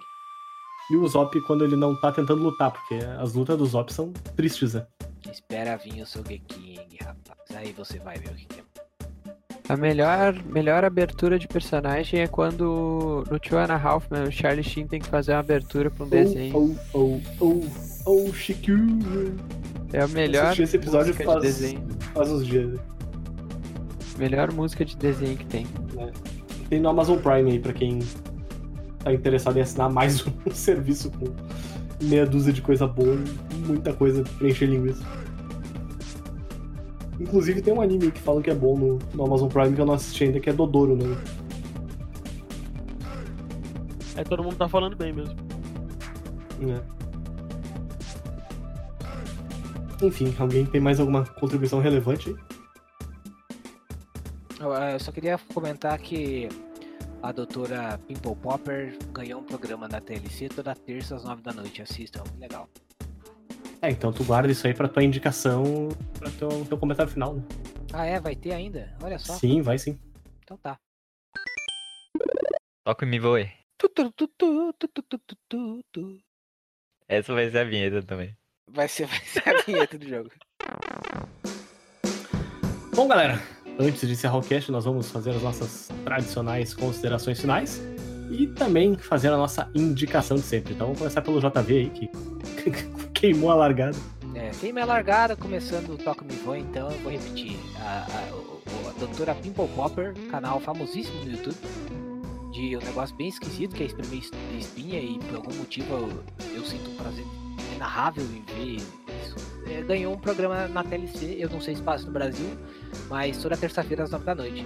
E 0.92 0.98
o 0.98 1.08
Zop 1.08 1.40
quando 1.42 1.64
ele 1.64 1.76
não 1.76 1.96
tá 1.96 2.12
tentando 2.12 2.44
lutar, 2.44 2.72
porque 2.72 3.00
as 3.20 3.34
lutas 3.34 3.58
do 3.58 3.66
Zop 3.66 3.92
são 3.94 4.12
tristes, 4.36 4.74
né? 4.74 4.86
Espera 5.32 5.78
vir 5.78 6.02
o 6.02 6.06
Sogeking, 6.06 6.98
rapaz. 7.02 7.40
Aí 7.56 7.72
você 7.72 8.00
vai 8.00 8.18
ver 8.18 8.30
o 8.30 8.36
que 8.36 8.60
é. 8.60 8.64
A 9.70 9.78
melhor, 9.78 10.34
melhor 10.44 10.84
abertura 10.84 11.40
de 11.40 11.48
personagem 11.48 12.20
é 12.20 12.28
quando 12.28 13.24
no 13.32 13.40
Two 13.40 13.58
and 13.58 13.72
a 13.74 13.78
Half 13.78 14.08
Man, 14.12 14.24
o 14.24 14.32
Charlie 14.32 14.64
Sheen 14.64 14.88
tem 14.88 15.00
que 15.00 15.08
fazer 15.08 15.32
uma 15.32 15.40
abertura 15.40 15.90
pra 15.90 16.06
um 16.06 16.10
desenho. 16.10 16.78
Oh, 16.94 17.00
oh, 17.00 17.22
oh, 17.40 17.93
oh, 18.06 18.32
Shikyu. 18.34 18.78
É 19.92 20.02
a 20.02 20.08
melhor 20.08 20.60
esse 20.60 20.76
episódio 20.76 21.08
música 21.08 21.24
faz- 21.26 21.42
de 21.42 21.48
desenho. 21.48 21.88
Faz 22.14 22.32
uns 22.32 22.46
dias. 22.46 22.72
né? 22.74 22.80
Melhor 24.18 24.52
música 24.52 24.84
de 24.86 24.96
desenho 24.98 25.38
que 25.38 25.46
tem. 25.46 25.68
Tem 26.70 26.80
no 26.80 26.90
Amazon 26.90 27.18
Prime 27.20 27.52
aí, 27.52 27.60
pra 27.60 27.74
quem 27.74 28.00
tá 29.00 29.14
interessado 29.14 29.58
em 29.58 29.62
assinar 29.62 29.92
mais 29.92 30.24
um 30.46 30.52
serviço 30.52 31.12
com 31.12 31.26
meia 32.06 32.26
dúzia 32.26 32.52
de 32.54 32.62
coisa 32.62 32.88
boa 32.88 33.16
e 33.52 33.56
muita 33.68 33.94
coisa 33.94 34.24
pra 34.38 34.48
encher 34.48 34.68
linguiça. 34.70 35.04
Inclusive 37.20 37.62
tem 37.62 37.74
um 37.74 37.82
anime 37.82 38.12
que 38.12 38.20
falam 38.20 38.42
que 38.42 38.50
é 38.50 38.56
bom 38.56 38.78
no, 38.78 39.00
no 39.14 39.26
Amazon 39.26 39.48
Prime 39.48 39.74
que 39.76 39.82
eu 39.82 39.86
não 39.86 39.94
assisti 39.94 40.24
ainda, 40.26 40.40
que 40.40 40.50
é 40.50 40.54
Dodoro, 40.54 40.96
né? 40.96 41.16
Aí 44.16 44.24
todo 44.24 44.44
mundo 44.44 44.56
tá 44.56 44.68
falando 44.68 44.96
bem 44.96 45.14
mesmo. 45.14 45.36
É. 46.68 47.03
Enfim, 50.04 50.36
alguém 50.38 50.66
tem 50.66 50.82
mais 50.82 51.00
alguma 51.00 51.26
contribuição 51.26 51.80
relevante? 51.80 52.36
Ah, 54.60 54.92
eu 54.92 55.00
só 55.00 55.14
queria 55.14 55.38
comentar 55.54 55.98
que 55.98 56.50
a 57.22 57.32
doutora 57.32 57.98
Pimple 58.00 58.36
Popper 58.36 58.98
ganhou 59.14 59.40
um 59.40 59.44
programa 59.46 59.88
na 59.88 60.02
TLC 60.02 60.50
toda 60.50 60.76
terça 60.76 61.16
às 61.16 61.24
nove 61.24 61.42
da 61.42 61.54
noite. 61.54 61.82
Assistam, 61.82 62.22
é 62.36 62.40
legal. 62.40 62.68
É, 63.82 63.90
então 63.90 64.12
tu 64.12 64.26
guarda 64.26 64.52
isso 64.52 64.68
aí 64.68 64.74
pra 64.74 64.90
tua 64.90 65.04
indicação, 65.04 65.64
pra 66.20 66.30
teu, 66.32 66.50
teu 66.66 66.78
comentário 66.78 67.12
final, 67.12 67.36
né? 67.36 67.44
Ah, 67.94 68.06
é? 68.06 68.20
Vai 68.20 68.36
ter 68.36 68.54
ainda? 68.54 68.94
Olha 69.02 69.18
só. 69.18 69.34
Sim, 69.36 69.62
vai 69.62 69.78
sim. 69.78 69.98
Então 70.44 70.58
tá. 70.58 70.78
Toca 72.84 73.06
o 73.06 73.08
Me 73.08 73.20
Voe. 73.20 73.50
Essa 77.08 77.34
vai 77.34 77.50
ser 77.50 77.58
a 77.60 77.64
vinheta 77.64 78.04
também. 78.04 78.36
Vai 78.72 78.88
ser, 78.88 79.08
vai 79.08 79.20
ser 79.20 79.44
a 79.50 79.62
vinheta 79.62 79.98
do 79.98 80.08
jogo. 80.08 80.30
Bom, 82.96 83.08
galera, 83.08 83.42
antes 83.80 84.02
de 84.08 84.14
encerrar 84.14 84.38
o 84.38 84.42
cast, 84.42 84.72
nós 84.72 84.86
vamos 84.86 85.10
fazer 85.10 85.32
as 85.32 85.42
nossas 85.42 85.90
tradicionais 86.04 86.74
considerações 86.74 87.40
finais 87.40 87.82
e 88.32 88.48
também 88.48 88.96
fazer 88.96 89.30
a 89.30 89.38
nossa 89.38 89.70
indicação 89.76 90.38
de 90.38 90.44
sempre. 90.44 90.74
Então 90.74 90.88
vamos 90.88 91.00
começar 91.00 91.22
pelo 91.22 91.40
JV 91.40 91.74
aí, 91.78 91.90
que 91.90 92.10
queimou 93.14 93.52
a 93.52 93.56
largada. 93.56 93.98
É, 94.36 94.50
tem 94.52 94.74
minha 94.74 94.86
largada, 94.86 95.36
começando 95.36 95.90
o 95.94 95.98
Toca 95.98 96.24
Me 96.26 96.34
Voe, 96.34 96.60
então 96.60 96.90
eu 96.90 96.98
vou 97.00 97.12
repetir. 97.12 97.56
A, 97.80 98.06
a, 98.10 98.90
a 98.90 98.94
doutora 99.00 99.36
Pimple 99.36 99.68
Popper, 99.76 100.14
canal 100.32 100.60
famosíssimo 100.60 101.24
no 101.24 101.32
YouTube, 101.32 101.56
de 102.52 102.78
um 102.78 102.80
negócio 102.80 103.16
bem 103.16 103.28
esquisito, 103.28 103.76
que 103.76 103.84
é 103.84 103.86
espremer 103.88 104.20
es- 104.20 104.32
espinha, 104.58 105.00
e 105.00 105.20
por 105.20 105.36
algum 105.36 105.54
motivo 105.56 105.94
eu, 105.94 106.24
eu 106.56 106.66
sinto 106.66 106.90
um 106.90 106.96
prazer 106.96 107.26
inenarrável 107.74 108.24
em 108.24 108.44
ver 108.54 108.76
isso. 108.76 109.36
É, 109.66 109.82
ganhou 109.82 110.14
um 110.14 110.18
programa 110.18 110.68
na 110.68 110.84
TLC, 110.84 111.38
eu 111.40 111.50
não 111.50 111.60
sei 111.62 111.76
se 111.76 111.82
passa 111.82 112.06
no 112.06 112.12
Brasil, 112.12 112.58
mas 113.10 113.38
toda 113.38 113.58
terça-feira 113.58 114.04
às 114.04 114.12
nove 114.12 114.26
da 114.26 114.36
noite. 114.36 114.66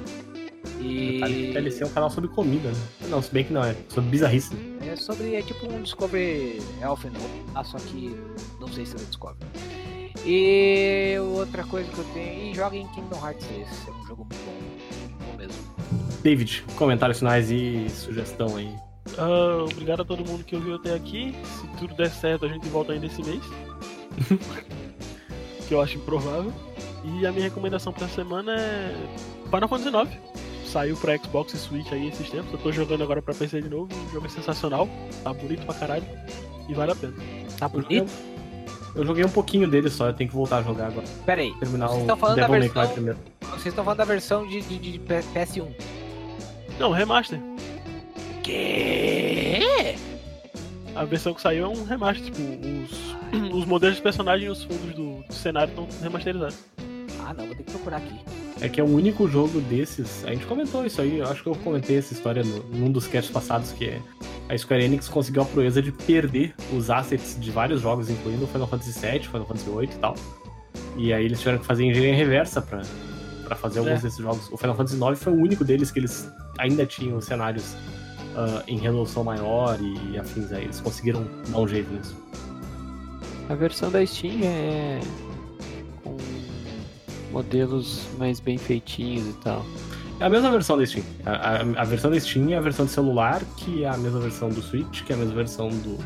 E 0.81 1.51
TLC 1.53 1.83
é 1.83 1.85
um 1.85 1.89
canal 1.89 2.09
sobre 2.09 2.29
comida, 2.29 2.69
né? 2.69 2.77
Não, 3.09 3.21
se 3.21 3.31
bem 3.31 3.43
que 3.43 3.53
não, 3.53 3.63
é 3.63 3.75
sobre 3.89 4.09
bizarrice. 4.09 4.55
é 4.81 4.95
sobre, 4.95 5.35
é 5.35 5.41
tipo 5.41 5.71
um 5.71 5.81
Discovery 5.81 6.59
Elfen, 6.81 7.11
ah, 7.55 7.63
só 7.63 7.77
que 7.77 8.15
não 8.59 8.67
sei 8.67 8.85
se 8.85 8.95
é 8.95 8.99
Discovery. 8.99 9.37
E 10.25 11.15
outra 11.19 11.63
coisa 11.63 11.89
que 11.89 11.97
eu 11.97 12.05
tenho, 12.13 12.51
e 12.51 12.53
joguem 12.53 12.87
Kingdom 12.89 13.25
Hearts 13.25 13.45
3, 13.47 13.67
é 13.87 13.91
um 13.91 14.07
jogo 14.07 14.25
muito 14.25 14.45
bom, 14.45 15.25
bom 15.25 15.37
mesmo. 15.37 15.63
David, 16.21 16.65
comentários 16.75 17.19
finais 17.19 17.49
e 17.49 17.87
sugestão 17.89 18.57
aí. 18.57 18.75
Ah, 19.17 19.63
obrigado 19.69 20.01
a 20.01 20.05
todo 20.05 20.25
mundo 20.25 20.43
que 20.43 20.55
ouviu 20.55 20.75
até 20.75 20.93
aqui. 20.93 21.35
Se 21.43 21.67
tudo 21.77 21.93
der 21.95 22.09
certo, 22.09 22.45
a 22.45 22.49
gente 22.49 22.67
volta 22.69 22.93
ainda 22.93 23.05
esse 23.05 23.21
mês. 23.23 23.41
que 25.67 25.73
eu 25.73 25.81
acho 25.81 25.97
improvável. 25.97 26.53
E 27.03 27.25
a 27.25 27.31
minha 27.31 27.43
recomendação 27.45 27.93
pra 27.93 28.07
semana 28.07 28.55
é 28.59 28.95
Final 29.45 29.67
Fantasy 29.69 29.89
IX. 29.95 30.37
Saiu 30.65 30.97
pra 30.97 31.17
Xbox 31.17 31.53
e 31.53 31.57
Switch 31.57 31.91
aí 31.93 32.09
esses 32.09 32.29
tempos. 32.29 32.51
Eu 32.51 32.59
tô 32.59 32.71
jogando 32.71 33.01
agora 33.03 33.21
pra 33.21 33.33
PC 33.33 33.61
de 33.61 33.69
novo. 33.69 33.89
O 34.09 34.11
jogo 34.13 34.25
é 34.25 34.29
sensacional. 34.29 34.87
Tá 35.23 35.31
bonito 35.33 35.65
pra 35.65 35.75
caralho. 35.75 36.03
E 36.67 36.73
vale 36.73 36.91
a 36.91 36.95
pena. 36.95 37.13
Tá 37.57 37.67
bonito? 37.69 38.11
Eu 38.93 39.05
joguei 39.05 39.23
um 39.23 39.29
pouquinho 39.29 39.69
dele 39.69 39.89
só, 39.89 40.07
eu 40.07 40.13
tenho 40.13 40.29
que 40.29 40.35
voltar 40.35 40.57
a 40.57 40.63
jogar 40.63 40.87
agora. 40.87 41.05
Pera 41.25 41.41
aí, 41.41 41.53
Terminar 41.59 41.87
Vocês 41.87 41.99
o 41.99 42.01
estão 42.01 42.17
falando 42.17 42.37
da 42.39 42.47
versão- 42.47 42.87
vocês 43.51 43.65
estão 43.67 43.83
falando 43.83 43.97
da 43.99 44.05
versão 44.05 44.47
de 44.47 44.59
PS1. 45.07 45.67
Não, 46.79 46.91
remaster. 46.91 47.39
Que? 48.47 49.95
A 50.95 51.05
versão 51.05 51.33
que 51.33 51.41
saiu 51.41 51.65
é 51.65 51.67
um 51.67 51.83
remaster, 51.83 52.25
tipo, 52.25 52.39
os, 52.41 53.53
os 53.53 53.65
modelos 53.65 53.95
dos 53.97 54.03
personagens 54.03 54.47
e 54.47 54.51
os 54.51 54.63
fundos 54.63 54.95
do, 54.95 55.21
do 55.27 55.33
cenário 55.33 55.69
estão 55.69 55.87
remasterizados. 56.01 56.57
Ah, 57.23 57.33
não, 57.33 57.45
vou 57.45 57.55
ter 57.55 57.63
que 57.63 57.71
procurar 57.71 57.97
aqui. 57.97 58.15
É 58.61 58.67
que 58.69 58.79
é 58.79 58.83
o 58.83 58.87
único 58.87 59.27
jogo 59.27 59.59
desses. 59.61 60.23
A 60.25 60.29
gente 60.33 60.45
comentou 60.47 60.85
isso 60.85 60.99
aí, 61.01 61.19
eu 61.19 61.27
acho 61.27 61.43
que 61.43 61.49
eu 61.49 61.55
comentei 61.55 61.97
essa 61.97 62.13
história 62.13 62.41
no, 62.43 62.63
num 62.69 62.91
dos 62.91 63.05
casts 63.05 63.31
passados, 63.31 63.71
que 63.73 63.85
é 63.85 64.01
a 64.49 64.57
Square 64.57 64.83
Enix 64.83 65.07
conseguiu 65.09 65.41
a 65.43 65.45
proeza 65.45 65.81
de 65.81 65.91
perder 65.91 66.55
os 66.73 66.89
assets 66.89 67.37
de 67.39 67.51
vários 67.51 67.81
jogos, 67.81 68.09
incluindo 68.09 68.45
o 68.45 68.47
Final 68.47 68.65
Fantasy 68.67 68.97
VII, 68.99 69.19
Final 69.19 69.45
Fantasy 69.45 69.69
VIII 69.69 69.83
e 69.83 69.97
tal. 69.99 70.15
E 70.95 71.13
aí 71.13 71.25
eles 71.25 71.39
tiveram 71.39 71.59
que 71.59 71.65
fazer 71.65 71.83
engenharia 71.83 72.15
reversa 72.15 72.59
pra, 72.61 72.81
pra 73.43 73.55
fazer 73.55 73.79
alguns 73.79 73.99
É. 73.99 74.01
desses 74.03 74.17
jogos. 74.17 74.49
O 74.51 74.57
Final 74.57 74.75
Fantasy 74.75 74.95
IX 74.97 75.19
foi 75.21 75.33
o 75.33 75.35
único 75.37 75.63
deles 75.63 75.91
que 75.91 75.99
eles 75.99 76.27
ainda 76.57 76.85
tinham 76.87 77.21
cenários 77.21 77.75
ah, 78.37 78.63
em 78.67 78.77
resolução 78.77 79.23
maior 79.23 79.77
e 79.81 80.17
afins 80.17 80.51
aí. 80.51 80.63
Eles 80.65 80.79
conseguiram 80.79 81.25
dar 81.49 81.57
um 81.59 81.67
jeito 81.67 81.91
nisso. 81.91 82.15
A 83.49 83.55
versão 83.55 83.89
da 83.91 84.05
Steam 84.05 84.39
é 84.43 84.99
com 86.03 86.15
modelos 87.31 88.01
mais 88.17 88.39
bem 88.39 88.57
feitinhos 88.57 89.27
e 89.29 89.33
tal. 89.43 89.65
É 90.19 90.25
a 90.25 90.29
mesma 90.29 90.49
versão 90.51 90.77
da 90.77 90.85
Steam. 90.85 91.03
A, 91.25 91.31
a, 91.31 91.61
a 91.81 91.83
versão 91.83 92.09
da 92.11 92.19
Steam 92.19 92.49
é 92.49 92.55
a 92.57 92.61
versão 92.61 92.85
de 92.85 92.91
celular, 92.91 93.41
que 93.57 93.83
é 93.83 93.89
a 93.89 93.97
mesma 93.97 94.19
versão 94.19 94.49
do 94.49 94.61
Switch, 94.61 95.03
que 95.03 95.11
é 95.13 95.15
a 95.15 95.19
mesma 95.19 95.35
versão 95.35 95.69
do, 95.69 95.97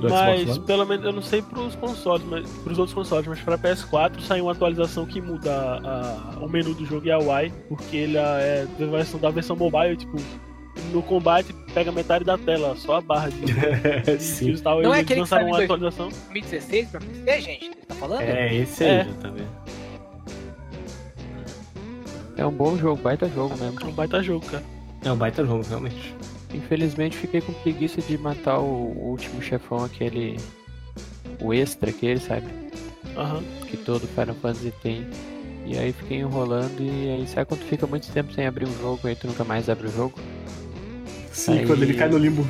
do 0.00 0.08
mas 0.08 0.40
Xbox 0.40 0.56
One. 0.58 0.66
pelo 0.66 0.86
menos 0.86 1.04
eu 1.04 1.12
não 1.12 1.22
sei 1.22 1.42
pros 1.42 1.74
consoles, 1.76 2.26
mas 2.28 2.48
pros 2.64 2.78
outros 2.78 2.94
consoles, 2.94 3.26
mas 3.28 3.40
pra 3.40 3.58
PS4 3.58 4.20
saiu 4.20 4.44
uma 4.46 4.52
atualização 4.52 5.04
que 5.06 5.20
muda 5.20 5.52
a- 5.54 6.34
a- 6.34 6.38
o 6.44 6.48
menu 6.48 6.72
do 6.74 6.86
jogo 6.86 7.06
e 7.06 7.12
a 7.12 7.18
UI, 7.18 7.52
porque 7.68 7.96
ele 7.96 8.16
é 8.16 8.66
da 8.78 8.86
versão, 8.86 9.20
da 9.20 9.30
versão 9.30 9.54
mobile, 9.54 9.96
tipo, 9.96 10.16
no 10.92 11.02
combate 11.02 11.52
pega 11.74 11.90
metade 11.92 12.24
da 12.24 12.38
tela, 12.38 12.74
só 12.76 12.96
a 12.96 13.00
barra 13.00 13.28
de, 13.30 13.44
de 14.54 14.62
tal. 14.62 14.82
Não 14.82 14.94
é 14.94 14.98
Eles 14.98 15.04
aquele 15.04 15.14
que 15.14 15.20
lançaram 15.20 15.26
saiu 15.26 15.48
em 15.48 15.52
uma 15.52 15.64
atualização. 15.64 16.08
2016 16.08 16.88
pra 16.88 17.00
PC, 17.00 17.40
gente? 17.40 17.68
Você 17.68 17.86
tá 17.86 17.94
falando? 17.94 18.20
É, 18.22 18.54
esse 18.54 18.84
aí, 18.84 18.90
É. 18.90 19.04
já 19.04 19.12
tá 19.14 19.28
vendo? 19.28 19.48
É 22.36 22.44
um 22.46 22.52
bom 22.52 22.76
jogo, 22.76 23.00
baita 23.02 23.28
jogo 23.28 23.56
mesmo. 23.56 23.80
É 23.80 23.84
um 23.84 23.92
baita 23.92 24.22
jogo, 24.22 24.44
cara. 24.46 24.62
É 25.04 25.10
um 25.10 25.16
baita 25.16 25.44
jogo, 25.44 25.64
realmente. 25.66 26.14
Infelizmente 26.52 27.16
fiquei 27.16 27.40
com 27.40 27.52
preguiça 27.52 28.00
de 28.00 28.16
matar 28.18 28.58
o, 28.58 28.92
último 29.10 29.40
chefão, 29.42 29.84
aquele. 29.84 30.36
O 31.40 31.52
extra 31.52 31.90
aquele, 31.90 32.20
sabe? 32.20 32.46
Aham. 33.16 33.42
Que 33.66 33.76
todo 33.76 34.06
Final 34.06 34.34
Fantasy 34.34 34.72
tem. 34.82 35.06
E 35.64 35.76
aí 35.76 35.92
fiquei 35.92 36.18
enrolando 36.18 36.80
e 36.80 37.10
aí 37.10 37.26
sabe 37.26 37.46
quando 37.46 37.60
tu 37.60 37.66
fica 37.66 37.86
muito 37.86 38.08
tempo 38.12 38.32
sem 38.32 38.46
abrir 38.46 38.66
um 38.68 38.78
jogo 38.80 39.00
aí 39.08 39.16
tu 39.16 39.26
nunca 39.26 39.42
mais 39.42 39.68
abre 39.68 39.88
o 39.88 39.90
jogo? 39.90 40.14
Sim, 41.46 41.58
Aí- 41.60 41.66
quando 41.66 41.82
ele 41.84 41.94
cai 41.94 42.08
no 42.08 42.18
limbo. 42.18 42.44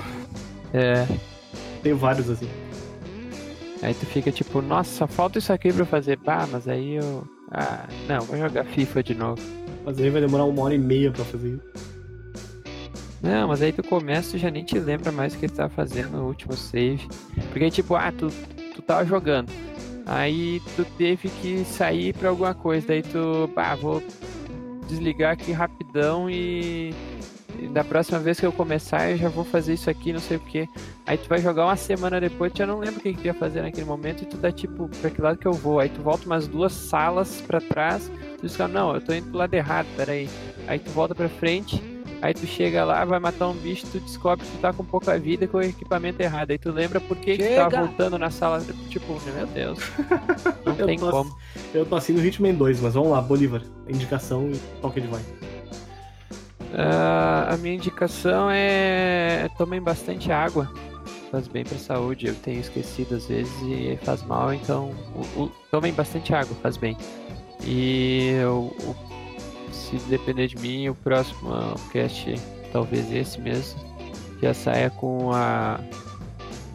É. 0.72 1.06
Tem 1.82 1.92
vários 1.92 2.30
assim. 2.30 2.48
Aí 3.82 3.92
tu 3.92 4.06
fica 4.06 4.32
tipo, 4.32 4.62
nossa, 4.62 4.90
só 4.90 5.06
falta 5.06 5.38
isso 5.38 5.52
aqui 5.52 5.70
pra 5.70 5.82
eu 5.82 5.86
fazer. 5.86 6.16
Bah, 6.16 6.48
mas 6.50 6.66
aí 6.66 6.94
eu. 6.96 7.26
Ah, 7.52 7.86
não, 8.08 8.20
vou 8.22 8.38
jogar 8.38 8.64
FIFA 8.64 9.02
de 9.02 9.14
novo. 9.14 9.40
Mas 9.84 9.98
aí 10.00 10.08
vai 10.08 10.20
demorar 10.22 10.44
uma 10.44 10.62
hora 10.62 10.74
e 10.74 10.78
meia 10.78 11.10
pra 11.12 11.24
fazer 11.26 11.48
isso. 11.50 11.86
Não, 13.22 13.48
mas 13.48 13.60
aí 13.60 13.70
tu 13.72 13.82
começa 13.82 14.36
e 14.36 14.40
já 14.40 14.50
nem 14.50 14.64
te 14.64 14.78
lembra 14.78 15.12
mais 15.12 15.34
o 15.34 15.38
que 15.38 15.46
tu 15.46 15.54
tava 15.54 15.68
fazendo 15.68 16.12
no 16.16 16.26
último 16.26 16.54
save. 16.54 17.06
Porque 17.52 17.70
tipo, 17.70 17.94
ah, 17.94 18.10
tu, 18.10 18.28
tu 18.74 18.80
tava 18.82 19.04
jogando. 19.04 19.50
Aí 20.06 20.60
tu 20.74 20.84
teve 20.96 21.28
que 21.28 21.64
sair 21.66 22.14
pra 22.14 22.30
alguma 22.30 22.54
coisa. 22.54 22.86
Daí 22.88 23.02
tu, 23.02 23.50
bah, 23.54 23.74
vou 23.74 24.02
desligar 24.88 25.32
aqui 25.34 25.52
rapidão 25.52 26.30
e 26.30 26.94
da 27.72 27.82
próxima 27.84 28.18
vez 28.18 28.38
que 28.40 28.46
eu 28.46 28.52
começar 28.52 29.10
eu 29.10 29.16
já 29.16 29.28
vou 29.28 29.44
fazer 29.44 29.74
isso 29.74 29.88
aqui, 29.90 30.12
não 30.12 30.20
sei 30.20 30.36
o 30.36 30.40
que. 30.40 30.68
Aí 31.06 31.16
tu 31.16 31.28
vai 31.28 31.40
jogar 31.40 31.64
uma 31.64 31.76
semana 31.76 32.20
depois, 32.20 32.52
tu 32.52 32.58
já 32.58 32.66
não 32.66 32.78
lembra 32.78 32.98
o 32.98 33.02
que, 33.02 33.12
que 33.14 33.20
tu 33.20 33.26
ia 33.26 33.34
fazer 33.34 33.62
naquele 33.62 33.86
momento 33.86 34.22
e 34.22 34.26
tu 34.26 34.36
dá 34.36 34.50
tipo, 34.52 34.88
pra 35.00 35.10
que 35.10 35.20
lado 35.20 35.38
que 35.38 35.46
eu 35.46 35.52
vou? 35.52 35.78
Aí 35.80 35.88
tu 35.88 36.00
volta 36.02 36.26
umas 36.26 36.46
duas 36.46 36.72
salas 36.72 37.40
pra 37.40 37.60
trás, 37.60 38.10
tu 38.40 38.46
diz, 38.46 38.56
não, 38.58 38.94
eu 38.94 39.00
tô 39.00 39.12
indo 39.12 39.28
pro 39.28 39.38
lado 39.38 39.54
errado, 39.54 39.86
peraí. 39.96 40.28
Aí 40.66 40.78
tu 40.78 40.90
volta 40.90 41.14
pra 41.14 41.28
frente, 41.28 41.82
Aí 42.22 42.32
tu 42.32 42.46
chega 42.46 42.82
lá, 42.84 43.04
vai 43.04 43.20
matar 43.20 43.46
um 43.48 43.54
bicho, 43.54 43.86
tu 43.92 44.00
descobre 44.00 44.44
que 44.44 44.50
tu 44.52 44.58
tá 44.58 44.72
com 44.72 44.82
pouca 44.84 45.18
vida 45.18 45.44
e 45.44 45.48
com 45.48 45.58
o 45.58 45.62
equipamento 45.62 46.20
errado. 46.22 46.50
Aí 46.50 46.58
tu 46.58 46.72
lembra 46.72 46.98
por 46.98 47.16
que, 47.16 47.36
que 47.36 47.44
tu 47.46 47.54
tava 47.54 47.76
voltando 47.86 48.18
na 48.18 48.30
sala. 48.30 48.64
Tipo, 48.88 49.20
meu 49.34 49.46
Deus. 49.46 49.78
Não 50.64 50.74
Eu 50.78 50.86
tem 50.86 50.98
tô- 50.98 51.10
como. 51.10 51.36
Eu 51.74 51.84
tô 51.84 51.94
assim 51.94 52.14
no 52.14 52.24
Hitman 52.24 52.54
2, 52.54 52.80
mas 52.80 52.94
vamos 52.94 53.10
lá, 53.10 53.20
Bolívar. 53.20 53.62
Indicação 53.86 54.50
e 54.50 54.56
qual 54.80 54.90
que 54.92 55.00
ele 55.00 55.08
vai? 55.08 55.20
Ah, 56.74 57.50
a 57.54 57.56
minha 57.56 57.74
indicação 57.74 58.48
é 58.50 59.48
tomem 59.56 59.80
bastante 59.80 60.30
água. 60.32 60.70
Faz 61.30 61.48
bem 61.48 61.64
pra 61.64 61.76
saúde. 61.78 62.26
Eu 62.26 62.34
tenho 62.34 62.60
esquecido 62.60 63.16
às 63.16 63.26
vezes 63.26 63.52
e 63.62 63.98
faz 64.04 64.22
mal, 64.22 64.52
então 64.54 64.90
o- 65.36 65.42
o- 65.42 65.52
tomem 65.70 65.92
bastante 65.92 66.34
água, 66.34 66.56
faz 66.62 66.76
bem. 66.76 66.96
E 67.64 68.32
o- 68.44 68.72
o- 68.88 68.96
se 69.72 69.96
depender 70.08 70.46
de 70.48 70.56
mim, 70.58 70.88
o 70.88 70.94
próximo 70.94 71.50
cast, 71.92 72.34
talvez 72.72 73.12
esse 73.12 73.40
mesmo, 73.40 73.78
já 74.42 74.54
saia 74.54 74.90
com 74.90 75.32
a, 75.32 75.80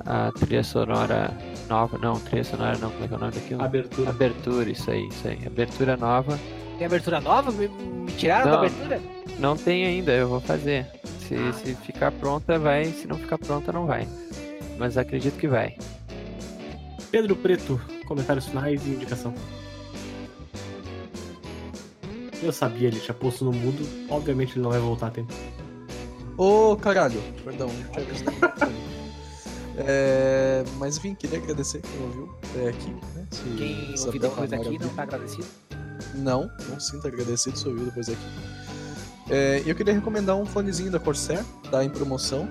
a 0.06 0.32
trilha 0.34 0.64
sonora 0.64 1.32
nova. 1.70 1.98
Não, 1.98 2.20
trilha 2.20 2.44
sonora 2.44 2.78
não, 2.78 2.90
como 2.92 3.06
é 3.06 3.08
que 3.08 3.14
é 3.14 3.18
o 3.18 3.20
nome 3.20 3.32
daquilo? 3.32 3.64
Abertura. 3.64 4.10
Abertura, 4.10 4.70
isso 4.70 4.92
aí, 4.92 5.08
isso 5.08 5.28
aí. 5.28 5.40
Abertura 5.46 5.96
nova. 5.96 6.38
Tem 6.82 6.88
abertura 6.88 7.22
nova? 7.22 7.52
Me, 7.52 7.68
me 7.68 8.12
tiraram 8.14 8.46
Não. 8.46 8.52
da 8.54 8.58
abertura? 8.58 9.02
Não 9.38 9.56
tem 9.56 9.86
ainda, 9.86 10.14
eu 10.14 10.28
vou 10.28 10.42
fazer. 10.42 10.88
Se, 11.20 11.36
se 11.54 11.76
ficar 11.76 12.12
pronta, 12.12 12.58
vai. 12.58 12.86
Se 12.86 13.06
não 13.06 13.20
ficar 13.20 13.38
pronta, 13.38 13.72
não 13.72 13.86
vai. 13.86 14.08
Mas 14.80 14.98
acredito 14.98 15.38
que 15.38 15.48
vai. 15.48 15.78
Pedro 17.12 17.36
Preto, 17.36 17.80
comentários 18.08 18.48
finais 18.48 18.84
e 18.88 18.90
indicação. 18.90 19.32
Eu 22.42 22.52
sabia, 22.52 22.88
ele 22.88 23.00
tinha 23.00 23.14
posto 23.14 23.46
no 23.46 23.52
mudo. 23.52 23.88
Obviamente 24.10 24.54
ele 24.54 24.64
não 24.64 24.72
vai 24.72 24.80
voltar 24.80 25.10
a 25.10 25.12
tempo. 25.12 25.32
Ô, 26.36 26.76
caralho. 26.76 27.22
Perdão. 27.44 27.70
É, 29.84 30.64
mas 30.78 30.98
enfim, 30.98 31.16
queria 31.16 31.40
agradecer 31.40 31.82
quem 31.82 32.02
ouviu 32.02 32.36
até 32.44 32.68
aqui. 32.68 32.94
Né? 33.16 33.21
Se 33.32 33.42
Quem 33.58 33.80
ouviu 33.80 33.94
Isabela 33.96 34.48
depois 34.48 34.54
aqui 34.68 34.80
não 34.80 34.90
tá 34.90 35.04
agradecido? 35.04 35.48
Não, 36.16 36.52
não 36.70 36.80
sinta 36.80 37.08
agradecido 37.08 37.58
se 37.58 37.68
ouviu 37.68 37.86
depois 37.86 38.10
aqui. 38.10 38.22
É, 39.30 39.64
eu 39.66 39.74
queria 39.76 39.94
recomendar 39.94 40.36
um 40.36 40.46
fonezinho 40.46 40.92
da 40.92 41.00
Corsair, 41.00 41.44
tá 41.72 41.84
em 41.84 41.90
promoção. 41.90 42.50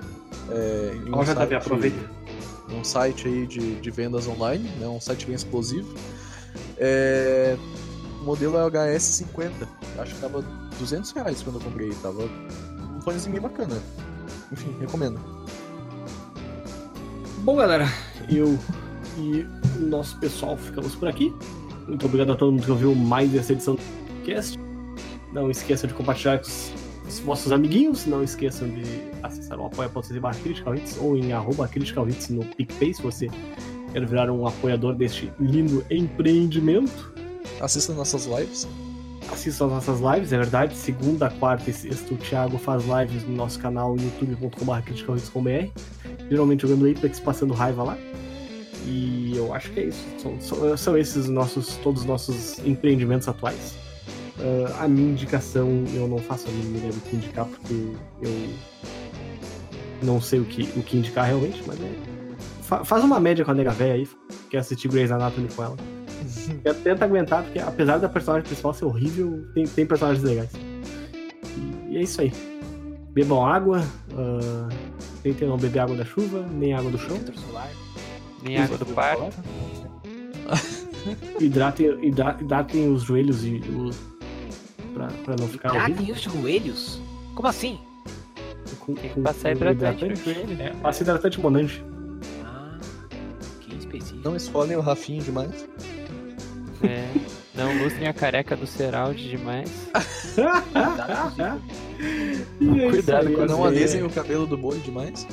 É, 0.50 0.92
em 1.06 1.12
Ó, 1.12 1.20
um 1.20 1.24
JB, 1.24 1.34
site- 1.34 1.54
aproveita. 1.54 2.10
um 2.70 2.82
site 2.82 3.28
aí 3.28 3.46
de, 3.46 3.74
de 3.80 3.90
vendas 3.90 4.26
online, 4.26 4.68
né? 4.78 4.86
Um 4.88 5.00
site 5.00 5.26
bem 5.26 5.34
explosivo. 5.34 5.92
É, 6.78 7.56
o 8.20 8.24
modelo 8.24 8.56
é 8.56 8.64
o 8.64 8.70
HS50. 8.70 9.52
Acho 9.98 10.14
que 10.14 10.20
tava 10.20 10.42
200 10.78 11.10
reais 11.12 11.42
quando 11.42 11.56
eu 11.56 11.62
comprei. 11.64 11.90
Tava 12.02 12.22
um 12.96 13.00
fonezinho 13.02 13.32
bem 13.32 13.42
bacana. 13.42 13.76
Enfim, 14.50 14.74
recomendo. 14.80 15.20
Bom, 17.44 17.56
galera, 17.56 17.86
eu 18.28 18.58
e 19.18 19.46
nosso 19.80 20.18
pessoal 20.18 20.56
ficamos 20.56 20.94
por 20.94 21.08
aqui. 21.08 21.32
Muito 21.86 22.06
obrigado 22.06 22.32
a 22.32 22.36
todo 22.36 22.52
mundo 22.52 22.64
que 22.64 22.70
ouviu 22.70 22.94
mais 22.94 23.34
essa 23.34 23.52
edição 23.52 23.74
do 23.74 23.82
podcast. 24.14 24.58
Não 25.32 25.50
esqueçam 25.50 25.88
de 25.88 25.94
compartilhar 25.94 26.38
com 26.38 26.46
os, 26.46 26.72
os 27.06 27.18
vossos 27.20 27.52
amiguinhos. 27.52 28.06
Não 28.06 28.22
esqueçam 28.22 28.68
de 28.68 28.82
acessar 29.22 29.58
o 29.58 29.66
apoia.se 29.66 30.18
barra 30.20 30.38
Critical 30.38 30.74
Hits 30.74 30.98
ou 31.00 31.16
em 31.16 31.32
arroba 31.32 31.66
Critical 31.68 32.08
Hits 32.08 32.28
no 32.28 32.44
PicPay 32.44 32.94
se 32.94 33.02
você 33.02 33.28
quer 33.92 34.06
virar 34.06 34.30
um 34.30 34.46
apoiador 34.46 34.94
deste 34.94 35.32
lindo 35.40 35.84
empreendimento. 35.90 37.12
Assista 37.60 37.92
nossas 37.92 38.26
lives. 38.26 38.68
Assistam 39.30 39.66
as 39.66 39.86
nossas 39.86 40.00
lives, 40.00 40.32
é 40.32 40.38
verdade. 40.38 40.76
Segunda, 40.76 41.30
quarta 41.30 41.70
e 41.70 41.72
sexta, 41.72 42.14
o 42.14 42.16
Thiago 42.16 42.58
faz 42.58 42.82
lives 42.84 43.24
no 43.24 43.36
nosso 43.36 43.58
canal 43.60 43.96
youtube.com.br. 43.96 45.80
Geralmente 46.28 46.62
jogando 46.62 46.90
Apex, 46.90 47.20
passando 47.20 47.54
raiva 47.54 47.82
lá. 47.82 47.98
E 48.86 49.32
eu 49.36 49.52
acho 49.54 49.70
que 49.72 49.80
é 49.80 49.84
isso. 49.84 50.04
São, 50.18 50.40
são, 50.40 50.76
são 50.76 50.98
esses 50.98 51.16
os 51.16 51.28
nossos, 51.28 51.76
todos 51.76 52.02
os 52.02 52.06
nossos 52.06 52.58
empreendimentos 52.60 53.28
atuais. 53.28 53.76
Ah, 54.38 54.84
a 54.84 54.88
minha 54.88 55.10
indicação, 55.10 55.84
eu 55.94 56.08
não 56.08 56.18
faço 56.18 56.48
a 56.48 56.50
mínima 56.50 56.78
ideia 56.78 56.92
do 56.92 57.00
que 57.00 57.16
indicar, 57.16 57.44
porque 57.46 57.74
eu 58.22 58.48
não 60.02 60.20
sei 60.20 60.40
o 60.40 60.44
que, 60.44 60.62
o 60.78 60.82
que 60.82 60.96
indicar 60.96 61.26
realmente, 61.26 61.62
mas 61.66 61.78
é. 61.80 61.90
fa- 62.62 62.84
faz 62.84 63.04
uma 63.04 63.20
média 63.20 63.44
com 63.44 63.50
a 63.50 63.54
nega 63.54 63.70
véia 63.70 63.94
aí, 63.94 64.08
quer 64.48 64.58
assistir 64.58 64.88
Grey's 64.88 65.10
Anatomy 65.10 65.48
com 65.54 65.62
ela. 65.62 65.76
Eu 66.64 66.74
tento 66.74 67.02
aguentar, 67.02 67.42
porque 67.44 67.58
apesar 67.58 67.98
da 67.98 68.08
personagem 68.08 68.46
principal 68.46 68.72
ser 68.72 68.84
horrível, 68.86 69.46
tem, 69.54 69.64
tem 69.66 69.84
personagens 69.86 70.24
legais. 70.24 70.50
E, 71.88 71.92
e 71.94 71.96
é 71.98 72.02
isso 72.02 72.20
aí. 72.22 72.32
Bebam 73.12 73.44
água, 73.44 73.82
ah, 74.16 74.68
tentem 75.22 75.46
não 75.48 75.58
beber 75.58 75.80
água 75.80 75.96
da 75.96 76.04
chuva, 76.04 76.46
nem 76.50 76.72
água 76.72 76.90
do 76.90 76.98
chão. 76.98 77.16
Filtro 77.16 77.38
solar. 77.40 77.68
Nem 78.42 78.56
água 78.58 78.76
do 78.78 78.86
parque. 78.86 79.30
Hidratem, 81.40 81.86
hidra- 82.06 82.36
hidratem 82.40 82.92
os 82.92 83.02
joelhos 83.04 83.44
e 83.44 83.54
o, 83.68 83.90
pra, 84.92 85.06
pra 85.24 85.36
não 85.38 85.46
ficar. 85.48 85.74
Hidratem 85.88 86.12
os 86.12 86.20
joelhos? 86.20 87.00
Como 87.34 87.48
assim? 87.48 87.78
com, 88.80 88.94
Tem 88.94 89.10
que 89.10 89.20
passar 89.20 89.52
hidratante 89.52 90.04
no 90.04 90.16
joelho. 90.16 90.60
É, 90.60 90.70
passa 90.82 91.02
hidratante 91.02 91.40
Monange. 91.40 91.82
Ah, 92.44 92.76
que 93.60 93.74
específico. 93.76 94.20
Não 94.24 94.36
esfolem 94.36 94.76
o 94.76 94.80
Rafinho 94.80 95.22
demais. 95.22 95.66
É, 96.82 97.08
não 97.54 97.82
lustrem 97.82 98.08
a 98.08 98.12
careca 98.12 98.56
do 98.56 98.66
Seraldi 98.66 99.28
demais. 99.30 99.70
É 100.36 100.40
Cuidado 102.90 103.28
aí, 103.28 103.34
com 103.34 103.46
Não 103.46 103.64
assim, 103.64 103.76
alisem 103.76 104.02
o 104.02 104.10
cabelo 104.10 104.46
do 104.46 104.56
boi 104.56 104.78
demais. 104.78 105.26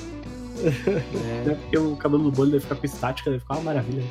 É, 0.66 1.52
É 1.52 1.56
porque 1.56 1.78
o 1.78 1.96
cabelo 1.98 2.24
do 2.24 2.32
bolho 2.32 2.52
deve 2.52 2.64
ficar 2.64 2.76
com 2.76 2.86
estática, 2.86 3.30
deve 3.30 3.42
ficar 3.42 3.56
uma 3.56 3.64
maravilha. 3.64 4.04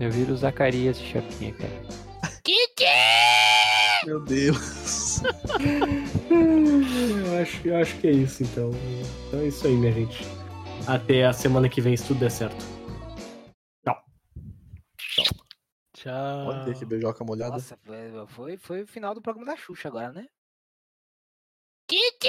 eu 0.00 0.10
viro 0.10 0.32
o 0.32 0.36
Zacarias 0.36 0.98
de 0.98 1.06
chapinha, 1.06 1.52
cara. 1.54 1.82
Meu 4.06 4.20
Deus. 4.20 5.20
Eu 6.30 7.42
acho, 7.42 7.68
eu 7.68 7.76
acho 7.76 7.96
que 7.98 8.06
é 8.08 8.12
isso, 8.12 8.42
então. 8.42 8.70
Então 9.26 9.40
é 9.40 9.46
isso 9.48 9.66
aí, 9.66 9.74
minha 9.74 9.92
gente. 9.92 10.24
Até 10.86 11.24
a 11.24 11.32
semana 11.32 11.68
que 11.68 11.80
vem, 11.80 11.96
se 11.96 12.06
tudo 12.06 12.20
der 12.20 12.30
certo. 12.30 12.64
Tchau. 15.94 16.46
Olha 16.46 16.74
que 16.74 16.84
beijoca 16.84 17.24
molhada. 17.24 17.52
Nossa, 17.54 17.76
foi, 17.76 18.26
foi, 18.28 18.56
foi 18.56 18.82
o 18.82 18.86
final 18.86 19.14
do 19.14 19.20
programa 19.20 19.50
da 19.52 19.56
Xuxa 19.56 19.88
agora, 19.88 20.12
né? 20.12 20.26
Que 21.88 22.12
que? 22.22 22.28